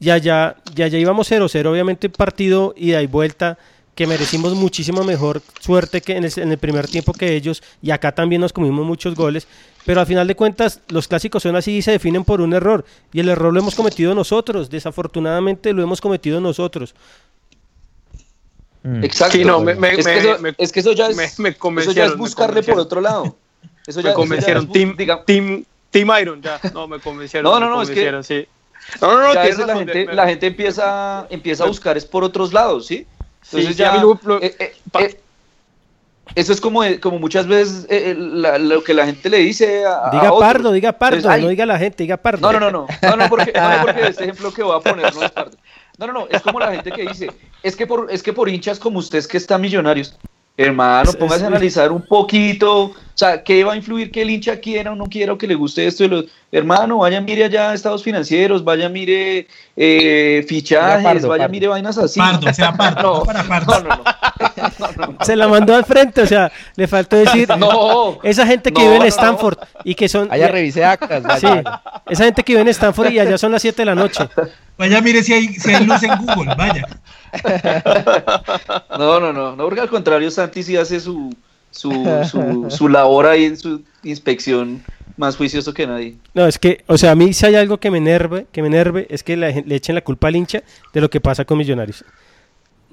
y 0.00 0.10
allá, 0.10 0.56
y 0.76 0.82
allá 0.82 0.98
íbamos 0.98 1.26
0-0, 1.30 1.66
obviamente 1.70 2.08
partido 2.10 2.74
ida 2.76 3.00
y 3.02 3.06
vuelta 3.06 3.58
que 3.94 4.06
merecimos 4.06 4.54
muchísimo 4.54 5.02
mejor 5.02 5.42
suerte 5.58 6.00
que 6.02 6.12
en 6.16 6.22
el, 6.24 6.32
en 6.36 6.52
el 6.52 6.58
primer 6.58 6.86
tiempo 6.86 7.12
que 7.12 7.34
ellos 7.34 7.64
y 7.82 7.90
acá 7.90 8.12
también 8.12 8.40
nos 8.40 8.52
comimos 8.52 8.86
muchos 8.86 9.16
goles, 9.16 9.48
pero 9.84 10.00
al 10.00 10.06
final 10.06 10.28
de 10.28 10.36
cuentas 10.36 10.80
los 10.88 11.08
clásicos 11.08 11.42
son 11.42 11.56
así 11.56 11.78
y 11.78 11.82
se 11.82 11.90
definen 11.90 12.22
por 12.22 12.40
un 12.40 12.52
error 12.52 12.84
y 13.12 13.18
el 13.18 13.28
error 13.28 13.52
lo 13.52 13.58
hemos 13.58 13.74
cometido 13.74 14.14
nosotros, 14.14 14.70
desafortunadamente 14.70 15.72
lo 15.72 15.82
hemos 15.82 16.00
cometido 16.00 16.40
nosotros. 16.40 16.94
Exacto. 19.02 19.36
Sí, 19.36 19.44
no, 19.44 19.60
me- 19.60 19.74
me- 19.74 19.94
es, 19.94 20.06
que 20.06 20.18
eso, 20.18 20.38
me- 20.40 20.54
es 20.56 20.72
que 20.72 20.80
eso 20.80 20.92
ya 20.92 21.08
es, 21.08 21.16
me- 21.16 21.22
me 21.22 21.28
eso 21.28 21.52
ya 21.52 21.58
convencieron, 21.58 22.06
es 22.06 22.12
me 22.14 22.18
buscarle 22.18 22.62
por 22.62 22.78
otro 22.78 23.00
lado. 23.00 23.36
Eso 23.86 24.00
ya, 24.00 24.08
me 24.08 24.10
eso 24.10 24.10
ya 24.10 24.14
convencieron. 24.14 24.72
team, 24.72 24.96
diga- 24.96 25.24
team, 25.24 25.64
team 25.90 26.10
Iron, 26.20 26.42
ya. 26.42 26.60
No, 26.72 26.86
me 26.86 26.98
convencieron. 27.00 27.50
No, 27.50 27.58
no, 27.60 27.68
no, 27.68 27.82
es 27.82 27.90
que- 27.90 28.22
sí. 28.22 28.46
No, 29.00 29.12
no, 29.12 29.20
no, 29.20 29.34
ya 29.34 29.42
a 29.42 29.66
la 29.66 29.76
gente, 29.76 30.06
me- 30.06 30.14
la 30.14 30.26
gente 30.26 30.46
empieza, 30.46 31.26
empieza 31.30 31.64
a 31.64 31.66
buscar 31.66 31.96
es 31.96 32.04
por 32.06 32.24
otros 32.24 32.52
lados, 32.52 32.86
¿sí? 32.86 33.06
Entonces 33.44 33.76
sí, 33.76 33.82
a 33.82 33.86
ya, 33.86 33.92
mí 33.94 34.00
lo- 34.00 34.20
lo- 34.24 34.42
eh, 34.42 34.54
eh, 34.58 34.72
eh, 35.00 35.20
eso 36.34 36.52
es 36.52 36.60
como, 36.60 36.82
como 37.00 37.18
muchas 37.18 37.46
veces 37.46 37.86
la- 38.18 38.58
lo 38.58 38.82
que 38.84 38.94
la 38.94 39.06
gente 39.06 39.28
le 39.30 39.38
dice 39.38 39.84
a, 39.84 40.08
a 40.08 40.10
Diga 40.10 40.32
otros. 40.32 40.40
pardo, 40.48 40.72
diga 40.72 40.92
pardo, 40.92 41.16
Entonces, 41.16 41.42
no 41.42 41.48
diga 41.48 41.66
la 41.66 41.78
gente, 41.78 42.02
diga 42.04 42.16
pardo. 42.16 42.40
No, 42.40 42.58
no, 42.58 42.70
no, 42.70 42.70
no, 42.70 42.86
no, 43.02 43.16
no, 43.16 43.28
porque, 43.28 43.52
no, 43.54 43.76
no, 43.78 43.82
porque 43.86 44.06
este 44.08 44.24
ejemplo 44.24 44.52
que 44.52 44.62
voy 44.62 44.76
a 44.76 44.80
poner 44.80 45.14
no 45.14 45.22
es 45.22 45.30
pardo. 45.32 45.56
No, 45.98 46.06
no, 46.06 46.12
no, 46.12 46.28
es 46.30 46.42
como 46.42 46.60
la 46.60 46.72
gente 46.72 46.92
que 46.92 47.02
dice, 47.02 47.30
es 47.62 47.74
que 47.74 47.86
por, 47.86 48.10
es 48.10 48.22
que 48.22 48.32
por 48.32 48.48
hinchas 48.48 48.78
como 48.78 49.00
ustedes 49.00 49.26
que 49.26 49.36
están 49.36 49.60
millonarios, 49.60 50.16
hermano, 50.58 51.12
póngase 51.14 51.36
es- 51.38 51.44
a 51.44 51.46
analizar 51.46 51.90
un 51.92 52.02
poquito, 52.02 52.82
o 52.82 52.94
sea, 53.14 53.42
¿qué 53.42 53.64
va 53.64 53.72
a 53.72 53.76
influir 53.76 54.10
que 54.10 54.22
el 54.22 54.30
hincha 54.30 54.58
quiera 54.60 54.92
o 54.92 54.94
no 54.96 55.06
quiera 55.06 55.32
o 55.32 55.38
que 55.38 55.46
le 55.46 55.54
guste 55.54 55.86
esto? 55.86 56.04
y 56.04 56.08
lo- 56.08 56.24
hermano, 56.52 56.98
vaya, 56.98 57.20
mire 57.20 57.44
allá 57.44 57.72
estados 57.74 58.02
financieros, 58.02 58.62
vaya, 58.64 58.88
mire 58.88 59.46
eh, 59.76 60.44
fichajes, 60.48 61.04
Pardo, 61.04 61.28
vaya, 61.28 61.42
Pardo. 61.44 61.52
mire 61.52 61.68
vainas 61.68 61.96
así. 61.98 62.18
Pardo, 62.20 62.52
sea 62.54 62.72
pardo, 62.72 63.02
No, 63.02 63.18
no 63.20 63.24
para 63.24 63.42
pardo. 63.44 63.80
no, 63.82 63.88
no, 63.88 65.06
no. 65.06 65.18
Se 65.24 65.36
la 65.36 65.46
mandó 65.48 65.74
al 65.74 65.84
frente, 65.84 66.22
o 66.22 66.26
sea, 66.26 66.50
le 66.76 66.86
faltó 66.88 67.16
decir 67.16 67.48
No, 67.58 68.18
esa 68.22 68.46
gente 68.46 68.72
que 68.72 68.80
no, 68.80 68.86
vive 68.86 68.96
en 68.96 69.02
no, 69.02 69.08
Stanford 69.08 69.58
y 69.84 69.94
que 69.94 70.08
son 70.08 70.28
Allá 70.30 70.48
revisé 70.48 70.84
actas. 70.84 71.22
vaya, 71.22 71.38
Sí, 71.40 71.46
vaya. 71.46 71.82
esa 72.08 72.24
gente 72.24 72.42
que 72.42 72.52
vive 72.52 72.62
en 72.62 72.68
Stanford 72.68 73.10
y 73.12 73.18
allá 73.20 73.38
son 73.38 73.52
las 73.52 73.62
7 73.62 73.82
de 73.82 73.86
la 73.86 73.94
noche. 73.94 74.28
Vaya, 74.76 75.00
mire 75.00 75.22
si 75.22 75.32
hay, 75.34 75.48
si 75.48 75.72
hay 75.74 75.84
luz 75.84 76.02
en 76.02 76.16
Google, 76.24 76.54
vaya. 76.56 76.86
No, 78.98 79.20
no, 79.20 79.32
no, 79.32 79.56
no, 79.56 79.64
porque 79.64 79.80
al 79.80 79.88
contrario, 79.88 80.30
Santi 80.30 80.62
sí 80.62 80.76
hace 80.76 81.00
su, 81.00 81.34
su, 81.70 81.90
su, 82.30 82.66
su 82.70 82.88
labor 82.88 83.26
ahí 83.26 83.44
en 83.44 83.56
su 83.56 83.82
inspección 84.02 84.82
más 85.16 85.36
juicioso 85.36 85.72
que 85.74 85.86
nadie. 85.86 86.14
No, 86.34 86.46
es 86.46 86.58
que, 86.58 86.82
o 86.86 86.96
sea, 86.98 87.12
a 87.12 87.14
mí 87.14 87.32
si 87.32 87.46
hay 87.46 87.54
algo 87.56 87.78
que 87.78 87.90
me 87.90 87.98
enerve, 87.98 88.46
que 88.52 88.62
me 88.62 88.68
enerve, 88.68 89.06
es 89.10 89.22
que 89.22 89.36
la 89.36 89.50
le 89.50 89.74
echen 89.74 89.94
la 89.94 90.00
culpa 90.02 90.28
al 90.28 90.36
hincha 90.36 90.62
de 90.92 91.00
lo 91.00 91.10
que 91.10 91.20
pasa 91.20 91.44
con 91.44 91.58
Millonarios. 91.58 92.04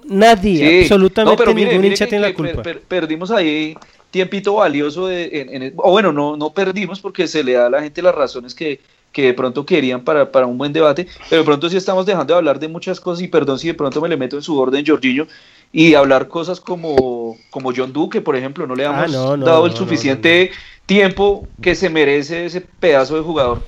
Nadie, 0.07 0.57
Sí. 0.69 0.81
absolutamente 0.83 1.31
No, 1.33 1.37
pero 1.37 1.53
mire, 1.53 1.69
ningún 1.71 1.81
mire 1.83 1.93
hincha 1.95 2.05
que- 2.05 2.09
tiene 2.09 2.21
la 2.23 2.27
que 2.29 2.35
culpa. 2.35 2.61
per- 2.61 2.81
perdimos 2.81 3.31
ahí 3.31 3.75
tiempito 4.11 4.55
valioso, 4.55 5.07
de, 5.07 5.29
en, 5.33 5.61
en- 5.63 5.73
o 5.77 5.91
bueno, 5.91 6.11
no, 6.13 6.37
no 6.37 6.51
perdimos 6.53 6.99
porque 6.99 7.27
se 7.27 7.43
le 7.43 7.53
da 7.53 7.67
a 7.67 7.69
la 7.69 7.81
gente 7.81 8.01
las 8.01 8.13
razones 8.15 8.53
que, 8.53 8.79
que 9.15 9.23
de 9.23 9.33
pronto 9.33 9.65
querían 9.65 10.03
para, 10.03 10.29
para 10.31 10.45
un 10.45 10.57
buen 10.57 10.73
debate, 10.73 11.07
pero 11.29 11.41
de 11.41 11.45
pronto 11.45 11.69
sí 11.69 11.77
estamos 11.77 12.05
dejando 12.05 12.33
de 12.33 12.37
hablar 12.39 12.59
de 12.59 12.67
muchas 12.67 12.99
cosas 12.99 13.23
y 13.23 13.29
perdón 13.29 13.57
si 13.59 13.67
de 13.67 13.73
pronto 13.73 14.01
me 14.01 14.09
le 14.09 14.17
meto 14.17 14.35
en 14.35 14.41
su 14.43 14.59
orden, 14.59 14.85
Jorginho, 14.85 15.27
y 15.71 15.93
hablar 15.95 16.27
cosas 16.27 16.59
como, 16.59 17.37
como 17.49 17.71
John 17.75 17.93
Duque, 17.93 18.21
por 18.21 18.35
ejemplo, 18.35 18.67
no 18.67 18.75
le 18.75 18.85
Ah, 18.85 18.91
hemos 18.91 19.11
no, 19.11 19.37
no, 19.37 19.45
dado 19.45 19.61
no, 19.61 19.65
el 19.67 19.71
no, 19.71 19.77
suficiente 19.77 20.51
tiempo 20.85 21.47
que 21.61 21.75
se 21.75 21.89
merece 21.89 22.45
ese 22.45 22.61
pedazo 22.61 23.15
de 23.15 23.21
jugador. 23.21 23.61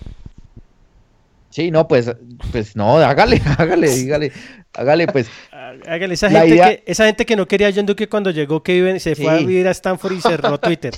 Sí, 1.50 1.72
no, 1.72 1.88
pues, 1.88 2.12
pues 2.52 2.76
no, 2.76 2.98
hágale, 2.98 3.42
hágale, 3.58 3.90
dígale, 3.90 4.32
hágale, 4.74 5.08
pues. 5.08 5.28
Hágale, 5.88 6.14
esa 6.14 6.30
gente, 6.30 6.56
idea- 6.56 6.78
que, 6.78 6.84
esa 6.92 7.06
gente 7.06 7.26
que 7.26 7.36
no 7.36 7.48
quería 7.48 7.68
a 7.68 7.72
John 7.74 7.86
Duque 7.86 8.08
cuando 8.10 8.32
llegó, 8.32 8.62
que 8.62 9.00
se 9.00 9.16
fue 9.16 9.32
a 9.32 9.38
vivir 9.38 9.68
a 9.68 9.72
Stanford 9.72 10.14
y 10.14 10.22
cerró 10.22 10.58
Twitter. 10.60 10.94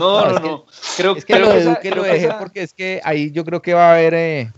No, 0.00 0.20
No, 0.24 0.30
no, 0.30 0.34
es 0.36 0.40
que- 0.40 0.48
no. 0.48 0.64
Creo, 0.96 1.16
Es 1.16 1.24
que 1.24 1.32
creo 1.34 1.46
lo 1.46 1.52
de 1.52 1.60
esa- 1.60 1.70
Duque 1.70 1.90
lo 1.90 2.04
esa- 2.04 2.38
porque 2.38 2.62
es 2.62 2.72
que 2.74 3.00
ahí 3.04 3.30
yo 3.30 3.44
creo 3.44 3.62
que 3.62 3.74
va 3.74 3.90
a 3.90 3.94
haber, 3.94 4.14
eh, 4.14 4.50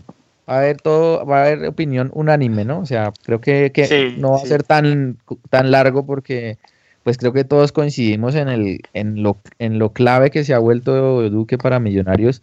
va 0.49 0.55
a 0.55 0.57
haber 0.59 0.77
todo, 0.81 1.25
va 1.25 1.37
a 1.39 1.45
haber 1.45 1.65
opinión 1.67 2.09
unánime, 2.13 2.65
¿no? 2.65 2.79
O 2.79 2.85
sea, 2.85 3.11
creo 3.23 3.39
que, 3.39 3.71
que 3.71 3.85
Sí, 3.85 4.15
no 4.17 4.31
va 4.31 4.37
sí. 4.39 4.45
a 4.45 4.49
ser 4.49 4.63
tan, 4.63 5.17
tan 5.49 5.71
largo 5.71 6.05
porque, 6.05 6.57
pues 7.03 7.17
creo 7.17 7.33
que 7.33 7.43
todos 7.43 7.71
coincidimos 7.71 8.35
en 8.35 8.47
el, 8.49 8.79
en 8.93 9.21
lo, 9.23 9.37
en 9.59 9.77
lo 9.79 9.89
clave 9.91 10.31
que 10.31 10.43
se 10.43 10.53
ha 10.53 10.59
vuelto 10.59 11.29
Duque 11.29 11.57
para 11.57 11.79
Millonarios. 11.79 12.41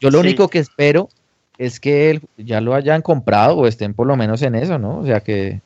Yo 0.00 0.10
lo 0.10 0.18
Sí. 0.20 0.26
único 0.26 0.48
que 0.48 0.58
espero 0.58 1.08
es 1.58 1.78
que 1.80 2.20
ya 2.36 2.60
lo 2.60 2.74
hayan 2.74 3.02
comprado 3.02 3.56
o 3.56 3.66
estén 3.66 3.94
por 3.94 4.06
lo 4.06 4.16
menos 4.16 4.42
en 4.42 4.54
eso, 4.56 4.78
¿no? 4.78 4.98
O 4.98 5.06
sea, 5.06 5.20
que, 5.20 5.60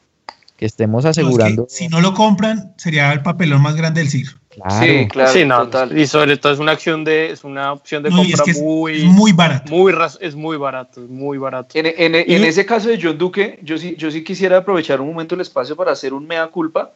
que 0.57 0.67
estemos 0.67 1.05
No, 1.05 1.11
es 1.11 1.17
que 1.17 1.23
asegurando. 1.23 1.67
si 1.69 1.89
no 1.89 2.01
lo 2.01 2.15
compran, 2.15 2.73
sería 2.77 3.13
el 3.13 3.23
papelón 3.23 3.63
más 3.63 3.77
grande 3.77 4.01
del 4.01 4.11
CIR. 4.11 4.27
Claro. 4.49 4.87
Sí, 4.87 5.09
claro, 5.09 5.33
sí, 5.33 5.45
no, 5.45 5.65
total. 5.65 5.99
y 5.99 6.07
sobre 6.07 6.39
todo 6.39 6.55
es 6.55 6.59
una 6.59 6.73
acción 6.73 7.05
de, 7.05 7.31
es 7.31 7.45
una 7.45 7.73
opción 7.75 8.03
de 8.03 8.09
No, 8.09 8.25
y 8.25 8.33
es 8.33 8.41
compra 8.41 8.45
que 8.47 8.51
es, 8.53 8.63
muy, 8.63 8.93
es 8.97 9.05
muy 9.05 9.33
barato. 9.33 9.71
muy 9.71 9.93
es 10.21 10.35
muy 10.35 10.57
barato, 10.57 11.05
es 11.05 11.11
muy 11.11 11.37
barato. 11.37 11.79
En, 11.79 11.85
en- 11.87 12.25
Y- 12.27 12.35
en 12.37 12.45
ese 12.45 12.65
caso 12.65 12.89
de 12.89 12.99
John 13.01 13.19
Duque, 13.19 13.59
yo 13.63 13.77
sí, 13.77 13.95
yo 13.99 14.11
sí 14.11 14.25
quisiera 14.25 14.57
aprovechar 14.59 15.03
un 15.03 15.09
momento 15.09 15.35
el 15.35 15.43
espacio 15.43 15.77
para 15.77 15.93
hacer 15.93 16.15
un 16.15 16.27
mea 16.27 16.47
culpa, 16.47 16.93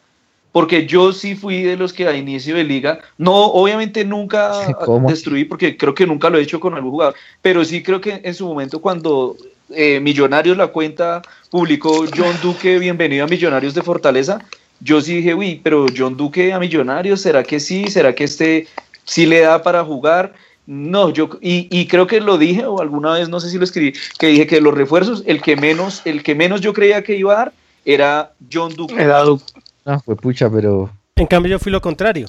porque 0.51 0.87
yo 0.87 1.13
sí 1.13 1.35
fui 1.35 1.61
de 1.61 1.77
los 1.77 1.93
que 1.93 2.07
a 2.07 2.17
inicio 2.17 2.55
de 2.55 2.63
liga, 2.63 2.99
no, 3.19 3.31
obviamente 3.45 4.03
nunca 4.05 4.51
¿Cómo? 4.85 5.07
destruí, 5.07 5.45
porque 5.45 5.77
creo 5.77 5.93
que 5.93 6.07
nunca 6.07 6.31
lo 6.31 6.39
he 6.39 6.41
hecho 6.41 6.59
con 6.59 6.73
algún 6.73 6.89
jugador, 6.91 7.13
pero 7.43 7.63
sí 7.63 7.83
creo 7.83 8.01
que 8.01 8.21
en 8.23 8.33
su 8.33 8.47
momento 8.47 8.81
cuando 8.81 9.37
eh, 9.75 9.99
Millonarios 9.99 10.57
la 10.57 10.67
cuenta 10.67 11.21
publicó 11.49 12.05
John 12.15 12.35
Duque, 12.41 12.79
bienvenido 12.79 13.25
a 13.25 13.27
Millonarios 13.27 13.73
de 13.73 13.81
Fortaleza, 13.81 14.39
yo 14.79 14.99
sí 15.01 15.17
dije, 15.17 15.33
uy, 15.33 15.59
pero 15.63 15.85
John 15.95 16.17
Duque 16.17 16.53
a 16.53 16.59
Millonarios, 16.59 17.21
¿será 17.21 17.43
que 17.43 17.59
sí? 17.59 17.87
¿Será 17.87 18.15
que 18.15 18.23
este 18.23 18.67
sí 19.05 19.25
le 19.25 19.41
da 19.41 19.61
para 19.61 19.83
jugar? 19.83 20.33
No, 20.65 21.09
yo 21.09 21.29
y, 21.41 21.67
y 21.69 21.87
creo 21.87 22.07
que 22.07 22.21
lo 22.21 22.37
dije 22.37 22.65
o 22.65 22.79
alguna 22.81 23.13
vez 23.13 23.27
no 23.29 23.39
sé 23.39 23.49
si 23.49 23.57
lo 23.57 23.63
escribí 23.63 23.93
que 24.19 24.27
dije 24.27 24.47
que 24.47 24.61
los 24.61 24.73
refuerzos 24.73 25.23
el 25.25 25.41
que 25.41 25.55
menos 25.55 26.01
el 26.05 26.23
que 26.23 26.35
menos 26.35 26.61
yo 26.61 26.71
creía 26.71 27.03
que 27.03 27.15
iba 27.17 27.33
a 27.33 27.37
dar 27.37 27.53
era 27.83 28.31
John 28.51 28.73
Duque. 28.75 28.93
Me 28.93 29.05
da 29.05 29.23
du- 29.23 29.41
No, 29.85 29.99
fue 29.99 30.15
pucha, 30.15 30.49
pero. 30.49 30.89
En 31.15 31.25
cambio, 31.27 31.51
yo 31.51 31.59
fui 31.59 31.71
lo 31.71 31.81
contrario. 31.81 32.27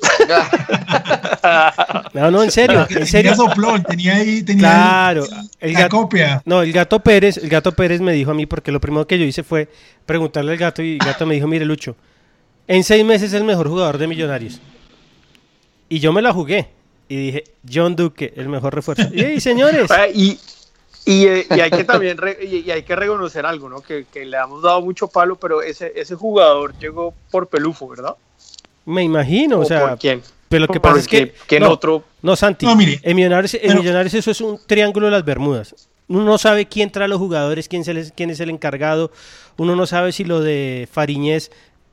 No, 2.14 2.30
no, 2.30 2.42
en 2.42 2.50
serio, 2.50 2.80
en 2.82 2.86
tenía 2.88 3.06
serio. 3.06 3.34
soplón, 3.34 3.82
tenía 3.84 4.14
ahí, 4.16 4.42
tenía 4.42 4.62
Claro, 4.68 5.24
ahí 5.30 5.48
el 5.60 5.72
la 5.74 5.80
gato, 5.82 5.96
copia. 5.96 6.42
no, 6.44 6.62
el 6.62 6.72
gato 6.72 7.00
Pérez, 7.00 7.36
el 7.38 7.48
gato 7.48 7.72
Pérez 7.72 8.00
me 8.00 8.12
dijo 8.12 8.30
a 8.30 8.34
mí, 8.34 8.46
porque 8.46 8.72
lo 8.72 8.80
primero 8.80 9.06
que 9.06 9.18
yo 9.18 9.24
hice 9.24 9.42
fue 9.42 9.68
preguntarle 10.06 10.52
al 10.52 10.58
gato 10.58 10.82
y 10.82 10.92
el 10.94 10.98
gato 10.98 11.26
me 11.26 11.34
dijo, 11.34 11.46
mire 11.46 11.64
Lucho, 11.64 11.96
en 12.66 12.84
seis 12.84 13.04
meses 13.04 13.28
es 13.32 13.34
el 13.34 13.44
mejor 13.44 13.68
jugador 13.68 13.98
de 13.98 14.06
Millonarios. 14.06 14.60
Y 15.88 16.00
yo 16.00 16.12
me 16.12 16.22
la 16.22 16.32
jugué 16.32 16.68
y 17.08 17.16
dije, 17.16 17.44
John 17.70 17.96
Duque, 17.96 18.32
el 18.36 18.48
mejor 18.48 18.74
refuerzo. 18.74 19.04
Y, 19.12 19.22
"Ey, 19.22 19.40
señores, 19.40 19.90
Ah, 19.90 20.06
Y, 20.12 20.38
y, 21.06 21.26
eh, 21.26 21.46
y 21.50 21.60
hay 21.60 21.70
que 21.70 21.84
también 21.84 22.18
re- 22.18 22.38
y, 22.42 22.56
y 22.66 22.70
hay 22.70 22.82
que 22.82 22.94
reconocer 22.94 23.46
algo, 23.46 23.68
¿no? 23.70 23.80
Que, 23.80 24.04
que 24.12 24.26
le 24.26 24.36
hemos 24.36 24.62
dado 24.62 24.82
mucho 24.82 25.08
palo, 25.08 25.36
pero 25.36 25.62
ese, 25.62 25.92
ese 25.96 26.14
jugador 26.14 26.74
llegó 26.78 27.14
por 27.30 27.48
Pelufo, 27.48 27.88
¿verdad? 27.88 28.14
Me 28.88 29.02
imagino, 29.02 29.58
o, 29.58 29.62
¿O 29.62 29.64
sea, 29.64 29.88
por 29.90 29.98
quién? 29.98 30.22
pero 30.48 30.66
lo 30.66 30.68
que 30.72 30.80
pasa 30.80 30.98
es 30.98 31.06
que... 31.08 31.32
que- 31.46 31.60
no, 31.60 31.70
otro- 31.70 32.04
No, 32.22 32.34
Santi, 32.36 32.66
No, 32.66 32.74
mire, 32.74 32.98
en, 33.02 33.14
Millonarios, 33.16 33.54
en 33.54 33.60
pero- 33.62 33.80
Millonarios 33.80 34.14
eso 34.14 34.30
es 34.30 34.40
un 34.40 34.58
triángulo 34.66 35.06
de 35.06 35.12
las 35.12 35.24
Bermudas. 35.24 35.74
Uno 36.08 36.24
no 36.24 36.38
sabe 36.38 36.66
quién 36.66 36.90
trae 36.90 37.04
a 37.04 37.08
los 37.08 37.18
jugadores, 37.18 37.68
quién, 37.68 37.84
se 37.84 37.92
les- 37.94 38.12
quién 38.12 38.30
es 38.30 38.40
el 38.40 38.48
encargado. 38.50 39.10
Uno 39.58 39.76
no 39.76 39.86
sabe 39.86 40.12
si 40.12 40.24
lo 40.24 40.40
de 40.40 40.88
Fariñez 40.90 41.50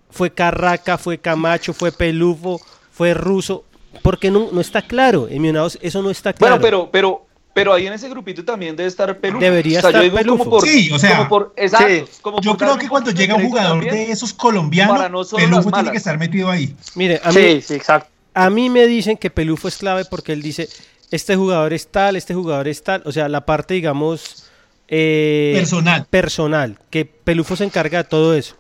fue 0.10 0.32
Carraca, 0.32 0.98
fue 0.98 1.18
Camacho, 1.18 1.74
fue 1.74 1.92
Pelufo, 1.92 2.62
fue 2.92 3.14
Ruso. 3.14 3.66
Porque 4.02 4.32
no, 4.32 4.50
no 4.52 4.62
está 4.62 4.82
claro. 4.82 5.28
En 5.30 5.42
Millonarios 5.42 5.78
eso 5.82 6.02
no 6.02 6.10
está 6.10 6.32
claro. 6.34 6.56
Bueno, 6.60 6.62
pero 6.62 6.90
pero 6.92 7.25
pero 7.56 7.74
ahí 7.74 7.88
en 7.88 7.94
ese 7.94 8.10
grupito 8.10 8.44
también 8.46 8.76
debe 8.76 8.88
estar 8.90 9.18
Pelufo. 9.18 9.40
Debería 9.44 9.80
O 9.80 9.82
sea, 9.82 9.90
yo 9.92 9.98
estar 9.98 10.04
digo 10.04 10.18
Pelufo. 10.18 10.38
como 10.44 10.52
por 10.52 10.68
Sí, 10.68 10.92
o 10.92 11.00
sea, 11.00 11.16
como 11.18 11.30
por 11.30 11.54
exacto, 11.56 11.88
sí. 11.88 12.20
como 12.22 12.42
Yo 12.42 12.56
creo 12.58 12.78
que 12.78 12.88
cuando 12.90 13.10
llega 13.12 13.34
un 13.36 13.46
jugador 13.48 13.80
también. 13.80 13.96
de 13.96 14.12
esos 14.12 14.34
colombianos, 14.34 15.10
no 15.32 15.38
Pelufo 15.38 15.72
tiene 15.72 15.92
que 15.92 15.98
estar 15.98 16.20
metido 16.20 16.50
ahí. 16.52 16.76
Mire, 16.96 17.20
a 17.24 17.30
mí, 17.32 17.34
Sí, 17.42 17.62
sí, 17.62 17.74
exacto. 17.76 18.10
A 18.34 18.50
mí 18.50 18.70
me 18.70 18.86
dicen 18.86 19.16
que 19.18 19.30
Pelufo 19.32 19.68
es 19.70 19.78
clave 19.78 20.04
porque 20.06 20.34
él 20.34 20.42
dice, 20.42 20.68
este 21.10 21.36
jugador 21.38 21.72
es 21.74 21.88
tal, 21.88 22.18
este 22.18 22.34
jugador 22.34 22.68
es 22.68 22.84
tal. 22.84 23.02
O 23.06 23.12
sea, 23.14 23.30
la 23.30 23.46
parte, 23.46 23.74
digamos, 23.76 24.44
eh, 24.90 25.54
Personal. 25.56 26.06
personal, 26.10 26.78
que 26.90 27.06
Pelufo 27.06 27.56
se 27.56 27.64
encarga 27.64 28.00
de 28.04 28.10
todo 28.10 28.36
eso. 28.36 28.56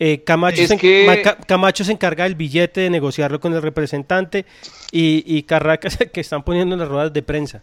Eh, 0.00 0.22
Camacho, 0.24 0.60
Es 0.62 0.68
se, 0.68 0.76
que- 0.76 1.04
Ma- 1.06 1.22
Ca- 1.22 1.36
Camacho 1.46 1.84
se 1.84 1.92
encarga 1.92 2.24
del 2.24 2.34
billete, 2.34 2.80
de 2.80 2.90
negociarlo 2.90 3.38
con 3.38 3.52
el 3.54 3.62
representante 3.62 4.44
y, 4.90 5.22
y 5.24 5.44
Carracas 5.44 5.96
que 6.12 6.20
están 6.20 6.42
poniendo 6.42 6.74
en 6.74 6.80
las 6.80 6.88
ruedas 6.88 7.12
de 7.12 7.22
prensa. 7.22 7.62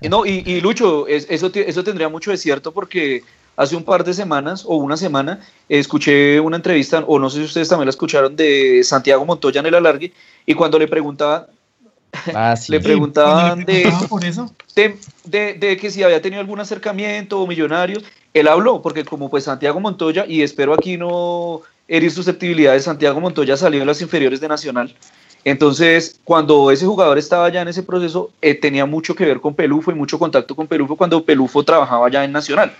Y 0.00 0.08
No, 0.08 0.24
y, 0.26 0.42
y 0.46 0.60
Lucho, 0.60 1.06
es- 1.06 1.26
eso, 1.28 1.50
eso 1.54 1.84
tendría 1.84 2.08
mucho 2.08 2.30
de 2.30 2.36
cierto 2.36 2.72
porque 2.72 3.22
hace 3.56 3.76
un 3.76 3.84
par 3.84 4.04
de 4.04 4.14
semanas 4.14 4.64
o 4.66 4.76
una 4.76 4.96
semana 4.96 5.40
escuché 5.68 6.40
una 6.40 6.56
entrevista, 6.56 7.04
o 7.06 7.18
no 7.18 7.30
sé 7.30 7.38
si 7.38 7.44
ustedes 7.44 7.68
también 7.68 7.86
la 7.86 7.90
escucharon, 7.90 8.34
de 8.36 8.82
Santiago 8.84 9.24
Montoya 9.24 9.60
en 9.60 9.66
el 9.66 9.74
alargue, 9.74 10.12
y 10.46 10.54
cuando 10.54 10.78
le 10.78 10.88
preguntaban, 10.88 11.46
Ah, 12.34 12.54
sí. 12.56 12.72
le 12.72 12.80
preguntaban 12.80 13.64
de, 13.64 13.92
por 14.08 14.24
eso. 14.24 14.50
de, 14.74 14.96
de- 15.24 15.54
de 15.54 15.76
que 15.76 15.90
si 15.90 16.02
había 16.02 16.20
tenido 16.22 16.40
algún 16.40 16.60
acercamiento 16.60 17.40
o 17.40 17.46
millonarios, 17.46 18.04
él 18.32 18.48
habló, 18.48 18.82
porque 18.82 19.04
como 19.04 19.30
pues 19.30 19.44
Santiago 19.44 19.78
Montoya, 19.80 20.24
y 20.28 20.42
espero 20.42 20.74
aquí 20.74 20.96
no 20.96 21.62
herir 21.86 22.10
susceptibilidades, 22.10 22.84
Santiago 22.84 23.20
Montoya 23.20 23.56
salió 23.56 23.80
en 23.80 23.86
las 23.86 24.00
inferiores 24.00 24.40
de 24.40 24.48
Nacional. 24.48 24.94
Entonces, 25.44 26.18
cuando 26.24 26.70
ese 26.70 26.86
jugador 26.86 27.18
estaba 27.18 27.48
ya 27.50 27.62
en 27.62 27.68
ese 27.68 27.82
proceso, 27.82 28.30
eh, 28.40 28.54
tenía 28.54 28.86
mucho 28.86 29.14
que 29.14 29.26
ver 29.26 29.40
con 29.40 29.54
Pelufo 29.54 29.90
y 29.90 29.94
mucho 29.94 30.18
contacto 30.18 30.56
con 30.56 30.66
Pelufo 30.66 30.96
cuando 30.96 31.22
Pelufo 31.22 31.62
trabajaba 31.62 32.10
ya 32.10 32.24
en 32.24 32.32
Nacional. 32.32 32.72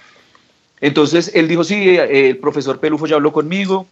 Entonces, 0.80 1.30
él 1.34 1.46
dijo, 1.46 1.62
sí, 1.62 1.90
eh, 1.90 2.30
el 2.30 2.38
profesor 2.38 2.80
Pelufo 2.80 3.06
ya 3.06 3.16
habló 3.16 3.32
conmigo, 3.32 3.86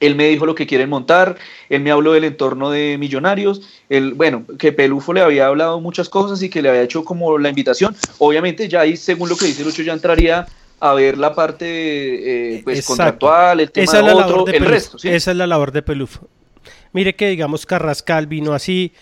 él 0.00 0.14
me 0.14 0.28
dijo 0.28 0.46
lo 0.46 0.54
que 0.54 0.66
quieren 0.66 0.88
montar, 0.88 1.36
él 1.68 1.82
me 1.82 1.90
habló 1.90 2.12
del 2.12 2.24
entorno 2.24 2.70
de 2.70 2.96
Millonarios, 2.98 3.62
él, 3.88 4.14
bueno, 4.14 4.44
que 4.58 4.72
Pelufo 4.72 5.12
le 5.12 5.20
había 5.20 5.46
hablado 5.46 5.80
muchas 5.80 6.08
cosas 6.08 6.42
y 6.42 6.48
que 6.48 6.62
le 6.62 6.68
había 6.68 6.82
hecho 6.82 7.04
como 7.04 7.38
la 7.38 7.48
invitación. 7.48 7.96
Obviamente 8.18 8.68
ya 8.68 8.80
ahí, 8.80 8.96
según 8.96 9.28
lo 9.28 9.36
que 9.36 9.46
dice 9.46 9.64
Lucho, 9.64 9.82
ya 9.82 9.92
entraría 9.92 10.46
a 10.78 10.94
ver 10.94 11.18
la 11.18 11.34
parte 11.34 11.66
eh, 11.66 12.60
pues, 12.64 12.78
Exacto. 12.78 12.96
contractual, 12.96 13.60
el 13.60 13.70
tema 13.70 13.92
de 13.92 14.12
otro, 14.12 14.44
de 14.44 14.56
el 14.56 14.64
resto. 14.64 14.98
¿sí? 14.98 15.08
Esa 15.08 15.30
es 15.30 15.36
la 15.36 15.46
labor 15.46 15.72
de 15.72 15.82
Pelufo. 15.82 16.28
Mire 16.92 17.14
que, 17.14 17.28
digamos, 17.28 17.66
Carrascal 17.66 18.26
vino 18.26 18.52
así, 18.52 18.92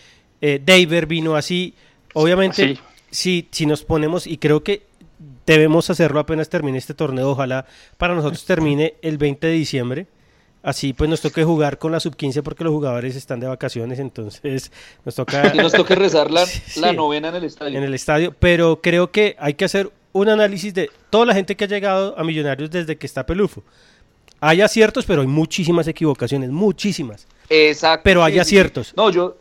eh, 0.41 0.61
Daver 0.65 1.07
vino 1.07 1.37
así. 1.37 1.75
Obviamente, 2.15 2.69
Sí. 2.75 2.79
si, 3.11 3.49
si 3.51 3.67
nos 3.67 3.85
ponemos, 3.85 4.27
y 4.27 4.39
creo 4.39 4.63
que 4.63 4.83
debemos 5.47 5.89
hacerlo 5.91 6.21
apenas 6.21 6.49
termine 6.49 6.79
este 6.79 6.95
torneo, 6.95 7.31
ojalá 7.31 7.67
para 7.97 8.15
nosotros 8.15 8.45
termine 8.45 8.95
el 9.03 9.19
20 9.19 9.47
de 9.47 9.53
diciembre. 9.55 10.07
Así 10.63 10.93
pues 10.93 11.09
nos 11.09 11.21
toque 11.21 11.45
jugar 11.45 11.79
con 11.79 11.93
la 11.93 12.01
sub-15 12.01 12.43
porque 12.43 12.65
los 12.65 12.73
jugadores 12.73 13.15
están 13.17 13.39
de 13.41 13.47
vacaciones, 13.47 14.01
entonces 14.01 14.73
nos 15.05 15.15
toca... 15.15 15.53
Y 15.55 15.59
nos 15.59 15.73
toque 15.73 15.95
rezar 15.95 16.31
la, 16.31 16.45
Sí. 16.47 16.81
la 16.81 16.93
novena 16.93 17.29
en 17.29 17.37
el 17.37 17.45
estadio. 17.45 17.79
en 17.79 17.85
el 17.85 17.95
estadio, 17.95 18.35
pero 18.39 18.81
creo 18.83 19.11
que 19.13 19.37
hay 19.39 19.55
que 19.55 19.65
hacer 19.65 19.91
un 20.13 20.29
análisis 20.29 20.75
de 20.75 20.91
toda 21.11 21.27
la 21.27 21.35
gente 21.35 21.57
que 21.57 21.65
ha 21.65 21.69
llegado 21.69 22.19
a 22.19 22.25
Millonarios 22.25 22.71
desde 22.71 22.97
que 22.99 23.07
está 23.07 23.25
Pelufo. 23.25 23.63
Hay 24.41 24.61
aciertos, 24.61 25.05
pero 25.05 25.23
hay 25.23 25.27
muchísimas 25.27 25.87
equivocaciones, 25.89 26.51
muchísimas. 26.51 27.27
Exacto. 27.51 28.03
Pero 28.05 28.23
hay 28.23 28.39
aciertos. 28.39 28.93
No, 28.97 29.11
yo, 29.11 29.37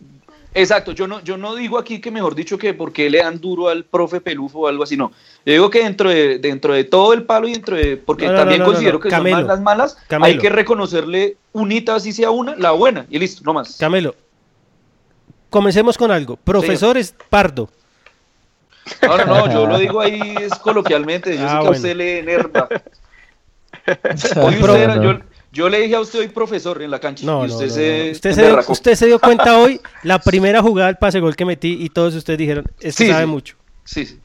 exacto, 0.53 0.91
yo 0.91 1.07
no, 1.07 1.21
yo 1.23 1.37
no 1.37 1.53
digo 1.55 1.77
aquí 1.77 1.99
que 2.01 2.09
mejor 2.09 2.33
dicho 2.33 2.57
que 2.57 2.73
porque 2.73 3.09
le 3.09 3.19
dan 3.19 3.39
duro 3.39 3.67
al 3.69 3.83
profe 3.85 4.21
Pelufo 4.21 4.59
o 4.61 4.67
algo 4.67 4.83
así, 4.83 4.97
no. 4.97 5.11
Yo 5.45 5.53
digo 5.53 5.69
que 5.69 5.83
dentro 5.83 6.09
de, 6.09 6.39
dentro 6.39 6.73
de 6.73 6.83
todo 6.83 7.13
el 7.13 7.23
palo 7.23 7.47
y 7.47 7.51
dentro 7.53 7.75
de, 7.75 7.97
porque 7.97 8.25
No, 8.25 8.31
no, 8.33 8.37
también 8.39 8.59
no, 8.61 8.65
considero 8.65 8.99
que 8.99 9.09
Camelo. 9.09 9.37
son 9.37 9.45
malas 9.45 9.61
malas, 9.61 9.97
hay 10.21 10.37
que 10.39 10.49
reconocerle 10.49 11.37
unita 11.53 11.95
así 11.95 12.11
sea 12.11 12.31
una, 12.31 12.55
la 12.55 12.71
buena, 12.71 13.05
y 13.09 13.19
listo, 13.19 13.41
no 13.45 13.53
más. 13.53 13.77
Camelo, 13.77 14.15
comencemos 15.49 15.97
con 15.97 16.11
algo. 16.11 16.37
Profesores 16.37 17.13
Pardo. 17.29 17.69
No, 19.01 19.17
no, 19.17 19.25
no, 19.25 19.51
yo 19.53 19.67
lo 19.67 19.77
digo 19.77 19.99
ahí 19.99 20.21
es 20.41 20.55
coloquialmente, 20.55 21.35
yo 21.37 21.43
Ah, 21.43 21.47
sé 21.47 21.51
que 21.51 21.55
a 21.55 21.59
bueno. 21.59 21.71
usted 21.75 21.95
le 21.95 22.19
enerva. 22.19 22.69
Hoy 24.41 24.55
usted 24.55 24.75
era- 24.75 25.01
yo, 25.03 25.19
yo 25.51 25.69
le 25.69 25.81
dije 25.81 25.95
a 25.95 26.01
usted 26.01 26.19
hoy 26.19 26.27
profesor 26.27 26.81
en 26.81 26.91
la 26.91 26.99
cancha 26.99 27.25
No, 27.25 27.45
y 27.45 27.49
usted 27.49 27.67
no, 27.67 27.73
se, 27.73 28.05
no. 28.07 28.11
Usted, 28.11 28.29
se 28.31 28.35
dio, 28.41 28.45
emberracó. 28.49 28.71
usted 28.73 28.95
se 28.95 29.05
dio 29.05 29.19
cuenta 29.19 29.57
hoy, 29.59 29.81
la 30.03 30.19
primera 30.19 30.61
jugada 30.61 30.87
del 30.87 30.97
pase 30.97 31.19
gol 31.19 31.35
que 31.35 31.45
metí 31.45 31.77
y 31.81 31.89
todos 31.89 32.13
ustedes 32.15 32.37
dijeron, 32.39 32.65
este 32.79 33.05
Sí, 33.05 33.11
sabe 33.11 33.23
sí. 33.25 33.29
mucho. 33.31 33.55
Sí, 33.85 34.05
sí. 34.05 34.19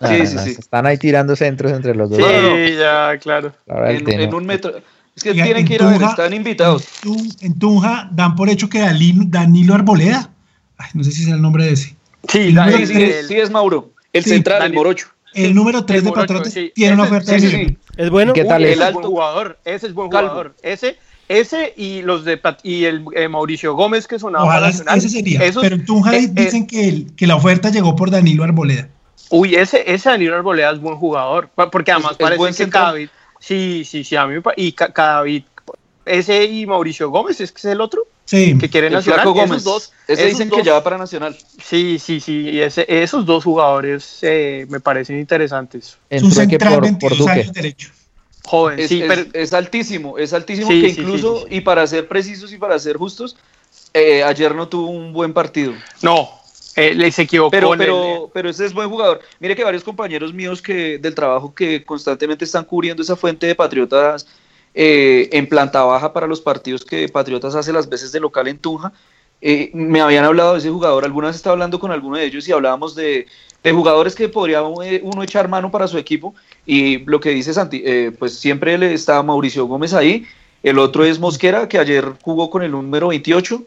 No, 0.00 0.08
Sí, 0.08 0.18
no, 0.18 0.26
sí, 0.26 0.34
no, 0.36 0.42
sí. 0.42 0.50
Están 0.58 0.86
ahí 0.86 0.96
tirando 0.96 1.34
centros 1.36 1.72
entre 1.72 1.94
los 1.94 2.08
dos. 2.10 2.18
Sí, 2.18 2.76
ya, 2.78 3.18
claro. 3.18 3.52
El 3.66 4.08
En, 4.08 4.34
un 4.34 4.46
metro. 4.46 4.76
Es 5.16 5.24
que 5.24 5.32
tienen 5.32 5.56
en 5.58 5.64
que 5.66 5.74
ir 5.74 5.82
a 5.82 5.90
ver, 5.90 6.02
están 6.02 6.32
invitados. 6.32 6.84
En, 7.04 7.10
Tun- 7.10 7.36
en 7.42 7.58
Tunja 7.58 8.08
dan 8.12 8.36
por 8.36 8.48
hecho 8.48 8.68
que 8.68 8.78
Danilo 8.80 9.74
Arboleda, 9.74 10.30
ay, 10.78 10.90
no 10.94 11.02
sé 11.02 11.10
si 11.10 11.24
es 11.24 11.28
el 11.28 11.42
nombre 11.42 11.64
de 11.64 11.72
ese, 11.72 11.96
Sí, 12.28 12.38
El 12.38 12.54
Sí, 12.54 12.82
el- 12.82 12.86
sí, 12.86 13.02
es, 13.02 13.26
sí 13.28 13.34
es 13.40 13.50
Mauro. 13.50 13.90
El 14.12 14.22
Sí, 14.24 14.30
central, 14.30 14.62
el 14.62 14.70
Dani- 14.72 14.74
morocho. 14.76 15.08
El 15.34 15.54
número 15.54 15.84
3 15.84 15.98
el 15.98 16.04
de 16.04 16.12
Patriotas 16.12 16.52
sí. 16.52 16.72
tiene 16.74 16.94
una 16.94 17.04
oferta 17.04 17.38
Sí, 17.38 17.46
de 17.46 17.50
sí. 17.66 17.78
¿Es 17.96 18.10
bueno? 18.10 18.32
¿Qué 18.32 18.44
tal 18.44 18.62
Uy, 18.62 18.68
es 18.70 18.80
alto. 18.80 19.02
jugador, 19.02 19.58
ese 19.64 19.86
es 19.88 19.94
buen 19.94 20.10
Calvo. 20.10 20.28
jugador. 20.30 20.54
Ese, 20.62 20.96
ese 21.28 21.72
y 21.76 22.02
los 22.02 22.24
de 22.24 22.36
Pat- 22.36 22.60
y 22.64 22.84
el 22.84 23.04
eh, 23.14 23.28
Mauricio 23.28 23.74
Gómez 23.74 24.06
que 24.08 24.18
sonaba 24.18 24.44
Ojalá 24.44 24.68
Nacional. 24.68 24.98
ese 24.98 25.08
sería. 25.08 25.44
esos- 25.44 25.62
pero 25.62 25.76
en 25.76 25.84
Tunja 25.84 26.16
eh, 26.16 26.24
eh, 26.24 26.28
dicen 26.32 26.66
que, 26.66 26.88
el- 26.88 27.14
que 27.16 27.26
la 27.26 27.36
oferta 27.36 27.70
llegó 27.70 27.94
por 27.96 28.10
Danilo 28.10 28.42
Arboleda. 28.44 28.88
Uy, 29.30 29.54
ese, 29.54 29.84
ese 29.92 30.08
Danilo 30.10 30.34
Arboleda 30.34 30.72
es 30.72 30.80
buen 30.80 30.96
jugador. 30.96 31.50
Porque 31.70 31.92
además 31.92 32.12
Es- 32.12 32.16
es 32.16 32.18
buen 32.18 32.38
parece 32.38 32.48
que 32.48 32.64
central. 32.64 32.82
Cadavid. 32.84 33.08
Sí, 33.38 33.84
sí, 33.84 34.02
sí, 34.04 34.16
a 34.16 34.26
mí 34.26 34.40
Y 34.56 34.72
Ca- 34.72 34.92
Cadavid. 34.92 35.44
Ese 36.04 36.44
y 36.46 36.66
Mauricio 36.66 37.10
Gómez, 37.10 37.40
¿es 37.40 37.52
que 37.52 37.58
es 37.58 37.64
el 37.66 37.80
otro? 37.80 38.02
Sí. 38.30 38.56
Que 38.58 38.68
quiere 38.70 38.90
Nacional. 38.90 39.22
Flaco 39.22 39.42
Esos 39.42 39.64
dos. 39.64 39.92
Ese 40.06 40.22
esos 40.22 40.32
dicen 40.38 40.48
dos- 40.50 40.58
que 40.60 40.64
ya 40.64 40.74
va 40.74 40.84
para 40.84 40.96
Nacional. 40.98 41.36
Sí, 41.64 41.98
sí, 41.98 42.20
sí. 42.20 42.48
Y 42.50 42.60
ese, 42.60 42.86
esos 42.88 43.26
dos 43.26 43.42
jugadores 43.42 44.18
eh, 44.22 44.66
me 44.68 44.78
parecen 44.78 45.18
interesantes. 45.18 45.98
Es 46.08 46.22
un 46.22 46.30
central 46.30 46.74
por, 46.74 46.80
por 46.80 46.90
22 47.10 47.18
Duque. 47.18 47.30
años 47.32 47.52
derecho. 47.52 47.90
Joven, 48.44 48.78
Es, 48.78 48.88
sí, 48.88 49.02
es- 49.02 49.08
pero. 49.08 49.24
es 49.32 49.52
altísimo, 49.52 50.16
es 50.16 50.32
altísimo 50.32 50.68
Sí, 50.68 50.80
que 50.80 50.88
incluso, 50.88 51.38
sí, 51.40 51.46
sí. 51.50 51.56
y 51.56 51.60
para 51.62 51.84
ser 51.88 52.06
precisos 52.06 52.52
y 52.52 52.56
para 52.58 52.78
ser 52.78 52.96
justos, 52.98 53.36
eh, 53.94 54.22
ayer 54.22 54.54
no 54.54 54.68
tuvo 54.68 54.86
un 54.90 55.12
buen 55.12 55.32
partido. 55.32 55.72
No, 56.02 56.30
eh, 56.76 56.94
les 56.94 57.18
equivocó. 57.18 57.50
Pero, 57.50 57.72
el- 57.72 57.78
pero, 57.80 58.30
pero 58.32 58.48
ese 58.48 58.64
es 58.66 58.72
buen 58.72 58.88
jugador. 58.88 59.20
Mire 59.40 59.56
que 59.56 59.64
varios 59.64 59.82
compañeros 59.82 60.32
míos 60.32 60.62
que 60.62 60.98
del 60.98 61.16
trabajo 61.16 61.52
que 61.52 61.84
constantemente 61.84 62.44
están 62.44 62.64
cubriendo 62.64 63.02
esa 63.02 63.16
fuente 63.16 63.46
de 63.48 63.54
Patriotas 63.56 64.26
eh, 64.74 65.28
en 65.32 65.48
planta 65.48 65.82
baja 65.82 66.12
para 66.12 66.26
los 66.26 66.40
partidos 66.40 66.84
que 66.84 67.08
Patriotas 67.08 67.54
hace 67.54 67.72
las 67.72 67.88
veces 67.88 68.12
de 68.12 68.20
local 68.20 68.48
en 68.48 68.58
Tunja, 68.58 68.92
eh, 69.42 69.70
me 69.72 70.00
habían 70.00 70.24
hablado 70.24 70.52
de 70.52 70.58
ese 70.58 70.70
jugador. 70.70 71.04
Alguna 71.04 71.28
vez 71.28 71.36
estaba 71.36 71.54
hablando 71.54 71.78
con 71.80 71.90
alguno 71.90 72.16
de 72.16 72.24
ellos 72.24 72.46
y 72.46 72.52
hablábamos 72.52 72.94
de, 72.94 73.26
de 73.64 73.72
jugadores 73.72 74.14
que 74.14 74.28
podría 74.28 74.60
eh, 74.84 75.00
uno 75.02 75.22
echar 75.22 75.48
mano 75.48 75.70
para 75.70 75.88
su 75.88 75.96
equipo. 75.98 76.34
Y 76.66 76.98
lo 77.06 77.20
que 77.20 77.30
dice 77.30 77.54
Santi, 77.54 77.82
eh, 77.84 78.12
pues 78.18 78.38
siempre 78.38 78.76
le 78.78 78.92
está 78.92 79.22
Mauricio 79.22 79.64
Gómez 79.66 79.94
ahí. 79.94 80.24
El 80.62 80.78
otro 80.78 81.04
es 81.06 81.18
Mosquera, 81.18 81.68
que 81.68 81.78
ayer 81.78 82.04
jugó 82.22 82.50
con 82.50 82.62
el 82.62 82.70
número 82.72 83.08
28. 83.08 83.62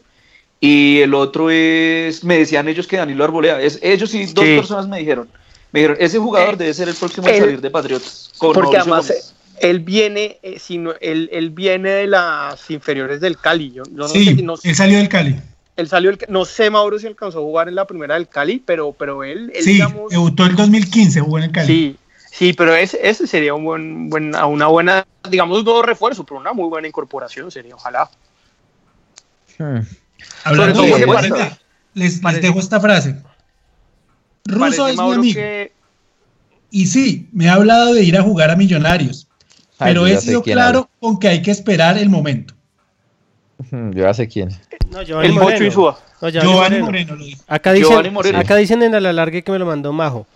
Y 0.60 1.00
el 1.00 1.12
otro 1.12 1.50
es, 1.50 2.22
me 2.24 2.38
decían 2.38 2.68
ellos 2.68 2.86
que 2.86 2.96
Danilo 2.96 3.24
Arbolea. 3.24 3.60
Es, 3.60 3.78
ellos 3.82 4.10
sí, 4.10 4.24
dos 4.26 4.44
Sí. 4.44 4.56
personas 4.56 4.86
me 4.88 5.00
dijeron. 5.00 5.28
Me 5.72 5.80
dijeron, 5.80 5.96
ese 6.00 6.18
jugador 6.20 6.54
Eh, 6.54 6.58
debe 6.58 6.72
ser 6.74 6.88
el 6.88 6.94
próximo 6.94 7.26
él- 7.26 7.40
salir 7.40 7.60
de 7.60 7.70
Patriotas. 7.70 8.30
con 8.38 8.52
porque 8.52 8.76
Mauricio 8.78 8.80
además 8.94 9.08
Gómez. 9.08 9.33
Él 9.60 9.80
viene, 9.80 10.38
eh, 10.42 10.58
sino, 10.58 10.92
él, 11.00 11.28
él 11.32 11.50
viene 11.50 11.90
de 11.90 12.06
las 12.06 12.70
inferiores 12.70 13.20
del 13.20 13.38
Cali. 13.38 13.72
Yo, 13.72 13.84
yo 13.84 13.92
no 13.92 14.08
Sí, 14.08 14.24
sé, 14.36 14.42
no 14.42 14.56
sé- 14.56 14.68
él 14.70 14.74
salió 14.74 14.98
del 14.98 15.08
Cali. 15.08 15.36
él 15.76 15.88
salió, 15.88 16.10
del- 16.10 16.20
no 16.28 16.44
sé 16.44 16.70
Mauro 16.70 16.98
si 16.98 17.06
alcanzó 17.06 17.38
a 17.38 17.42
jugar 17.42 17.68
en 17.68 17.74
la 17.74 17.86
primera 17.86 18.14
del 18.14 18.28
Cali, 18.28 18.62
pero, 18.64 18.92
pero 18.92 19.24
él, 19.24 19.50
él 19.54 19.62
Sí, 19.64 19.72
digamos, 19.74 20.10
debutó 20.10 20.46
el 20.46 20.56
2015, 20.56 21.20
jugó 21.20 21.38
en 21.38 21.44
el 21.44 21.52
Cali. 21.52 21.66
sí, 21.66 21.96
sí, 22.30 22.52
pero 22.52 22.74
ese, 22.74 22.98
ese 23.08 23.26
sería 23.26 23.54
un 23.54 23.64
buen, 23.64 24.10
buen, 24.10 24.34
una 24.34 24.66
buena, 24.66 25.06
digamos, 25.30 25.64
no 25.64 25.82
refuerzo, 25.82 26.24
pero 26.24 26.40
una 26.40 26.52
muy 26.52 26.68
buena 26.68 26.88
incorporación 26.88 27.50
sería, 27.50 27.74
ojalá. 27.74 28.08
Hmm. 29.58 29.80
Hablando 30.44 30.82
de 30.82 30.88
eso, 30.90 31.06
porque- 31.06 31.28
les, 31.30 31.52
les 31.94 32.18
parece- 32.20 32.40
dejo 32.42 32.58
esta 32.58 32.80
frase. 32.80 33.16
Parece, 34.58 34.82
es 34.82 34.90
mi 34.90 34.96
Mauro, 34.96 35.18
amigo. 35.20 35.34
que 35.34 35.72
Y 36.70 36.86
sí, 36.88 37.28
me 37.32 37.48
ha 37.48 37.54
hablado 37.54 37.94
de 37.94 38.02
ir 38.02 38.16
a 38.18 38.22
jugar 38.22 38.50
a 38.50 38.56
Millonarios. 38.56 39.28
Ay, 39.78 39.92
Pero 39.92 40.06
he 40.06 40.16
sido 40.20 40.42
claro 40.42 40.88
con 41.00 41.18
que 41.18 41.28
hay 41.28 41.42
que 41.42 41.50
esperar 41.50 41.98
el 41.98 42.08
momento. 42.08 42.54
Yo 43.70 43.90
ya 44.02 44.14
sé 44.14 44.28
quién. 44.28 44.50
No, 44.90 45.02
Giovanni 45.02 45.28
el 45.28 45.34
Moreno. 45.34 45.64
Insúa. 45.64 45.98
No, 46.20 46.28
Giovanni 46.28 46.50
Giovanni 46.52 46.76
Moreno. 46.82 46.84
Moreno 46.86 47.16
lo 47.16 47.24
dijo. 47.24 47.42
Acá 47.46 47.72
dicen, 47.72 47.88
Giovanni 47.90 48.10
Moreno. 48.10 48.38
acá 48.38 48.56
dicen 48.56 48.82
en 48.82 48.94
el 48.94 49.06
alargue 49.06 49.42
que 49.42 49.52
me 49.52 49.58
lo 49.58 49.66
mandó 49.66 49.92
Majo. 49.92 50.26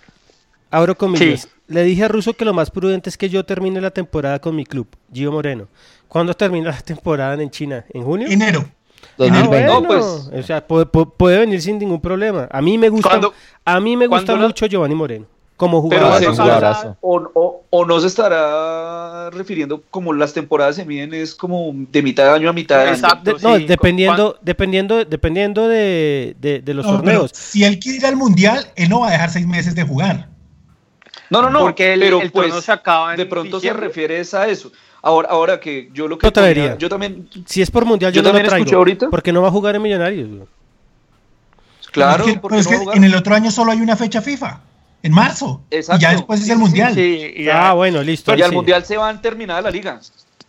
Abro 0.70 0.96
comillas. 0.96 1.42
Sí. 1.42 1.48
Le 1.68 1.82
dije 1.82 2.04
a 2.04 2.08
Russo 2.08 2.32
que 2.34 2.44
lo 2.44 2.54
más 2.54 2.70
prudente 2.70 3.10
es 3.10 3.16
que 3.18 3.28
yo 3.28 3.44
termine 3.44 3.80
la 3.80 3.90
temporada 3.90 4.38
con 4.38 4.56
mi 4.56 4.64
club, 4.64 4.86
Gio 5.12 5.30
Moreno. 5.32 5.68
¿Cuándo 6.08 6.32
termina 6.34 6.70
la 6.70 6.80
temporada 6.80 7.40
en 7.42 7.50
China? 7.50 7.84
¿En 7.92 8.02
junio? 8.04 8.26
Enero. 8.28 8.64
Ah, 9.00 9.06
2020. 9.18 9.48
bueno. 9.48 9.80
No, 9.80 9.86
pues. 9.86 10.04
O 10.04 10.42
sea, 10.42 10.66
puede, 10.66 10.86
pu- 10.86 11.12
puede 11.16 11.38
venir 11.38 11.60
sin 11.60 11.78
ningún 11.78 12.00
problema. 12.00 12.48
A 12.50 12.60
mí 12.62 12.78
me 12.78 12.88
gusta, 12.88 13.08
¿Cuándo- 13.10 13.34
a 13.64 13.80
mí 13.80 13.96
me 13.96 14.06
gusta 14.06 14.32
la- 14.34 14.46
mucho 14.46 14.66
Giovanni 14.66 14.94
Moreno 14.94 15.26
como 15.58 15.82
jugador. 15.82 16.22
o, 17.02 17.30
o- 17.34 17.64
o 17.68 17.84
no 17.84 18.00
se 18.00 18.06
estará 18.06 19.28
refiriendo 19.30 19.82
como 19.90 20.14
las 20.14 20.32
temporadas 20.32 20.76
se 20.76 20.86
miden 20.86 21.12
es 21.12 21.34
como 21.34 21.72
de 21.74 22.02
mitad 22.02 22.24
de 22.24 22.30
año 22.30 22.48
a 22.48 22.52
mitad 22.54 22.76
de 22.78 22.82
año. 22.84 22.92
Exacto. 22.94 23.34
De- 23.34 23.42
no, 23.42 23.56
sí, 23.58 23.66
dependiendo, 23.66 24.38
dependiendo, 24.40 25.04
dependiendo 25.04 25.68
de, 25.68 26.34
de- 26.40 26.60
de 26.62 26.74
los 26.74 26.86
No, 26.86 26.92
torneos. 26.92 27.32
si 27.34 27.64
él 27.64 27.78
quiere 27.78 27.98
ir 27.98 28.06
al 28.06 28.16
Mundial, 28.16 28.66
él 28.76 28.88
no 28.88 29.00
va 29.00 29.08
a 29.08 29.10
dejar 29.10 29.30
seis 29.30 29.46
meses 29.46 29.74
de 29.74 29.82
jugar. 29.82 30.28
No, 31.28 31.42
no, 31.42 31.50
no, 31.50 31.60
Porque 31.60 31.92
el, 31.92 32.00
pero 32.00 32.22
el 32.22 32.30
pues, 32.32 32.54
se 32.64 32.72
acaba 32.72 33.10
en 33.10 33.18
de 33.18 33.26
pronto 33.26 33.60
se 33.60 33.70
refiere 33.74 34.18
es 34.20 34.32
a 34.32 34.48
eso. 34.48 34.72
Ahora, 35.02 35.28
ahora 35.28 35.60
que 35.60 35.90
yo 35.92 36.08
lo 36.08 36.16
que 36.16 36.26
Lo 36.26 36.32
traería. 36.32 36.62
ponía- 36.70 36.78
yo 36.78 36.88
también, 36.88 37.28
Si 37.46 37.60
es 37.60 37.70
por 37.70 37.84
mundial, 37.84 38.12
yo, 38.12 38.16
Yo 38.16 38.22
no 38.22 38.28
lo 38.28 38.32
también 38.32 38.48
traigo. 38.48 38.64
escuché 38.64 38.76
ahorita. 38.76 39.10
Porque 39.10 39.32
no 39.32 39.42
va 39.42 39.48
a 39.48 39.50
jugar 39.50 39.74
en 39.76 39.82
Millonarios. 39.82 40.28
claro, 41.92 42.24
Es 42.24 42.32
que- 42.32 42.38
¿por 42.38 42.50
pero 42.52 42.62
qué 42.62 42.74
es 42.74 42.84
no 42.84 42.90
que 42.92 42.96
en 42.98 43.04
el 43.04 43.14
otro 43.14 43.34
año 43.34 43.50
solo 43.50 43.72
hay 43.72 43.80
una 43.80 43.96
fecha 43.96 44.20
FIFA, 44.22 44.60
en 45.02 45.12
marzo. 45.12 45.60
Exacto. 45.70 45.98
Y 46.00 46.02
ya 46.02 46.10
después 46.12 46.40
es 46.40 46.46
Sí, 46.46 46.52
el 46.52 46.58
sí, 46.58 46.62
mundial. 46.64 46.94
Sí, 46.94 47.32
y 47.36 47.44
ya. 47.44 47.70
Ah, 47.70 47.72
bueno, 47.74 48.02
listo. 48.02 48.34
y 48.36 48.42
al 48.42 48.50
sí. 48.50 48.56
mundial 48.56 48.84
se 48.84 48.96
van 48.96 49.20
terminada 49.22 49.60
la 49.62 49.70
liga. 49.70 50.00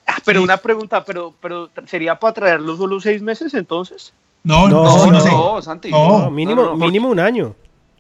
Ah, 0.08 0.18
pero 0.26 0.42
una 0.42 0.58
pregunta, 0.58 1.04
pero, 1.06 1.34
pero 1.40 1.70
¿sería 1.86 2.16
para 2.20 2.34
traerlo 2.34 2.76
solo 2.76 3.00
seis 3.00 3.22
meses 3.22 3.54
entonces? 3.54 4.12
No, 4.44 4.68
No, 4.68 4.84
no, 4.84 5.06
no, 5.06 5.12
no, 5.12 5.20
sé. 5.22 5.30
no, 5.30 5.62
Santi. 5.62 5.92
No. 5.92 6.20
No, 6.20 6.32
mínimo, 6.32 6.62
No, 6.64 6.70
no, 6.72 6.78
no. 6.78 6.86
mínimo 6.86 7.10
un 7.10 7.20
año. 7.20 7.56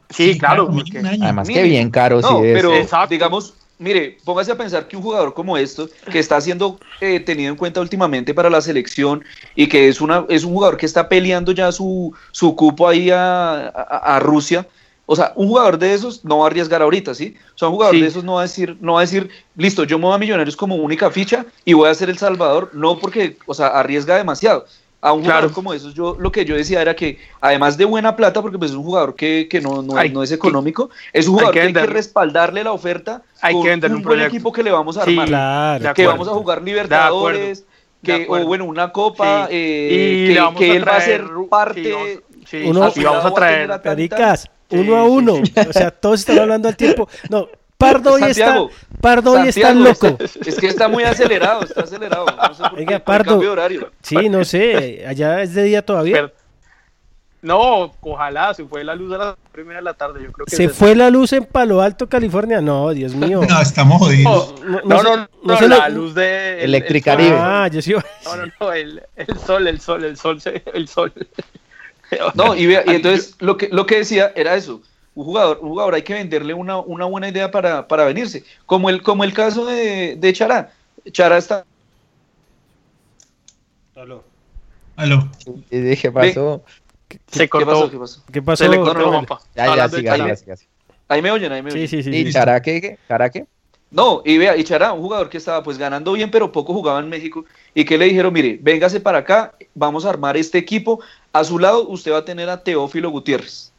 Sí, 0.09 0.33
Sí, 0.33 0.39
claro. 0.39 0.67
claro, 0.67 0.83
porque-. 0.83 0.99
Además, 1.23 1.47
que 1.47 1.61
bien 1.63 1.91
caro 1.91 2.19
No, 2.21 2.39
sí 2.39 2.47
es. 2.47 2.53
pero 2.55 2.73
Exacto. 2.73 3.09
digamos, 3.09 3.53
mire, 3.77 4.17
póngase 4.25 4.51
a 4.51 4.57
pensar 4.57 4.87
que 4.87 4.97
un 4.97 5.03
jugador 5.03 5.35
como 5.35 5.55
esto, 5.55 5.87
que 6.11 6.17
está 6.17 6.41
siendo 6.41 6.79
eh, 6.99 7.19
tenido 7.19 7.51
en 7.51 7.55
cuenta 7.57 7.79
últimamente 7.79 8.33
para 8.33 8.49
la 8.49 8.59
selección 8.61 9.23
y 9.55 9.67
que 9.67 9.87
es, 9.87 10.01
una, 10.01 10.25
es 10.29 10.43
un 10.43 10.53
jugador 10.53 10.77
que 10.77 10.87
está 10.87 11.07
peleando 11.07 11.51
ya 11.51 11.71
su, 11.71 12.11
su 12.31 12.55
cupo 12.55 12.87
ahí 12.87 13.11
a, 13.11 13.67
a- 13.67 14.15
a 14.15 14.19
Rusia, 14.19 14.65
o 15.11 15.15
sea, 15.15 15.33
un 15.35 15.47
jugador 15.47 15.79
de 15.79 15.91
esos 15.95 16.23
no 16.23 16.37
va 16.37 16.43
a 16.43 16.47
arriesgar 16.49 16.83
ahorita, 16.83 17.15
¿sí? 17.15 17.35
O 17.55 17.57
sea, 17.57 17.67
un 17.67 17.73
jugador 17.75 17.95
Sí. 17.95 18.01
de 18.01 18.07
esos 18.07 18.23
no 18.23 18.33
va 18.35 18.41
a 18.41 18.43
decir, 18.43 18.77
no 18.79 18.93
va 18.93 18.99
a 18.99 19.01
decir, 19.01 19.27
listo, 19.55 19.83
yo 19.83 19.97
me 19.97 20.05
voy 20.05 20.13
a 20.13 20.19
Millonarios 20.19 20.55
como 20.55 20.75
única 20.75 21.09
ficha 21.09 21.47
y 21.65 21.73
voy 21.73 21.89
a 21.89 21.95
ser 21.95 22.11
el 22.11 22.17
Salvador, 22.19 22.69
no 22.73 22.99
porque, 22.99 23.35
o 23.47 23.53
sea, 23.55 23.67
arriesga 23.69 24.15
demasiado. 24.17 24.65
A 25.01 25.13
un 25.13 25.21
jugador 25.21 25.43
Claro. 25.45 25.55
como 25.55 25.73
esos, 25.73 25.93
yo 25.95 26.15
lo 26.19 26.29
que 26.31 26.43
yo 26.45 26.55
decía 26.55 26.81
era 26.81 26.93
que, 26.95 27.17
además 27.41 27.75
de 27.77 27.85
buena 27.85 28.15
plata, 28.15 28.41
porque 28.41 28.59
pues 28.59 28.69
es 28.71 28.77
un 28.77 28.83
jugador 28.83 29.15
que, 29.15 29.47
que 29.49 29.61
no, 29.61 29.81
no, 29.81 29.95
Hay 29.97 30.11
no 30.11 30.21
es 30.21 30.31
económico, 30.31 30.89
es 31.13 31.25
un 31.27 31.35
hay 31.35 31.39
jugador 31.39 31.53
que 31.53 31.59
que 31.61 31.67
hay 31.67 31.73
que 31.73 31.93
respaldarle 31.93 32.63
la 32.63 32.71
oferta 32.73 33.23
Hay 33.41 33.53
con 33.55 33.63
que 33.63 33.73
un 33.87 33.93
un 33.95 34.01
buen 34.03 34.19
equipo 34.21 34.51
que 34.51 34.61
le 34.61 34.71
vamos 34.71 34.95
a 34.97 35.05
Sí, 35.05 35.11
armar. 35.11 35.27
Claro. 35.29 35.83
de 35.85 35.93
que 35.93 36.05
vamos 36.05 36.27
a 36.27 36.31
jugar 36.31 36.61
Libertadores, 36.61 37.63
que, 38.03 38.25
o 38.29 38.45
bueno, 38.45 38.65
una 38.65 38.91
copa, 38.91 39.47
Sí. 39.47 39.55
eh, 39.55 40.27
Y 40.31 40.55
que, 40.57 40.75
él 40.75 40.87
va 40.87 40.97
a 40.97 41.01
ser 41.01 41.23
parte. 41.49 41.83
sí, 41.83 42.45
sí, 42.45 42.63
Uno- 42.67 42.83
así 42.83 43.03
vamos 43.03 43.25
a 43.25 43.33
traer. 43.33 43.81
Pericas, 43.81 44.41
Sí, 44.41 44.47
uno 44.71 44.95
a 44.97 45.03
uno. 45.05 45.33
O 45.35 45.73
sea, 45.73 45.91
todos 45.91 46.19
están 46.21 46.39
hablando 46.39 46.67
al 46.67 46.75
tiempo. 46.77 47.07
No, 47.29 47.47
Pardo 47.77 48.13
hoy 48.13 48.23
está, 48.23 48.61
Pardo 48.99 49.31
hoy 49.31 49.47
está 49.47 49.73
loco. 49.73 50.17
Es 50.45 50.55
que 50.59 50.67
está 50.67 50.87
muy 50.89 51.03
acelerado, 51.03 51.63
está 51.63 51.81
acelerado. 51.81 52.25
No 52.25 52.53
sé 52.53 52.63
por 52.69 52.77
Oiga, 52.79 52.99
Pardo. 52.99 53.31
cambio 53.31 53.47
de 53.49 53.53
horario. 53.53 53.91
Sí, 54.01 54.27
no 54.29 54.43
sé, 54.43 55.05
allá 55.07 55.41
es 55.41 55.53
de 55.53 55.63
día 55.63 55.81
todavía. 55.85 56.13
Pero- 56.15 56.31
no, 57.41 57.93
ojalá 58.01 58.53
se 58.53 58.65
fue 58.65 58.83
la 58.83 58.95
luz 58.95 59.13
a 59.13 59.17
las 59.17 59.35
primera 59.53 59.77
de 59.79 59.83
la 59.85 59.93
tarde. 59.93 60.19
Yo 60.21 60.29
creo 60.33 60.45
que 60.45 60.53
Se 60.53 60.65
es 60.65 60.71
eso. 60.71 60.77
fue 60.79 60.93
la 60.93 61.09
luz 61.09 61.31
en 61.31 61.45
Palo 61.45 61.79
Alto, 61.81 62.09
California. 62.09 62.59
No, 62.59 62.89
Dios 62.89 63.15
mío. 63.15 63.39
No, 63.49 63.61
estamos 63.61 63.97
jodidos. 63.99 64.55
No, 64.61 64.81
No, 64.81 64.81
no, 64.81 64.81
no 64.83 64.89
no, 64.89 64.99
se- 64.99 65.09
no, 65.15 65.27
no 65.43 65.57
se 65.57 65.67
la 65.69 65.87
lo- 65.87 65.95
luz 66.01 66.15
de. 66.15 66.55
el- 66.55 66.75
Electricaribe. 66.75 67.29
el. 67.29 67.35
Ah, 67.41 67.69
yo 67.71 67.81
sí. 67.81 67.93
No, 67.93 68.35
no, 68.35 68.51
no, 68.59 68.73
el, 68.73 69.01
el 69.15 69.39
sol, 69.39 69.67
el 69.69 69.79
sol, 69.79 70.03
el 70.03 70.17
sol, 70.17 70.41
el 70.73 70.87
sol. 70.89 71.13
No, 72.35 72.55
y, 72.55 72.65
vea, 72.65 72.83
y 72.87 72.95
entonces 72.95 73.35
lo 73.39 73.57
que, 73.57 73.69
lo 73.69 73.85
que 73.85 73.97
decía 73.97 74.31
era 74.35 74.55
eso. 74.55 74.81
Un 75.15 75.25
jugador, 75.25 75.59
un 75.61 75.69
jugador 75.69 75.95
hay 75.95 76.01
que 76.03 76.13
venderle 76.13 76.53
una, 76.53 76.77
una 76.79 77.05
buena 77.05 77.27
idea 77.29 77.51
para, 77.51 77.87
para 77.87 78.05
venirse. 78.05 78.43
Como 78.65 78.89
el, 78.89 79.01
como 79.01 79.23
el 79.23 79.33
caso 79.33 79.65
de, 79.65 80.15
de 80.15 80.33
Chará. 80.33 80.71
Chará 81.11 81.37
está. 81.37 81.65
Aló. 84.95 85.27
Y 85.69 85.77
dije, 85.79 86.11
pasó. 86.11 86.61
Se 87.27 87.49
¿Qué 87.49 87.65
pasó? 87.65 87.89
¿Qué 87.89 87.97
pasó? 87.97 88.23
¿Qué 88.31 88.41
pasó? 88.41 88.63
Se 88.63 88.69
le 88.69 88.77
No, 88.77 88.83
cortó, 88.83 88.99
no, 88.99 89.05
no. 89.05 89.11
Juanpa. 89.11 89.39
Ya, 89.55 89.65
ya, 89.65 89.71
Hablando 89.71 89.95
de 89.97 90.01
siga, 90.01 90.11
Cali. 90.11 90.23
siga, 90.23 90.35
siga, 90.35 90.55
siga. 90.57 90.71
Ahí 91.07 91.21
me 91.21 91.31
oyen, 91.31 91.51
ahí 91.51 91.61
me 91.63 91.71
Sí, 91.71 91.77
oyen. 91.77 91.87
sí, 91.87 92.03
sí. 92.03 92.09
¿Y 92.11 92.25
sí. 92.25 92.33
Charaque 92.33 92.81
qué? 92.81 92.97
¿Charaque? 93.07 93.45
No, 93.91 94.21
y 94.23 94.37
vea, 94.37 94.55
y 94.55 94.63
Chará, 94.63 94.93
un 94.93 95.01
jugador 95.01 95.29
que 95.29 95.37
estaba 95.37 95.63
pues 95.63 95.77
ganando 95.79 96.13
bien, 96.13 96.29
pero 96.29 96.51
poco 96.51 96.73
jugaba 96.73 96.99
en 96.99 97.09
México, 97.09 97.45
y 97.73 97.83
que 97.85 97.97
le 97.97 98.05
dijeron, 98.05 98.31
mire, 98.31 98.59
véngase 98.61 98.99
para 98.99 99.17
acá, 99.17 99.55
vamos 99.73 100.05
a 100.05 100.09
armar 100.09 100.37
este 100.37 100.59
equipo, 100.59 100.99
a 101.33 101.43
su 101.43 101.59
lado 101.59 101.87
usted 101.87 102.11
va 102.11 102.19
a 102.19 102.25
tener 102.25 102.49
a 102.49 102.63
Teófilo 102.63 103.09
Gutiérrez, 103.09 103.71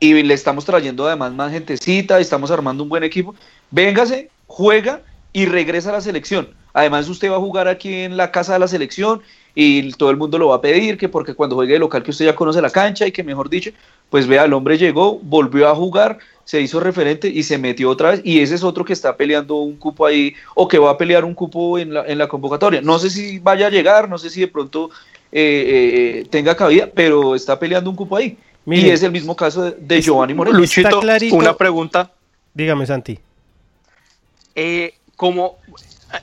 y 0.00 0.22
le 0.22 0.34
estamos 0.34 0.64
trayendo 0.64 1.06
además 1.06 1.32
más 1.32 1.52
gentecita, 1.52 2.18
estamos 2.20 2.50
armando 2.50 2.82
un 2.82 2.88
buen 2.88 3.04
equipo, 3.04 3.34
véngase, 3.70 4.30
juega 4.46 5.02
y 5.32 5.46
regresa 5.46 5.90
a 5.90 5.94
la 5.94 6.00
selección, 6.00 6.48
además 6.72 7.08
usted 7.08 7.30
va 7.30 7.36
a 7.36 7.40
jugar 7.40 7.68
aquí 7.68 7.92
en 7.92 8.16
la 8.16 8.30
casa 8.30 8.54
de 8.54 8.58
la 8.58 8.68
selección, 8.68 9.22
y 9.56 9.92
todo 9.92 10.10
el 10.10 10.16
mundo 10.16 10.36
lo 10.36 10.48
va 10.48 10.56
a 10.56 10.60
pedir, 10.60 10.98
que 10.98 11.08
porque 11.08 11.34
cuando 11.34 11.54
juegue 11.54 11.74
de 11.74 11.78
local 11.78 12.02
que 12.02 12.10
usted 12.10 12.24
ya 12.24 12.34
conoce 12.34 12.60
la 12.60 12.70
cancha, 12.70 13.06
y 13.06 13.12
que 13.12 13.22
mejor 13.22 13.48
dicho, 13.48 13.70
pues 14.10 14.26
vea, 14.26 14.44
el 14.44 14.52
hombre 14.52 14.76
llegó, 14.76 15.20
volvió 15.22 15.68
a 15.68 15.76
jugar, 15.76 16.18
se 16.44 16.60
hizo 16.60 16.80
referente 16.80 17.28
y 17.28 17.44
se 17.44 17.56
metió 17.56 17.88
otra 17.88 18.10
vez. 18.10 18.20
Y 18.24 18.40
ese 18.40 18.56
es 18.56 18.64
otro 18.64 18.84
que 18.84 18.92
está 18.92 19.16
peleando 19.16 19.54
un 19.54 19.76
cupo 19.76 20.06
ahí, 20.06 20.34
o 20.56 20.66
que 20.66 20.78
va 20.78 20.90
a 20.90 20.98
pelear 20.98 21.24
un 21.24 21.34
cupo 21.34 21.78
en 21.78 21.94
la, 21.94 22.04
en 22.04 22.18
la 22.18 22.28
convocatoria. 22.28 22.80
No 22.80 22.98
sé 22.98 23.10
si 23.10 23.38
vaya 23.38 23.68
a 23.68 23.70
llegar, 23.70 24.08
no 24.08 24.18
sé 24.18 24.28
si 24.28 24.40
de 24.40 24.48
pronto 24.48 24.90
eh, 25.36 26.20
eh, 26.20 26.26
tenga 26.30 26.56
cabida, 26.56 26.88
pero 26.94 27.34
está 27.34 27.58
peleando 27.58 27.90
un 27.90 27.96
cupo 27.96 28.16
ahí. 28.16 28.38
Mire, 28.66 28.88
y 28.88 28.90
es 28.90 29.02
el 29.02 29.10
mismo 29.10 29.34
caso 29.36 29.72
de, 29.72 30.00
Giovanni 30.00 30.32
Moreno. 30.32 30.56
Luchito, 30.56 31.00
clarito. 31.00 31.34
una 31.36 31.56
pregunta. 31.56 32.10
Dígame, 32.54 32.86
Santi. 32.86 33.18
Eh, 34.54 34.94
como 35.16 35.58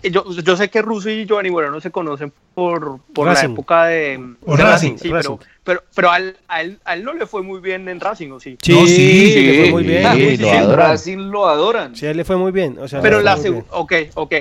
eh, 0.02 0.10
yo, 0.10 0.26
yo 0.32 0.56
sé 0.56 0.70
que 0.70 0.82
Russo 0.82 1.10
y 1.10 1.26
Giovanni 1.26 1.52
Moreno 1.52 1.80
se 1.82 1.92
conocen 1.92 2.32
por, 2.56 3.00
por 3.14 3.28
la 3.28 3.34
Racing. 3.34 3.50
época 3.52 3.86
de, 3.86 4.18
de 4.18 4.56
Racing, 4.58 4.98
sí, 4.98 5.10
Racing. 5.10 5.36
pero, 5.38 5.40
pero, 5.64 5.84
pero 5.94 6.12
a, 6.12 6.18
él, 6.18 6.38
a, 6.48 6.62
él, 6.62 6.80
a 6.86 6.94
él 6.96 7.04
no 7.04 7.14
le 7.14 7.26
fue 7.26 7.42
muy 7.44 7.60
bien 7.60 7.88
en 7.90 8.00
Racing, 8.00 8.32
¿o 8.32 8.40
sí? 8.40 8.58
Sí, 8.62 8.72
No, 8.74 8.88
sí, 8.88 9.34
le 9.46 9.62
fue 9.64 9.72
muy 9.72 9.84
bien. 9.84 10.04
Sí, 10.14 10.20
sí, 10.20 10.38
lo 10.38 10.48
sí, 10.50 10.56
adoran. 10.56 10.90
Racing 10.90 11.18
lo 11.18 11.48
adoran. 11.48 11.96
Sí, 11.96 12.06
a 12.06 12.12
él 12.12 12.18
le 12.18 12.24
fue 12.26 12.38
muy 12.38 12.52
bien. 12.52 12.78
O 12.80 12.88
sea, 12.88 13.02
Pero 13.02 13.18
le 13.20 13.24
la 13.26 13.36
bien. 13.36 13.44
segunda, 13.44 13.68
ok, 13.72 13.94
ok. 14.16 14.34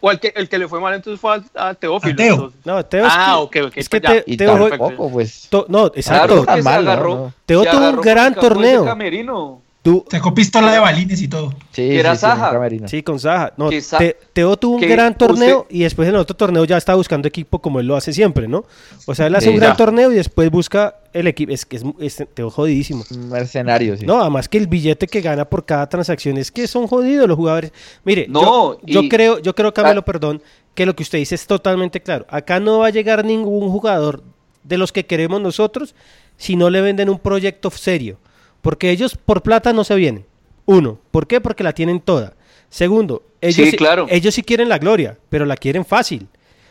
O 0.00 0.10
el 0.10 0.20
que, 0.20 0.32
el 0.36 0.48
que 0.48 0.58
le 0.58 0.68
fue 0.68 0.80
mal 0.80 0.94
entonces 0.94 1.20
fue 1.20 1.40
a, 1.54 1.68
a 1.68 1.74
Teófilo. 1.74 2.12
A 2.12 2.16
Teo. 2.16 2.34
entonces. 2.34 2.60
No, 2.64 2.84
Teo 2.84 3.06
es 3.06 3.12
Ah, 3.16 3.26
que- 3.50 3.60
ok, 3.62 3.66
ok, 3.68 3.72
Es 3.76 3.88
que 3.88 4.00
pues 4.00 4.14
ya. 4.14 4.22
Te- 4.24 4.30
Y 4.32 4.36
Teo 4.36 4.56
jue- 4.56 4.68
tampoco, 4.70 5.10
pues. 5.10 5.48
to- 5.50 5.66
no, 5.68 5.78
Claro, 5.90 5.92
exacto. 5.96 6.40
Está 6.40 6.54
que 6.54 6.62
se 6.62 6.64
mal, 6.68 6.84
¿no? 6.84 6.90
agarró, 6.92 7.14
No. 7.16 7.32
Teo 7.46 7.64
tuvo 7.64 7.76
un 7.78 7.82
agarró 7.84 8.02
gran 8.02 8.34
torneo. 8.34 8.84
Camerino. 8.84 9.62
Tú- 9.80 10.04
Sacó 10.10 10.34
pistola 10.34 10.72
de 10.72 10.80
balines 10.80 11.22
y 11.22 11.28
todo. 11.28 11.54
Sí, 11.70 11.96
era 11.96 12.14
sí, 12.16 12.22
Saja. 12.22 12.52
Sí, 12.86 13.02
con 13.02 13.20
Saja. 13.20 13.52
No, 13.56 13.70
Te- 13.70 14.16
Teo 14.32 14.56
tuvo 14.56 14.74
un 14.74 14.80
gran 14.82 15.16
torneo 15.16 15.60
usted- 15.62 15.74
y 15.76 15.82
después 15.84 16.08
en 16.08 16.14
el 16.16 16.20
otro 16.20 16.36
torneo 16.36 16.64
ya 16.64 16.76
está 16.76 16.94
buscando 16.96 17.28
equipo 17.28 17.60
como 17.60 17.78
él 17.80 17.86
lo 17.86 17.94
hace 17.96 18.12
siempre, 18.12 18.48
¿no? 18.48 18.64
O 19.06 19.14
sea, 19.14 19.28
él 19.28 19.36
hace 19.36 19.46
Sí, 19.46 19.50
un 19.52 19.56
gran 19.58 19.72
ya. 19.72 19.76
torneo 19.76 20.10
y 20.10 20.16
después 20.16 20.50
busca 20.50 20.96
el 21.12 21.28
equipo. 21.28 21.52
Es 21.52 21.64
que 21.64 21.76
es, 21.76 21.84
es 22.00 22.24
Teo 22.34 22.50
jodidísimo. 22.50 23.04
Mercenario, 23.30 23.96
sí. 23.96 24.04
No, 24.04 24.20
además 24.20 24.48
que 24.48 24.58
el 24.58 24.66
billete 24.66 25.06
que 25.06 25.20
gana 25.20 25.44
por 25.44 25.64
cada 25.64 25.88
transacción 25.88 26.36
es 26.38 26.50
que 26.50 26.66
son 26.66 26.88
jodidos 26.88 27.28
los 27.28 27.36
jugadores. 27.36 27.72
Mire, 28.04 28.26
No, 28.28 28.78
yo, 28.82 29.08
creo, 29.08 29.38
yo 29.38 29.54
creo, 29.54 29.72
Camilo, 29.72 30.00
Ah. 30.00 30.04
perdón, 30.04 30.42
que 30.74 30.86
lo 30.86 30.94
que 30.96 31.04
usted 31.04 31.18
dice 31.18 31.36
es 31.36 31.46
totalmente 31.46 32.00
claro. 32.02 32.26
Acá 32.28 32.58
no 32.60 32.80
va 32.80 32.88
a 32.88 32.90
llegar 32.90 33.24
ningún 33.24 33.70
jugador 33.70 34.22
de 34.64 34.76
los 34.76 34.90
que 34.92 35.06
queremos 35.06 35.40
nosotros 35.40 35.94
si 36.36 36.56
no 36.56 36.68
le 36.68 36.80
venden 36.80 37.08
un 37.08 37.18
proyecto 37.20 37.70
serio. 37.70 38.18
Porque 38.60 38.90
ellos 38.90 39.16
por 39.16 39.42
plata 39.42 39.72
no 39.72 39.84
se 39.84 39.94
vienen. 39.94 40.24
Uno, 40.66 40.98
¿por 41.10 41.26
qué? 41.26 41.40
Porque 41.40 41.64
la 41.64 41.72
tienen 41.72 42.00
toda. 42.00 42.34
Segundo, 42.68 43.22
ellos 43.40 43.70
Sí, 43.70 43.76
claro. 43.76 44.06
ellos 44.10 44.34
sí 44.34 44.42
quieren 44.42 44.68
la 44.68 44.78
gloria, 44.78 45.16
pero 45.30 45.46
la 45.46 45.56
quieren 45.56 45.84
fácil. 45.84 46.28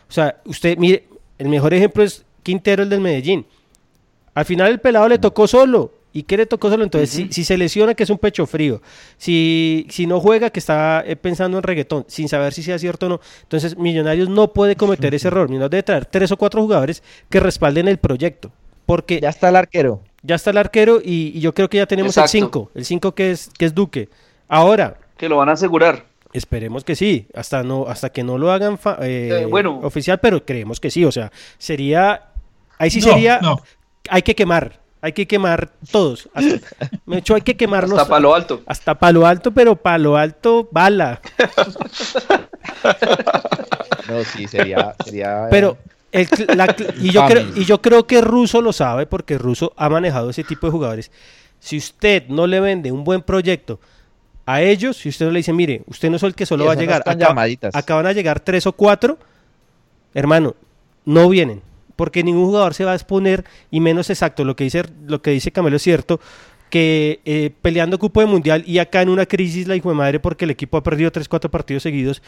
O 0.08 0.12
sea, 0.12 0.40
usted, 0.44 0.76
mire, 0.78 1.04
el 1.38 1.48
mejor 1.48 1.74
ejemplo 1.74 2.02
es 2.02 2.24
Quintero, 2.42 2.82
el 2.82 2.88
del 2.90 3.00
Medellín. 3.00 3.46
Al 4.34 4.44
final 4.44 4.70
el 4.70 4.80
pelado 4.80 5.08
le 5.08 5.18
tocó 5.18 5.46
solo. 5.48 5.92
¿Y 6.12 6.22
qué 6.22 6.36
le 6.36 6.46
tocó 6.46 6.70
solo? 6.70 6.84
Entonces, 6.84 7.10
si, 7.10 7.28
si 7.30 7.44
se 7.44 7.58
lesiona, 7.58 7.94
que 7.94 8.02
es 8.02 8.10
un 8.10 8.18
pecho 8.18 8.46
frío. 8.46 8.80
Si, 9.18 9.86
si 9.90 10.06
no 10.06 10.20
juega, 10.20 10.50
que 10.50 10.58
está 10.58 11.02
eh, 11.06 11.16
pensando 11.16 11.58
en 11.58 11.62
reggaetón, 11.62 12.04
sin 12.08 12.28
saber 12.28 12.52
si 12.54 12.62
sea 12.62 12.78
cierto 12.78 13.06
o 13.06 13.08
no. 13.10 13.20
Entonces, 13.42 13.76
Millonarios 13.76 14.28
no 14.28 14.52
puede 14.52 14.74
cometer 14.76 15.14
ese 15.14 15.28
error. 15.28 15.48
Millonarios 15.48 15.70
debe 15.72 15.82
traer 15.82 16.06
tres 16.06 16.32
o 16.32 16.36
cuatro 16.36 16.62
jugadores 16.62 17.02
que 17.28 17.40
respalden 17.40 17.88
el 17.88 17.98
proyecto. 17.98 18.50
Porque 18.86 19.20
Ya 19.20 19.28
está 19.28 19.50
el 19.50 19.56
arquero. 19.56 20.00
Ya 20.22 20.34
está 20.34 20.50
el 20.50 20.58
arquero 20.58 21.00
y, 21.02 21.32
y 21.36 21.40
yo 21.40 21.54
creo 21.54 21.68
que 21.68 21.78
ya 21.78 21.86
tenemos 21.86 22.16
Exacto. 22.16 22.36
el 22.36 22.42
5. 22.42 22.70
El 22.74 22.84
5 22.84 23.14
que 23.14 23.30
es, 23.30 23.50
que 23.56 23.64
es 23.66 23.74
Duque. 23.74 24.08
Ahora, 24.48 24.96
Que 25.16 25.28
lo 25.28 25.36
van 25.36 25.48
a 25.48 25.52
asegurar. 25.52 26.06
Esperemos 26.32 26.84
que 26.84 26.94
sí, 26.94 27.26
hasta 27.34 27.62
no, 27.62 27.86
hasta 27.88 28.10
que 28.10 28.22
no 28.22 28.36
lo 28.38 28.52
hagan 28.52 28.78
fa- 28.78 28.98
eh, 29.00 29.42
Eh, 29.42 29.46
bueno. 29.46 29.80
oficial, 29.82 30.18
pero 30.20 30.44
creemos 30.44 30.78
que 30.80 30.90
sí, 30.90 31.04
o 31.04 31.12
sea, 31.12 31.32
sería, 31.56 32.26
ahí 32.78 32.90
sí 32.90 33.00
No, 33.00 33.06
sería, 33.12 33.38
no. 33.40 33.62
hay 34.10 34.20
que 34.22 34.34
quemar, 34.34 34.78
hay 35.00 35.12
que 35.12 35.26
quemar 35.26 35.70
todos, 35.90 36.28
hasta, 36.34 36.56
me 37.06 37.18
hecho 37.18 37.34
hay 37.34 37.40
que 37.40 37.56
quemarlos 37.56 37.98
Hasta 37.98 38.10
Palo 38.10 38.34
Alto. 38.34 38.60
hasta 38.66 38.94
palo 38.98 39.26
alto, 39.26 39.52
pero 39.52 39.74
palo 39.76 40.18
alto 40.18 40.68
bala, 40.70 41.20
No, 44.08 44.24
sí, 44.24 44.46
sería. 44.48 44.94
sería 45.04 45.48
pero 45.50 45.76
el 46.12 46.28
la 46.56 46.74
y 47.00 47.10
yo 47.10 47.26
creo 47.26 47.46
y 47.54 47.64
yo 47.64 47.82
creo 47.82 48.06
que 48.06 48.20
Russo 48.20 48.62
lo 48.62 48.72
sabe 48.72 49.06
porque 49.06 49.38
Russo 49.38 49.72
ha 49.76 49.88
manejado 49.88 50.30
ese 50.30 50.44
tipo 50.44 50.66
de 50.66 50.70
jugadores. 50.70 51.10
Si 51.60 51.76
usted 51.76 52.28
no 52.28 52.46
le 52.46 52.60
vende 52.60 52.92
un 52.92 53.04
buen 53.04 53.22
proyecto 53.22 53.80
a 54.46 54.62
ellos, 54.62 54.96
si 54.96 55.10
usted 55.10 55.26
no 55.26 55.32
le 55.32 55.40
dice, 55.40 55.52
mire, 55.52 55.82
usted 55.86 56.08
no 56.08 56.16
es 56.16 56.22
el 56.22 56.34
que 56.34 56.46
solo 56.46 56.64
va 56.64 56.72
a 56.72 56.76
llegar, 56.76 57.02
acá, 57.02 57.14
llamaditas. 57.14 57.74
acá 57.74 57.96
van 57.96 58.06
a 58.06 58.12
llegar 58.12 58.40
tres 58.40 58.66
o 58.66 58.72
cuatro, 58.72 59.18
hermano, 60.14 60.56
no 61.04 61.28
vienen, 61.28 61.60
porque 61.96 62.22
ningún 62.22 62.46
jugador 62.46 62.72
se 62.72 62.86
va 62.86 62.92
a 62.92 62.94
exponer, 62.94 63.44
y 63.70 63.80
menos 63.80 64.08
exacto, 64.08 64.46
lo 64.46 64.56
que 64.56 64.64
dice, 64.64 64.84
lo 65.06 65.20
que 65.20 65.32
dice 65.32 65.52
Camelo 65.52 65.76
es 65.76 65.82
cierto, 65.82 66.18
que 66.70 67.20
eh, 67.26 67.50
peleando 67.60 67.98
cupo 67.98 68.20
de 68.20 68.26
mundial 68.26 68.64
y 68.66 68.78
acá 68.78 69.02
en 69.02 69.10
una 69.10 69.26
crisis 69.26 69.68
la 69.68 69.76
hijo 69.76 69.90
de 69.90 69.94
madre 69.94 70.20
porque 70.20 70.44
el 70.44 70.50
equipo 70.50 70.76
ha 70.76 70.82
perdido 70.82 71.10
3, 71.10 71.28
4 71.28 71.50
partidos 71.50 71.82
seguidos, 71.82 72.22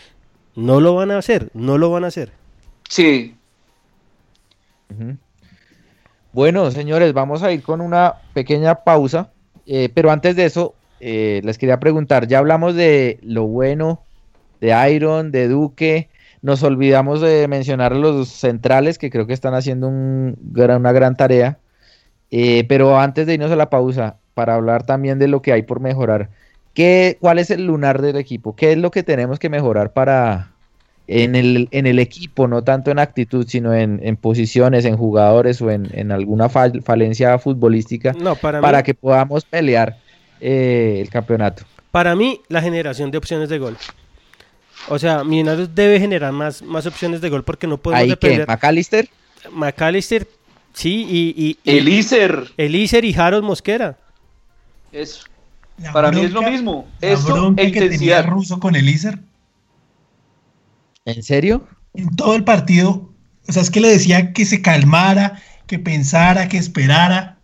no 0.55 0.81
lo 0.81 0.95
van 0.95 1.11
a 1.11 1.19
hacer, 1.19 1.51
no 1.55 1.79
lo 1.79 1.91
van 1.91 2.05
a 2.05 2.09
hacer. 2.09 2.33
Sí. 2.89 3.35
Bueno, 6.33 6.71
señores, 6.71 7.13
vamos 7.13 7.43
a 7.43 7.53
ir 7.53 7.63
con 7.63 7.81
una 7.81 8.15
pequeña 8.35 8.85
pausa, 8.85 9.31
eh, 9.67 9.89
pero 9.93 10.11
antes 10.11 10.37
de 10.37 10.45
eso, 10.45 10.75
eh, 11.01 11.41
les 11.45 11.59
quería 11.59 11.81
preguntar, 11.81 12.27
ya 12.29 12.39
hablamos 12.39 12.75
de 12.75 13.19
lo 13.23 13.47
bueno 13.47 14.03
de 14.61 14.93
Iron, 14.93 15.33
de 15.33 15.49
Duque, 15.49 16.09
nos 16.43 16.63
olvidamos 16.63 17.21
de 17.21 17.49
mencionar 17.49 17.97
los 17.97 18.29
centrales 18.29 18.99
que 18.99 19.11
creo 19.11 19.27
que 19.27 19.33
están 19.33 19.55
haciendo 19.55 19.89
una 19.89 20.93
gran 20.93 21.17
tarea, 21.17 21.59
Eh, 22.31 22.65
pero 22.69 22.99
antes 22.99 23.27
de 23.27 23.35
irnos 23.35 23.51
a 23.51 23.57
la 23.57 23.71
pausa, 23.71 24.19
para 24.35 24.55
hablar 24.55 24.85
también 24.85 25.19
de 25.19 25.29
lo 25.29 25.43
que 25.43 25.53
hay 25.53 25.63
por 25.63 25.81
mejorar, 25.81 26.31
¿qué, 26.75 27.19
¿cuál 27.21 27.39
es 27.39 27.51
el 27.51 27.67
lunar 27.67 28.01
del 28.03 28.17
equipo? 28.17 28.55
¿Qué 28.55 28.73
es 28.73 28.79
lo 28.79 28.91
que 28.91 29.03
tenemos 29.03 29.39
que 29.39 29.49
mejorar 29.51 29.93
para 29.93 30.53
en 31.13 31.35
el, 31.35 31.69
en 31.73 31.87
el 31.87 31.99
equipo, 31.99 32.47
no 32.47 32.63
tanto 32.63 32.91
en 32.93 32.99
actitud, 33.01 33.45
sino 33.49 33.75
en, 33.75 33.99
en 34.03 34.17
posiciones, 34.17 34.85
en 34.85 34.97
jugadores 34.97 35.61
o 35.61 35.71
en, 35.71 35.89
en 35.93 36.13
alguna 36.13 36.49
fal- 36.49 36.83
falencia 36.83 37.37
futbolística 37.39 38.13
No, 38.13 38.37
para, 38.37 38.61
para 38.61 38.79
mí, 38.79 38.85
que 38.85 38.95
podamos 38.95 39.45
pelear 39.45 39.99
eh, 40.41 40.99
el 41.03 41.11
campeonato? 41.11 41.65
para 41.91 42.15
mí 42.15 42.41
la 42.49 42.63
generación 42.63 43.11
de 43.11 43.19
opciones 43.19 43.49
de 43.49 43.59
gol. 43.59 43.77
O 44.89 44.99
sea, 44.99 45.25
Millonarios 45.25 45.75
debe 45.75 45.99
generar 45.99 46.33
más, 46.33 46.63
más 46.63 46.87
opciones 46.87 47.21
de 47.21 47.29
gol 47.29 47.43
porque 47.43 47.67
no 47.67 47.77
podemos 47.79 48.03
Ahí 48.03 48.09
depender. 48.11 48.47
McAllister, 48.47 49.09
McAllister, 49.53 50.29
sí, 50.73 51.07
y, 51.11 51.35
y, 51.37 51.59
y- 51.71 51.79
Elíser. 51.79 52.45
Elíser 52.57 53.05
y 53.05 53.15
Harold 53.15 53.45
Mosquera. 53.45 53.97
Eso. 54.93 55.25
La 55.83 55.93
Para 55.93 56.13
mí 56.13 56.21
es 56.21 56.31
lo 56.33 56.43
mismo. 56.43 56.87
la 57.01 57.09
Eso 57.09 57.35
bronca 57.35 57.63
que 57.71 57.89
tenía. 57.89 58.23
Russo 58.23 58.61
con 58.61 58.77
Elíser 58.77 59.19
¿en 61.05 61.23
serio? 61.23 61.67
en 61.95 62.15
todo 62.15 62.37
el 62.37 62.45
partido, 62.45 63.11
o 63.49 63.53
sea, 63.53 63.63
es 63.63 63.71
que 63.71 63.81
le 63.81 63.89
decía 63.89 64.33
que 64.33 64.45
se 64.45 64.63
calmara, 64.63 65.43
que 65.67 65.79
pensara, 65.81 66.49
que 66.49 66.57
esperara. 66.57 67.39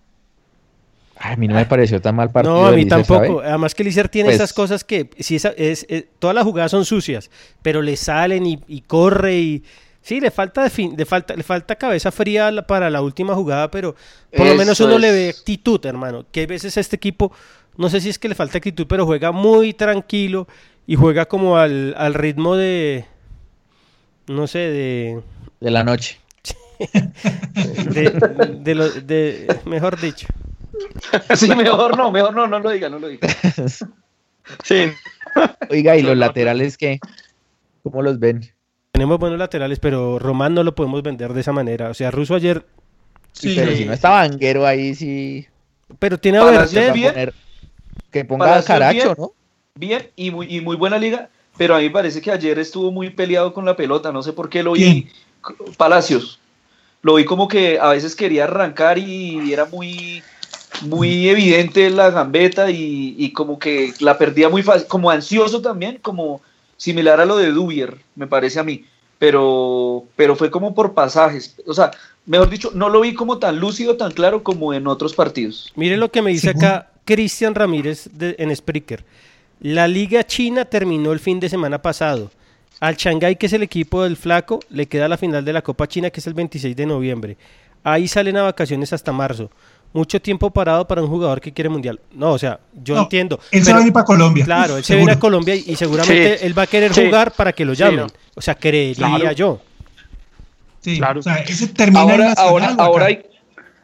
Ay, 1.18 1.32
a 1.34 1.36
mí 1.36 1.48
no 1.48 1.54
me 1.56 1.66
pareció 1.66 2.00
tan 2.00 2.14
mal 2.14 2.30
partido. 2.30 2.54
No, 2.54 2.66
a 2.66 2.72
mí 2.72 2.86
tampoco. 2.86 3.38
¿sabe? 3.38 3.48
Además 3.48 3.74
que 3.74 3.82
Elíser 3.82 4.08
tiene 4.08 4.28
Pues- 4.28 4.36
esas 4.36 4.52
cosas 4.52 4.84
que 4.84 5.10
si 5.18 5.34
es, 5.36 5.44
eh, 5.88 6.08
todas 6.20 6.34
las 6.36 6.44
jugadas 6.44 6.70
son 6.70 6.84
sucias, 6.84 7.30
pero 7.62 7.82
le 7.82 7.96
salen 7.96 8.46
y, 8.46 8.60
y 8.68 8.82
corre 8.82 9.36
y 9.36 9.64
sí, 10.00 10.20
le 10.20 10.30
falta 10.30 10.62
de 10.62 10.70
fin, 10.70 10.94
le 10.96 11.04
falta, 11.06 11.34
le 11.34 11.42
falta 11.42 11.74
cabeza 11.74 12.12
fría 12.12 12.50
la- 12.52 12.66
para 12.66 12.88
la 12.90 13.02
última 13.02 13.34
jugada, 13.34 13.70
pero 13.70 13.96
por 14.36 14.46
lo 14.46 14.54
menos 14.54 14.78
uno 14.78 14.96
le 14.98 15.08
es. 15.08 15.14
ve 15.14 15.28
actitud, 15.30 15.84
hermano. 15.86 16.24
Que 16.30 16.42
a 16.42 16.46
veces 16.46 16.76
este 16.76 16.94
equipo, 16.96 17.32
no 17.76 17.88
sé 17.90 18.00
si 18.00 18.10
es 18.10 18.18
que 18.20 18.28
le 18.28 18.36
falta 18.36 18.58
actitud, 18.58 18.86
pero 18.88 19.06
juega 19.06 19.32
muy 19.32 19.72
tranquilo 19.74 20.46
y 20.86 20.94
juega 20.94 21.24
como 21.26 21.56
al, 21.56 21.94
al 21.98 22.14
ritmo 22.14 22.54
de, 22.54 23.06
no 24.28 24.46
sé, 24.46 24.58
de, 24.58 25.20
De 25.60 25.70
la 25.70 25.84
noche. 25.84 26.18
de, 27.90 28.10
de 28.60 28.74
lo- 28.74 28.90
de- 28.90 29.46
mejor 29.64 30.00
dicho. 30.00 30.26
Sí, 31.34 31.48
mejor 31.54 31.96
no, 31.96 32.10
mejor 32.12 32.34
no, 32.34 32.46
no 32.46 32.58
lo 32.58 32.70
diga, 32.70 32.88
no 32.88 32.98
lo 32.98 33.08
diga. 33.08 33.28
Sí. 34.62 34.92
Oiga, 35.70 35.96
¿y 35.96 36.02
los 36.02 36.16
laterales 36.16 36.76
qué? 36.76 37.00
¿Cómo 37.82 38.00
los 38.02 38.18
ven? 38.20 38.48
Tenemos 38.92 39.18
buenos 39.18 39.38
laterales, 39.38 39.80
pero 39.80 40.18
Román 40.20 40.54
no 40.54 40.62
lo 40.62 40.74
podemos 40.74 41.02
vender 41.02 41.32
de 41.32 41.40
esa 41.40 41.52
manera. 41.52 41.90
O 41.90 41.94
sea, 41.94 42.10
Russo 42.10 42.34
ayer 42.36 42.64
Sí, 43.32 43.54
pero 43.56 43.74
si 43.76 43.84
no 43.84 43.92
está 43.92 44.10
Vanguero 44.10 44.64
ahí, 44.66 44.94
sí. 44.94 45.46
Pero 45.98 46.18
tiene 46.18 46.38
a 46.38 46.44
Bertel. 46.44 46.90
poner- 46.92 47.34
que 48.10 48.24
ponga 48.24 48.46
Palacios 48.46 48.66
Caracho, 48.66 48.98
bien. 49.02 49.14
¿no? 49.18 49.32
Bien 49.74 50.10
y 50.16 50.30
muy, 50.30 50.46
y 50.54 50.60
muy 50.60 50.76
buena 50.76 50.96
liga, 50.98 51.28
pero 51.56 51.74
a 51.74 51.78
mí 51.78 51.84
me 51.84 51.90
parece 51.90 52.20
que 52.20 52.30
ayer 52.30 52.58
estuvo 52.58 52.90
muy 52.90 53.10
peleado 53.10 53.52
con 53.54 53.64
la 53.64 53.76
pelota, 53.76 54.12
no 54.12 54.22
sé 54.22 54.32
por 54.32 54.48
qué 54.48 54.62
lo 54.62 54.72
vi. 54.72 55.08
Palacios. 55.76 56.38
Lo 57.02 57.14
vi 57.14 57.24
como 57.24 57.46
que 57.48 57.78
a 57.78 57.90
veces 57.90 58.16
quería 58.16 58.44
arrancar 58.44 58.98
y 58.98 59.52
era 59.52 59.64
muy, 59.66 60.22
muy 60.82 61.28
evidente 61.28 61.88
la 61.90 62.10
gambeta 62.10 62.70
y, 62.70 63.14
y 63.18 63.32
como 63.32 63.58
que 63.58 63.92
la 64.00 64.18
perdía 64.18 64.48
muy 64.48 64.62
fácil, 64.62 64.88
como 64.88 65.10
ansioso 65.10 65.60
también, 65.62 65.98
como 66.02 66.40
similar 66.76 67.20
a 67.20 67.24
lo 67.26 67.36
de 67.36 67.52
Dubier, 67.52 67.96
me 68.16 68.26
parece 68.26 68.58
a 68.58 68.64
mí. 68.64 68.84
Pero, 69.18 70.04
pero 70.16 70.36
fue 70.36 70.50
como 70.50 70.74
por 70.74 70.92
pasajes. 70.92 71.56
O 71.66 71.72
sea, 71.72 71.90
mejor 72.26 72.50
dicho, 72.50 72.70
no 72.74 72.88
lo 72.90 73.00
vi 73.00 73.14
como 73.14 73.38
tan 73.38 73.58
lúcido, 73.58 73.96
tan 73.96 74.12
claro 74.12 74.42
como 74.42 74.74
en 74.74 74.86
otros 74.86 75.14
partidos. 75.14 75.72
Mire 75.74 75.96
lo 75.96 76.10
que 76.10 76.20
me 76.20 76.32
dice 76.32 76.50
acá 76.50 76.90
Cristian 77.04 77.54
Ramírez 77.54 78.08
de- 78.12 78.36
en 78.38 78.54
Spreaker. 78.54 79.04
La 79.60 79.88
Liga 79.88 80.24
China 80.24 80.64
terminó 80.64 81.12
el 81.12 81.20
fin 81.20 81.40
de 81.40 81.48
semana 81.48 81.80
pasado. 81.80 82.30
Al 82.80 82.96
Shanghái, 82.96 83.36
que 83.36 83.46
es 83.46 83.52
el 83.54 83.62
equipo 83.62 84.02
del 84.02 84.16
Flaco, 84.16 84.60
le 84.68 84.86
queda 84.86 85.08
la 85.08 85.16
final 85.16 85.44
de 85.44 85.52
la 85.52 85.62
Copa 85.62 85.86
China, 85.88 86.10
que 86.10 86.20
es 86.20 86.26
el 86.26 86.34
26 86.34 86.76
de 86.76 86.84
noviembre. 86.86 87.36
Ahí 87.82 88.06
salen 88.06 88.36
a 88.36 88.42
vacaciones 88.42 88.92
hasta 88.92 89.12
marzo. 89.12 89.50
Mucho 89.94 90.20
tiempo 90.20 90.50
parado 90.50 90.86
para 90.86 91.00
un 91.00 91.08
jugador 91.08 91.40
que 91.40 91.52
quiere 91.52 91.70
mundial. 91.70 91.98
No, 92.12 92.32
o 92.32 92.38
sea, 92.38 92.60
yo 92.74 92.96
No, 92.96 93.02
entiendo. 93.02 93.40
él 93.50 93.64
se 93.64 93.70
va 93.70 93.76
a 93.76 93.80
venir 93.80 93.94
para 93.94 94.04
Colombia. 94.04 94.44
Claro, 94.44 94.76
él 94.76 94.84
se 94.84 94.94
viene 94.94 95.12
a 95.12 95.18
Colombia 95.18 95.54
y, 95.54 95.64
y 95.68 95.76
seguramente 95.76 96.38
Sí. 96.38 96.44
él 96.44 96.58
va 96.58 96.62
a 96.62 96.66
querer 96.66 96.92
Sí. 96.92 97.06
jugar 97.06 97.32
para 97.32 97.52
que 97.52 97.64
lo 97.64 97.74
Sí, 97.74 97.78
llamen. 97.82 98.00
no. 98.00 98.06
O 98.34 98.42
sea, 98.42 98.54
creería 98.56 98.94
Claro. 98.94 99.32
yo. 99.32 99.60
Sí, 100.80 100.98
Claro. 100.98 101.20
o 101.20 101.22
sea, 101.22 101.36
ese 101.36 101.68
termina 101.68 102.00
Ahora, 102.00 102.16
Nacional 102.28 102.36
ahora, 102.38 102.74
ahora 102.78 103.06
hay, 103.06 103.22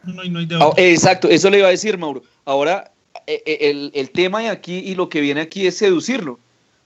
No, 0.05 0.12
no 0.15 0.23
hay- 0.23 0.31
no 0.31 0.39
hay 0.40 0.47
de 0.47 0.57
Ah. 0.61 0.70
Exacto, 0.77 1.28
eso 1.28 1.49
le 1.49 1.59
iba 1.59 1.69
a 1.69 1.70
decir, 1.70 1.97
Mauro. 1.97 2.23
Ahora, 2.44 2.91
el, 3.27 3.90
el 3.94 4.11
tema 4.11 4.40
de 4.40 4.49
aquí 4.49 4.78
y 4.78 4.94
lo 4.94 5.09
que 5.09 5.20
viene 5.20 5.40
aquí 5.43 5.66
es 5.66 5.77
seducirlo. 5.78 6.39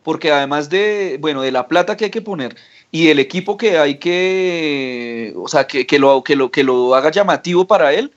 Porque 0.02 0.30
además 0.30 0.68
de, 0.70 1.16
bueno, 1.20 1.42
de 1.42 1.50
la 1.50 1.66
plata 1.66 1.96
que 1.96 2.04
hay 2.04 2.10
que 2.12 2.22
poner 2.22 2.54
y 2.92 3.08
el 3.08 3.18
equipo 3.18 3.56
que 3.56 3.76
hay 3.78 3.98
que, 3.98 5.32
o 5.36 5.48
sea, 5.48 5.66
que, 5.66 5.86
que 5.86 5.98
lo, 5.98 6.22
que, 6.22 6.36
lo, 6.36 6.50
que 6.50 6.62
lo 6.62 6.94
haga 6.94 7.10
llamativo 7.10 7.66
para 7.66 7.92
él, 7.92 8.12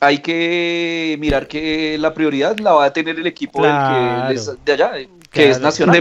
hay 0.00 0.18
que 0.18 1.16
mirar 1.20 1.46
que 1.48 1.96
la 1.98 2.14
prioridad 2.14 2.58
la 2.60 2.72
va 2.72 2.86
a 2.86 2.92
tener 2.92 3.18
el 3.18 3.26
equipo 3.26 3.62
del 3.62 3.72
que 3.72 4.34
les- 4.34 4.64
de 4.64 4.72
allá, 4.72 4.98
eh, 4.98 5.08
que 5.30 5.50
es 5.50 5.60
nacional. 5.60 6.00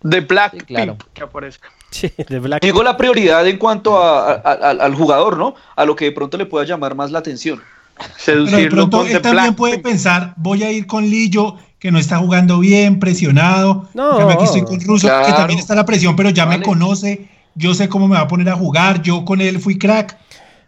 De, 0.00 0.08
de 0.16 0.20
Black 0.20 0.52
Sí, 0.52 0.60
claro. 0.60 0.96
Pimp 0.96 1.12
que 1.12 1.22
aparezca. 1.24 1.68
Sí, 1.90 2.10
de 2.16 2.38
Black. 2.38 2.62
Digo 2.62 2.82
la 2.82 2.96
prioridad 2.96 3.46
en 3.46 3.58
cuanto 3.58 3.98
a- 3.98 4.32
a- 4.32 4.38
a- 4.42 4.70
al 4.70 4.94
jugador, 4.94 5.36
¿no? 5.36 5.54
A 5.76 5.84
lo 5.84 5.96
que 5.96 6.06
de 6.06 6.12
pronto 6.12 6.36
le 6.38 6.46
pueda 6.46 6.64
llamar 6.64 6.94
más 6.94 7.10
la 7.10 7.18
atención. 7.18 7.62
Pero 7.98 8.44
de 8.44 8.50
Seducirlo 8.50 8.70
pronto 8.76 8.98
con 8.98 9.08
él 9.08 9.20
también 9.22 9.54
puede 9.54 9.78
pensar, 9.78 10.34
voy 10.36 10.62
a 10.62 10.70
ir 10.70 10.86
con 10.86 11.04
Lillo, 11.08 11.56
que 11.78 11.90
no 11.90 11.98
está 11.98 12.18
jugando 12.18 12.58
bien, 12.60 12.98
presionado. 12.98 13.88
No. 13.94 14.16
Cambio, 14.18 14.36
aquí 14.36 14.44
estoy 14.44 14.62
con 14.62 14.80
Russo, 14.80 15.06
que 15.08 15.12
Claro. 15.12 15.36
también 15.36 15.58
está 15.58 15.74
la 15.74 15.84
presión, 15.84 16.14
pero 16.16 16.30
ya 16.30 16.46
me 16.46 16.60
conoce, 16.62 17.28
yo 17.54 17.74
sé 17.74 17.88
cómo 17.88 18.08
me 18.08 18.14
va 18.16 18.22
a 18.22 18.28
poner 18.28 18.48
a 18.50 18.56
jugar, 18.56 19.02
yo 19.02 19.24
con 19.24 19.40
él 19.40 19.58
fui 19.60 19.78
crack. 19.78 20.16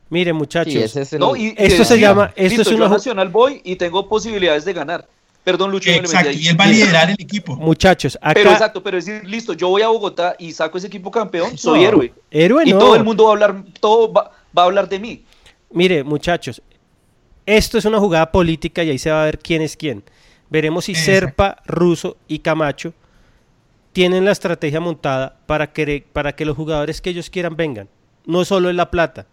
Mire, 0.09 0.33
muchachos. 0.33 0.73
Sí, 0.73 0.79
ese 0.81 1.03
es 1.03 1.13
el- 1.13 1.21
No, 1.21 1.37
y- 1.37 1.47
y 1.49 1.55
Esto 1.57 1.85
se 1.85 1.95
decía, 1.95 2.09
llama- 2.09 2.33
esto 2.35 2.43
listo, 2.43 2.63
es 2.63 2.77
una 2.77 2.89
Nacional 2.89 3.29
voy 3.29 3.61
y 3.65 3.77
tengo 3.77 4.09
posibilidades 4.09 4.65
de 4.65 4.73
ganar. 4.73 5.07
Perdón, 5.45 5.71
Lucho, 5.71 5.89
Exacto, 5.91 6.33
y 6.33 6.49
él 6.49 6.61
va 6.61 6.65
a 6.65 6.69
liderar 6.69 7.09
el 7.11 7.17
equipo. 7.19 7.57
Muchachos, 7.57 8.19
acá. 8.21 8.35
Pero 8.35 8.51
exacto, 8.51 8.83
pero 8.83 8.97
decir, 8.99 9.23
listo, 9.25 9.55
yo 9.55 9.69
voy 9.69 9.81
a 9.83 9.89
Bogotá 9.89 10.35
y 10.39 10.53
saco 10.53 10.77
ese 10.77 10.89
equipo 10.89 11.11
campeón, 11.11 11.57
soy 11.57 11.81
No, 11.83 11.87
héroe. 11.89 12.13
héroe 12.31 12.63
y 12.67 12.73
no. 12.73 12.79
todo 12.79 12.95
el 12.97 13.05
mundo 13.05 13.25
va 13.25 13.31
a 13.31 13.33
hablar, 13.33 13.57
todo 13.81 14.13
va, 14.13 14.33
va 14.57 14.63
a 14.63 14.67
hablar 14.67 14.89
de 14.89 14.99
mí. 14.99 15.23
Mire, 15.73 16.05
muchachos, 16.05 16.61
esto 17.57 17.79
es 17.79 17.85
una 17.85 17.99
jugada 17.99 18.31
política 18.33 18.83
y 18.85 18.91
ahí 18.91 18.99
se 18.99 19.11
va 19.11 19.23
a 19.23 19.25
ver 19.27 19.39
quién 19.39 19.63
es 19.63 19.77
quién. 19.77 20.03
Veremos 20.51 20.85
si 20.87 20.93
Exacto. 20.93 21.11
Serpa, 21.13 21.57
Russo 21.67 22.17
y 22.29 22.41
Camacho 22.41 22.93
tienen 23.93 24.25
la 24.25 24.33
estrategia 24.33 24.81
montada 24.81 25.39
para 25.47 25.73
que, 25.73 26.05
para 26.13 26.35
que 26.35 26.45
los 26.45 26.57
jugadores 26.57 27.01
que 27.01 27.11
ellos 27.11 27.31
quieran 27.31 27.57
vengan. 27.57 27.89
No 28.27 28.45
solo 28.45 28.71
es 28.71 28.77
la 28.77 28.91
plata, 28.91 29.27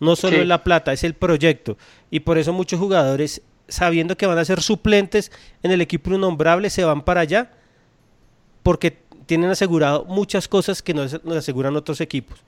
no 0.00 0.14
solo 0.16 0.36
Sí. 0.36 0.42
es 0.42 0.46
la 0.48 0.62
plata, 0.64 0.92
es 0.92 1.02
el 1.04 1.14
proyecto. 1.14 1.76
Y 2.10 2.20
por 2.20 2.38
eso 2.38 2.52
muchos 2.52 2.78
jugadores, 2.78 3.42
sabiendo 3.68 4.16
que 4.16 4.26
van 4.26 4.38
a 4.38 4.44
ser 4.44 4.60
suplentes 4.62 5.32
en 5.62 5.70
el 5.72 5.80
equipo 5.80 6.12
innombrable, 6.12 6.70
se 6.70 6.84
van 6.84 7.02
para 7.02 7.22
allá 7.22 7.50
porque 8.62 8.98
tienen 9.26 9.50
asegurado 9.50 10.04
muchas 10.04 10.48
cosas 10.48 10.82
que 10.82 10.94
no 10.94 11.08
se- 11.08 11.20
nos 11.24 11.36
aseguran 11.36 11.76
otros 11.76 12.00
equipos. 12.00 12.38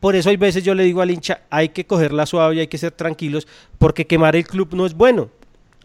Por 0.00 0.16
eso 0.16 0.28
hay 0.28 0.36
veces 0.36 0.62
yo 0.64 0.74
le 0.74 0.84
digo 0.84 1.00
al 1.00 1.10
hincha, 1.10 1.40
hay 1.50 1.70
que 1.70 1.86
cogerla 1.86 2.26
suave, 2.26 2.60
hay 2.60 2.66
que 2.66 2.76
ser 2.78 2.92
tranquilos, 2.92 3.46
porque 3.78 4.06
quemar 4.06 4.36
el 4.36 4.46
club 4.46 4.74
no 4.74 4.84
es 4.86 4.94
bueno. 4.94 5.30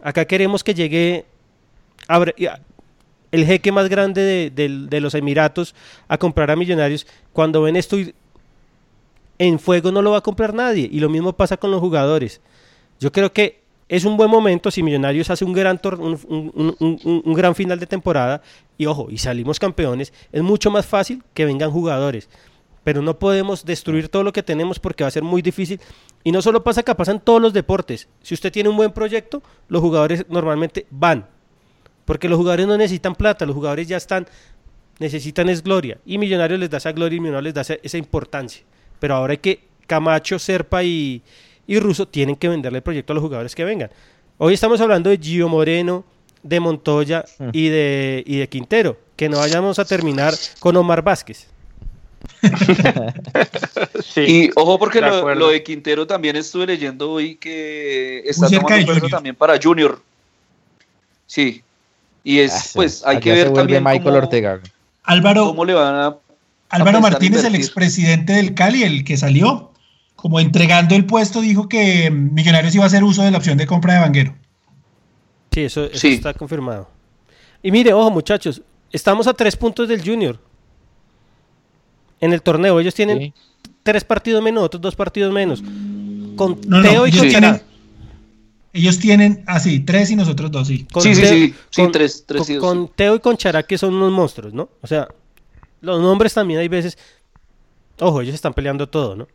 Acá 0.02 0.24
queremos 0.26 0.62
que 0.62 0.74
llegue 0.74 1.24
y 2.36 2.46
a- 2.46 2.60
el 3.32 3.46
jeque 3.46 3.70
más 3.70 3.88
grande 3.88 4.50
de, 4.54 5.00
los 5.00 5.14
Emiratos 5.14 5.74
a 6.08 6.18
comprar 6.18 6.50
a 6.50 6.56
Millonarios. 6.56 7.06
Cuando 7.32 7.62
ven 7.62 7.76
esto 7.76 7.98
y- 7.98 8.14
en 9.38 9.58
fuego 9.58 9.90
no 9.92 10.02
lo 10.02 10.10
va 10.10 10.18
a 10.18 10.22
comprar 10.22 10.52
nadie. 10.52 10.88
Y 10.90 11.00
lo 11.00 11.08
mismo 11.08 11.32
pasa 11.32 11.56
con 11.56 11.70
los 11.70 11.80
jugadores. 11.80 12.40
Yo 12.98 13.12
creo 13.12 13.32
que 13.32 13.60
es 13.88 14.04
un 14.04 14.16
buen 14.16 14.30
momento 14.30 14.70
si 14.70 14.82
Millonarios 14.82 15.30
hace 15.30 15.44
un 15.44 15.52
gran, 15.52 15.80
un- 15.84 17.22
un 17.24 17.34
gran 17.34 17.54
final 17.54 17.78
de 17.78 17.86
temporada 17.86 18.42
y 18.76 18.86
ojo, 18.86 19.06
y 19.10 19.18
salimos 19.18 19.58
campeones, 19.58 20.12
es 20.32 20.42
mucho 20.42 20.70
más 20.70 20.84
fácil 20.86 21.22
que 21.32 21.44
vengan 21.44 21.70
jugadores. 21.70 22.28
Pero 22.84 23.02
no 23.02 23.18
podemos 23.18 23.64
destruir 23.64 24.08
todo 24.08 24.22
lo 24.22 24.32
que 24.32 24.42
tenemos 24.42 24.78
porque 24.78 25.04
va 25.04 25.08
a 25.08 25.12
ser 25.12 25.22
muy 25.22 25.42
difícil. 25.42 25.80
Y 26.24 26.32
no 26.32 26.42
solo 26.42 26.62
pasa 26.62 26.80
acá, 26.80 26.96
pasa 26.96 27.12
en 27.12 27.20
todos 27.20 27.40
los 27.40 27.52
deportes. 27.52 28.08
Si 28.22 28.34
usted 28.34 28.52
tiene 28.52 28.68
un 28.68 28.76
buen 28.76 28.92
proyecto, 28.92 29.42
los 29.68 29.80
jugadores 29.82 30.24
normalmente 30.28 30.86
van. 30.90 31.26
Porque 32.04 32.28
los 32.28 32.38
jugadores 32.38 32.66
no 32.66 32.76
necesitan 32.76 33.14
plata, 33.14 33.46
los 33.46 33.54
jugadores 33.54 33.86
ya 33.86 33.96
están, 33.96 34.26
necesitan 34.98 35.48
es 35.48 35.62
gloria. 35.62 35.98
Y 36.04 36.18
Millonarios 36.18 36.58
les 36.58 36.70
da 36.70 36.78
esa 36.78 36.92
gloria 36.92 37.16
y 37.16 37.20
Millonarios 37.20 37.44
les 37.44 37.54
da 37.54 37.60
esa, 37.60 37.74
esa 37.82 37.98
importancia. 37.98 38.62
Pero 38.98 39.14
ahora 39.14 39.32
hay 39.32 39.38
que, 39.38 39.60
Camacho, 39.86 40.38
Serpa 40.38 40.82
y, 40.82 41.22
y 41.66 41.78
Russo 41.78 42.08
tienen 42.08 42.36
que 42.36 42.48
venderle 42.48 42.78
el 42.78 42.82
proyecto 42.82 43.12
a 43.12 43.14
los 43.14 43.22
jugadores 43.22 43.54
que 43.54 43.64
vengan. 43.64 43.90
Hoy 44.38 44.54
estamos 44.54 44.80
hablando 44.80 45.10
de 45.10 45.18
Gio 45.18 45.48
Moreno, 45.48 46.04
de 46.42 46.60
Montoya 46.60 47.24
y 47.52 47.68
de, 47.68 48.24
y 48.26 48.38
de 48.38 48.48
Quintero. 48.48 48.96
Que 49.16 49.28
no 49.28 49.38
vayamos 49.38 49.78
a 49.78 49.84
terminar 49.84 50.34
con 50.60 50.76
Omar 50.76 51.02
Vázquez. 51.02 51.46
y 54.16 54.50
ojo 54.56 54.78
porque 54.78 55.00
lo, 55.00 55.48
de 55.48 55.62
Quintero 55.62 56.06
también 56.06 56.36
estuve 56.36 56.66
leyendo 56.66 57.10
hoy 57.12 57.36
que 57.36 58.20
está 58.26 58.48
cerca 58.48 58.66
tomando 58.68 58.92
Junior. 58.94 59.10
también 59.10 59.34
para 59.36 59.58
Junior. 59.62 60.02
Sí. 61.26 61.62
Y 62.24 62.38
es, 62.40 62.52
Ah, 62.52 62.58
sí. 62.60 62.70
pues, 62.74 63.02
hay 63.04 63.16
Allá 63.16 63.20
que 63.20 63.32
ver 63.32 63.52
también 63.52 63.82
Michael 63.82 64.02
cómo, 64.04 64.16
Ortega. 64.18 64.60
Álvaro, 65.04 65.46
cómo 65.46 65.64
le 65.64 65.74
van 65.74 65.94
a... 65.94 66.16
Álvaro 66.68 66.98
pensar 66.98 67.12
Martínez, 67.12 67.44
el 67.44 67.54
expresidente 67.54 68.32
del 68.34 68.54
Cali, 68.54 68.82
el 68.82 69.04
que 69.04 69.16
salió, 69.16 69.72
como 70.16 70.38
entregando 70.40 70.94
el 70.94 71.06
puesto, 71.06 71.40
dijo 71.40 71.68
que 71.68 72.10
Millonarios 72.10 72.74
iba 72.74 72.84
a 72.84 72.88
hacer 72.88 73.02
uso 73.02 73.22
de 73.22 73.30
la 73.30 73.38
opción 73.38 73.56
de 73.58 73.66
compra 73.66 73.94
de 73.94 74.00
Vanguero. 74.00 74.34
Sí, 75.52 75.62
eso, 75.62 75.84
eso 75.86 75.98
Sí. 75.98 76.14
está 76.14 76.32
confirmado. 76.34 76.88
Y 77.62 77.70
mire, 77.72 77.92
ojo 77.92 78.10
muchachos, 78.10 78.62
estamos 78.92 79.26
a 79.26 79.34
tres 79.34 79.56
puntos 79.56 79.88
del 79.88 80.04
Junior. 80.04 80.38
En 82.20 82.32
el 82.32 82.42
torneo, 82.42 82.78
ellos 82.80 82.94
tienen 82.94 83.18
Sí. 83.18 83.34
tres 83.82 84.04
partidos 84.04 84.42
menos, 84.42 84.62
otros 84.64 84.80
dos 84.80 84.94
partidos 84.94 85.32
menos. 85.32 85.62
Con 86.36 86.60
No, 86.66 86.80
no, 86.80 86.82
Teo 86.82 87.06
y 87.06 87.10
ellos 87.10 87.20
con 87.20 87.28
tienen, 87.30 87.50
Chará. 87.54 87.62
ellos 88.72 88.98
tienen, 88.98 89.44
así, 89.46 89.80
tres 89.80 90.10
y 90.10 90.16
nosotros 90.16 90.50
dos, 90.50 90.68
sí. 90.68 90.86
Con 90.92 91.02
Sí, 91.02 91.14
sí, 91.14 91.22
Teo- 91.22 91.30
sí, 91.30 91.54
sí, 91.70 91.82
con- 91.82 91.92
tres- 91.92 92.24
tres 92.26 92.42
con- 92.42 92.50
y 92.50 92.54
dos, 92.54 92.64
con 92.64 92.88
Teo 92.94 93.14
y 93.16 93.20
con 93.20 93.36
Chará, 93.36 93.62
que 93.62 93.78
son 93.78 93.94
unos 93.94 94.12
monstruos, 94.12 94.52
¿no? 94.52 94.68
O 94.82 94.86
sea, 94.86 95.08
los 95.80 96.00
nombres 96.00 96.34
también 96.34 96.60
hay 96.60 96.68
veces. 96.68 96.98
Ojo, 98.00 98.20
ellos 98.22 98.34
están 98.34 98.54
peleando 98.54 98.88
todo, 98.88 99.16
¿no? 99.16 99.28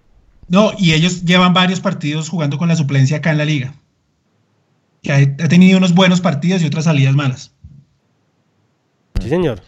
No, 0.48 0.72
y 0.78 0.94
ellos 0.94 1.24
llevan 1.26 1.54
varios 1.54 1.80
partidos 1.80 2.30
jugando 2.30 2.58
con 2.58 2.68
la 2.68 2.76
suplencia 2.76 3.18
acá 3.18 3.32
en 3.32 3.38
la 3.40 3.46
liga. 3.46 3.74
Que 5.02 5.12
ha, 5.12 5.18
ha 5.18 5.48
tenido 5.48 5.78
unos 5.78 5.94
buenos 5.94 6.22
partidos 6.22 6.62
y 6.62 6.66
otras 6.68 6.86
salidas 6.86 7.16
malas. 7.16 7.52
Sí, 9.22 9.30
señor. 9.30 9.62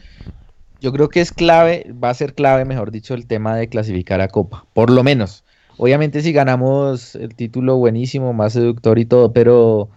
Yo 0.82 0.92
creo 0.92 1.10
que 1.10 1.22
es 1.22 1.32
clave, 1.32 1.92
va 2.04 2.10
a 2.10 2.14
ser 2.14 2.34
clave, 2.34 2.66
mejor 2.66 2.92
dicho, 2.92 3.14
el 3.14 3.26
tema 3.28 3.56
de 3.56 3.68
clasificar 3.68 4.22
a 4.22 4.28
Copa, 4.28 4.66
por 4.74 4.90
lo 4.90 5.04
menos. 5.04 5.44
Obviamente 5.78 6.22
si 6.22 6.32
ganamos 6.32 7.16
el 7.16 7.36
título 7.36 7.78
buenísimo, 7.78 8.34
más 8.34 8.54
seductor 8.54 8.98
y 9.00 9.06
todo, 9.06 9.34
pero 9.34 9.90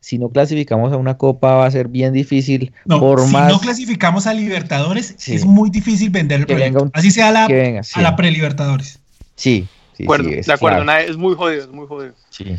si 0.00 0.18
no 0.18 0.30
clasificamos 0.30 0.92
a 0.92 0.96
una 0.96 1.16
Copa 1.18 1.54
va 1.56 1.66
a 1.66 1.70
ser 1.70 1.88
bien 1.88 2.12
difícil, 2.12 2.72
No, 2.84 2.98
por 3.00 3.20
si 3.20 3.32
más 3.32 3.52
no 3.52 3.60
clasificamos 3.60 4.26
a 4.26 4.34
Libertadores, 4.34 5.14
Sí. 5.18 5.34
es 5.34 5.44
muy 5.44 5.68
difícil 5.70 6.10
vender 6.10 6.40
el 6.40 6.46
Que 6.46 6.54
proyecto. 6.54 6.78
venga 6.78 6.84
un- 6.86 6.90
Así 6.94 7.10
sea 7.10 7.28
a 7.28 7.32
la, 7.32 7.48
venga, 7.48 7.82
sí. 7.82 7.98
a 7.98 8.02
la 8.02 8.16
pre-Libertadores. 8.16 8.98
Sí, 9.36 9.66
sí, 9.92 10.02
De 10.02 10.04
acuerdo, 10.04 10.28
sí, 10.30 10.34
es 10.36 10.46
de 10.46 10.52
acuerdo, 10.52 10.76
clave. 10.82 10.86
nada, 10.86 11.00
es 11.02 11.16
muy 11.16 11.34
jodido, 11.34 11.62
es 11.64 11.68
muy 11.70 11.86
jodido. 11.86 12.14
Sí. 12.30 12.56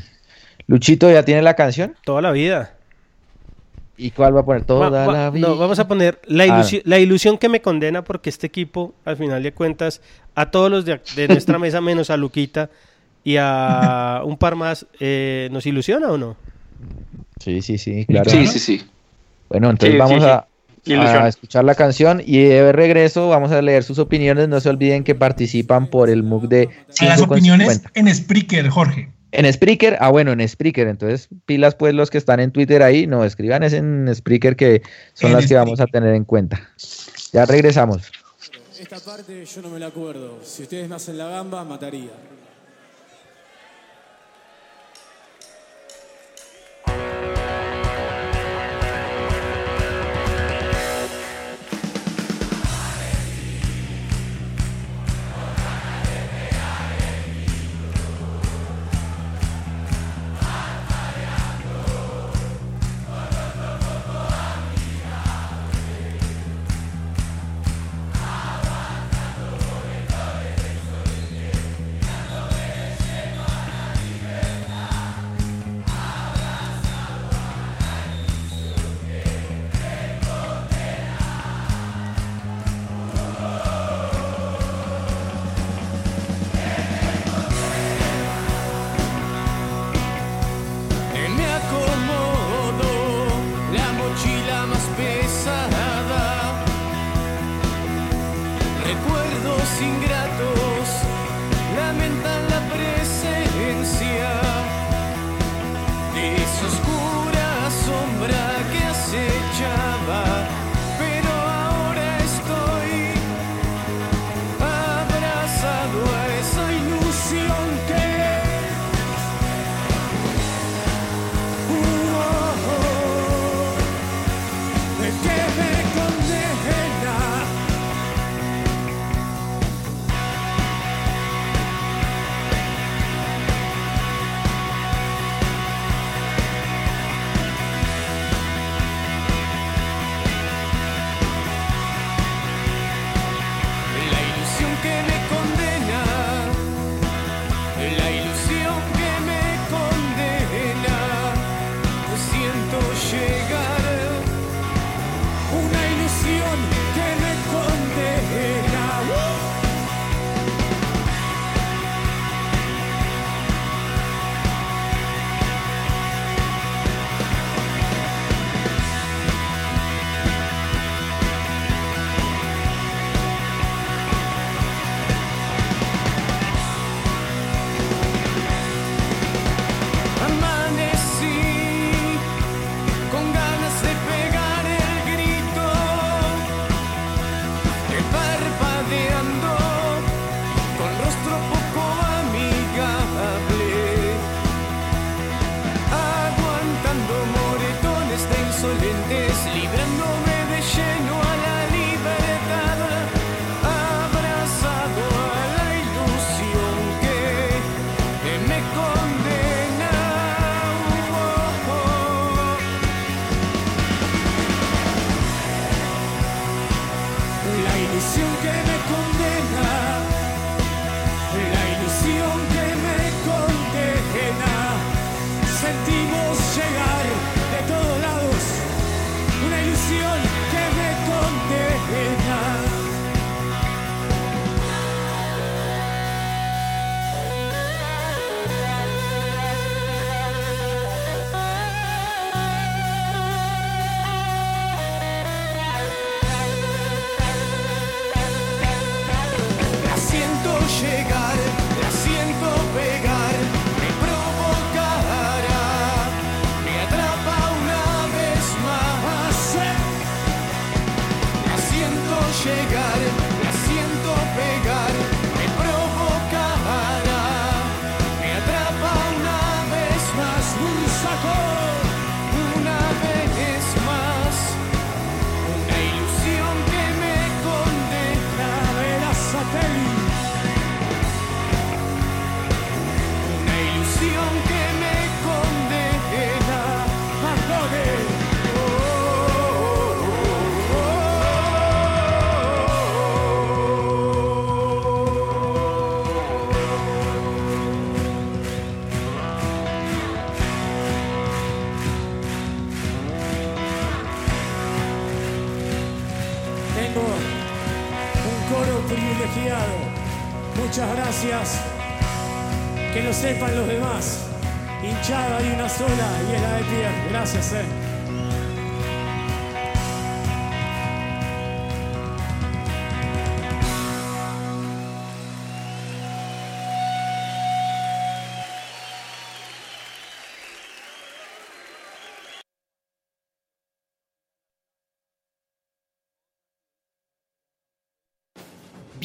Luchito 0.67 1.11
ya 1.11 1.23
tiene 1.25 1.41
la 1.41 1.55
canción. 1.55 1.95
Toda 2.05 2.21
la 2.21 2.31
vida. 2.31 2.75
¿Y 4.01 4.09
cuál 4.11 4.35
va 4.35 4.39
a 4.41 4.45
poner? 4.45 4.65
Toda 4.65 4.89
Va- 4.89 5.05
va- 5.05 5.13
la 5.13 5.29
vida. 5.29 5.47
no, 5.47 5.57
vamos 5.57 5.77
a 5.77 5.87
poner 5.87 6.19
la 6.25 6.45
Ah, 6.45 6.63
la 6.85 6.99
ilusión 6.99 7.37
que 7.37 7.49
me 7.49 7.61
condena 7.61 8.03
porque 8.03 8.31
este 8.31 8.47
equipo, 8.47 8.95
al 9.05 9.15
final 9.15 9.43
de 9.43 9.53
cuentas, 9.53 10.01
a 10.33 10.49
todos 10.49 10.71
los 10.71 10.85
de, 10.85 10.99
nuestra 11.27 11.59
mesa, 11.59 11.81
menos 11.81 12.09
a 12.09 12.17
Luquita 12.17 12.71
y 13.23 13.35
a 13.37 14.21
un 14.25 14.37
par 14.37 14.55
más, 14.55 14.87
eh, 14.99 15.49
¿nos 15.51 15.67
ilusiona 15.67 16.09
o 16.09 16.17
no? 16.17 16.35
Sí, 17.39 17.61
sí, 17.61 17.77
sí, 17.77 18.05
claro. 18.05 18.31
Sí, 18.31 18.47
sí, 18.47 18.59
sí. 18.59 18.81
Bueno, 19.49 19.69
entonces 19.69 19.93
Sí, 19.93 19.99
vamos 19.99 20.23
sí, 20.23 20.29
a, 20.29 20.47
sí. 20.83 21.27
Escuchar 21.27 21.63
la 21.63 21.75
canción 21.75 22.23
y 22.25 22.39
de 22.39 22.71
regreso 22.71 23.29
vamos 23.29 23.51
a 23.51 23.61
leer 23.61 23.83
sus 23.83 23.99
opiniones. 23.99 24.47
No 24.47 24.59
se 24.59 24.69
olviden 24.69 25.03
que 25.03 25.13
participan 25.13 25.87
por 25.87 26.09
el 26.09 26.23
MOOC 26.23 26.47
de 26.47 26.69
A 26.99 27.05
las 27.05 27.21
5,50. 27.21 27.23
opiniones 27.31 27.83
en 27.93 28.15
Spreaker, 28.15 28.67
Jorge. 28.69 29.09
En 29.31 29.51
Spreaker, 29.51 29.97
ah 29.99 30.09
bueno, 30.09 30.31
en 30.31 30.47
Spreaker, 30.47 30.87
entonces 30.87 31.29
pilas 31.45 31.75
pues 31.75 31.93
los 31.93 32.09
que 32.09 32.17
están 32.17 32.39
en 32.39 32.51
Twitter 32.51 32.83
ahí, 32.83 33.07
no, 33.07 33.23
escriban 33.23 33.63
es 33.63 33.73
en 33.73 34.13
Spreaker 34.13 34.55
que 34.55 34.81
son 35.13 35.31
En 35.31 35.37
las 35.37 35.47
que 35.47 35.55
vamos 35.55 35.79
a 35.79 35.87
tener 35.87 36.13
en 36.15 36.25
cuenta. 36.25 36.69
Ya 37.31 37.45
regresamos. 37.45 38.11
Esta 38.79 38.99
parte 38.99 39.45
yo 39.45 39.61
no 39.61 39.69
me 39.69 39.79
la 39.79 39.87
acuerdo. 39.87 40.39
Si 40.43 40.63
ustedes 40.63 40.89
me 40.89 40.95
hacen 40.95 41.17
la 41.17 41.27
gamba, 41.27 41.63
mataría. 41.63 42.11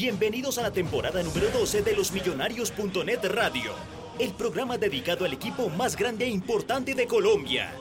Bienvenidos 0.07 0.57
a 0.57 0.61
la 0.61 0.71
temporada 0.71 1.21
número 1.21 1.49
12 1.49 1.81
de 1.81 1.93
los 1.93 2.13
Millonarios.net 2.13 3.19
Radio, 3.25 3.73
el 4.17 4.31
programa 4.31 4.77
dedicado 4.77 5.25
al 5.25 5.33
equipo 5.33 5.67
más 5.67 5.97
grande 5.97 6.23
e 6.23 6.29
importante 6.29 6.93
de 6.93 7.05
Colombia. 7.07 7.73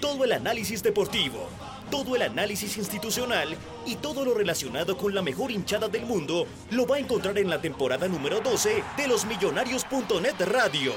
Todo 0.00 0.24
el 0.24 0.32
análisis 0.32 0.82
deportivo, 0.82 1.48
todo 1.88 2.16
el 2.16 2.22
análisis 2.22 2.76
institucional 2.76 3.56
y 3.86 3.94
todo 3.94 4.24
lo 4.24 4.34
relacionado 4.34 4.96
con 4.96 5.14
la 5.14 5.22
mejor 5.22 5.52
hinchada 5.52 5.86
del 5.86 6.06
mundo 6.06 6.44
lo 6.72 6.88
va 6.88 6.96
a 6.96 6.98
encontrar 6.98 7.38
en 7.38 7.48
la 7.48 7.60
temporada 7.60 8.08
número 8.08 8.40
12 8.40 8.82
de 8.96 9.06
los 9.06 9.24
Millonarios.net 9.24 10.40
Radio. 10.46 10.92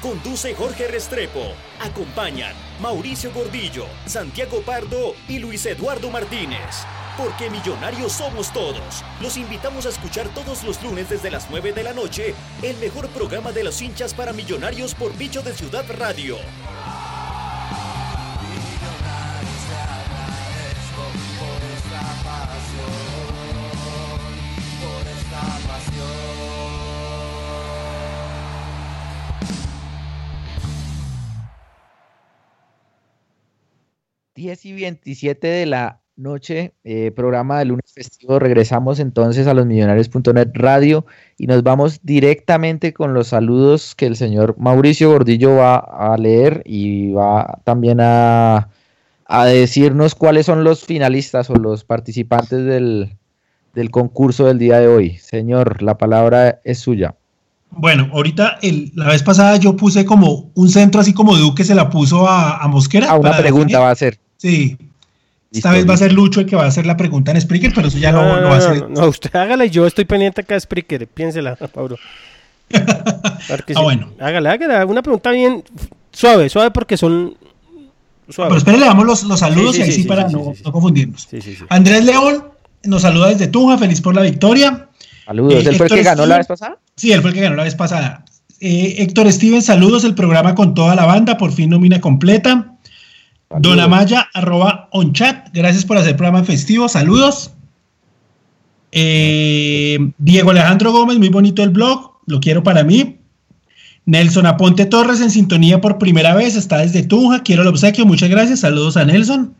Conduce 0.00 0.54
Jorge 0.54 0.88
Restrepo. 0.88 1.52
Acompañan 1.82 2.56
Mauricio 2.80 3.30
Gordillo, 3.30 3.84
Santiago 4.06 4.62
Pardo 4.62 5.14
y 5.28 5.38
Luis 5.38 5.66
Eduardo 5.66 6.08
Martínez. 6.10 6.86
Porque 7.16 7.48
millonarios 7.48 8.12
somos 8.12 8.52
todos. 8.52 9.04
Los 9.20 9.36
invitamos 9.36 9.86
a 9.86 9.90
escuchar 9.90 10.28
todos 10.34 10.64
los 10.64 10.82
lunes 10.82 11.08
desde 11.08 11.30
las 11.30 11.48
9 11.48 11.72
de 11.72 11.82
la 11.84 11.92
noche 11.92 12.34
el 12.62 12.76
mejor 12.78 13.08
programa 13.10 13.52
de 13.52 13.62
los 13.62 13.80
hinchas 13.80 14.14
para 14.14 14.32
millonarios 14.32 14.94
por 14.94 15.16
Bicho 15.16 15.42
de 15.42 15.52
Ciudad 15.54 15.84
Radio. 15.96 16.36
Diez 34.34 34.64
y 34.66 34.72
27 34.72 35.46
de 35.46 35.66
la 35.66 36.03
noche, 36.16 36.74
eh, 36.84 37.12
programa 37.14 37.58
de 37.58 37.66
lunes 37.66 37.92
festivo. 37.92 38.38
Regresamos 38.38 38.98
entonces 38.98 39.46
a 39.46 39.54
los 39.54 39.66
millonarios.net 39.66 40.50
radio 40.54 41.06
y 41.38 41.46
nos 41.46 41.62
vamos 41.62 42.00
directamente 42.02 42.92
con 42.92 43.14
los 43.14 43.28
saludos 43.28 43.94
que 43.94 44.06
el 44.06 44.16
señor 44.16 44.56
Mauricio 44.58 45.10
Gordillo 45.10 45.56
va 45.56 45.76
a 45.76 46.16
leer 46.16 46.62
y 46.64 47.12
va 47.12 47.58
también 47.64 48.00
a, 48.00 48.68
a 49.26 49.44
decirnos 49.46 50.14
cuáles 50.14 50.46
son 50.46 50.64
los 50.64 50.84
finalistas 50.84 51.50
o 51.50 51.54
los 51.54 51.84
participantes 51.84 52.64
del, 52.64 53.16
del 53.74 53.90
concurso 53.90 54.46
del 54.46 54.58
día 54.58 54.78
de 54.78 54.88
hoy. 54.88 55.16
Señor, 55.18 55.82
la 55.82 55.98
palabra 55.98 56.60
es 56.64 56.78
suya. 56.78 57.14
Bueno, 57.76 58.08
ahorita 58.12 58.58
el, 58.62 58.92
la 58.94 59.08
vez 59.08 59.24
pasada 59.24 59.56
yo 59.56 59.76
puse 59.76 60.04
como 60.04 60.50
un 60.54 60.68
centro 60.68 61.00
así 61.00 61.12
como 61.12 61.34
Duque 61.36 61.64
se 61.64 61.74
la 61.74 61.90
puso 61.90 62.28
a, 62.28 62.58
a 62.58 62.68
Mosquera. 62.68 63.10
A 63.10 63.16
una 63.16 63.36
pregunta 63.36 63.80
va 63.80 63.90
a 63.90 63.96
ser. 63.96 64.18
Sí, 64.36 64.76
esta 65.54 65.70
vez 65.70 65.88
va 65.88 65.94
a 65.94 65.96
ser 65.96 66.12
Lucho 66.12 66.40
el 66.40 66.46
que 66.46 66.56
va 66.56 66.64
a 66.64 66.66
hacer 66.66 66.84
la 66.84 66.96
pregunta 66.96 67.30
en 67.30 67.40
Spreaker, 67.40 67.72
pero 67.74 67.88
eso 67.88 67.98
ya 67.98 68.10
no, 68.10 68.22
no, 68.22 68.40
lo 68.40 68.48
va 68.48 68.54
a 68.54 68.58
hacer. 68.58 68.90
No, 68.90 69.06
usted 69.06 69.34
hágala 69.36 69.64
y 69.64 69.70
yo 69.70 69.86
estoy 69.86 70.04
pendiente 70.04 70.40
acá 70.40 70.54
de 70.54 70.60
Spreaker. 70.60 71.06
Piénsela, 71.06 71.56
Pablo. 71.56 71.96
ah, 72.74 73.38
sí. 73.66 73.74
bueno. 73.80 74.10
Hágala, 74.18 74.52
hágala. 74.52 74.86
Una 74.86 75.02
pregunta 75.02 75.30
bien 75.30 75.62
suave, 76.12 76.48
suave 76.48 76.70
porque 76.70 76.96
son. 76.96 77.36
Suave. 78.28 78.48
Pero 78.50 78.58
espere, 78.58 78.78
le 78.78 78.86
damos 78.86 79.04
los, 79.04 79.22
los 79.24 79.38
saludos 79.38 79.76
Sí, 79.76 79.76
sí, 79.76 79.80
y 79.80 79.84
ahí 79.84 79.92
sí, 79.92 80.02
sí, 80.02 80.08
para 80.08 80.28
sí, 80.28 80.34
no, 80.34 80.54
sí, 80.54 80.62
no 80.64 80.72
confundirnos. 80.72 81.28
Sí, 81.30 81.40
sí, 81.40 81.54
sí. 81.54 81.64
Andrés 81.68 82.04
León 82.04 82.44
nos 82.82 83.02
saluda 83.02 83.28
desde 83.28 83.46
Tunja, 83.46 83.78
feliz 83.78 84.00
por 84.00 84.14
la 84.14 84.22
victoria. 84.22 84.88
Saludos. 85.26 85.54
Eh, 85.54 85.68
¿Él 85.68 85.76
fue 85.76 85.86
el 85.86 85.92
que 85.92 86.02
ganó 86.02 86.26
la 86.26 86.38
vez 86.38 86.46
pasada? 86.46 86.78
Sí, 86.96 87.12
él 87.12 87.20
fue 87.20 87.30
el 87.30 87.36
que 87.36 87.42
ganó 87.42 87.56
la 87.56 87.64
vez 87.64 87.74
pasada. 87.74 88.24
Eh, 88.60 88.96
Héctor 88.98 89.30
Steven, 89.32 89.62
saludos, 89.62 90.04
el 90.04 90.14
programa 90.14 90.54
con 90.54 90.74
toda 90.74 90.94
la 90.94 91.06
banda, 91.06 91.36
por 91.36 91.52
fin 91.52 91.70
nómina 91.70 92.00
completa. 92.00 92.73
Don 93.60 93.80
Amaya, 93.80 94.28
arroba 94.34 94.88
onchat, 94.92 95.48
gracias 95.52 95.84
por 95.84 95.96
hacer 95.96 96.16
programa 96.16 96.44
festivo, 96.44 96.88
saludos. 96.88 97.52
Eh, 98.92 99.98
Diego 100.18 100.50
Alejandro 100.50 100.92
Gómez, 100.92 101.18
muy 101.18 101.28
bonito 101.28 101.62
el 101.62 101.70
blog, 101.70 102.12
lo 102.26 102.40
quiero 102.40 102.62
para 102.62 102.84
mí. 102.84 103.18
Nelson 104.06 104.46
Aponte 104.46 104.86
Torres 104.86 105.20
en 105.20 105.30
sintonía 105.30 105.80
por 105.80 105.98
primera 105.98 106.34
vez, 106.34 106.56
está 106.56 106.78
desde 106.78 107.02
Tunja, 107.02 107.42
quiero 107.42 107.62
el 107.62 107.68
obsequio, 107.68 108.04
muchas 108.06 108.28
gracias, 108.28 108.60
saludos 108.60 108.96
a 108.96 109.04
Nelson. 109.04 109.54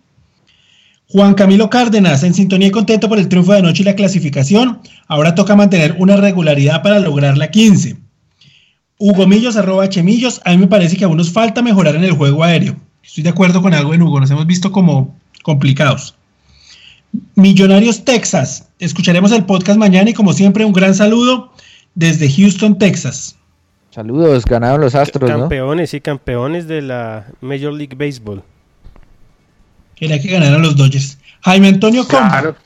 Juan 1.09 1.35
Camilo 1.35 1.71
Cárdenas, 1.71 2.23
en 2.25 2.35
sintonía 2.35 2.69
y 2.69 2.73
contento 2.73 3.09
por 3.09 3.19
el 3.19 3.29
triunfo 3.29 3.53
de 3.53 3.59
anoche 3.59 3.83
y 3.83 3.87
la 3.87 3.95
clasificación. 3.95 4.81
Ahora 5.07 5.35
toca 5.35 5.55
mantener 5.55 5.97
una 5.99 6.17
regularidad 6.17 6.83
para 6.83 6.99
lograr 6.99 7.39
la 7.39 7.51
15. 7.51 7.97
Hugo 8.99 9.27
Millos, 9.27 9.57
arroba 9.57 9.89
Chemillos, 9.89 10.41
a 10.45 10.51
mí 10.51 10.59
me 10.59 10.67
parece 10.67 10.97
que 10.97 11.05
aún 11.05 11.17
nos 11.17 11.33
falta 11.33 11.63
mejorar 11.63 11.95
en 11.97 12.05
el 12.05 12.13
juego 12.13 12.43
aéreo. 12.43 12.77
Estoy 13.05 13.23
de 13.23 13.31
acuerdo 13.31 13.63
con 13.63 13.75
algo 13.75 13.95
en 13.95 14.03
Hugo, 14.03 14.21
nos 14.21 14.31
hemos 14.31 14.47
visto 14.47 14.73
como 14.73 15.15
complicados. 15.43 16.15
Millonarios 17.37 18.05
Texas, 18.05 18.69
escucharemos 18.79 19.31
el 19.33 19.45
podcast 19.45 19.79
mañana 19.79 20.11
y 20.11 20.15
como 20.15 20.33
siempre 20.33 20.65
un 20.65 20.73
gran 20.73 20.95
saludo 20.95 21.53
desde 21.95 22.31
Houston, 22.33 22.79
Texas. 22.79 23.37
Saludos, 23.91 24.45
ganaron 24.45 24.81
los 24.81 24.97
Astros, 24.97 25.31
¿no? 25.31 25.41
Campeones 25.41 25.95
y 25.95 26.01
campeones 26.01 26.67
de 26.67 26.83
la 26.83 27.27
Major 27.41 27.73
League 27.73 27.95
Baseball. 27.95 28.43
Quería 29.95 30.21
que 30.21 30.29
ganaran 30.29 30.63
los 30.63 30.75
Dodgers. 30.77 31.19
Jaime 31.43 31.69
Antonio 31.69 32.07
Comba. 32.07 32.57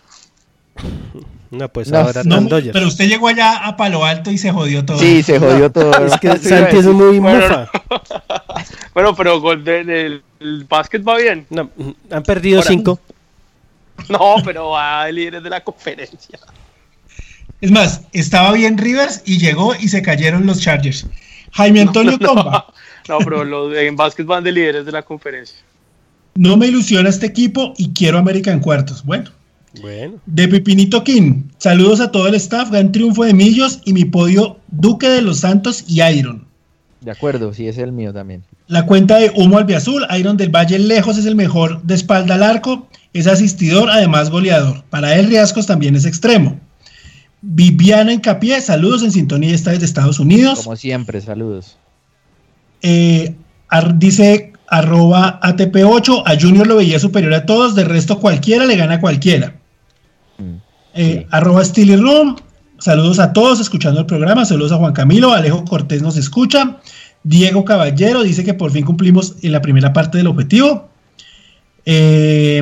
No, 1.51 1.67
pues 1.71 1.91
No, 1.91 2.01
ahora 2.01 2.23
no, 2.25 2.35
tan 2.37 2.49
Dodgers. 2.49 2.75
pero 2.75 2.87
usted 2.87 3.09
llegó 3.09 3.27
allá 3.29 3.67
a 3.67 3.75
Palo 3.75 4.05
Alto 4.05 4.31
y 4.31 4.37
se 4.37 4.53
jodió 4.53 4.85
todo. 4.85 4.99
Sí, 4.99 5.23
se 5.23 5.39
jodió 5.39 5.73
todo. 5.73 5.93
Es 6.05 6.19
que 6.21 6.37
Santi 6.37 6.77
es 6.77 6.87
muy 6.87 7.19
Bueno, 7.19 7.41
mufa. 7.41 7.71
Bueno, 8.99 9.15
pero 9.15 9.41
del 9.59 10.23
el 10.41 10.65
básquet 10.65 11.07
va 11.07 11.19
bien. 11.19 11.47
No, 11.51 11.71
han 12.11 12.23
perdido 12.25 12.59
Ahora- 12.59 12.69
cinco. 12.69 13.01
No, 14.09 14.35
pero 14.45 14.71
va 14.71 15.09
líderes 15.09 15.41
de 15.41 15.51
la 15.51 15.63
conferencia. 15.63 16.41
Es 17.61 17.71
más, 17.71 18.03
estaba 18.13 18.51
bien 18.53 18.77
Rivers 18.77 19.23
y 19.25 19.39
llegó 19.39 19.77
y 19.77 19.87
se 19.87 20.03
cayeron 20.03 20.47
los 20.47 20.61
Chargers. 20.61 21.07
Jaime 21.53 21.83
Antonio 21.83 22.19
no, 22.21 22.27
Comba. 22.27 22.67
No, 23.09 23.19
pero 23.19 23.45
los 23.45 23.77
en 23.77 23.95
básquet 23.95 24.27
van 24.27 24.43
de 24.43 24.51
líderes 24.51 24.85
de 24.85 24.91
la 24.91 25.03
conferencia. 25.03 25.59
No 26.35 26.57
me 26.57 26.67
ilusiona 26.67 27.09
este 27.09 27.27
equipo 27.27 27.75
y 27.77 27.93
quiero 27.93 28.19
América 28.19 28.51
en 28.51 28.59
cuartos. 28.59 29.05
Bueno, 29.05 29.31
Bueno. 29.81 30.15
de 30.27 30.49
Pipinito 30.49 31.05
King. 31.05 31.45
Saludos 31.59 32.01
a 32.01 32.11
todo 32.11 32.27
el 32.27 32.35
staff. 32.35 32.71
Gran 32.71 32.91
triunfo 32.91 33.23
de 33.23 33.33
Millos 33.33 33.81
y 33.85 33.93
mi 33.93 34.05
podio 34.05 34.59
Duque 34.67 35.09
de 35.09 35.23
los 35.23 35.39
Santos 35.39 35.85
y 35.87 36.03
Iron. 36.03 36.49
De 37.01 37.13
acuerdo, 37.13 37.55
sí, 37.55 37.69
es 37.69 37.79
el 37.79 37.93
mío 37.93 38.13
también. 38.13 38.43
La 38.69 38.87
cuenta 38.87 39.17
de 39.17 39.33
Humo 39.35 39.59
Albiazul. 39.59 40.07
Iron 40.19 40.37
del 40.37 40.51
Valle 40.55 40.79
lejos 40.79 41.19
es 41.19 41.27
el 41.27 41.35
mejor 41.35 41.83
de 41.83 41.95
espalda 41.95 42.35
al 42.37 42.43
arco. 42.43 42.89
Es 43.13 43.27
asistidor, 43.27 43.91
además 43.91 44.31
goleador. 44.31 44.85
Para 44.91 45.17
él, 45.17 45.27
Riascos 45.29 45.67
también 45.67 45.97
es 45.97 46.05
extremo. 46.05 46.61
Viviana 47.41 48.13
Encapié, 48.13 48.61
saludos 48.61 49.03
en 49.03 49.13
sintonía, 49.13 49.55
está 49.55 49.71
desde 49.71 49.87
Estados 49.87 50.19
Unidos. 50.21 50.61
Como 50.65 50.77
siempre, 50.77 51.21
saludos. 51.21 51.77
Eh, 52.83 53.35
ar- 53.69 53.99
dice 53.99 54.53
arroba 54.71 55.41
ATP8, 55.43 56.23
a 56.27 56.39
Junior 56.39 56.67
lo 56.67 56.77
veía 56.77 56.99
superior 56.99 57.33
a 57.35 57.47
todos, 57.47 57.75
de 57.75 57.85
resto 57.85 58.21
cualquiera 58.21 58.67
le 58.67 58.77
gana 58.77 58.95
a 58.95 59.01
cualquiera. 59.01 59.55
Eh, 60.95 61.27
Arroba 61.31 61.65
Steely 61.65 61.97
Room, 61.97 62.37
saludos 62.79 63.19
a 63.19 63.33
todos 63.33 63.61
escuchando 63.61 64.01
el 64.01 64.07
programa, 64.07 64.45
saludos 64.45 64.73
a 64.73 64.77
Juan 64.77 64.93
Camilo, 64.93 65.33
Alejo 65.33 65.65
Cortés 65.65 66.03
nos 66.03 66.17
escucha, 66.17 66.77
Diego 67.23 67.65
Caballero 67.65 68.23
dice 68.23 68.45
que 68.45 68.55
por 68.55 68.71
fin 68.71 68.85
cumplimos 68.85 69.37
en 69.43 69.53
la 69.53 69.61
primera 69.63 69.93
parte 69.93 70.19
del 70.19 70.27
objetivo. 70.29 70.89
Eh, 71.85 72.61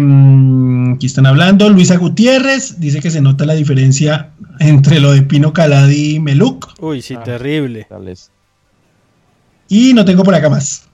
aquí 0.95 1.07
están 1.07 1.27
hablando, 1.27 1.69
Luisa 1.69 1.97
Gutiérrez 1.97 2.79
dice 2.79 3.01
que 3.01 3.11
se 3.11 3.21
nota 3.21 3.45
la 3.45 3.55
diferencia 3.55 4.31
entre 4.61 5.01
lo 5.01 5.13
de 5.13 5.23
Pino 5.23 5.53
Caladi 5.53 6.15
y 6.17 6.21
Meluc. 6.21 6.75
Uy, 6.81 7.03
sí, 7.03 7.17
terrible. 7.25 7.87
Y 9.69 9.95
no 9.95 10.05
tengo 10.05 10.23
por 10.23 10.35
acá 10.35 10.49
más. 10.49 10.89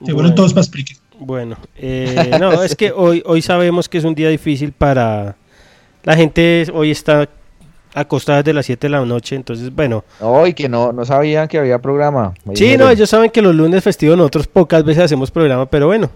Se 0.00 0.12
fueron 0.12 0.16
Bueno. 0.16 0.34
todos 0.34 0.52
para 0.52 0.64
Spreaker. 0.64 0.96
Bueno, 1.20 1.56
eh, 1.76 2.30
no, 2.40 2.62
es 2.62 2.74
que 2.74 2.92
hoy, 2.92 3.22
hoy 3.26 3.42
sabemos 3.42 3.88
que 3.88 3.98
es 3.98 4.04
un 4.04 4.14
día 4.14 4.28
difícil 4.28 4.72
para... 4.72 5.36
La 6.02 6.16
gente 6.16 6.66
hoy 6.72 6.90
está 6.90 7.28
acostada 7.94 8.38
desde 8.38 8.52
las 8.54 8.66
7 8.66 8.86
de 8.86 8.90
la 8.90 9.04
noche, 9.04 9.36
entonces, 9.36 9.74
bueno. 9.74 10.04
Hoy 10.20 10.54
que 10.54 10.68
no, 10.68 10.92
no 10.92 11.04
sabían 11.04 11.48
que 11.48 11.58
había 11.58 11.78
programa. 11.78 12.32
Me 12.44 12.56
Sí, 12.56 12.64
dijeron. 12.64 12.86
no, 12.86 12.92
ellos 12.92 13.08
saben 13.10 13.30
que 13.30 13.42
los 13.42 13.54
lunes 13.54 13.82
festivos 13.84 14.16
nosotros 14.16 14.46
pocas 14.46 14.84
veces 14.84 15.04
hacemos 15.04 15.30
programa, 15.30 15.66
pero 15.66 15.86
bueno. 15.86 16.10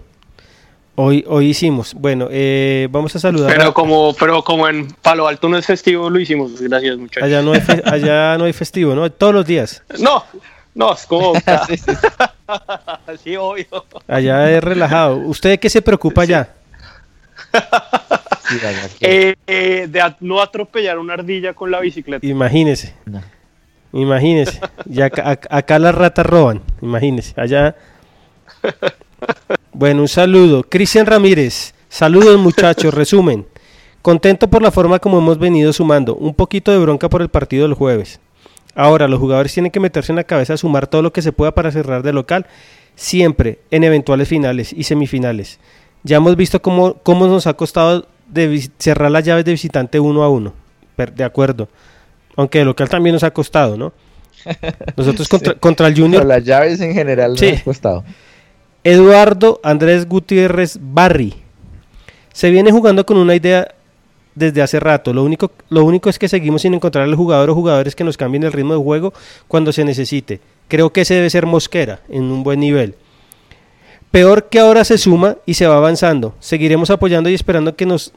Hoy, 0.97 1.25
hoy 1.27 1.47
hicimos. 1.49 1.93
Bueno, 1.93 2.29
eh, 2.31 2.87
vamos 2.89 3.13
a 3.15 3.19
saludar. 3.19 3.51
Pero 3.53 3.69
a- 3.69 3.73
como, 3.73 4.13
pero 4.17 4.41
como 4.43 4.65
en 4.69 4.87
Palo 5.01 5.27
Alto 5.27 5.49
no 5.49 5.57
es 5.57 5.65
festivo, 5.65 6.09
lo 6.09 6.17
hicimos. 6.19 6.61
Gracias, 6.61 6.97
muchachos. 6.97 7.23
allá, 7.23 7.41
no 7.41 7.51
hay 7.51 7.59
fe- 7.59 7.83
allá 7.85 8.37
no 8.37 8.45
hay 8.45 8.53
festivo, 8.53 8.95
¿no? 8.95 9.11
Todos 9.11 9.33
los 9.33 9.45
días. 9.45 9.83
No, 9.99 10.23
no, 10.73 10.93
es 10.93 11.05
como. 11.05 11.33
sí, 13.23 13.35
obvio. 13.35 13.65
Allá 14.07 14.49
es 14.51 14.63
relajado. 14.63 15.17
¿Usted 15.17 15.49
de 15.49 15.57
qué 15.57 15.69
se 15.69 15.81
preocupa 15.81 16.21
allá? 16.21 16.47
Eh, 19.01 19.35
eh, 19.47 19.87
de 19.89 20.01
no 20.19 20.41
atropellar 20.41 20.99
una 20.99 21.13
ardilla 21.13 21.53
con 21.53 21.71
la 21.71 21.79
bicicleta. 21.79 22.25
Imagínese. 22.25 22.93
Imagínese. 23.93 24.59
Y 24.89 25.01
acá, 25.01 25.23
ac- 25.33 25.47
acá 25.49 25.79
las 25.79 25.95
ratas 25.95 26.25
roban. 26.25 26.61
Imagínese. 26.81 27.33
Allá. 27.39 27.75
Bueno, 29.73 30.01
un 30.01 30.07
saludo. 30.07 30.63
Cristian 30.63 31.05
Ramírez. 31.05 31.73
Saludos 31.89 32.39
muchachos. 32.39 32.93
Resumen. 32.93 33.45
Contento 34.01 34.47
por 34.49 34.61
la 34.61 34.71
forma 34.71 34.99
como 34.99 35.17
hemos 35.17 35.39
venido 35.39 35.73
sumando. 35.73 36.15
Un 36.15 36.33
poquito 36.35 36.71
de 36.71 36.77
bronca 36.77 37.09
por 37.09 37.21
el 37.21 37.29
partido 37.29 37.63
del 37.67 37.73
jueves. 37.73 38.19
Ahora, 38.75 39.07
los 39.07 39.19
jugadores 39.19 39.53
tienen 39.53 39.71
que 39.71 39.79
meterse 39.79 40.11
en 40.11 40.17
la 40.17 40.23
cabeza 40.25 40.53
a 40.53 40.57
sumar 40.57 40.85
todo 40.87 41.01
lo 41.01 41.13
que 41.13 41.21
se 41.21 41.31
pueda 41.31 41.53
para 41.53 41.71
cerrar 41.71 42.03
de 42.03 42.13
local. 42.13 42.45
Siempre 42.95 43.59
en 43.71 43.83
eventuales 43.83 44.27
finales 44.27 44.71
y 44.73 44.83
semifinales. 44.83 45.59
Ya 46.03 46.17
hemos 46.17 46.35
visto 46.35 46.61
cómo, 46.61 46.95
cómo 46.95 47.25
nos 47.27 47.47
ha 47.47 47.53
costado 47.55 48.07
de 48.35 48.69
cerrar 48.77 49.09
las 49.09 49.23
llaves 49.23 49.45
de 49.45 49.51
visitante 49.53 49.99
uno 49.99 50.21
a 50.23 50.29
uno. 50.29 50.53
De 51.15 51.23
acuerdo. 51.23 51.67
Aunque 52.35 52.59
de 52.59 52.65
local 52.65 52.87
también 52.89 53.13
nos 53.13 53.23
ha 53.23 53.31
costado, 53.31 53.75
¿no? 53.77 53.93
Nosotros 54.95 55.27
contra, 55.27 55.53
Sí. 55.53 55.59
contra 55.59 55.87
el 55.87 55.95
Junior. 55.95 56.21
Pero 56.21 56.27
las 56.35 56.43
llaves 56.43 56.79
en 56.81 56.93
general 56.93 57.37
Sí. 57.37 57.47
no 57.47 57.57
han 57.57 57.63
costado. 57.63 58.03
Eduardo 58.83 59.59
Andrés 59.63 60.07
Gutiérrez 60.07 60.77
Barry. 60.79 61.33
Se 62.33 62.49
viene 62.51 62.71
jugando 62.71 63.05
con 63.05 63.17
una 63.17 63.33
idea 63.35 63.67
desde 64.35 64.61
hace 64.61 64.79
rato. 64.79 65.13
Lo 65.13 65.23
único, 65.23 65.51
lo 65.69 65.83
único 65.85 66.09
es 66.09 66.19
que 66.19 66.27
seguimos 66.29 66.61
sin 66.61 66.73
encontrar 66.73 67.05
al 67.05 67.15
jugador 67.15 67.49
o 67.49 67.55
jugadores 67.55 67.95
que 67.95 68.03
nos 68.03 68.17
cambien 68.17 68.43
el 68.43 68.51
ritmo 68.51 68.73
de 68.73 68.83
juego 68.83 69.13
cuando 69.47 69.71
se 69.71 69.85
necesite. 69.85 70.39
Creo 70.67 70.91
que 70.91 71.01
ese 71.01 71.15
debe 71.15 71.29
ser 71.29 71.45
Mosquera 71.45 72.01
en 72.09 72.23
un 72.23 72.43
buen 72.43 72.59
nivel. 72.59 72.95
Peor 74.11 74.45
que 74.49 74.59
ahora 74.59 74.83
se 74.83 74.97
suma 74.97 75.37
y 75.45 75.55
se 75.55 75.67
va 75.67 75.77
avanzando. 75.77 76.35
Seguiremos 76.39 76.89
apoyando 76.89 77.29
y 77.29 77.33
esperando 77.33 77.75
que 77.75 77.85
nos 77.85 78.11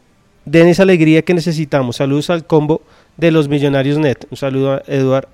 den 0.50 0.68
esa 0.68 0.82
alegría 0.84 1.22
que 1.22 1.34
necesitamos. 1.34 1.96
Saludos 1.96 2.30
al 2.30 2.46
combo 2.46 2.82
de 3.16 3.30
los 3.30 3.48
Millonarios 3.48 3.98
Net. 3.98 4.26
Un 4.30 4.36
saludo 4.36 4.72
a 4.74 4.82
Eduard- 4.84 5.26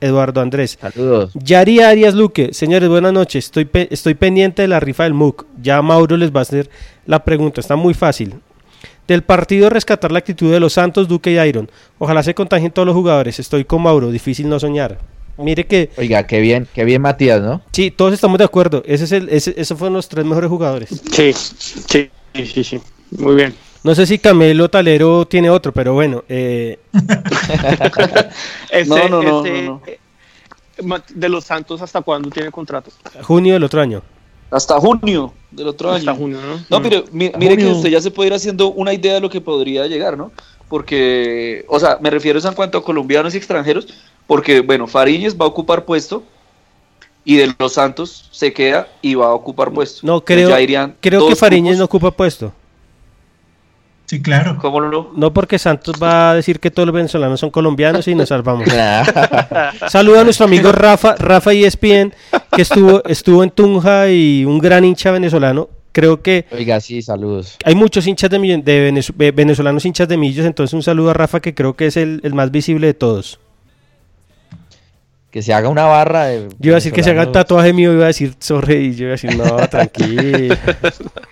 Eduardo 0.00 0.40
Andrés. 0.40 0.78
Saludos. 0.80 1.30
Yari 1.34 1.80
Arias 1.80 2.14
Luque, 2.14 2.52
señores, 2.52 2.88
buenas 2.88 3.12
noches. 3.12 3.44
Estoy, 3.46 3.64
pe- 3.66 3.88
estoy 3.90 4.14
pendiente 4.14 4.62
de 4.62 4.68
la 4.68 4.80
rifa 4.80 5.04
del 5.04 5.14
MOOC. 5.14 5.46
Ya 5.62 5.80
Mauro 5.80 6.16
les 6.16 6.32
va 6.34 6.40
a 6.40 6.42
hacer 6.42 6.68
la 7.06 7.24
pregunta. 7.24 7.60
Está 7.60 7.76
muy 7.76 7.94
fácil. 7.94 8.34
Del 9.06 9.22
partido 9.22 9.68
rescatar 9.70 10.10
la 10.12 10.18
actitud 10.18 10.50
de 10.50 10.58
los 10.60 10.72
Santos, 10.72 11.06
Duque 11.08 11.32
y 11.32 11.38
Iron. 11.48 11.70
Ojalá 11.98 12.22
se 12.22 12.34
contagien 12.34 12.72
todos 12.72 12.86
los 12.86 12.94
jugadores. 12.96 13.38
Estoy 13.38 13.64
con 13.64 13.82
Mauro. 13.82 14.10
Difícil 14.10 14.48
no 14.48 14.58
soñar. 14.58 14.98
Mire 15.38 15.64
que. 15.66 15.90
Oiga, 15.96 16.26
qué 16.26 16.40
bien, 16.40 16.66
qué 16.74 16.84
bien 16.84 17.00
Matías, 17.02 17.40
¿no? 17.40 17.62
Sí, 17.72 17.90
todos 17.90 18.12
estamos 18.12 18.38
de 18.38 18.44
acuerdo. 18.44 18.82
Ese 18.86 19.04
es 19.04 19.12
el, 19.12 19.28
ese- 19.28 19.54
esos 19.56 19.78
fueron 19.78 19.94
los 19.94 20.08
tres 20.08 20.24
mejores 20.24 20.48
jugadores. 20.50 20.88
Sí, 21.12 21.32
sí, 21.32 22.10
sí, 22.34 22.46
sí, 22.46 22.64
sí. 22.64 22.80
Muy 23.18 23.34
bien. 23.36 23.54
No 23.84 23.94
sé 23.94 24.06
si 24.06 24.18
Camelo 24.18 24.68
Talero 24.70 25.26
tiene 25.26 25.50
otro, 25.50 25.72
pero 25.72 25.92
bueno. 25.94 26.22
eh, 26.28 26.78
Ese- 28.70 28.88
No, 28.88 29.08
no, 29.08 29.22
no, 29.22 29.44
ese, 29.44 29.62
no, 29.62 29.72
no. 29.72 29.82
eh, 29.86 29.98
De 31.14 31.28
los 31.28 31.44
Santos, 31.44 31.82
¿hasta 31.82 32.00
cuándo 32.02 32.30
tiene 32.30 32.50
contrato? 32.50 32.90
junio 33.22 33.54
del 33.54 33.64
otro 33.64 33.80
año. 33.80 34.02
Hasta 34.50 34.78
junio 34.78 35.32
del 35.50 35.68
otro 35.68 35.88
año. 35.90 35.98
Hasta 35.98 36.14
junio, 36.14 36.38
¿no? 36.40 36.60
No, 36.68 36.80
Mm. 36.80 36.82
pero 36.82 37.04
mi- 37.12 37.32
mire 37.38 37.56
que 37.56 37.66
usted 37.66 37.88
ya 37.88 38.00
se 38.00 38.10
puede 38.10 38.28
ir 38.28 38.34
haciendo 38.34 38.68
una 38.72 38.92
idea 38.92 39.14
de 39.14 39.20
lo 39.20 39.30
que 39.30 39.40
podría 39.40 39.86
llegar, 39.86 40.16
¿no? 40.16 40.30
Porque, 40.68 41.64
o 41.68 41.78
sea, 41.80 41.98
me 42.00 42.10
refiero 42.10 42.38
es 42.38 42.44
en 42.44 42.54
cuanto 42.54 42.78
a 42.78 42.84
colombianos 42.84 43.34
y 43.34 43.38
extranjeros, 43.38 43.88
porque, 44.26 44.60
bueno, 44.60 44.86
Fariñez 44.86 45.34
va 45.38 45.44
a 45.44 45.48
ocupar 45.48 45.84
puesto 45.84 46.22
y 47.24 47.36
de 47.36 47.54
los 47.58 47.72
Santos 47.74 48.28
se 48.30 48.52
queda 48.52 48.88
y 49.00 49.14
va 49.14 49.26
a 49.26 49.34
ocupar 49.34 49.70
puesto. 49.72 50.00
No, 50.06 50.22
creo, 50.24 50.48
ya 50.50 50.60
irían 50.60 50.96
creo 51.00 51.26
que 51.28 51.36
Fariñez 51.36 51.78
no 51.78 51.84
ocupa 51.84 52.10
puesto. 52.10 52.52
Sí, 54.12 54.20
claro. 54.20 54.58
¿Cómo 54.60 54.78
no? 54.82 55.10
No 55.16 55.32
porque 55.32 55.58
Santos 55.58 55.94
va 56.00 56.32
a 56.32 56.34
decir 56.34 56.60
que 56.60 56.70
todos 56.70 56.84
los 56.86 56.94
venezolanos 56.94 57.40
son 57.40 57.48
colombianos 57.48 58.06
y 58.08 58.14
nos 58.14 58.28
salvamos. 58.28 58.68
Saluda 59.88 60.20
a 60.20 60.24
nuestro 60.24 60.44
amigo 60.44 60.70
Rafa, 60.70 61.14
Rafa 61.16 61.54
ESPN, 61.54 62.12
que 62.54 62.60
estuvo, 62.60 63.02
estuvo 63.06 63.42
en 63.42 63.48
Tunja 63.48 64.10
y 64.10 64.44
un 64.44 64.58
gran 64.58 64.84
hincha 64.84 65.12
venezolano. 65.12 65.70
Creo 65.92 66.20
que 66.20 66.44
Oiga, 66.52 66.78
sí, 66.80 67.00
saludos. 67.00 67.56
hay 67.64 67.74
muchos 67.74 68.06
hinchas 68.06 68.28
de, 68.28 68.38
de 68.38 68.92
venez- 68.92 69.14
ve- 69.16 69.30
venezolanos 69.32 69.86
hinchas 69.86 70.06
de 70.08 70.18
millos, 70.18 70.44
entonces 70.44 70.74
un 70.74 70.82
saludo 70.82 71.08
a 71.08 71.14
Rafa 71.14 71.40
que 71.40 71.54
creo 71.54 71.72
que 71.74 71.86
es 71.86 71.96
el, 71.96 72.20
el 72.22 72.34
más 72.34 72.50
visible 72.50 72.88
de 72.88 72.94
todos. 72.94 73.40
Que 75.30 75.40
se 75.40 75.54
haga 75.54 75.70
una 75.70 75.84
barra 75.84 76.24
de. 76.26 76.48
Yo 76.58 76.68
iba 76.68 76.74
a 76.74 76.80
decir 76.80 76.92
que 76.92 77.02
se 77.02 77.08
haga 77.12 77.22
el 77.22 77.28
venezolanos. 77.28 77.46
tatuaje 77.48 77.72
mío, 77.72 77.94
iba 77.94 78.04
a 78.04 78.08
decir 78.08 78.34
sorry, 78.40 78.74
y 78.88 78.94
yo 78.94 79.04
iba 79.04 79.14
a 79.14 79.16
decir 79.16 79.34
no, 79.38 79.56
tranquilo. 79.68 80.54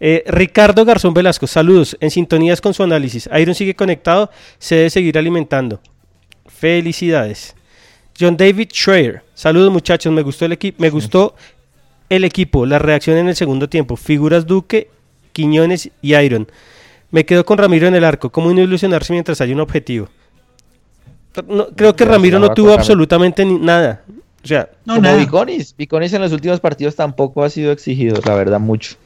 Eh, 0.00 0.22
Ricardo 0.28 0.84
Garzón 0.84 1.12
Velasco, 1.14 1.46
saludos, 1.46 1.96
en 2.00 2.10
sintonías 2.10 2.60
con 2.60 2.72
su 2.74 2.82
análisis. 2.82 3.28
Iron 3.38 3.54
sigue 3.54 3.74
conectado, 3.74 4.30
se 4.58 4.76
debe 4.76 4.90
seguir 4.90 5.18
alimentando. 5.18 5.80
Felicidades. 6.46 7.54
John 8.18 8.36
David 8.36 8.68
Schreier, 8.72 9.22
saludos 9.34 9.72
muchachos, 9.72 10.12
me 10.12 10.22
gustó 10.22 10.44
el 10.44 10.52
equipo, 10.52 10.82
me 10.82 10.90
gustó 10.90 11.34
el 12.08 12.24
equipo, 12.24 12.66
la 12.66 12.78
reacción 12.78 13.16
en 13.16 13.28
el 13.28 13.36
segundo 13.36 13.68
tiempo. 13.68 13.96
Figuras 13.96 14.46
Duque, 14.46 14.90
Quiñones 15.32 15.90
y 16.02 16.14
Iron. 16.16 16.48
Me 17.10 17.24
quedo 17.24 17.44
con 17.44 17.58
Ramiro 17.58 17.86
en 17.86 17.94
el 17.94 18.04
arco, 18.04 18.30
¿cómo 18.30 18.52
no 18.52 18.60
ilusionarse 18.60 19.12
mientras 19.12 19.40
hay 19.40 19.52
un 19.52 19.60
objetivo? 19.60 20.08
No, 21.46 21.68
creo 21.68 21.94
que 21.94 22.04
Ramiro 22.04 22.38
no 22.40 22.52
tuvo 22.54 22.72
absolutamente 22.72 23.44
ni- 23.44 23.58
nada. 23.58 24.02
O 24.42 24.46
sea, 24.46 24.68
Como 24.86 25.16
Viconis. 25.16 25.74
Viconis 25.76 26.12
en 26.12 26.22
los 26.22 26.32
últimos 26.32 26.58
partidos 26.60 26.96
tampoco 26.96 27.44
ha 27.44 27.50
sido 27.50 27.70
exigido, 27.70 28.20
la 28.24 28.34
verdad, 28.34 28.58
mucho. 28.58 28.96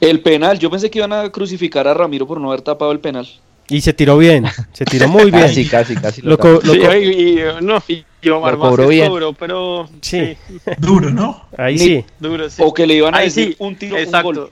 El 0.00 0.20
penal, 0.20 0.58
yo 0.58 0.70
pensé 0.70 0.90
que 0.90 0.98
iban 0.98 1.12
a 1.12 1.30
crucificar 1.30 1.86
a 1.86 1.94
Ramiro 1.94 2.26
por 2.26 2.40
no 2.40 2.48
haber 2.48 2.62
tapado 2.62 2.90
el 2.92 3.00
penal. 3.00 3.28
Y 3.68 3.82
se 3.82 3.92
tiró 3.92 4.18
bien, 4.18 4.46
se 4.72 4.84
tiró 4.84 5.06
muy 5.08 5.24
bien. 5.30 5.42
Casi, 5.44 5.68
casi, 5.68 5.94
casi. 5.94 6.22
Lo 6.22 6.38
co- 6.38 6.60
lo 6.62 6.72
Sí, 6.72 6.80
co- 6.80 6.94
y, 6.94 7.08
y, 7.40 7.40
no, 7.62 7.82
y 7.86 8.04
y 8.22 8.28
Omar 8.28 8.54
Lo 8.54 8.58
cobró 8.60 8.82
Vázquez 8.84 8.88
bien. 8.88 9.08
cobró, 9.08 9.32
pero 9.32 9.88
Sí. 10.00 10.36
Duro, 10.78 11.10
¿no? 11.10 11.44
Ahí 11.56 11.78
sí. 11.78 12.04
duro, 12.18 12.50
sí. 12.50 12.62
O 12.64 12.74
que 12.74 12.86
le 12.86 12.94
iban 12.94 13.14
a 13.14 13.18
Ahí 13.18 13.26
decir 13.26 13.48
sí, 13.50 13.56
un 13.60 13.76
tiro, 13.76 13.96
un 13.96 14.02
exacto. 14.02 14.24
gol. 14.26 14.50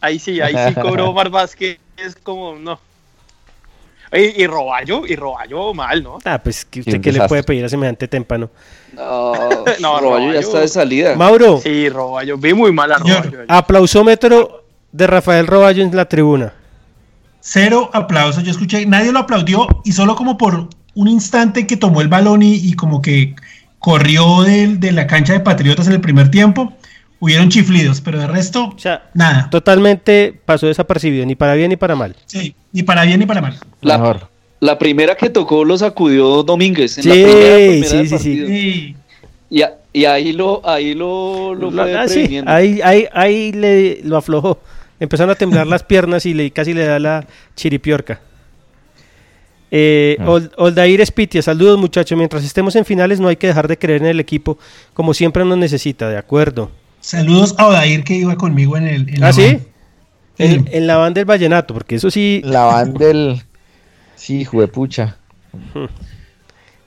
Ahí 0.00 0.18
sí, 0.18 0.40
ahí 0.40 0.54
sí 0.68 0.74
cobró 0.80 1.10
Omar 1.10 1.28
Vázquez, 1.30 1.78
es 1.96 2.14
como, 2.16 2.54
no. 2.56 2.78
Y, 4.12 4.42
y 4.42 4.46
Roballo, 4.46 5.06
y 5.06 5.14
Roballo 5.16 5.72
mal, 5.74 6.02
¿no? 6.02 6.18
Ah, 6.24 6.40
pues 6.42 6.66
usted 6.76 6.94
un 6.96 7.00
qué 7.02 7.12
le 7.12 7.28
puede 7.28 7.42
pedir 7.44 7.64
a 7.64 7.68
semejante 7.68 8.08
témpano. 8.08 8.50
No, 8.94 9.32
No, 9.80 10.00
Roballo 10.00 10.32
ya 10.32 10.40
está 10.40 10.60
de 10.60 10.68
salida. 10.68 11.14
Mauro, 11.16 11.60
Sí, 11.60 11.88
Roballo, 11.88 12.36
vi 12.38 12.52
muy 12.54 12.72
mal 12.72 12.90
a. 12.92 12.98
Roballo. 12.98 13.42
aplausómetro 13.48 14.59
de 14.92 15.06
Rafael 15.06 15.46
Roballo 15.46 15.82
en 15.82 15.94
la 15.94 16.06
tribuna. 16.06 16.52
Cero 17.40 17.90
aplausos. 17.92 18.42
Yo 18.42 18.50
escuché, 18.50 18.84
nadie 18.86 19.12
lo 19.12 19.20
aplaudió 19.20 19.66
y 19.84 19.92
solo 19.92 20.14
como 20.16 20.36
por 20.36 20.68
un 20.94 21.08
instante 21.08 21.66
que 21.66 21.76
tomó 21.76 22.00
el 22.00 22.08
balón 22.08 22.42
y, 22.42 22.54
y 22.56 22.74
como 22.74 23.00
que 23.00 23.34
corrió 23.78 24.42
de, 24.42 24.92
la 24.92 25.06
cancha 25.06 25.32
de 25.32 25.40
Patriotas 25.40 25.86
en 25.86 25.94
el 25.94 26.00
primer 26.00 26.30
tiempo, 26.30 26.72
hubieron 27.18 27.48
chiflidos, 27.48 28.00
pero 28.02 28.18
de 28.18 28.26
resto, 28.26 28.64
O 28.74 28.78
sea, 28.78 29.08
nada. 29.14 29.48
totalmente 29.50 30.38
pasó 30.44 30.66
desapercibido, 30.66 31.24
ni 31.24 31.34
para 31.34 31.54
bien 31.54 31.70
ni 31.70 31.76
para 31.76 31.96
mal. 31.96 32.14
Sí, 32.26 32.54
ni 32.72 32.82
para 32.82 33.04
bien 33.04 33.20
ni 33.20 33.26
para 33.26 33.40
mal. 33.40 33.58
La, 33.80 33.96
Mejor. 33.96 34.28
la 34.60 34.78
primera 34.78 35.14
que 35.16 35.30
tocó 35.30 35.64
lo 35.64 35.78
sacudió 35.78 36.42
Domínguez. 36.42 36.98
En 36.98 37.04
Sí, 37.04 37.08
la 37.08 37.14
primera, 37.14 37.56
primera 37.56 37.88
sí, 37.88 38.08
sí, 38.08 38.18
sí. 38.18 38.96
Y, 39.48 39.62
a- 39.62 39.74
y 39.94 40.04
ahí 40.04 40.32
lo, 40.34 40.60
ahí 40.68 40.94
lo, 40.94 41.54
lo 41.54 41.70
fue 41.70 41.96
Ah, 41.96 42.06
sí, 42.06 42.40
ahí, 42.46 42.80
ahí, 42.84 43.06
ahí 43.14 43.52
le 43.52 44.00
lo 44.04 44.18
aflojó. 44.18 44.58
Empezaron 45.00 45.30
a 45.30 45.34
temblar 45.34 45.66
las 45.66 45.82
piernas 45.82 46.26
y 46.26 46.34
le, 46.34 46.50
casi 46.50 46.72
le 46.74 46.84
da 46.84 46.98
la 46.98 47.26
chiripiorca. 47.56 48.20
Eh, 49.72 50.16
Ah. 50.20 50.26
Ol- 50.30 50.52
Oldair 50.56 51.00
Espitia, 51.00 51.42
saludos 51.42 51.78
muchachos. 51.78 52.16
Mientras 52.18 52.44
estemos 52.44 52.74
en 52.76 52.84
finales 52.84 53.20
no 53.20 53.28
hay 53.28 53.36
que 53.36 53.46
dejar 53.46 53.66
de 53.68 53.78
creer 53.78 54.02
en 54.02 54.08
el 54.08 54.20
equipo, 54.20 54.58
como 54.94 55.14
siempre 55.14 55.44
nos 55.44 55.56
necesita, 55.58 56.08
de 56.08 56.18
acuerdo. 56.18 56.70
Saludos 57.00 57.54
a 57.56 57.66
Odair 57.68 58.04
que 58.04 58.14
iba 58.14 58.36
conmigo 58.36 58.76
en 58.76 58.86
el. 58.88 59.08
en 59.08 59.16
¿Ah, 59.24 59.28
la 59.28 59.32
sí? 59.32 59.58
en 60.38 60.86
la 60.86 60.96
banda 60.96 61.18
del 61.18 61.26
vallenato, 61.26 61.74
porque 61.74 61.96
eso 61.96 62.10
sí... 62.10 62.40
La 62.44 62.64
banda 62.64 63.06
del. 63.06 63.42
Sí, 64.16 64.44
juepucha. 64.44 65.16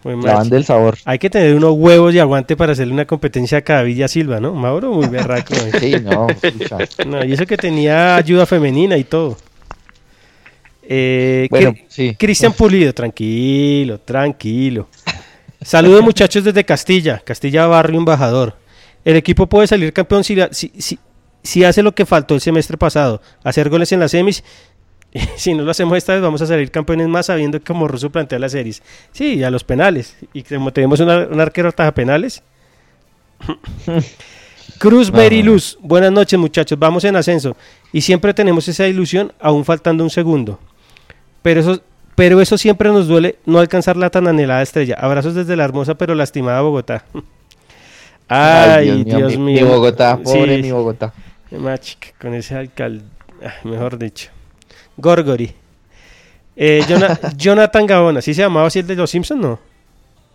Muy 0.03 0.15
La 0.21 0.35
banda 0.35 0.55
del 0.55 0.65
sabor. 0.65 0.97
Hay 1.05 1.19
que 1.19 1.29
tener 1.29 1.55
unos 1.55 1.73
huevos 1.73 2.13
y 2.13 2.19
aguante 2.19 2.55
para 2.57 2.73
hacerle 2.73 2.93
una 2.93 3.05
competencia 3.05 3.59
a 3.59 3.61
Cadavilla 3.61 4.07
Silva, 4.07 4.39
¿no? 4.39 4.53
Mauro, 4.53 4.91
muy 4.91 5.07
berraco. 5.07 5.53
¿eh? 5.55 5.71
Sí, 5.79 5.95
no. 6.03 6.27
No, 7.05 7.23
y 7.25 7.33
eso 7.33 7.45
que 7.45 7.57
tenía 7.57 8.15
ayuda 8.15 8.45
femenina 8.45 8.97
y 8.97 9.03
todo. 9.03 9.37
Eh, 10.83 11.47
Bueno, 11.49 11.73
sí. 11.87 12.15
Cristian 12.17 12.53
Pulido, 12.53 12.93
tranquilo, 12.93 13.99
tranquilo. 13.99 14.87
Saludos 15.61 16.01
muchachos 16.03 16.43
desde 16.43 16.63
Castilla, 16.65 17.21
Castilla 17.23 17.65
Barrio 17.67 17.97
Embajador. 17.99 18.57
El 19.05 19.15
equipo 19.15 19.47
puede 19.47 19.67
salir 19.67 19.93
campeón 19.93 20.23
si, 20.23 20.37
si, 20.51 20.71
si- 20.77 20.99
si 21.41 21.63
hace 21.65 21.83
lo 21.83 21.93
que 21.93 22.05
faltó 22.05 22.35
el 22.35 22.41
semestre 22.41 22.77
pasado, 22.77 23.21
hacer 23.43 23.69
goles 23.69 23.91
en 23.91 23.99
las 23.99 24.11
semis, 24.11 24.43
si 25.35 25.53
no 25.53 25.63
lo 25.63 25.71
hacemos 25.71 25.97
esta 25.97 26.13
vez 26.13 26.21
vamos 26.21 26.41
a 26.41 26.47
salir 26.47 26.71
campeones 26.71 27.07
más 27.07 27.27
sabiendo 27.27 27.59
que 27.61 27.73
Morroso 27.73 28.09
plantea 28.11 28.39
las 28.39 28.51
series. 28.53 28.81
Sí, 29.11 29.43
a 29.43 29.51
los 29.51 29.63
penales. 29.63 30.15
Y 30.33 30.43
como 30.43 30.71
tenemos 30.73 30.99
una- 30.99 31.27
un 31.27 31.39
arquero 31.39 31.71
taja 31.71 31.91
penales. 31.93 32.41
Cruz 34.79 35.11
No, 35.11 35.17
Beriluz, 35.17 35.77
buenas 35.81 36.11
noches 36.11 36.39
muchachos, 36.39 36.77
vamos 36.79 37.03
en 37.03 37.15
ascenso. 37.15 37.55
Y 37.91 38.01
siempre 38.01 38.33
tenemos 38.33 38.67
esa 38.67 38.87
ilusión, 38.87 39.31
aún 39.39 39.65
faltando 39.65 40.03
un 40.03 40.09
segundo. 40.09 40.59
Pero 41.41 41.59
eso, 41.59 41.81
pero 42.15 42.41
eso 42.41 42.57
siempre 42.57 42.89
nos 42.89 43.07
duele 43.07 43.37
no 43.45 43.59
alcanzar 43.59 43.97
la 43.97 44.09
tan 44.09 44.27
anhelada 44.27 44.61
estrella. 44.61 44.95
Abrazos 44.99 45.35
desde 45.35 45.55
la 45.55 45.63
hermosa 45.65 45.95
pero 45.95 46.15
lastimada 46.15 46.61
Bogotá. 46.61 47.05
Ay, 48.27 49.03
Dios, 49.03 49.33
mi- 49.37 49.53
mío. 49.53 49.65
Mi 49.65 49.71
Bogotá, 49.71 50.17
pobre 50.17 50.55
Sí. 50.57 50.61
mi 50.63 50.71
Bogotá. 50.71 51.13
Machica, 51.51 52.07
con 52.19 52.33
ese 52.33 52.55
alcalde, 52.55 53.03
ah, 53.45 53.53
mejor 53.63 53.99
dicho. 53.99 54.29
Gorgori. 54.97 55.51
Eh, 56.55 56.83
Jona- 56.87 57.19
Jonathan 57.37 57.85
Gaona, 57.85 58.21
¿sí 58.21 58.33
se 58.33 58.41
llamaba 58.41 58.67
así 58.67 58.79
el 58.79 58.87
de 58.87 58.95
los 58.95 59.09
Simpsons? 59.09 59.41
No. 59.41 59.59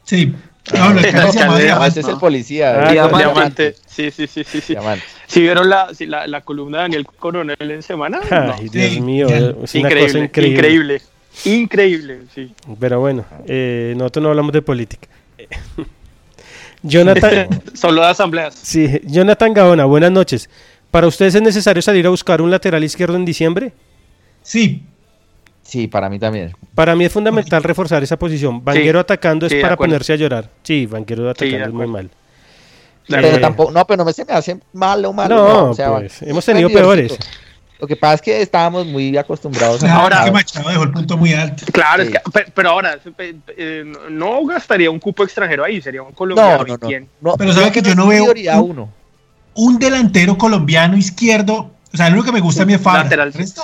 Sí. 0.05 0.35
No, 0.75 0.93
No, 0.93 1.01
ese 1.87 2.01
es 2.01 2.09
el 2.09 2.17
policía. 2.19 2.89
Ah. 2.89 2.93
Diamante. 2.93 3.19
Diamante. 3.25 3.75
Sí, 3.87 4.11
sí, 4.11 4.27
sí, 4.27 4.45
sí. 4.45 4.61
sí. 4.61 4.73
Diamante. 4.75 5.05
¿Sí 5.27 5.41
vieron 5.41 5.69
la, 5.69 5.95
sí, 5.95 6.07
la, 6.07 6.27
la 6.27 6.41
columna 6.41 6.79
de 6.79 6.83
Daniel 6.85 7.07
Coronel 7.07 7.57
en 7.61 7.83
semana? 7.83 8.19
No. 8.31 8.55
Ay, 8.55 8.69
Dios 8.69 8.93
Sí, 8.95 9.01
mío, 9.01 9.29
es 9.29 9.75
una 9.75 9.89
cosa 9.91 10.19
increíble. 10.19 10.47
increíble, 10.49 11.03
increíble, 11.45 12.19
sí. 12.35 12.53
Pero 12.81 13.01
bueno, 13.01 13.25
eh, 13.47 13.95
nosotros 13.97 14.23
no 14.23 14.29
hablamos 14.31 14.53
de 14.53 14.63
política. 14.63 15.07
Jonathan, 16.83 17.49
Solo 17.75 18.03
de 18.03 18.09
asambleas. 18.09 18.55
sí, 18.55 19.01
Jonathan 19.05 19.53
Gaona, 19.53 19.85
buenas 19.85 20.13
noches. 20.13 20.49
¿Para 20.91 21.07
ustedes 21.07 21.35
es 21.35 21.43
necesario 21.43 21.83
salir 21.83 22.07
a 22.07 22.11
buscar 22.11 22.41
un 22.41 22.51
lateral 22.51 22.83
izquierdo 22.85 23.17
en 23.17 23.25
diciembre? 23.25 23.73
Sí, 24.49 24.83
Sí, 25.63 25.87
para 25.87 26.09
mí 26.09 26.19
también. 26.19 26.55
Para 26.75 26.97
mí 26.97 27.05
es 27.05 27.13
fundamental 27.13 27.63
reforzar 27.63 28.03
esa 28.03 28.19
posición. 28.19 28.65
Vanguero 28.65 28.99
atacando 29.01 29.45
es 29.45 29.53
sí, 29.53 29.59
para 29.61 29.77
ponerse 29.77 30.15
a 30.15 30.17
llorar. 30.17 30.49
Sí, 30.63 30.87
Vanguero 30.87 31.29
atacando 31.29 31.67
es 31.67 31.73
muy 31.75 31.87
mal. 31.87 32.09
Claro. 33.07 33.23
Pero 33.25 33.37
Eh, 33.37 33.41
tampoco, 33.41 33.71
no, 33.71 33.87
pero 33.87 33.99
no 33.99 34.05
me 34.07 34.15
se 34.15 34.25
me 34.25 34.33
hace 34.33 34.59
malo, 34.73 35.13
malo. 35.13 35.35
No, 35.37 35.71
o 35.71 35.75
sea, 35.75 35.91
pues, 35.97 36.23
hemos 36.23 36.43
tenido 36.47 36.71
peores. 36.71 37.19
Lo 37.79 37.87
que 37.87 37.97
pasa 37.97 38.15
es 38.15 38.23
que 38.23 38.41
estábamos 38.41 38.87
muy 38.87 39.15
acostumbrados 39.19 39.85
a. 39.85 39.95
ahora 39.95 40.25
que 40.25 40.33
Machado 40.33 40.71
dejó 40.71 40.85
el 40.85 40.91
punto 40.91 41.19
muy 41.19 41.35
alto. 41.35 41.67
Claro, 41.71 42.03
Sí. 42.03 42.13
es 42.15 42.23
que, 42.23 42.31
pe- 42.31 42.51
pero 42.55 42.71
ahora, 42.71 42.99
eh, 43.19 43.85
no 44.11 44.47
gastaría 44.47 44.91
un 44.91 44.99
cupo 44.99 45.23
extranjero 45.23 45.65
ahí, 45.65 45.83
sería 45.83 46.03
un 46.03 46.13
colombiano. 46.13 46.51
No, 46.51 46.65
no, 46.65 46.67
¿y 46.67 46.71
no. 46.73 46.79
quién? 46.79 47.09
no 47.21 47.35
Pero 47.37 47.53
sabe 47.53 47.71
que 47.73 47.83
yo 47.83 47.95
no 47.95 48.07
veo 48.07 48.25
prioridad 48.25 48.59
un- 48.63 48.71
uno. 48.71 48.93
Un 49.55 49.79
delantero 49.79 50.39
colombiano 50.39 50.97
izquierdo. 50.97 51.73
O 51.93 51.97
sea, 51.97 52.09
lo 52.09 52.15
único 52.15 52.27
que 52.27 52.33
me 52.33 52.41
gusta 52.41 52.63
a 52.63 52.67
mí 52.67 52.73
es 52.73 52.81
Fabra. 52.81 53.03
Lateral. 53.05 53.29
El 53.29 53.35
resto, 53.35 53.63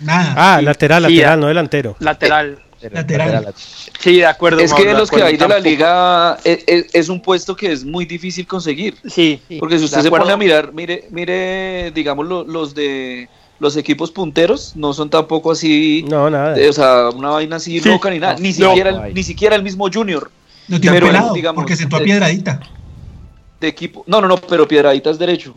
nada. 0.00 0.34
Ah, 0.36 0.56
Sí, 0.58 0.64
lateral, 0.64 1.06
sí, 1.06 1.14
lateral, 1.16 1.40
no 1.40 1.46
delantero. 1.48 1.96
Lateral. 2.00 2.58
Lateral. 2.92 3.54
Sí, 3.56 4.16
de 4.16 4.26
acuerdo. 4.26 4.60
Es 4.60 4.72
que 4.72 4.84
de 4.84 4.92
los 4.94 5.10
que 5.10 5.22
hay 5.22 5.36
de 5.36 5.48
la 5.48 5.58
liga 5.58 6.38
es, 6.44 6.62
es- 6.66 6.86
es 6.94 7.08
un 7.08 7.20
puesto 7.20 7.56
que 7.56 7.72
es 7.72 7.84
muy 7.84 8.04
difícil 8.04 8.46
conseguir. 8.46 8.96
Sí, 9.08 9.40
Porque 9.58 9.78
si 9.78 9.86
usted 9.86 9.98
de 9.98 10.02
se 10.04 10.10
pone 10.10 10.30
a 10.30 10.36
mirar, 10.36 10.72
mire, 10.72 11.08
mire, 11.10 11.90
digamos, 11.92 12.26
lo- 12.26 12.44
los 12.44 12.74
de 12.74 13.28
los 13.58 13.74
equipos 13.78 14.10
punteros 14.12 14.72
no 14.76 14.92
son 14.92 15.08
tampoco 15.08 15.50
así, 15.52 16.04
No, 16.06 16.28
nada. 16.28 16.56
eh, 16.58 16.68
o 16.68 16.72
sea, 16.74 17.08
una 17.08 17.30
vaina 17.30 17.56
así 17.56 17.80
Sí. 17.80 17.88
loca 17.88 18.10
ni 18.10 18.18
nada, 18.18 18.36
ni 18.38 18.50
No. 18.50 18.68
siquiera, 18.68 18.92
No 18.92 19.04
el, 19.06 19.14
ni 19.14 19.22
siquiera 19.22 19.56
el 19.56 19.62
mismo 19.62 19.88
Junior 19.92 20.30
Lo 20.68 20.78
tiene 20.78 21.00
pelado, 21.00 21.32
digamos, 21.32 21.62
porque 21.62 21.74
sentó 21.74 21.96
a 21.96 22.00
eh, 22.00 22.04
piedradita. 22.04 22.60
de 23.58 23.68
equipo. 23.68 24.04
No, 24.06 24.20
no, 24.20 24.28
no, 24.28 24.36
pero 24.36 24.68
Piedradita 24.68 25.08
es 25.10 25.18
derecho. 25.18 25.56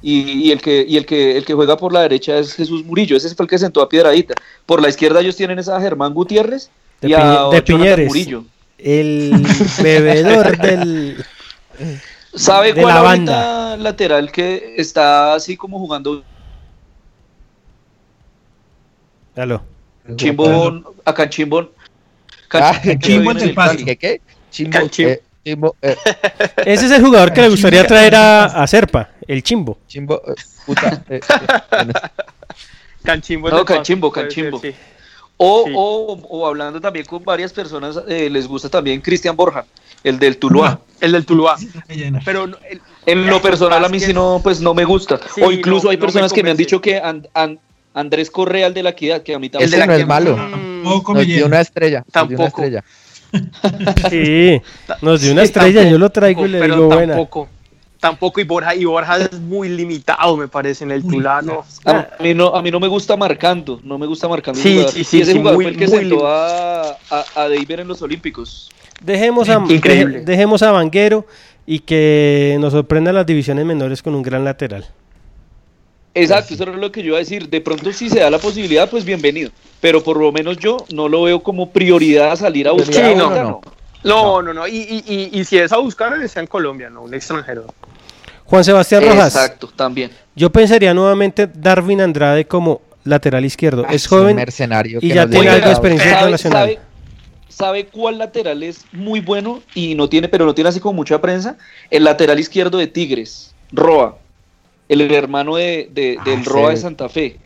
Y, 0.00 0.46
y 0.48 0.52
el 0.52 0.60
que 0.60 0.84
y 0.88 0.96
el 0.96 1.04
que 1.06 1.36
el 1.36 1.44
que 1.44 1.54
juega 1.54 1.76
por 1.76 1.92
la 1.92 2.02
derecha 2.02 2.38
es 2.38 2.54
Jesús 2.54 2.84
Murillo, 2.84 3.16
ese 3.16 3.34
fue 3.34 3.44
el 3.44 3.50
que 3.50 3.58
sentó 3.58 3.82
a 3.82 3.88
Piedradita. 3.88 4.34
Por 4.64 4.80
la 4.80 4.88
izquierda 4.88 5.20
ellos 5.20 5.36
tienen 5.36 5.58
esa 5.58 5.76
a 5.76 5.80
Germán 5.80 6.14
Gutiérrez 6.14 6.70
De 7.00 7.08
y 7.08 7.14
a 7.14 7.48
de 7.50 7.62
Piñeres. 7.62 8.06
Murillo. 8.08 8.44
El 8.78 9.44
bebedor 9.82 10.56
del. 10.62 11.24
¿Sabe 12.34 12.72
de 12.72 12.82
cuál 12.82 12.94
la 12.94 13.02
banda. 13.02 13.76
lateral 13.76 14.30
que 14.30 14.74
está 14.76 15.34
así 15.34 15.56
como 15.56 15.78
jugando 15.80 16.22
Aló. 19.36 19.62
Chimbo 20.16 20.94
acá 21.04 21.24
en 21.24 21.30
Chimbo? 21.30 21.70
Ah, 22.52 22.80
Chimbo 23.00 23.30
en 23.32 23.36
del 23.38 23.48
el 23.50 23.54
Paso. 23.54 23.70
Cali. 23.72 23.84
¿Qué 23.84 23.96
qué? 23.96 24.20
Chimbo. 24.50 24.78
Eh, 24.98 25.20
Chimbo. 25.44 25.76
eh, 25.82 25.96
Ese 26.64 26.86
es 26.86 26.92
el 26.92 27.02
jugador 27.04 27.32
que 27.32 27.42
le 27.42 27.48
gustaría 27.48 27.86
traer 27.86 28.14
a, 28.14 28.44
a 28.46 28.66
Serpa, 28.66 29.10
el 29.28 29.42
chimbo. 29.42 29.78
Chimbo. 29.86 30.20
eh, 30.26 30.34
puta, 30.66 31.04
eh, 31.08 31.20
eh, 31.20 31.36
bueno, 31.70 31.92
Canchimbo. 33.04 33.50
No, 33.50 33.64
Canchimbo, 33.64 34.12
ser, 34.12 34.24
Canchimbo. 34.24 34.60
sí. 34.60 34.74
O, 35.40 35.64
Sí. 35.66 35.72
o, 35.76 36.18
o 36.30 36.46
hablando 36.48 36.80
también 36.80 37.06
con 37.06 37.22
varias 37.22 37.52
personas, 37.52 37.96
eh, 38.08 38.28
les 38.28 38.48
gusta 38.48 38.68
también 38.68 39.00
Cristian 39.00 39.36
Borja, 39.36 39.64
el 40.02 40.18
del 40.18 40.36
Tuluá. 40.38 40.80
El 41.00 41.12
del 41.12 41.24
Tuluá. 41.24 41.54
Llena. 41.88 42.20
Pero 42.24 42.44
el- 42.68 42.80
En 43.06 43.24
lo 43.28 43.40
personal 43.40 43.84
a 43.84 43.88
mí 43.88 44.00
sí 44.00 44.12
no, 44.12 44.40
pues 44.42 44.60
no 44.60 44.74
me 44.74 44.84
gusta. 44.84 45.20
Sí, 45.32 45.40
o 45.42 45.52
incluso 45.52 45.84
no, 45.84 45.90
hay 45.90 45.96
no 45.96 46.00
me 46.00 46.06
personas 46.06 46.32
que 46.32 46.42
me 46.42 46.50
han 46.50 46.56
dicho 46.56 46.80
que 46.80 46.96
An- 46.98 47.28
An- 47.34 47.60
Andrés 47.94 48.32
Correa, 48.32 48.66
el 48.66 48.74
de 48.74 48.82
la 48.82 48.90
equidad, 48.90 49.22
que 49.22 49.32
a 49.34 49.38
mí 49.38 49.48
también 49.48 49.72
Ese 49.72 49.86
no 49.86 49.92
es 49.92 50.04
malo. 50.06 50.36
Mm, 50.36 50.82
Tampoco 50.82 51.12
me 51.14 51.20
Nos 51.20 51.26
dio 51.28 51.46
una 51.46 51.60
estrella. 51.60 51.98
una 52.04 52.10
Tampoco. 52.12 52.44
estrella. 52.48 52.84
Sí, 54.10 54.60
nos 55.02 55.20
dio 55.20 55.32
una 55.32 55.42
Sí, 55.42 55.46
estrella, 55.46 55.80
tampoco, 55.82 55.90
yo 55.92 55.98
lo 55.98 56.10
traigo 56.10 56.46
y 56.46 56.48
le 56.48 56.62
digo 56.62 56.86
buena. 56.88 57.14
Tampoco. 58.00 58.40
Y 58.40 58.44
Borja, 58.44 58.74
y 58.74 58.84
Borja 58.84 59.16
es 59.18 59.32
muy 59.40 59.68
limitado, 59.68 60.36
me 60.36 60.48
parece, 60.48 60.84
en 60.84 60.90
el 60.92 61.02
Uy, 61.04 61.10
Tuluá, 61.16 61.42
no. 61.42 61.64
A 61.84 62.06
mí 62.20 62.34
no, 62.34 62.48
a 62.54 62.62
mí 62.62 62.70
no 62.70 62.80
me 62.80 62.88
gusta 62.88 63.16
marcando, 63.16 63.80
no 63.84 63.98
me 63.98 64.06
gusta 64.06 64.28
marcando. 64.28 64.60
Sí, 64.60 64.72
jugador. 64.74 64.92
sí, 64.92 65.04
sí, 65.04 65.18
y 65.18 65.20
ese 65.22 65.32
sí, 65.32 65.38
jugador 65.38 65.56
muy- 65.56 65.64
fue 65.66 65.72
el 65.72 65.78
que 65.78 65.88
sentó 65.88 66.26
a, 66.26 66.90
a, 66.90 67.24
a 67.34 67.48
David 67.48 67.70
en 67.80 67.88
los 67.88 68.00
Olímpicos. 68.02 68.70
Dejemos 69.02 69.48
a, 69.48 69.62
Increíble. 69.68 70.18
deje- 70.20 70.24
dejemos 70.24 70.62
a 70.62 70.72
Vanguero 70.72 71.26
y 71.66 71.80
que 71.80 72.56
nos 72.60 72.72
sorprendan 72.72 73.14
las 73.14 73.26
divisiones 73.26 73.64
menores 73.66 74.02
con 74.02 74.14
un 74.14 74.22
gran 74.22 74.44
lateral. 74.44 74.86
Exacto, 76.14 76.54
eso 76.54 76.64
era 76.64 76.72
lo 76.76 76.90
que 76.90 77.00
yo 77.02 77.08
iba 77.08 77.16
a 77.16 77.20
decir. 77.20 77.48
De 77.48 77.60
pronto, 77.60 77.92
si 77.92 78.08
se 78.08 78.18
da 78.20 78.30
la 78.30 78.38
posibilidad, 78.38 78.90
pues 78.90 79.04
bienvenido. 79.04 79.50
Pero 79.80 80.02
por 80.02 80.16
lo 80.18 80.32
menos 80.32 80.56
yo 80.56 80.78
no 80.92 81.08
lo 81.08 81.22
veo 81.22 81.40
como 81.40 81.70
prioridad 81.70 82.34
salir 82.34 82.66
a 82.66 82.72
buscar. 82.72 82.94
Sí, 82.94 83.00
a 83.00 83.14
no, 83.14 83.24
ahorita, 83.26 83.70
no. 84.04 84.40
No, 84.40 84.42
no, 84.42 84.54
no. 84.54 84.68
Y, 84.68 84.76
y, 84.76 85.04
y, 85.32 85.40
y 85.40 85.44
si 85.44 85.58
es 85.58 85.72
a 85.72 85.78
buscar, 85.78 86.20
está 86.22 86.40
en 86.40 86.46
Colombia, 86.46 86.88
no, 86.90 87.02
un 87.02 87.14
extranjero. 87.14 87.66
Juan 88.44 88.64
Sebastián 88.64 89.04
Rojas, 89.04 89.34
Exacto, 89.34 89.68
también. 89.76 90.10
yo 90.34 90.50
pensaría 90.50 90.94
nuevamente 90.94 91.46
Darwin 91.46 92.00
Andrade 92.00 92.46
como 92.46 92.80
lateral 93.04 93.44
izquierdo. 93.44 93.84
Ah, 93.86 93.92
es 93.92 94.06
joven 94.06 94.36
mercenario 94.36 94.98
y 95.02 95.08
ya 95.08 95.28
tiene 95.28 95.50
algo 95.50 95.66
de 95.66 95.72
experiencia 95.72 96.08
¿Sabe, 96.10 96.18
internacional. 96.20 96.62
sabe, 96.68 96.78
sabe 97.48 97.86
cuál 97.86 98.16
lateral 98.18 98.62
es 98.62 98.86
muy 98.92 99.20
bueno 99.20 99.60
y 99.74 99.94
no 99.94 100.08
tiene, 100.08 100.28
pero 100.28 100.46
no 100.46 100.54
tiene 100.54 100.70
así 100.70 100.80
como 100.80 100.94
mucha 100.94 101.20
prensa? 101.20 101.58
El 101.90 102.04
lateral 102.04 102.40
izquierdo 102.40 102.78
de 102.78 102.86
Tigres, 102.86 103.54
Roa, 103.70 104.16
el 104.88 105.02
hermano 105.12 105.56
de, 105.56 105.90
de- 105.92 106.16
Ah, 106.18 106.24
del 106.24 106.44
Roa 106.46 106.70
de 106.70 106.78
Santa 106.78 107.10
Fe, 107.10 107.38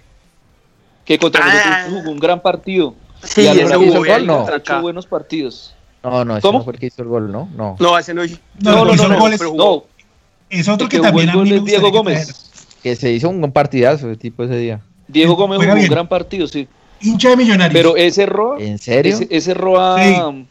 que 1.05 1.19
contra 1.19 1.43
Ah. 1.45 1.53
nosotros 1.53 2.01
jugó 2.01 2.13
un 2.13 2.21
gran 2.21 2.41
partido. 2.41 2.95
Sí, 3.25 3.43
y 3.43 3.47
a 3.49 3.53
ese 3.53 3.63
el 3.63 3.91
gol, 3.91 4.27
no. 4.27 4.47
buenos 4.83 5.07
partidos. 5.07 5.75
No, 6.03 6.25
no, 6.25 6.37
ese 6.37 6.43
¿Cómo? 6.43 6.59
no 6.59 6.65
fue 6.65 6.73
el 6.75 6.79
que 6.81 6.87
hizo 6.87 7.03
el 7.03 7.09
gol, 7.09 7.31
¿no? 7.31 7.49
No. 7.57 7.77
No, 7.79 7.97
ese 7.99 8.13
no. 8.15 8.23
No, 8.25 8.31
No, 8.61 8.85
no, 8.85 8.95
hizo 8.95 9.09
no, 9.09 9.15
no, 9.15 9.21
goles. 9.21 9.41
No, 9.55 9.85
Es 10.51 10.69
otro 10.69 10.89
que 10.89 10.97
que 10.97 11.03
también 11.03 11.31
a 11.31 11.37
mí 11.37 11.51
me 11.51 11.61
Diego 11.61 11.91
Gómez. 11.91 12.51
Que 12.83 12.97
se 12.97 13.13
hizo 13.13 13.29
un 13.29 13.41
buen 13.41 13.53
partidazo 13.53 14.11
ese 14.11 14.19
tipo 14.21 14.43
ese 14.45 14.57
día. 14.57 14.81
Diego 15.09 15.35
Gómez 15.37 15.59
jugó 15.61 15.73
un 15.81 15.87
gran 15.89 16.09
partido, 16.09 16.47
sí. 16.49 16.67
Hincha 17.01 17.31
de 17.31 17.37
millonarios. 17.37 17.73
Pero 17.73 17.97
ese 17.97 18.27
Roa, 18.27 18.59
¿En 18.61 18.79
serio? 18.79 19.15
ese, 19.15 19.29
ese 19.31 19.55
Roa, 19.55 19.97
Sí. 20.03 20.47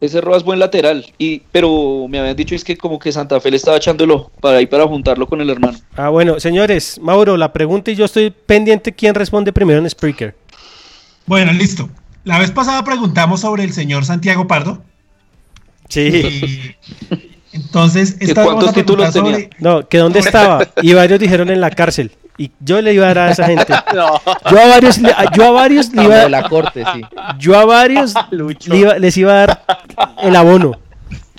ese 0.00 0.20
Roa 0.20 0.36
es 0.38 0.42
buen 0.44 0.58
lateral. 0.58 1.06
Y, 1.18 1.40
pero 1.52 2.06
me 2.08 2.18
habían 2.18 2.34
dicho 2.36 2.54
es 2.54 2.64
que 2.64 2.76
como 2.76 2.98
que 2.98 3.12
Santa 3.12 3.40
Fe 3.40 3.50
le 3.50 3.56
estaba 3.56 3.76
echando 3.76 4.04
el 4.04 4.10
ojo 4.12 4.30
para 4.40 4.60
ir 4.60 4.68
para 4.68 4.86
juntarlo 4.86 5.26
con 5.26 5.40
el 5.40 5.50
hermano. 5.50 5.78
Ah, 5.96 6.08
bueno, 6.08 6.40
señores, 6.40 6.98
Mauro, 7.00 7.36
la 7.36 7.52
pregunta 7.52 7.90
y 7.90 7.94
yo 7.96 8.04
estoy 8.06 8.30
pendiente 8.30 8.92
quién 8.92 9.14
responde 9.14 9.52
primero 9.52 9.78
en 9.80 9.88
Spreaker. 9.90 10.34
Bueno, 11.26 11.52
listo. 11.52 11.88
La 12.30 12.38
vez 12.38 12.50
pasada 12.52 12.82
preguntamos 12.84 13.40
sobre 13.40 13.64
el 13.64 13.72
señor 13.72 14.04
Santiago 14.04 14.46
Pardo. 14.46 14.82
Sí. 15.88 16.76
Y 17.52 17.56
entonces, 17.56 18.14
¿Que 18.14 18.26
esta 18.26 18.44
cuántos 18.44 18.68
a 18.68 18.72
preguntar 18.72 18.84
títulos 18.84 19.12
tenía? 19.12 19.32
sobre. 19.32 19.50
No, 19.58 19.88
que 19.88 19.98
dónde 19.98 20.20
estaba. 20.20 20.66
Y 20.82 20.94
varios 20.94 21.18
dijeron 21.18 21.50
en 21.50 21.60
la 21.60 21.70
cárcel. 21.70 22.12
Y 22.38 22.52
yo 22.60 22.80
le 22.80 22.94
iba 22.94 23.06
a 23.06 23.14
dar 23.14 23.18
a 23.28 23.30
esa 23.32 23.46
gente. 23.46 23.72
No, 23.94 24.20
Yo 24.50 24.60
a 24.60 24.66
varios, 24.68 24.98
le- 24.98 25.12
yo 25.34 25.44
a 25.46 25.50
varios 25.50 25.92
le 25.92 26.04
iba, 26.04 26.28
la 26.28 26.48
corte, 26.48 26.84
sí. 26.94 27.02
yo 27.38 27.58
a 27.58 27.64
varios 27.64 28.14
Lucho. 28.30 28.72
le 28.72 28.78
iba- 28.78 28.98
les 28.98 29.16
iba 29.16 29.32
a 29.32 29.36
dar 29.46 29.64
el 30.22 30.36
abono. 30.36 30.78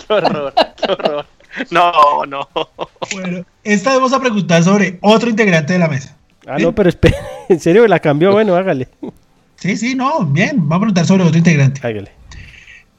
qué 0.07 0.13
horror, 0.13 0.53
qué 0.85 0.91
horror. 0.91 1.26
No, 1.72 2.26
no. 2.27 2.47
Bueno, 3.13 3.45
esta 3.63 3.89
vez 3.91 3.99
vamos 3.99 4.13
a 4.13 4.19
preguntar 4.19 4.63
sobre 4.63 4.99
otro 5.01 5.30
integrante 5.30 5.73
de 5.73 5.80
la 5.80 5.88
mesa. 5.88 6.15
Ah, 6.45 6.57
no, 6.59 6.73
pero 6.76 6.89
espere, 6.89 7.15
en 7.49 7.59
serio, 7.59 7.88
la 7.88 7.99
cambió, 7.99 8.31
bueno, 8.34 8.55
hágale. 8.55 8.88
Sí, 9.62 9.78
sí, 9.78 9.94
no, 9.94 10.26
bien. 10.26 10.58
Vamos 10.58 10.78
a 10.78 10.80
preguntar 10.80 11.06
sobre 11.06 11.24
otro 11.24 11.38
integrante. 11.38 11.86
Hágale. 11.86 12.12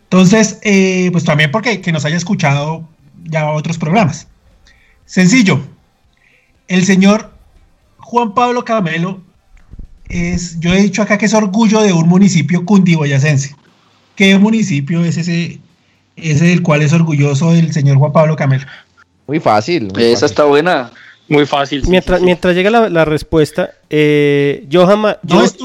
Entonces, 0.05 0.59
eh, 0.63 1.09
pues 1.11 1.25
también 1.25 1.51
porque 1.51 1.81
que 1.81 1.91
nos 1.91 2.05
haya 2.05 2.17
escuchado 2.17 2.89
ya 3.25 3.51
otros 3.51 3.79
programas. 3.79 4.29
Sencillo. 5.05 5.61
El 6.69 6.85
señor 6.85 7.33
Juan 7.99 8.33
Pablo 8.33 8.65
Camelo 8.65 9.21
es, 10.09 10.61
yo 10.61 10.73
he 10.73 10.83
dicho 10.83 11.03
acá 11.03 11.19
que 11.19 11.27
es 11.27 11.35
orgullo 11.35 11.81
de 11.81 11.93
un 11.93 12.09
municipio 12.09 12.65
cundiboyacense. 12.65 13.57
¿Qué 14.15 14.39
municipio 14.39 15.05
es 15.05 15.17
ese, 15.17 15.59
ese 16.15 16.45
del 16.45 16.63
cual 16.63 16.83
es 16.83 16.93
orgulloso 16.93 17.53
el 17.53 17.73
señor 17.73 17.97
Juan 17.97 18.13
Pablo 18.13 18.37
Camelo? 18.37 18.67
Muy 19.27 19.41
fácil. 19.41 19.91
muy 19.93 20.03
Esa 20.05 20.13
fácil. 20.13 20.27
está 20.27 20.45
buena. 20.45 20.93
Muy 21.33 21.47
fácil. 21.47 21.83
sí, 21.85 21.91
Mientras, 21.91 22.19
sí, 22.19 22.23
sí. 22.23 22.27
mientras 22.27 22.55
llega 22.55 22.71
la, 22.71 22.89
la 22.89 23.05
respuesta, 23.05 23.71
eh, 23.91 24.67
Johan, 24.71 24.99
Ma- 25.01 25.19
No 25.23 25.43
es. 25.43 25.57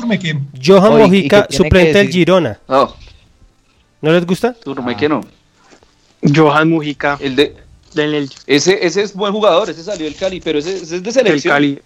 Johan 0.64 0.94
Oye, 0.94 1.04
¿y 1.04 1.08
Mojica, 1.08 1.48
suplente 1.50 1.98
del? 2.00 2.10
Girona. 2.10 2.60
No, 2.68 2.96
¿No 4.02 4.12
les 4.12 4.26
gusta? 4.26 4.54
Turme 4.54 4.96
que 4.96 5.10
no. 5.10 5.22
Johan 6.36 6.70
Mujica 6.70 7.18
El 7.20 7.36
de, 7.36 7.56
del 7.94 8.14
el- 8.14 8.30
ese, 8.48 8.86
ese 8.86 9.02
es 9.04 9.14
buen 9.14 9.32
jugador, 9.34 9.70
ese 9.70 9.84
salió 9.84 10.06
del 10.06 10.16
Cali, 10.16 10.40
pero 10.42 10.60
ese, 10.60 10.76
ese 10.78 10.96
es 10.98 11.04
de 11.04 11.12
selección. 11.12 11.54
Cali. 11.54 11.80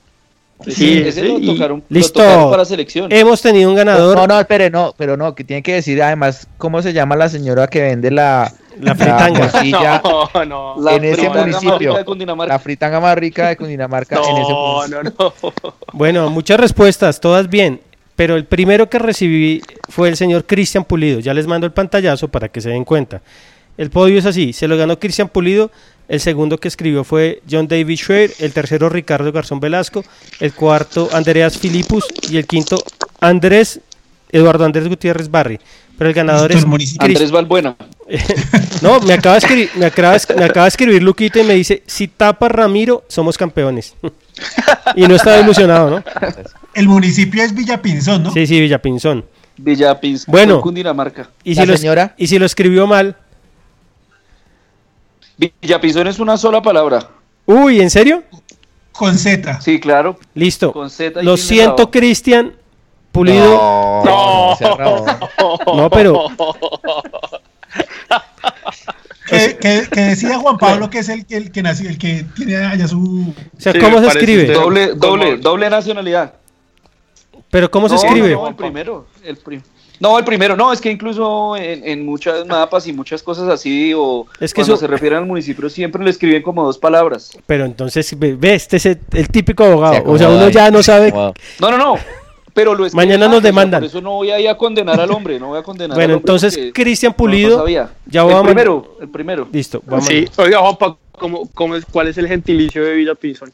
Ese, 0.66 0.72
Sí, 0.78 0.98
ese 1.06 1.24
lo 1.24 1.40
y- 1.40 1.46
tocaron, 1.48 1.84
lo 1.90 1.98
Listo. 1.98 2.20
tocaron 2.22 2.52
para 2.52 2.66
selección. 2.66 3.12
Hemos 3.12 3.42
tenido 3.42 3.70
un 3.70 3.76
ganador, 3.76 4.18
No, 4.18 4.28
no, 4.28 4.40
espere, 4.40 4.70
no, 4.70 4.94
pero 4.98 5.18
no, 5.18 5.34
que 5.36 5.44
tiene 5.44 5.64
que 5.64 5.74
decir 5.76 6.02
además 6.02 6.48
cómo 6.58 6.82
se 6.82 6.94
llama 6.94 7.16
la 7.16 7.30
señora 7.30 7.68
que 7.68 7.82
vende 7.82 8.12
la, 8.12 8.52
La 8.80 8.96
fritanga. 8.96 9.40
morcilla 9.52 10.02
No, 10.36 10.46
no. 10.46 10.76
La 10.82 10.96
en 10.96 11.04
ese 11.06 11.16
fritanga 11.16 11.38
más 11.48 11.64
municipio. 11.64 11.78
rica 11.90 11.98
de 12.00 12.06
Cundinamarca. 12.06 12.54
la 12.54 12.60
fritanga 12.60 13.00
más 13.00 13.18
rica 13.18 13.48
de 13.50 13.58
Cundinamarca 13.58 14.16
en 14.18 14.22
ese 14.22 14.32
No, 14.32 14.74
municipio. 14.78 15.04
no, 15.20 15.34
no. 15.44 15.74
Bueno, 15.94 16.30
muchas 16.30 16.60
respuestas, 16.60 17.20
todas 17.20 17.50
bien. 17.50 17.82
Pero 18.16 18.36
el 18.36 18.46
primero 18.46 18.88
que 18.90 19.00
recibí 19.00 19.62
fue 19.90 20.10
el 20.10 20.16
señor 20.18 20.46
Cristian 20.46 20.84
Pulido. 20.84 21.20
Ya 21.22 21.34
les 21.34 21.48
mando 21.48 21.66
el 21.66 21.74
pantallazo 21.74 22.28
para 22.28 22.50
que 22.50 22.62
se 22.62 22.70
den 22.70 22.84
cuenta. 22.86 23.22
El 23.78 23.90
podio 23.90 24.20
es 24.20 24.26
así: 24.28 24.54
se 24.54 24.68
lo 24.68 24.78
ganó 24.78 25.00
Cristian 25.00 25.28
Pulido. 25.30 25.72
El 26.12 26.20
segundo 26.20 26.58
que 26.58 26.68
escribió 26.68 27.06
fue 27.06 27.42
John 27.50 27.70
David 27.70 27.96
Schwer. 27.98 28.34
El 28.40 28.52
tercero, 28.52 28.90
Ricardo 28.90 29.32
Garzón 29.32 29.62
Velasco. 29.62 30.04
El 30.42 30.52
cuarto, 30.52 31.08
Andreas 31.14 31.58
Filipus. 31.58 32.04
Y 32.30 32.36
el 32.36 32.46
quinto, 32.46 32.84
Andrés 33.22 33.80
Eduardo 34.30 34.66
Andrés 34.66 34.90
Gutiérrez 34.90 35.32
Barri. 35.32 35.58
Pero 35.98 36.10
el 36.10 36.14
ganador 36.14 36.52
es 36.52 36.66
Andrés 37.00 37.32
Valbuena. 37.32 37.78
No, 38.82 39.00
me 39.00 39.14
acaba, 39.14 39.36
de 39.36 39.40
escribir, 39.40 39.70
me, 39.76 39.86
acaba, 39.86 40.18
de- 40.18 40.36
me 40.36 40.44
acaba 40.44 40.66
de 40.66 40.70
escribir 40.70 41.02
Luquita 41.02 41.40
y 41.40 41.44
me 41.44 41.54
dice: 41.54 41.82
Si 41.86 42.10
tapa 42.10 42.50
Ramiro, 42.50 43.06
somos 43.08 43.38
campeones. 43.38 43.94
y 44.98 45.04
no 45.08 45.16
estaba 45.16 45.40
ilusionado, 45.40 45.90
¿no? 45.92 46.04
El 46.74 46.90
municipio 46.90 47.42
es 47.42 47.56
Villapinzón, 47.56 48.24
¿no? 48.24 48.34
Sí, 48.34 48.46
sí, 48.48 48.60
Villapinzón. 48.60 49.24
Villapins. 49.56 50.26
Bueno. 50.26 50.60
Cundinamarca. 50.60 51.30
Y 51.44 51.56
La 51.56 51.66
lo, 51.66 51.78
señora. 51.78 52.16
y 52.18 52.28
si 52.28 52.38
lo 52.38 52.46
escribió 52.46 52.86
mal. 52.86 53.16
Villapinzón 55.62 56.08
es 56.08 56.20
una 56.20 56.38
sola 56.38 56.62
palabra. 56.62 57.10
Uy, 57.46 57.82
¿en 57.82 57.90
serio? 57.90 58.24
Con 58.92 59.18
Z. 59.18 59.60
Sí, 59.62 59.80
claro. 59.80 60.18
Listo. 60.36 60.72
Con 60.72 60.90
Z 60.90 61.24
Lo 61.24 61.38
siento. 61.38 61.90
Cristian 61.90 62.54
Pulido. 63.12 64.04
No, 64.06 64.58
no, 65.76 65.90
pero 65.90 66.28
Que, 69.28 69.58
que- 69.58 69.88
que 69.92 70.02
decía 70.02 70.38
Juan 70.40 70.58
Pablo 70.58 70.90
que 70.90 71.00
es 71.00 71.10
el, 71.10 71.26
que- 71.26 71.38
el 71.38 71.52
que 71.52 71.62
nació, 71.64 71.90
el 71.90 71.98
que 71.98 72.26
tiene 72.36 72.58
allá 72.58 72.88
su. 72.88 73.34
o 73.58 73.60
sea, 73.62 73.72
Sí, 73.72 73.80
¿cómo 73.80 74.00
se 74.02 74.08
escribe? 74.08 74.42
usted- 74.44 74.54
Doble, 74.56 74.94
doble, 74.96 75.38
doble 75.38 75.70
nacionalidad. 75.70 76.34
Pero 77.50 77.72
¿cómo 77.72 77.88
se 77.90 77.96
escribe? 77.96 78.32
No, 78.34 78.48
el 78.48 78.56
primero. 78.56 79.08
El 79.24 79.38
pri- 79.38 79.62
no, 80.02 80.18
el 80.20 80.26
primero. 80.26 80.58
No, 80.58 80.74
es 80.74 80.82
que 80.82 80.92
incluso 80.92 81.56
en, 81.56 81.88
en 81.88 82.06
muchas 82.06 82.46
mapas 82.46 82.86
y 82.88 82.92
muchas 82.94 83.24
cosas 83.24 83.48
así, 83.48 83.94
o 83.96 84.26
Es 84.40 84.54
que 84.54 84.62
cuando 84.62 84.74
eso- 84.74 84.80
se 84.82 84.88
refieren 84.88 85.20
al 85.20 85.26
municipio, 85.26 85.70
siempre 85.70 86.04
le 86.04 86.10
escriben 86.10 86.42
como 86.42 86.66
dos 86.66 86.78
palabras. 86.78 87.32
Pero 87.46 87.64
entonces, 87.66 88.14
ve, 88.20 88.38
este 88.56 88.78
es 88.78 88.86
el, 88.88 89.00
el 89.14 89.30
típico 89.30 89.64
abogado. 89.64 89.94
Se 89.96 90.02
O 90.06 90.18
sea, 90.18 90.30
uno 90.30 90.46
ahí, 90.46 90.52
ya 90.52 90.70
no 90.72 90.84
sabe. 90.84 91.12
No, 91.12 91.32
no, 91.72 91.78
no. 91.78 91.96
Pero 92.54 92.76
lo 92.76 92.86
Mañana 92.92 93.28
nos 93.28 93.38
o 93.38 93.42
sea, 93.42 93.48
demandan. 93.50 93.80
Por 93.80 93.88
eso 93.88 94.02
no 94.02 94.12
voy 94.16 94.30
a 94.32 94.38
ir 94.38 94.50
a 94.50 94.58
condenar 94.58 95.00
al 95.00 95.10
hombre, 95.12 95.40
no 95.40 95.48
voy 95.48 95.60
a 95.60 95.64
condenar 95.64 95.96
Bueno, 95.96 96.16
al 96.16 96.18
hombre 96.18 96.22
entonces, 96.34 96.58
porque 96.58 96.74
Cristian 96.74 97.12
no- 97.12 97.14
no 97.14 97.18
Pulido, 97.18 97.58
sabía. 97.60 97.90
ya 98.08 98.24
el 98.24 98.44
primero, 98.44 98.98
el 99.00 99.08
primero. 99.10 99.48
Listo, 99.54 99.82
vamos. 99.86 100.06
Sí, 100.06 100.26
oiga, 100.36 100.60
Juanpa, 100.60 100.98
¿cómo, 101.14 101.48
cómo 101.54 101.76
es, 101.78 101.86
¿cuál 101.86 102.10
es 102.10 102.18
el 102.18 102.28
gentilicio 102.28 102.84
de 102.84 102.94
Villapinzón? 102.96 103.54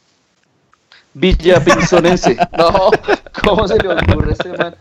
Villapinzonense. 1.14 2.36
No, 2.58 2.90
¿cómo 3.44 3.68
se 3.68 3.78
le 3.78 3.88
ocurre 3.88 4.30
a 4.30 4.32
este 4.32 4.48
man? 4.56 4.74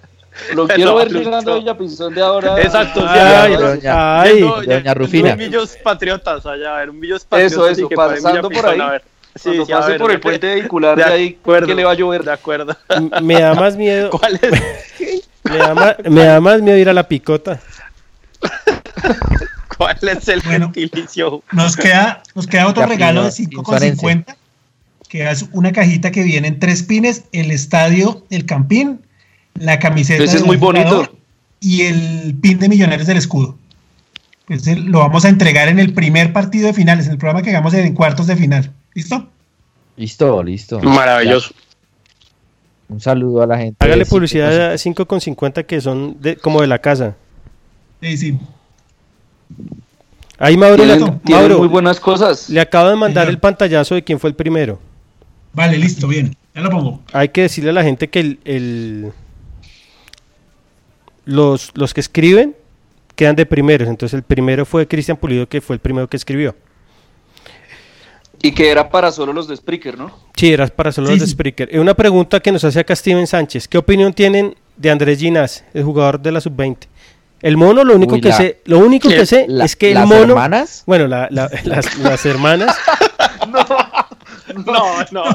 Lo 0.56 0.68
quiero 0.68 0.96
ver 0.96 1.10
llegando 1.12 1.54
a 1.54 1.58
Villapinzón 1.58 2.14
de 2.14 2.22
ahora. 2.22 2.62
Exacto, 2.62 3.02
sí, 3.02 3.06
Ay, 3.10 3.52
ya, 3.52 3.60
doña- 3.60 4.22
ay, 4.22 4.34
Yendo- 4.40 4.56
doña 4.58 4.76
yendo 4.78 4.94
Rufina. 4.94 5.32
Un 5.34 5.38
Millos 5.38 5.78
Patriotas 5.84 6.46
allá, 6.46 6.76
a 6.76 6.80
ver, 6.80 6.90
un 6.90 7.00
Millos 7.00 7.26
Patriotas. 7.26 7.54
Eso, 7.54 7.68
eso, 7.70 7.90
pasando 7.90 8.50
por 8.50 8.66
ahí. 8.68 8.80
a 8.80 8.90
ver. 8.92 9.04
Sí, 9.36 9.52
sí, 9.66 9.72
pase 9.72 9.92
ver, 9.92 10.00
por 10.02 10.12
el 10.12 10.20
puente 10.20 10.48
vehicular 10.48 10.98
de, 10.98 11.04
de 11.04 11.10
ahí, 11.14 11.38
acuerdo. 11.40 11.68
que 11.68 11.76
le 11.76 11.84
va 11.84 11.92
a 11.92 11.94
llover. 11.96 12.24
De 12.24 12.32
acuerdo. 12.32 12.76
Me 13.22 13.40
da 13.40 13.54
más 13.54 13.76
miedo. 13.78 14.10
¿Cuál 14.20 14.40
es, 14.42 15.22
Me 15.44 15.58
da, 15.58 15.76
ma- 15.76 15.96
me 16.10 16.24
da 16.26 16.40
más 16.42 16.62
miedo 16.62 16.78
ir 16.78 16.90
a 16.90 16.94
la 16.94 17.08
picota. 17.08 17.60
cuál 19.78 19.98
es 20.02 20.28
el 20.28 20.42
Bueno. 20.42 20.72
gentilicio? 20.74 21.44
Nos 21.52 21.76
queda, 21.76 22.24
nos 22.36 22.48
queda 22.48 22.68
otro 22.68 22.82
Ya, 22.84 22.88
regalo 22.88 23.24
de 23.24 23.30
Pino- 23.32 23.64
5,50. 23.64 24.36
Que 25.08 25.30
es 25.30 25.46
una 25.54 25.72
cajita 25.72 26.12
que 26.12 26.24
viene 26.24 26.48
en 26.50 26.60
tres 26.60 26.84
pines: 26.84 27.24
el 27.32 27.52
estadio, 27.52 28.26
el 28.30 28.46
campín, 28.46 29.02
la 29.60 29.80
camiseta. 29.80 30.24
Ese 30.24 30.38
es 30.38 30.46
muy 30.46 30.58
bonito. 30.58 31.12
Y 31.60 31.82
el 31.84 32.36
pin 32.42 32.60
de 32.60 32.70
Millonarios 32.70 33.08
del 33.08 33.18
escudo. 33.18 33.58
Ese 34.50 34.76
lo 34.76 35.00
vamos 35.00 35.26
a 35.26 35.30
entregar 35.30 35.68
en 35.68 35.80
el 35.80 35.94
primer 35.94 36.32
partido 36.32 36.68
de 36.68 36.74
finales, 36.74 37.06
en 37.08 37.14
el 37.14 37.18
programa 37.18 37.42
que 37.42 37.50
hagamos 37.50 37.74
en 37.74 37.94
cuartos 37.94 38.28
de 38.28 38.36
final. 38.36 38.72
¿Listo? 38.94 39.28
Listo, 39.98 40.44
listo. 40.44 40.80
Maravilloso. 40.80 41.50
Ya. 41.54 42.94
Un 42.94 43.02
saludo 43.02 43.42
a 43.42 43.48
la 43.48 43.58
gente. 43.58 43.76
Hágale 43.84 44.06
publicidad 44.06 44.72
a 44.72 44.76
5,50 44.76 45.66
que 45.66 45.82
son 45.82 46.16
de, 46.22 46.38
como 46.38 46.62
de 46.62 46.68
la 46.68 46.80
casa. 46.80 47.16
Sí, 48.02 48.16
sí. 48.16 48.38
Ahí 50.40 50.56
Mauro, 50.56 50.86
le, 50.86 50.96
Tienen, 50.98 51.20
tienen 51.20 51.42
Mauro, 51.44 51.58
muy 51.60 51.68
buenas 51.68 52.00
cosas. 52.00 52.50
le 52.50 52.62
acabo 52.62 52.90
de 52.90 52.96
mandar 52.96 53.24
Señor. 53.24 53.34
el 53.34 53.40
pantallazo 53.40 53.96
de 53.96 54.04
quién 54.04 54.20
fue 54.20 54.30
el 54.30 54.36
primero. 54.36 54.80
Vale, 55.54 55.78
listo, 55.78 56.08
bien. 56.08 56.36
Ya 56.54 56.62
lo 56.62 56.70
pongo. 56.70 57.02
Hay 57.12 57.30
que 57.30 57.42
decirle 57.42 57.72
a 57.72 57.74
la 57.74 57.84
gente 57.84 58.08
que 58.10 58.20
el, 58.20 58.40
el- 58.46 59.12
los, 61.28 61.72
los 61.76 61.94
que 61.94 62.00
escriben 62.02 62.56
quedan 63.16 63.36
de 63.36 63.46
primeros. 63.46 63.88
Entonces 63.88 64.16
el 64.16 64.24
primero 64.24 64.66
fue 64.66 64.88
Cristian 64.88 65.18
Pulido, 65.18 65.48
que 65.48 65.62
fue 65.62 65.76
el 65.76 65.80
primero 65.80 66.08
que 66.10 66.18
escribió. 66.18 66.56
Y 68.42 68.52
que 68.52 68.70
era 68.70 68.90
para 68.90 69.12
solo 69.12 69.34
los 69.34 69.48
de 69.48 69.56
Spreaker, 69.58 69.98
¿no? 69.98 70.12
Sí, 70.36 70.54
era 70.54 70.68
para 70.68 70.92
solo 70.92 71.08
Sí, 71.08 71.14
los 71.14 71.22
de. 71.22 71.28
Spreaker. 71.28 71.70
Eh, 71.72 71.80
Una 71.80 71.96
pregunta 71.96 72.40
que 72.40 72.52
nos 72.52 72.64
hace 72.64 72.80
acá 72.80 72.96
Steven 72.96 73.26
Sánchez. 73.26 73.68
¿Qué 73.68 73.78
opinión 73.80 74.14
tienen 74.14 74.56
de 74.76 74.92
Andrés 74.92 75.18
Ginás, 75.20 75.64
el 75.74 75.84
jugador 75.84 76.20
de 76.20 76.32
la 76.32 76.40
sub-20? 76.42 76.78
El 77.42 77.58
mono, 77.58 77.84
lo 77.84 77.96
único 77.96 78.16
Uy, 78.16 78.22
que 78.22 78.30
la- 78.30 78.38
sé, 78.38 78.62
lo 78.66 78.80
único 78.80 79.10
que 79.10 79.26
sé 79.26 79.46
La- 79.48 79.66
es 79.66 79.76
que 79.76 79.90
el 79.90 79.96
las 79.96 80.08
mono, 80.08 80.34
hermanas. 80.34 80.84
bueno, 80.86 81.08
la- 81.08 81.28
la- 81.32 81.50
las, 81.66 81.98
las 81.98 82.26
hermanas, 82.26 82.76
No, 83.48 83.60
no. 85.12 85.28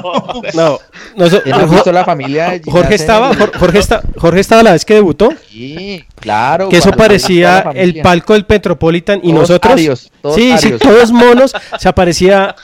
no, 0.53 0.79
no 1.15 1.29
so- 1.29 1.41
¿Quién 1.43 1.55
ha 1.55 1.65
visto 1.65 1.91
la 1.91 2.03
familia 2.05 2.49
de 2.51 2.61
Jorge 2.71 2.95
estaba, 2.95 3.33
Jorge, 3.59 3.79
está, 3.79 4.01
Jorge 4.17 4.39
estaba 4.39 4.63
la 4.63 4.71
vez 4.73 4.85
que 4.85 4.93
debutó, 4.95 5.29
Sí, 5.49 6.03
claro. 6.19 6.69
que 6.69 6.77
eso 6.77 6.91
parecía 6.91 7.59
el 7.73 8.01
palco 8.01 8.33
del 8.33 8.45
Metropolitan 8.47 9.19
y 9.23 9.29
Todos 9.29 9.39
nosotros, 9.41 9.73
arios, 9.73 10.11
todos 10.21 10.35
sí, 10.35 10.53
sí, 10.57 10.71
todos 10.79 11.11
monos, 11.13 11.53
se 11.79 11.89
aparecía 11.89 12.55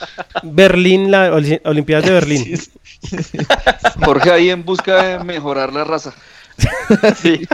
Berlín, 0.42 1.10
la 1.10 1.30
Oli- 1.32 1.60
Olimpiadas 1.64 2.04
de 2.06 2.12
Berlín. 2.12 2.60
Jorge 4.04 4.30
ahí 4.30 4.50
en 4.50 4.64
busca 4.64 5.02
de 5.02 5.24
mejorar 5.24 5.72
la 5.72 5.84
raza. 5.84 6.12
Sí. 7.22 7.46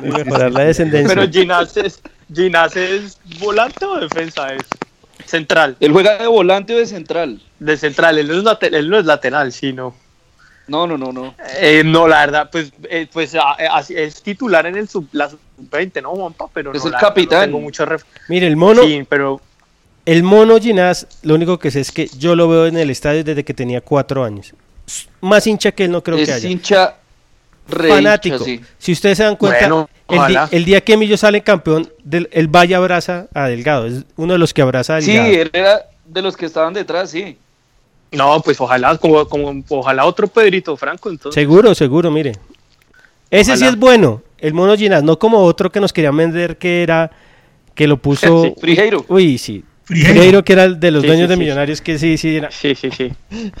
de 0.00 0.08
mejorar 0.24 0.52
la 0.52 0.60
descendencia. 0.64 1.14
Pero 1.14 1.30
Ginás 1.30 1.76
es, 1.76 2.00
Ginás 2.32 2.76
es 2.76 3.18
volante 3.40 3.84
o 3.84 3.98
defensa 3.98 4.48
es 4.54 4.62
central. 5.26 5.76
Él 5.80 5.92
juega 5.92 6.18
de 6.18 6.26
volante 6.26 6.74
o 6.74 6.78
de 6.78 6.86
central. 6.86 7.40
De 7.58 7.76
central, 7.76 8.18
él 8.18 8.28
no 8.28 8.34
es, 8.38 8.44
late- 8.44 8.76
él 8.76 8.88
no 8.90 8.98
es 8.98 9.04
lateral, 9.06 9.52
sino. 9.52 9.94
No, 10.68 10.86
no, 10.86 10.96
no, 10.96 11.12
no. 11.12 11.34
Eh, 11.58 11.82
no, 11.84 12.06
la 12.06 12.20
verdad, 12.20 12.48
pues, 12.50 12.72
eh, 12.88 13.06
pues 13.12 13.34
ah, 13.34 13.56
eh, 13.58 13.94
es 13.96 14.22
titular 14.22 14.64
en 14.66 14.76
el 14.76 14.88
sub, 14.88 15.08
la 15.12 15.28
sub-20, 15.28 16.00
¿no, 16.02 16.10
Juanpa? 16.10 16.46
Pero 16.54 16.72
Es 16.72 16.80
no, 16.82 16.86
el 16.86 16.92
la 16.92 16.98
capitán. 16.98 17.40
No 17.50 17.56
tengo 17.56 17.60
mucho 17.60 17.84
ref- 17.84 18.04
Mire, 18.28 18.46
el 18.46 18.56
mono, 18.56 18.82
Sí, 18.84 19.04
pero 19.08 19.40
el 20.06 20.22
mono 20.22 20.58
Ginás, 20.58 21.06
lo 21.22 21.34
único 21.34 21.58
que 21.58 21.70
sé 21.70 21.80
es 21.80 21.90
que 21.90 22.06
yo 22.16 22.36
lo 22.36 22.48
veo 22.48 22.66
en 22.66 22.76
el 22.76 22.90
estadio 22.90 23.24
desde 23.24 23.44
que 23.44 23.54
tenía 23.54 23.80
cuatro 23.80 24.24
años. 24.24 24.54
Más 25.20 25.46
hincha 25.46 25.72
que 25.72 25.84
él 25.84 25.90
no 25.90 26.02
creo 26.02 26.16
que 26.16 26.22
es 26.24 26.30
haya. 26.30 26.48
hincha 26.48 26.94
re 27.68 27.88
fanático. 27.88 28.36
hincha, 28.36 28.44
sí. 28.44 28.60
Si 28.78 28.92
ustedes 28.92 29.18
se 29.18 29.24
dan 29.24 29.36
cuenta, 29.36 29.58
Bueno, 29.68 29.90
el, 30.12 30.38
el 30.50 30.64
día 30.64 30.80
que 30.80 30.92
Emilio 30.94 31.16
sale 31.16 31.42
campeón, 31.42 31.90
del, 32.04 32.28
el 32.32 32.48
Valle 32.48 32.74
abraza 32.74 33.26
a 33.34 33.48
Delgado. 33.48 33.86
Es 33.86 34.04
uno 34.16 34.32
de 34.34 34.38
los 34.38 34.52
que 34.54 34.62
abraza 34.62 34.96
a 34.96 35.00
Sí, 35.00 35.12
Delgado. 35.12 35.32
él 35.42 35.50
era 35.52 35.82
de 36.06 36.22
los 36.22 36.36
que 36.36 36.46
estaban 36.46 36.74
detrás, 36.74 37.10
sí. 37.10 37.36
no, 38.12 38.40
pues 38.42 38.60
ojalá, 38.60 38.96
como, 38.98 39.26
como, 39.28 39.62
ojalá 39.70 40.04
otro 40.04 40.26
Pedrito 40.28 40.76
Franco, 40.76 41.08
entonces. 41.10 41.34
Seguro, 41.40 41.74
seguro, 41.74 42.10
mire. 42.10 42.32
Ese 43.30 43.56
sí 43.56 43.64
es 43.64 43.76
bueno, 43.78 44.22
el 44.38 44.52
mono 44.52 44.76
Ginás, 44.76 45.02
no 45.02 45.18
como 45.18 45.38
otro 45.38 45.72
que 45.72 45.80
nos 45.80 45.92
querían 45.92 46.14
vender 46.16 46.58
que 46.58 46.82
era, 46.82 47.10
que 47.74 47.86
lo 47.86 47.96
puso... 47.96 48.42
Sí, 48.44 48.54
Frijeiro. 48.60 49.04
Uy, 49.08 49.38
sí. 49.38 49.64
Frijeiro. 49.84 50.12
Frijeiro, 50.14 50.44
que 50.44 50.52
era 50.52 50.64
el 50.64 50.78
de 50.78 50.90
los 50.90 51.00
Sí, 51.00 51.06
dueños 51.06 51.24
sí, 51.24 51.28
de 51.30 51.34
sí. 51.34 51.40
Millonarios, 51.40 51.80
que 51.80 51.98
sí, 51.98 52.18
sí, 52.18 52.36
era. 52.36 52.50
Sí, 52.50 52.74
sí, 52.74 52.90
sí. 52.90 53.10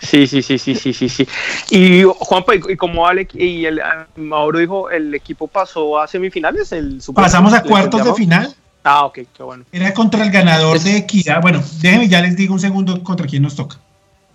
Sí, 0.00 0.26
sí, 0.26 0.42
sí, 0.42 0.58
sí, 0.58 0.74
sí, 0.74 0.92
sí, 0.92 1.08
sí. 1.08 1.26
Y 1.70 2.02
Juanpa, 2.04 2.54
y 2.54 2.76
como 2.76 3.06
Ale 3.06 3.28
y 3.34 3.64
el 3.66 3.80
Mauro 4.16 4.58
dijo, 4.58 4.90
el 4.90 5.14
equipo 5.14 5.46
pasó 5.48 5.98
a 6.00 6.06
semifinales, 6.06 6.72
el 6.72 7.02
Super- 7.02 7.24
Pasamos 7.24 7.52
a 7.52 7.62
¿le 7.62 7.68
cuartos 7.68 8.04
de 8.04 8.14
final. 8.14 8.54
Ah, 8.84 9.04
ok, 9.04 9.18
qué 9.36 9.42
bueno. 9.42 9.64
Era 9.72 9.92
contra 9.92 10.24
el 10.24 10.30
ganador 10.30 10.78
de 10.80 10.96
Equidad. 10.98 11.42
Bueno, 11.42 11.62
déjenme 11.80 12.08
ya 12.08 12.20
les 12.22 12.36
digo 12.36 12.54
un 12.54 12.60
segundo 12.60 13.02
contra 13.02 13.26
quién 13.26 13.42
nos 13.42 13.54
toca. 13.56 13.76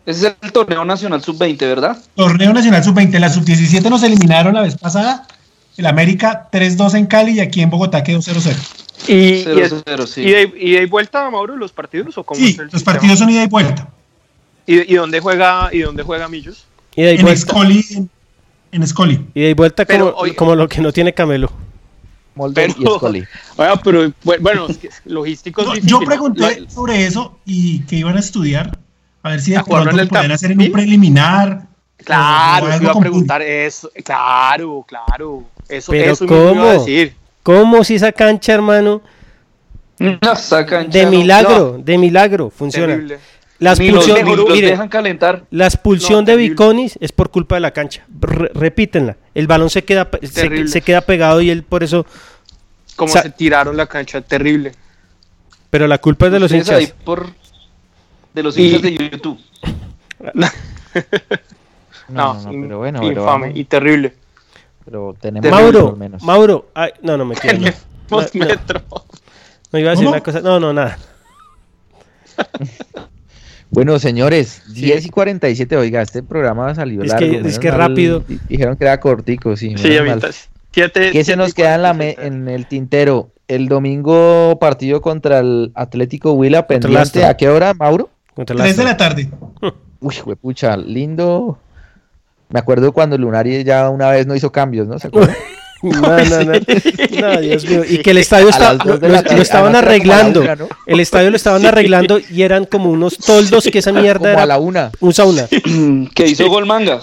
Ese 0.06 0.28
es 0.28 0.36
el 0.42 0.52
torneo 0.52 0.84
nacional 0.84 1.24
sub-20, 1.24 1.58
¿verdad? 1.62 1.98
Torneo 2.14 2.52
Nacional 2.54 2.84
Sub-20. 2.84 3.18
La 3.20 3.30
Sub-17 3.30 3.90
nos 3.90 4.04
eliminaron 4.04 4.54
la 4.54 4.62
vez 4.62 4.76
pasada. 4.78 5.26
El 5.78 5.86
América 5.86 6.50
3-2 6.52 6.96
en 6.96 7.06
Cali 7.08 7.32
y 7.32 7.40
aquí 7.40 7.62
en 7.62 7.70
Bogotá 7.70 8.04
quedó 8.04 8.20
0-0. 8.20 8.54
Y, 9.08 9.14
y, 9.14 9.44
Cero, 9.44 9.60
es- 9.62 9.76
cero, 9.86 10.06
sí. 10.06 10.22
y 10.22 10.32
de, 10.32 10.54
y 10.60 10.72
de 10.74 10.86
vuelta, 10.88 11.30
Mauro, 11.30 11.56
los 11.56 11.72
partidos 11.72 12.18
o 12.18 12.24
cómo 12.26 12.38
Sí, 12.38 12.50
es 12.50 12.60
el 12.60 12.66
los 12.66 12.74
sistema? 12.74 12.94
partidos 12.94 13.18
son 13.20 13.30
ida 13.30 13.44
y 13.44 13.48
vuelta. 13.48 13.88
¿Y, 14.66 14.94
y 14.94 14.96
dónde 14.96 15.20
juega 15.20 15.70
y 15.72 15.80
dónde 15.80 16.04
juega 16.04 16.28
Millos? 16.28 16.66
Y 16.96 17.02
de 17.04 17.10
ahí 17.10 17.16
En 17.18 17.22
vuelta, 17.24 17.40
Escoli. 17.40 17.86
En, 17.96 18.10
en 18.72 18.84
Escoli. 18.84 19.28
y 19.34 19.42
de 19.42 19.48
ahí 19.48 19.54
vuelta 19.54 19.86
Pero, 19.86 20.12
como, 20.12 20.18
oye- 20.24 20.36
como 20.36 20.56
lo 20.56 20.68
que 20.68 20.82
no 20.82 20.92
tiene 20.92 21.14
Camelo. 21.14 21.52
Molden 22.36 22.72
y 22.72 22.74
Pero- 22.84 22.96
Scully. 22.98 23.24
Ah, 23.58 23.80
pero 23.84 24.06
bu- 24.24 24.40
bueno, 24.40 24.68
es 24.68 24.78
que 24.80 24.90
logísticos 25.06 25.66
No, 25.66 25.72
difícil, 25.74 25.90
yo 25.92 26.00
¿no? 26.00 26.06
pregunté 26.08 26.62
La- 26.62 26.70
sobre 26.70 27.06
eso 27.06 27.38
y 27.46 27.82
que 27.82 27.98
iban 27.98 28.18
a 28.18 28.20
estudiar. 28.20 28.78
A 29.22 29.30
ver 29.30 29.42
si 29.42 29.52
de 29.52 29.58
¿A 29.58 29.62
jugarlo 29.62 29.92
pronto 29.92 30.02
en 30.02 30.08
lo 30.24 30.30
Tap- 30.30 30.34
hacer 30.34 30.52
en 30.52 30.60
un 30.62 30.72
preliminar. 30.72 31.68
Claro, 31.98 32.68
iba 32.82 32.92
a 32.92 33.00
preguntar 33.00 33.42
eso. 33.42 33.90
Claro, 34.04 34.84
claro. 34.88 35.44
Eso, 35.70 35.92
Pero 35.92 36.12
eso 36.12 36.24
mismo 36.26 36.38
iba 36.38 36.50
a 36.50 36.54
¿cómo? 36.54 36.72
decir. 36.80 37.16
¿Cómo 37.44 37.84
si 37.84 37.96
esa 37.96 38.12
cancha, 38.12 38.54
hermano? 38.54 39.02
No, 40.00 40.18
esa 40.34 40.66
cancha 40.66 40.98
De 40.98 41.06
no- 41.06 41.12
milagro, 41.12 41.78
de 41.80 41.98
milagro, 41.98 42.50
funciona. 42.50 42.94
Terrible. 42.94 43.20
La 43.60 43.76
Ni 43.76 43.92
los, 43.92 44.06
expulsión, 44.08 44.28
ni 44.30 44.36
los 44.36 44.50
mire, 44.50 44.68
dejan 44.72 44.90
calentar. 44.90 45.46
la 45.52 45.66
expulsión 45.68 46.26
No, 46.26 46.32
de. 46.32 46.36
Viconis 46.38 46.98
es 47.00 47.12
por 47.12 47.30
culpa 47.32 47.56
de 47.56 47.62
la 47.62 47.72
cancha. 47.72 48.04
Re- 48.20 48.52
repítenla. 48.54 49.16
El 49.36 49.48
balón 49.48 49.70
se 49.70 49.84
queda, 49.86 50.10
se, 50.24 50.68
se 50.68 50.82
queda 50.82 51.02
pegado 51.02 51.40
y 51.42 51.50
él 51.50 51.64
por 51.64 51.84
eso. 51.84 52.06
Como 52.96 53.12
se 53.14 53.30
tiraron 53.32 53.78
la 53.78 53.86
cancha, 53.88 54.22
terrible. 54.22 54.74
Pero 55.70 55.88
la 55.88 55.98
culpa 56.00 56.26
es 56.28 56.32
de 56.34 56.40
los 56.40 56.52
Ustedes 56.52 56.68
hinchas. 56.68 56.80
ahí 56.80 56.94
por 57.06 57.30
de 58.34 58.44
los 58.44 58.58
Y- 58.58 58.66
hinchas 58.68 58.82
de 58.82 58.94
YouTube. 58.98 59.40
No, 62.10 62.34
No, 62.34 62.34
no, 62.44 62.62
pero 62.62 62.78
bueno, 62.80 63.00
pero 63.00 63.12
infame 63.22 63.46
vamos. 63.48 63.58
y 63.58 63.64
terrible. 63.64 64.14
Pero 64.86 65.16
tenemos 65.20 65.50
Mauro, 65.50 65.80
por 65.82 65.90
lo 65.92 65.96
menos. 65.96 66.22
Mauro, 66.22 66.70
ay, 66.74 66.92
no, 67.02 67.18
no 67.18 67.26
me 67.26 67.36
quiero. 67.36 67.60
No, 68.12 68.20
no, 68.22 68.28
no, 68.34 68.46
metro. 68.46 68.82
no 69.72 69.80
iba 69.80 69.90
a 69.90 69.92
decir 69.92 70.06
¿Cómo? 70.06 70.10
una 70.18 70.22
cosa. 70.24 70.42
No, 70.42 70.60
no, 70.60 70.74
nada. 70.74 70.98
Bueno, 73.74 73.98
señores, 74.00 74.62
10 74.74 75.06
y 75.06 75.10
47, 75.10 75.76
oiga, 75.78 76.02
este 76.02 76.22
programa 76.24 76.74
salió 76.76 77.02
Es 77.02 77.10
largo. 77.10 77.28
que- 77.42 77.48
es 77.48 77.60
que 77.60 77.70
mal, 77.70 77.78
rápido. 77.80 78.20
di- 78.20 78.40
Dijeron 78.48 78.76
que 78.78 78.84
era 78.86 79.00
cortico, 79.00 79.58
sí. 79.58 79.74
Sí, 79.78 79.84
menos 79.90 80.00
a 80.00 80.04
mal. 80.06 80.16
mitad. 80.16 80.30
Siete, 80.72 81.12
¿Qué 81.12 81.24
se 81.24 81.36
nos 81.36 81.54
queda 81.54 81.76
en, 81.76 81.82
la 81.84 81.94
47. 81.94 82.30
me- 82.32 82.38
en 82.48 82.48
el 82.50 82.68
tintero? 82.68 83.32
El 83.48 83.68
domingo 83.68 84.58
partido 84.60 85.02
contra 85.02 85.40
el 85.40 85.72
Atlético 85.76 86.34
Huila 86.34 86.66
pendiente. 86.68 87.26
¿A 87.26 87.36
qué 87.36 87.50
hora, 87.50 87.74
Mauro? 87.74 88.10
Contra 88.36 88.56
el 88.56 88.62
3 88.62 88.78
de 88.78 88.84
la 88.84 88.96
tarde. 88.98 89.30
Uy, 90.00 90.16
pucha, 90.42 90.78
lindo. 90.78 91.58
Me 92.50 92.60
acuerdo 92.60 92.92
cuando 92.92 93.18
Lunari 93.18 93.64
ya 93.64 93.90
una 93.90 94.10
vez 94.12 94.28
no 94.28 94.36
hizo 94.36 94.52
cambios, 94.52 94.88
¿no? 94.88 94.98
¿Se 95.00 95.08
acuerdan? 95.08 95.36
No, 95.92 96.00
no, 96.02 96.44
no. 96.46 96.54
No, 97.22 97.42
Dios 97.42 97.66
mío. 97.66 97.84
Y 97.88 97.98
que 97.98 98.12
el 98.12 98.18
estadio 98.20 98.48
está, 98.48 98.74
lo, 98.74 98.94
estaban 99.42 99.72
era 99.76 99.80
arreglando. 99.80 100.40
una, 100.42 100.56
¿no? 100.56 100.70
El 100.86 101.02
estadio 101.02 101.30
lo 101.30 101.36
estaban 101.36 101.66
arreglando 101.66 102.20
y 102.32 102.42
eran 102.44 102.64
como 102.64 102.90
unos 102.90 103.18
toldos 103.18 103.68
que 103.72 103.80
esa 103.80 103.92
mierda 103.92 104.20
Como 104.20 104.30
a 104.30 104.32
era 104.34 104.46
la 104.46 104.60
una. 104.60 104.92
un 105.02 105.14
sauna. 105.14 105.46
que 106.16 106.26
hizo 106.28 106.48
gol 106.48 106.66
manga. 106.66 107.00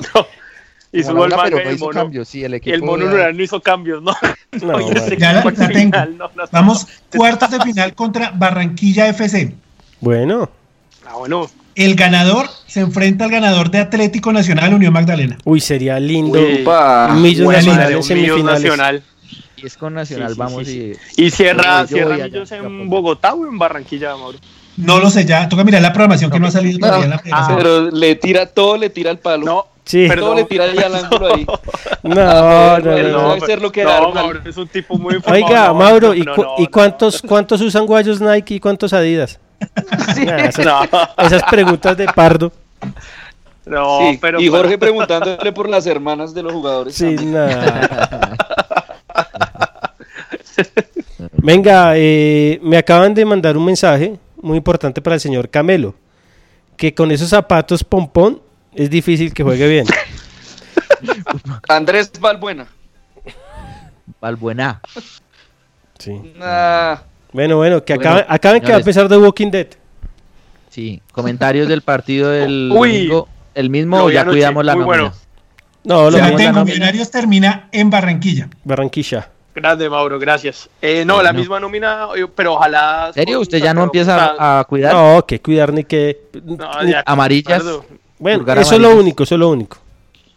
Hizo 0.92 1.14
gol 1.14 1.28
manga 1.28 1.42
pero 1.44 1.60
y 1.60 1.64
no 1.64 1.70
el 1.70 1.76
hizo 1.76 1.84
mono. 1.84 2.00
cambios, 2.00 2.28
sí, 2.28 2.42
el 2.42 2.54
equipo. 2.54 2.74
el 2.74 2.82
mono 2.82 3.04
ya- 3.04 3.10
rural 3.10 3.36
no 3.36 3.42
hizo 3.42 3.60
cambios, 3.60 4.02
¿no? 4.02 4.16
Ya 4.52 4.66
la, 4.66 5.42
tengo. 5.70 6.30
Vamos, 6.50 6.86
cuartos 7.14 7.50
de 7.50 7.60
final 7.60 7.94
contra 7.94 8.30
Barranquilla 8.30 9.08
FC. 9.08 9.54
Bueno, 10.00 10.48
Ah, 11.06 11.16
bueno. 11.18 11.50
El 11.74 11.94
ganador 11.94 12.46
se 12.66 12.80
enfrenta 12.80 13.24
al 13.24 13.30
ganador 13.30 13.70
de 13.70 13.78
Atlético 13.78 14.32
Nacional 14.32 14.74
Unión 14.74 14.92
Magdalena. 14.92 15.38
uy, 15.44 15.60
sería 15.60 15.98
lindo. 16.00 16.38
Uy, 16.38 16.62
Upa. 16.62 17.14
Millos 17.14 17.46
Nacional 17.52 17.92
en 17.92 18.02
semifinales. 18.02 18.44
nacional. 18.44 19.02
Y 19.56 19.66
es 19.66 19.76
con 19.76 19.94
Nacional, 19.94 20.28
Sí, 20.28 20.34
sí, 20.34 20.38
vamos 20.38 20.66
sí, 20.66 20.92
y. 21.16 21.24
¿Y 21.26 21.30
cierra, 21.30 21.82
Yo 21.82 21.86
cierra 21.88 22.14
allá, 22.14 22.24
Millos 22.24 22.48
yo 22.50 22.56
en. 22.56 22.88
Bogotá 22.88 23.34
o 23.34 23.46
en 23.46 23.58
Barranquilla, 23.58 24.16
Mauro? 24.16 24.38
No 24.76 24.98
lo 24.98 25.10
sé, 25.10 25.26
ya 25.26 25.48
toca 25.48 25.64
mirar 25.64 25.82
la 25.82 25.92
programación 25.92 26.30
que 26.30 26.40
no 26.40 26.46
ha 26.46 26.50
salido 26.50 26.78
todavía 26.78 27.04
en 27.04 27.10
la 27.10 27.22
Ah, 27.32 27.54
pero 27.58 27.90
le 27.90 28.14
tira 28.14 28.46
todo, 28.46 28.76
le 28.78 28.88
tira 28.88 29.10
el 29.10 29.18
palo. 29.18 29.44
No, 29.44 29.66
Sí. 29.84 30.06
Perdón. 30.06 30.28
todo 30.30 30.34
le 30.36 30.44
tira 30.44 30.64
ahí 30.64 30.78
al 30.78 30.94
ángulo 31.04 31.34
ahí. 31.34 31.44
No, 32.04 32.14
Ah, 32.20 32.78
no, 32.82 32.90
bueno, 32.90 33.08
no, 33.08 33.22
no, 33.22 33.36
no. 33.36 33.46
ser 33.46 33.60
lo 33.60 33.70
que 33.72 33.84
no. 33.84 34.12
Mauro 34.12 34.40
es 34.44 34.56
un 34.56 34.68
tipo 34.68 34.96
muy. 34.96 35.16
Oiga, 35.26 35.68
no, 35.68 35.74
Mauro, 35.74 36.14
¿y, 36.14 36.20
no, 36.22 36.34
cu- 36.34 36.42
no, 36.42 36.54
¿y 36.58 36.62
no. 36.62 36.70
cuántos, 36.70 37.20
cuántos 37.20 37.60
usan 37.60 37.84
guayos 37.86 38.20
Nike 38.20 38.54
y 38.54 38.60
cuántos 38.60 38.92
Adidas? 38.92 39.38
Nah, 40.24 40.36
esas, 40.46 40.64
No, 40.66 40.82
esas 41.18 41.42
preguntas 41.50 41.96
de 41.96 42.06
pardo. 42.06 42.52
no, 43.66 43.98
Sí, 44.10 44.18
pero 44.20 44.40
y 44.40 44.48
Jorge 44.48 44.78
pero- 44.78 44.92
preguntándole 44.92 45.52
por 45.52 45.68
las 45.68 45.86
hermanas 45.86 46.32
de 46.34 46.42
los 46.42 46.52
jugadores. 46.52 46.94
Sí, 46.94 47.14
también. 47.16 47.32
nada. 47.32 48.36
Venga, 51.42 51.92
eh, 51.96 52.58
me 52.62 52.76
acaban 52.76 53.14
de 53.14 53.24
mandar 53.24 53.56
un 53.56 53.64
mensaje 53.64 54.18
muy 54.42 54.56
importante 54.58 55.00
para 55.00 55.14
el 55.14 55.20
señor 55.20 55.48
Camelo. 55.48 55.94
Que 56.76 56.94
con 56.94 57.10
esos 57.10 57.28
zapatos 57.28 57.84
pompón 57.84 58.40
es 58.74 58.88
difícil 58.88 59.34
que 59.34 59.42
juegue 59.42 59.68
bien. 59.68 59.86
Andrés 61.68 62.10
Valbuena. 62.18 62.66
Balbuena. 64.20 64.80
Sí. 65.98 66.34
Ah, 66.40 67.02
Bueno, 67.32 67.56
bueno, 67.56 67.84
que 67.84 67.94
Bueno, 67.94 68.10
acaben, 68.10 68.26
acaben 68.28 68.62
que 68.62 68.68
va 68.70 68.74
a 68.76 68.78
empezar 68.78 69.08
The 69.08 69.16
Walking 69.16 69.50
Dead. 69.50 69.66
Sí, 70.68 71.00
comentarios 71.12 71.68
del 71.68 71.82
partido 71.82 72.30
del 72.30 72.70
Uy. 72.76 73.06
domingo. 73.06 73.28
El 73.54 73.70
mismo 73.70 73.98
o 73.98 74.10
ya 74.10 74.20
anoche, 74.22 74.36
cuidamos 74.36 74.64
la 74.64 74.72
nómina. 74.74 74.86
bueno. 74.86 75.12
No, 75.82 76.10
lo 76.10 76.16
Ya 76.18 76.24
Vamos 76.24 76.28
a 76.28 76.30
la 76.32 76.36
tengo, 76.36 76.52
nómina. 76.60 76.64
Millonarios 76.64 77.10
termina 77.10 77.68
en 77.72 77.90
Barranquilla. 77.90 78.48
Barranquilla. 78.64 79.28
Grande, 79.54 79.90
Mauro, 79.90 80.18
gracias. 80.18 80.68
Eh, 80.80 81.04
no, 81.04 81.20
la 81.22 81.32
misma 81.32 81.58
nómina, 81.58 82.06
eh, 82.16 82.26
pero 82.34 82.54
ojalá. 82.54 83.06
¿En 83.08 83.14
serio? 83.14 83.40
¿Usted 83.40 83.58
ya 83.58 83.74
no 83.74 83.82
empieza 83.84 84.34
a, 84.38 84.60
a 84.60 84.64
cuidar? 84.64 84.92
No, 84.94 85.26
que 85.26 85.40
cuidar 85.40 85.72
ni 85.72 85.82
que... 85.84 86.28
No, 86.44 86.84
ya, 86.86 87.02
Amarillas. 87.04 87.62
perdón. 87.62 87.82
Bueno, 88.18 88.52
eso 88.54 88.74
es 88.76 88.80
lo 88.80 88.94
único, 88.96 89.24
eso 89.24 89.34
es 89.34 89.38
lo 89.40 89.48
único. 89.50 89.78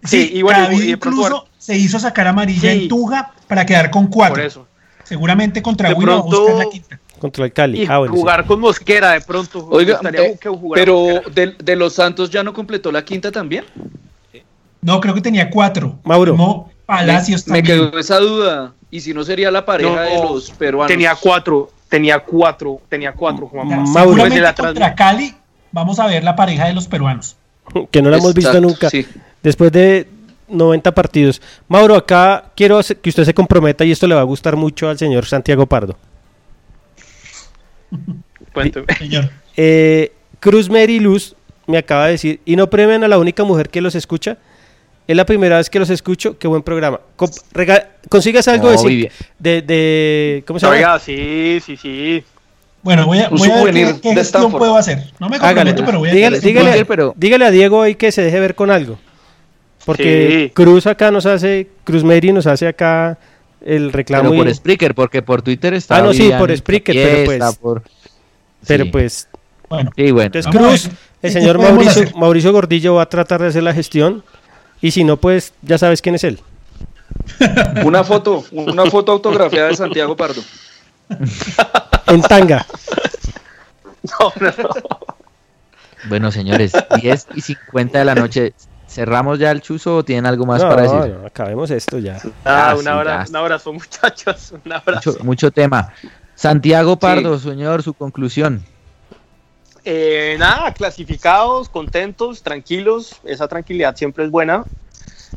Sí, 0.03 0.32
y 0.34 0.41
bueno, 0.41 0.72
y 0.72 0.91
incluso 0.91 1.48
se 1.57 1.78
hizo 1.78 1.99
sacar 1.99 2.28
amarilla 2.28 2.72
Sí. 2.72 2.84
en 2.84 2.88
Tuga 2.88 3.32
para 3.48 3.65
quedar 3.65 3.91
con 3.91 4.07
cuatro. 4.07 4.36
Por 4.36 4.44
eso. 4.45 4.68
Seguramente 5.14 5.61
contra 5.61 5.90
De 5.90 5.94
Huila 5.95 6.14
va 6.14 6.18
a 6.18 6.22
pronto- 6.23 6.41
buscar 6.41 6.65
la 6.65 6.72
quinta. 6.72 6.99
Contra 7.19 7.45
el 7.45 7.53
Cali. 7.53 7.84
Y 7.84 7.85
Ah, 7.88 7.99
bueno, 7.99 8.15
sí. 8.15 8.19
jugar 8.19 8.45
con 8.45 8.60
Mosquera 8.60 9.11
de 9.11 9.22
pronto. 9.22 9.68
me 9.68 9.76
oiga, 9.77 9.99
eh, 10.11 10.38
pero 10.73 11.22
de, 11.31 11.56
de 11.64 11.76
los 11.76 11.94
Santos 11.94 12.31
ya 12.31 12.41
no 12.44 12.52
completó 12.52 12.91
la 12.91 13.06
quinta 13.06 13.31
también. 13.31 13.64
No, 14.81 14.99
creo 14.99 15.14
que 15.14 15.22
tenía 15.22 15.49
cuatro. 15.52 15.99
Mauro. 16.03 16.34
Firmó 16.34 16.72
Palacios 16.88 17.48
me, 17.48 17.53
me 17.53 17.60
también. 17.60 17.90
quedó 17.91 17.99
esa 17.99 18.18
duda. 18.18 18.73
Y 18.90 18.99
si 19.02 19.14
no 19.14 19.23
sería 19.23 19.52
la 19.52 19.64
pareja 19.65 19.90
No, 19.95 20.02
de 20.02 20.15
los 20.34 20.49
peruanos. 20.52 20.88
Tenía 20.91 21.15
cuatro, 21.15 21.72
tenía 21.90 22.19
cuatro, 22.19 22.81
tenía 22.90 23.14
cuatro, 23.14 23.48
Juan. 23.48 23.69
Ya, 23.69 23.77
Mauro. 23.77 23.94
Seguramente 24.11 24.41
la 24.41 24.56
contra 24.56 24.95
Cali 24.95 25.34
vamos 25.72 25.99
a 25.99 26.07
ver 26.07 26.23
la 26.23 26.35
pareja 26.35 26.65
de 26.65 26.73
los 26.73 26.88
peruanos. 26.88 27.38
Que 27.91 28.02
no 28.02 28.10
la 28.10 28.18
hemos 28.18 28.34
visto 28.34 28.60
nunca. 28.60 28.90
sí. 28.90 29.06
Después 29.41 29.72
de 29.72 30.07
90 30.53 30.93
partidos. 30.93 31.41
Mauro, 31.67 31.95
acá 31.95 32.45
quiero 32.55 32.77
hacer- 32.77 32.97
que 32.97 33.09
usted 33.09 33.23
se 33.25 33.34
comprometa 33.34 33.84
y 33.85 33.91
esto 33.91 34.07
le 34.07 34.15
va 34.15 34.21
a 34.21 34.25
gustar 34.25 34.55
mucho 34.55 34.88
al 34.89 34.97
señor 34.97 35.25
Santiago 35.25 35.65
Pardo. 35.65 35.97
Cuénteme. 38.53 38.85
Señor. 38.97 39.30
Eh, 39.55 40.11
Cruz 40.39 40.67
Mary 40.67 40.99
Luz 40.99 41.35
me 41.67 41.77
acaba 41.77 42.07
de 42.07 42.13
decir, 42.13 42.39
y 42.43 42.55
no 42.55 42.71
premian 42.71 43.03
a 43.03 43.07
la 43.07 43.19
única 43.19 43.43
mujer 43.43 43.69
que 43.69 43.81
los 43.81 43.93
escucha. 43.93 44.38
Es 45.07 45.15
la 45.15 45.27
primera 45.27 45.57
vez 45.57 45.69
que 45.69 45.77
los 45.77 45.91
escucho. 45.91 46.39
Qué 46.39 46.47
buen 46.47 46.63
programa. 46.63 46.99
Rega- 47.53 47.89
Consígase 48.09 48.49
algo 48.49 48.71
No, 48.73 48.81
de, 48.81 49.11
de, 49.38 49.61
de- 49.61 50.43
¿Cómo 50.47 50.57
se 50.57 50.65
llama? 50.65 50.75
Oiga, 50.75 50.97
sí, 50.99 51.59
sí, 51.63 51.77
sí. 51.77 52.23
Bueno, 52.81 53.05
voy 53.05 53.19
a, 53.19 53.30
voy 53.30 53.47
a 53.51 53.63
ver 53.63 53.73
qué, 53.75 54.01
qué 54.01 54.13
gestión 54.15 54.51
puedo 54.51 54.75
hacer. 54.75 55.03
No 55.19 55.30
me 55.30 55.35
Hágale. 55.35 55.53
comprometo, 55.75 55.85
pero 55.85 55.99
voy 55.99 56.09
a 56.09 56.13
dígale, 56.13 56.41
dígale- 56.41 56.85
pero- 56.85 57.13
dígale 57.15 57.45
a 57.45 57.51
Diego 57.51 57.84
ahí 57.84 57.93
que 57.93 58.11
se 58.11 58.23
deje 58.23 58.39
ver 58.39 58.55
con 58.55 58.71
algo. 58.71 58.97
Porque 59.85 60.45
Sí. 60.47 60.51
Cruz 60.53 60.88
acá 60.88 61.11
nos 61.11 61.26
hace, 61.26 61.68
Cruz 61.84 62.03
Mary 62.03 62.31
nos 62.31 62.47
hace 62.47 62.68
acá 62.68 63.18
el 63.65 63.91
reclamo. 63.91 64.30
Pero 64.30 64.35
y- 64.41 64.45
por 64.45 64.53
Spreaker, 64.55 64.95
porque 64.95 65.22
por 65.22 65.41
Twitter 65.41 65.73
está. 65.73 65.97
Ah, 65.97 66.01
no, 66.01 66.14
sí, 66.14 66.31
por 66.38 66.55
Spreaker, 66.55 66.95
pero 66.95 67.26
pues- 67.26 67.55
por- 67.57 67.84
pero 68.68 68.84
sí. 68.85 68.89
pues, 68.91 69.27
Bueno, 69.69 69.91
Sí, 69.95 70.11
bueno. 70.11 70.26
entonces 70.27 70.51
Cruz, 70.51 70.89
el 71.22 71.31
señor 71.31 71.57
Mauricio. 71.57 72.11
Mauricio 72.15 72.51
Gordillo 72.51 72.95
va 72.95 73.03
a 73.03 73.10
tratar 73.10 73.41
de 73.41 73.47
hacer 73.47 73.64
la 73.64 73.73
gestión. 73.73 74.23
Y 74.81 74.91
si 74.91 75.03
no, 75.03 75.18
pues 75.18 75.53
ya 75.64 75.77
sabes 75.77 76.01
quién 76.01 76.15
es 76.15 76.23
él. 76.23 76.39
Una 77.85 78.03
foto, 78.03 78.43
una 78.51 78.85
foto 78.85 79.11
autografiada 79.14 79.69
de 79.69 79.76
Santiago 79.76 80.15
Pardo. 80.15 80.41
En 82.07 82.22
tanga. 82.22 82.65
No, 84.19 84.34
no, 84.39 84.47
no. 84.64 84.69
Bueno, 86.10 86.30
señores, 86.31 86.73
10 87.01 87.27
y 87.35 87.41
50 87.41 87.99
de 87.99 88.05
la 88.05 88.15
noche. 88.15 88.53
¿Cerramos 88.94 89.40
ya 89.40 89.49
el 89.52 89.61
chuzo 89.61 89.98
o 89.98 90.03
tienen 90.06 90.26
algo 90.28 90.45
más 90.45 90.61
No, 90.61 90.70
para 90.70 90.84
decir? 90.84 91.15
no, 91.20 91.26
acabemos 91.26 91.72
esto 91.72 91.98
ya. 91.98 92.20
Ah, 92.45 92.70
Ah, 92.70 92.76
un, 92.76 92.84
sí, 92.84 92.88
abra- 92.88 93.24
ya. 93.24 93.30
un 93.30 93.36
abrazo, 93.36 93.74
muchachos. 93.74 94.53
Un 94.64 94.72
abrazo. 94.72 95.11
Mucho, 95.14 95.24
mucho 95.24 95.52
tema. 95.52 95.91
Santiago 96.36 96.98
Pardo, 96.98 97.40
señor, 97.40 97.82
su 97.84 97.94
conclusión. 97.94 98.64
Eh, 99.86 100.36
nada, 100.40 100.74
clasificados, 100.74 101.70
contentos, 101.70 102.41
tranquilos. 102.44 103.20
Esa 103.24 103.48
tranquilidad 103.48 103.95
siempre 103.95 104.26
es 104.26 104.32
buena. 104.32 104.64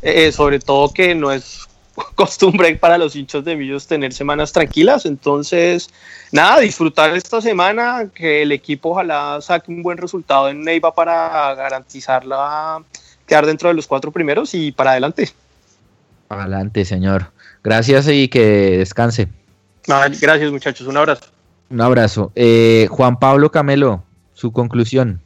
Eh, 0.01 0.31
sobre 0.31 0.59
todo 0.59 0.93
que 0.93 1.15
no 1.15 1.31
es 1.31 1.67
costumbre 2.15 2.75
para 2.75 2.97
los 2.99 3.15
hinchas 3.15 3.43
de 3.43 3.55
Millos 3.55 3.87
tener 3.87 4.13
semanas 4.13 4.51
tranquilas. 4.51 5.05
Entonces, 5.07 5.89
nada, 6.31 6.59
disfrutar 6.59 7.15
esta 7.15 7.41
semana, 7.41 8.07
que 8.13 8.43
el 8.43 8.51
equipo 8.51 8.91
ojalá 8.91 9.39
saque 9.41 9.71
un 9.71 9.81
buen 9.83 9.97
resultado 9.97 10.47
en 10.49 10.63
Neiva 10.63 10.93
para 10.93 11.53
garantizarla, 11.55 12.83
quedar 13.27 13.45
dentro 13.45 13.69
de 13.69 13.75
los 13.75 13.85
cuatro 13.85 14.11
primeros 14.11 14.55
y 14.55 14.71
para 14.71 14.91
adelante. 14.91 15.29
Adelante, 16.29 16.85
señor. 16.85 17.31
Gracias 17.63 18.07
y 18.07 18.27
que 18.27 18.77
descanse. 18.79 19.27
Nada, 19.87 20.09
gracias 20.09 20.51
muchachos, 20.51 20.87
un 20.87 20.97
abrazo. 20.97 21.25
Un 21.69 21.81
abrazo. 21.81 22.31
Eh, 22.35 22.87
Juan 22.89 23.19
Pablo 23.19 23.51
Camelo, 23.51 24.03
su 24.33 24.51
conclusión. 24.51 25.21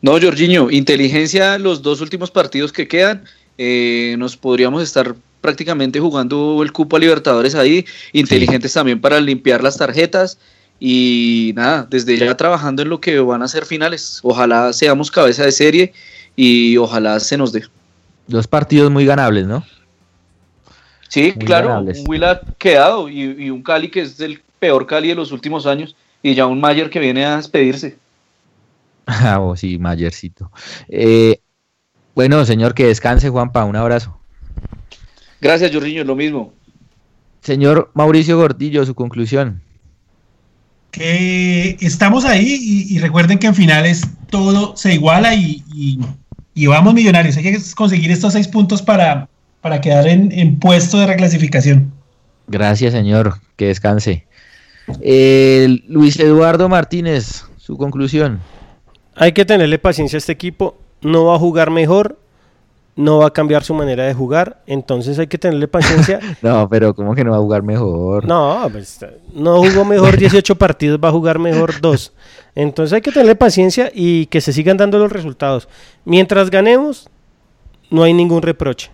No, 0.00 0.12
Jorginho, 0.20 0.70
inteligencia 0.70 1.58
los 1.58 1.82
dos 1.82 2.00
últimos 2.00 2.30
partidos 2.30 2.72
que 2.72 2.88
quedan. 2.88 3.24
eh, 3.58 4.14
nos 4.18 4.36
podríamos 4.36 4.82
estar 4.82 5.16
prácticamente 5.40 5.98
jugando 5.98 6.62
el 6.62 6.72
cupo 6.72 6.96
a 6.96 7.00
Libertadores 7.00 7.54
ahí. 7.54 7.84
Inteligentes 8.12 8.72
también 8.72 9.00
para 9.00 9.20
limpiar 9.20 9.62
las 9.62 9.76
tarjetas. 9.76 10.38
Y 10.80 11.52
nada, 11.56 11.86
desde 11.90 12.16
ya 12.16 12.36
trabajando 12.36 12.82
en 12.82 12.88
lo 12.88 13.00
que 13.00 13.18
van 13.18 13.42
a 13.42 13.48
ser 13.48 13.66
finales. 13.66 14.20
Ojalá 14.22 14.72
seamos 14.72 15.10
cabeza 15.10 15.44
de 15.44 15.52
serie 15.52 15.92
y 16.40 16.76
ojalá 16.76 17.18
se 17.18 17.36
nos 17.36 17.50
dé. 17.52 17.64
Dos 18.28 18.46
partidos 18.46 18.90
muy 18.92 19.04
ganables, 19.04 19.46
¿no? 19.46 19.64
Sí, 21.08 21.32
Muy 21.34 21.44
claro, 21.46 21.68
ganables. 21.68 21.98
un 22.00 22.04
Huila 22.08 22.40
quedado 22.58 23.08
y, 23.08 23.22
y 23.22 23.50
un 23.50 23.62
Cali 23.62 23.90
que 23.90 24.02
es 24.02 24.20
el 24.20 24.40
peor 24.60 24.86
Cali 24.86 25.08
de 25.08 25.14
los 25.16 25.32
últimos 25.32 25.66
años. 25.66 25.96
Y 26.22 26.34
ya 26.34 26.46
un 26.46 26.60
Mayer 26.60 26.90
que 26.90 27.00
viene 27.00 27.24
a 27.24 27.36
despedirse. 27.36 27.98
Ah, 29.10 29.40
oh, 29.40 29.56
sí, 29.56 29.78
Mayercito. 29.78 30.52
Eh, 30.86 31.40
bueno, 32.14 32.44
señor, 32.44 32.74
que 32.74 32.84
descanse, 32.86 33.30
Juanpa. 33.30 33.64
Un 33.64 33.74
abrazo. 33.74 34.20
Gracias, 35.40 35.72
Jorginho, 35.72 36.04
lo 36.04 36.14
mismo. 36.14 36.52
Señor 37.40 37.90
Mauricio 37.94 38.36
Gordillo, 38.36 38.84
su 38.84 38.94
conclusión. 38.94 39.62
que 40.90 41.76
estamos 41.80 42.24
ahí 42.24 42.58
y, 42.60 42.94
y 42.94 42.98
recuerden 42.98 43.38
que 43.38 43.46
en 43.46 43.54
finales 43.54 44.02
todo 44.30 44.76
se 44.76 44.94
iguala 44.94 45.34
y, 45.34 45.62
y- 45.72 46.00
y 46.58 46.66
vamos 46.66 46.92
millonarios. 46.92 47.36
Hay 47.36 47.44
que 47.44 47.58
conseguir 47.76 48.10
estos 48.10 48.32
seis 48.32 48.48
puntos 48.48 48.82
para, 48.82 49.28
para 49.60 49.80
quedar 49.80 50.08
en, 50.08 50.32
en 50.32 50.58
puesto 50.58 50.98
de 50.98 51.06
reclasificación. 51.06 51.92
Gracias, 52.48 52.92
señor. 52.92 53.34
Que 53.56 53.66
descanse. 53.68 54.26
Eh, 55.00 55.82
Luis 55.86 56.18
Eduardo 56.18 56.68
Martínez, 56.68 57.44
su 57.58 57.76
conclusión. 57.76 58.40
Hay 59.14 59.32
que 59.32 59.44
tenerle 59.44 59.78
paciencia 59.78 60.16
a 60.16 60.18
este 60.18 60.32
equipo. 60.32 60.76
No 61.00 61.26
va 61.26 61.36
a 61.36 61.38
jugar 61.38 61.70
mejor. 61.70 62.18
No 62.98 63.18
va 63.18 63.28
a 63.28 63.30
cambiar 63.32 63.62
su 63.62 63.74
manera 63.74 64.02
de 64.02 64.12
jugar. 64.12 64.60
Entonces 64.66 65.20
hay 65.20 65.28
que 65.28 65.38
tenerle 65.38 65.68
paciencia. 65.68 66.18
No, 66.42 66.68
pero 66.68 66.94
¿cómo 66.94 67.14
que 67.14 67.22
no 67.22 67.30
va 67.30 67.36
a 67.36 67.40
jugar 67.40 67.62
mejor? 67.62 68.26
No, 68.26 68.68
pues, 68.72 68.98
no 69.32 69.58
jugó 69.58 69.84
mejor 69.84 70.16
18 70.18 70.56
partidos, 70.56 70.98
va 71.02 71.08
a 71.08 71.12
jugar 71.12 71.38
mejor 71.38 71.80
2. 71.80 72.12
Entonces 72.56 72.92
hay 72.92 73.00
que 73.00 73.12
tenerle 73.12 73.36
paciencia 73.36 73.92
y 73.94 74.26
que 74.26 74.40
se 74.40 74.52
sigan 74.52 74.76
dando 74.76 74.98
los 74.98 75.12
resultados. 75.12 75.68
Mientras 76.04 76.50
ganemos, 76.50 77.08
no 77.88 78.02
hay 78.02 78.12
ningún 78.12 78.42
reproche. 78.42 78.90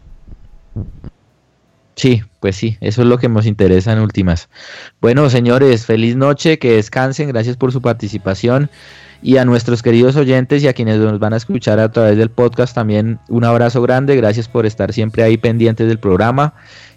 Sí, 1.97 2.23
pues 2.41 2.57
sí, 2.57 2.77
eso 2.83 3.01
es 3.01 3.09
lo 3.09 3.17
que 3.17 3.31
nos 3.31 3.47
interesa 3.47 3.93
en 3.93 4.01
últimas. 4.01 4.51
Bueno, 5.01 5.31
señores, 5.31 5.87
feliz 5.87 6.15
noche, 6.15 6.59
que 6.59 6.73
descansen, 6.73 7.29
gracias 7.29 7.57
por 7.57 7.73
su 7.73 7.81
participación 7.81 8.69
y 9.25 9.39
a 9.39 9.47
nuestros 9.47 9.83
queridos 9.83 10.17
oyentes 10.17 10.63
y 10.63 10.69
a 10.69 10.75
quienes 10.75 10.99
nos 10.99 11.19
van 11.19 11.33
a 11.33 11.39
escuchar 11.39 11.81
a 11.81 11.91
través 11.91 12.19
del 12.19 12.31
podcast 12.31 12.75
también 12.75 13.19
un 13.31 13.45
abrazo 13.45 13.81
grande, 13.81 14.15
gracias 14.17 14.49
por 14.49 14.67
estar 14.67 14.93
siempre 14.93 15.23
ahí 15.23 15.39
pendientes 15.39 15.89
del 15.89 15.99
programa 15.99 16.53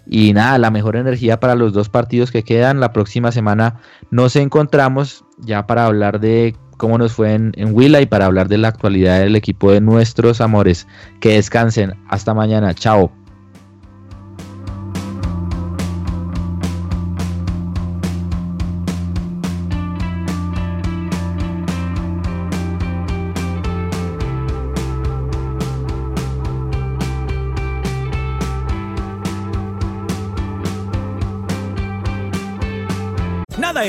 y 0.06 0.34
nada, 0.34 0.58
la 0.58 0.70
mejor 0.70 0.96
energía 0.96 1.40
para 1.40 1.54
los 1.54 1.72
dos 1.72 1.88
partidos 1.88 2.30
que 2.30 2.42
quedan. 2.42 2.80
La 2.80 2.92
próxima 2.92 3.32
semana 3.32 3.80
nos 4.10 4.36
encontramos 4.36 5.24
ya 5.38 5.66
para 5.66 5.86
hablar 5.86 6.20
de 6.20 6.54
cómo 6.76 6.98
nos 6.98 7.14
fue 7.14 7.32
en, 7.32 7.52
en 7.56 7.74
y 7.80 8.06
para 8.06 8.26
hablar 8.26 8.48
de 8.48 8.58
la 8.58 8.68
actualidad 8.68 9.20
del 9.20 9.34
equipo 9.34 9.72
de 9.72 9.80
nuestros 9.80 10.42
amores. 10.42 10.86
Que 11.20 11.34
descansen, 11.34 11.94
hasta 12.08 12.34
mañana, 12.34 12.74
chao. 12.74 13.10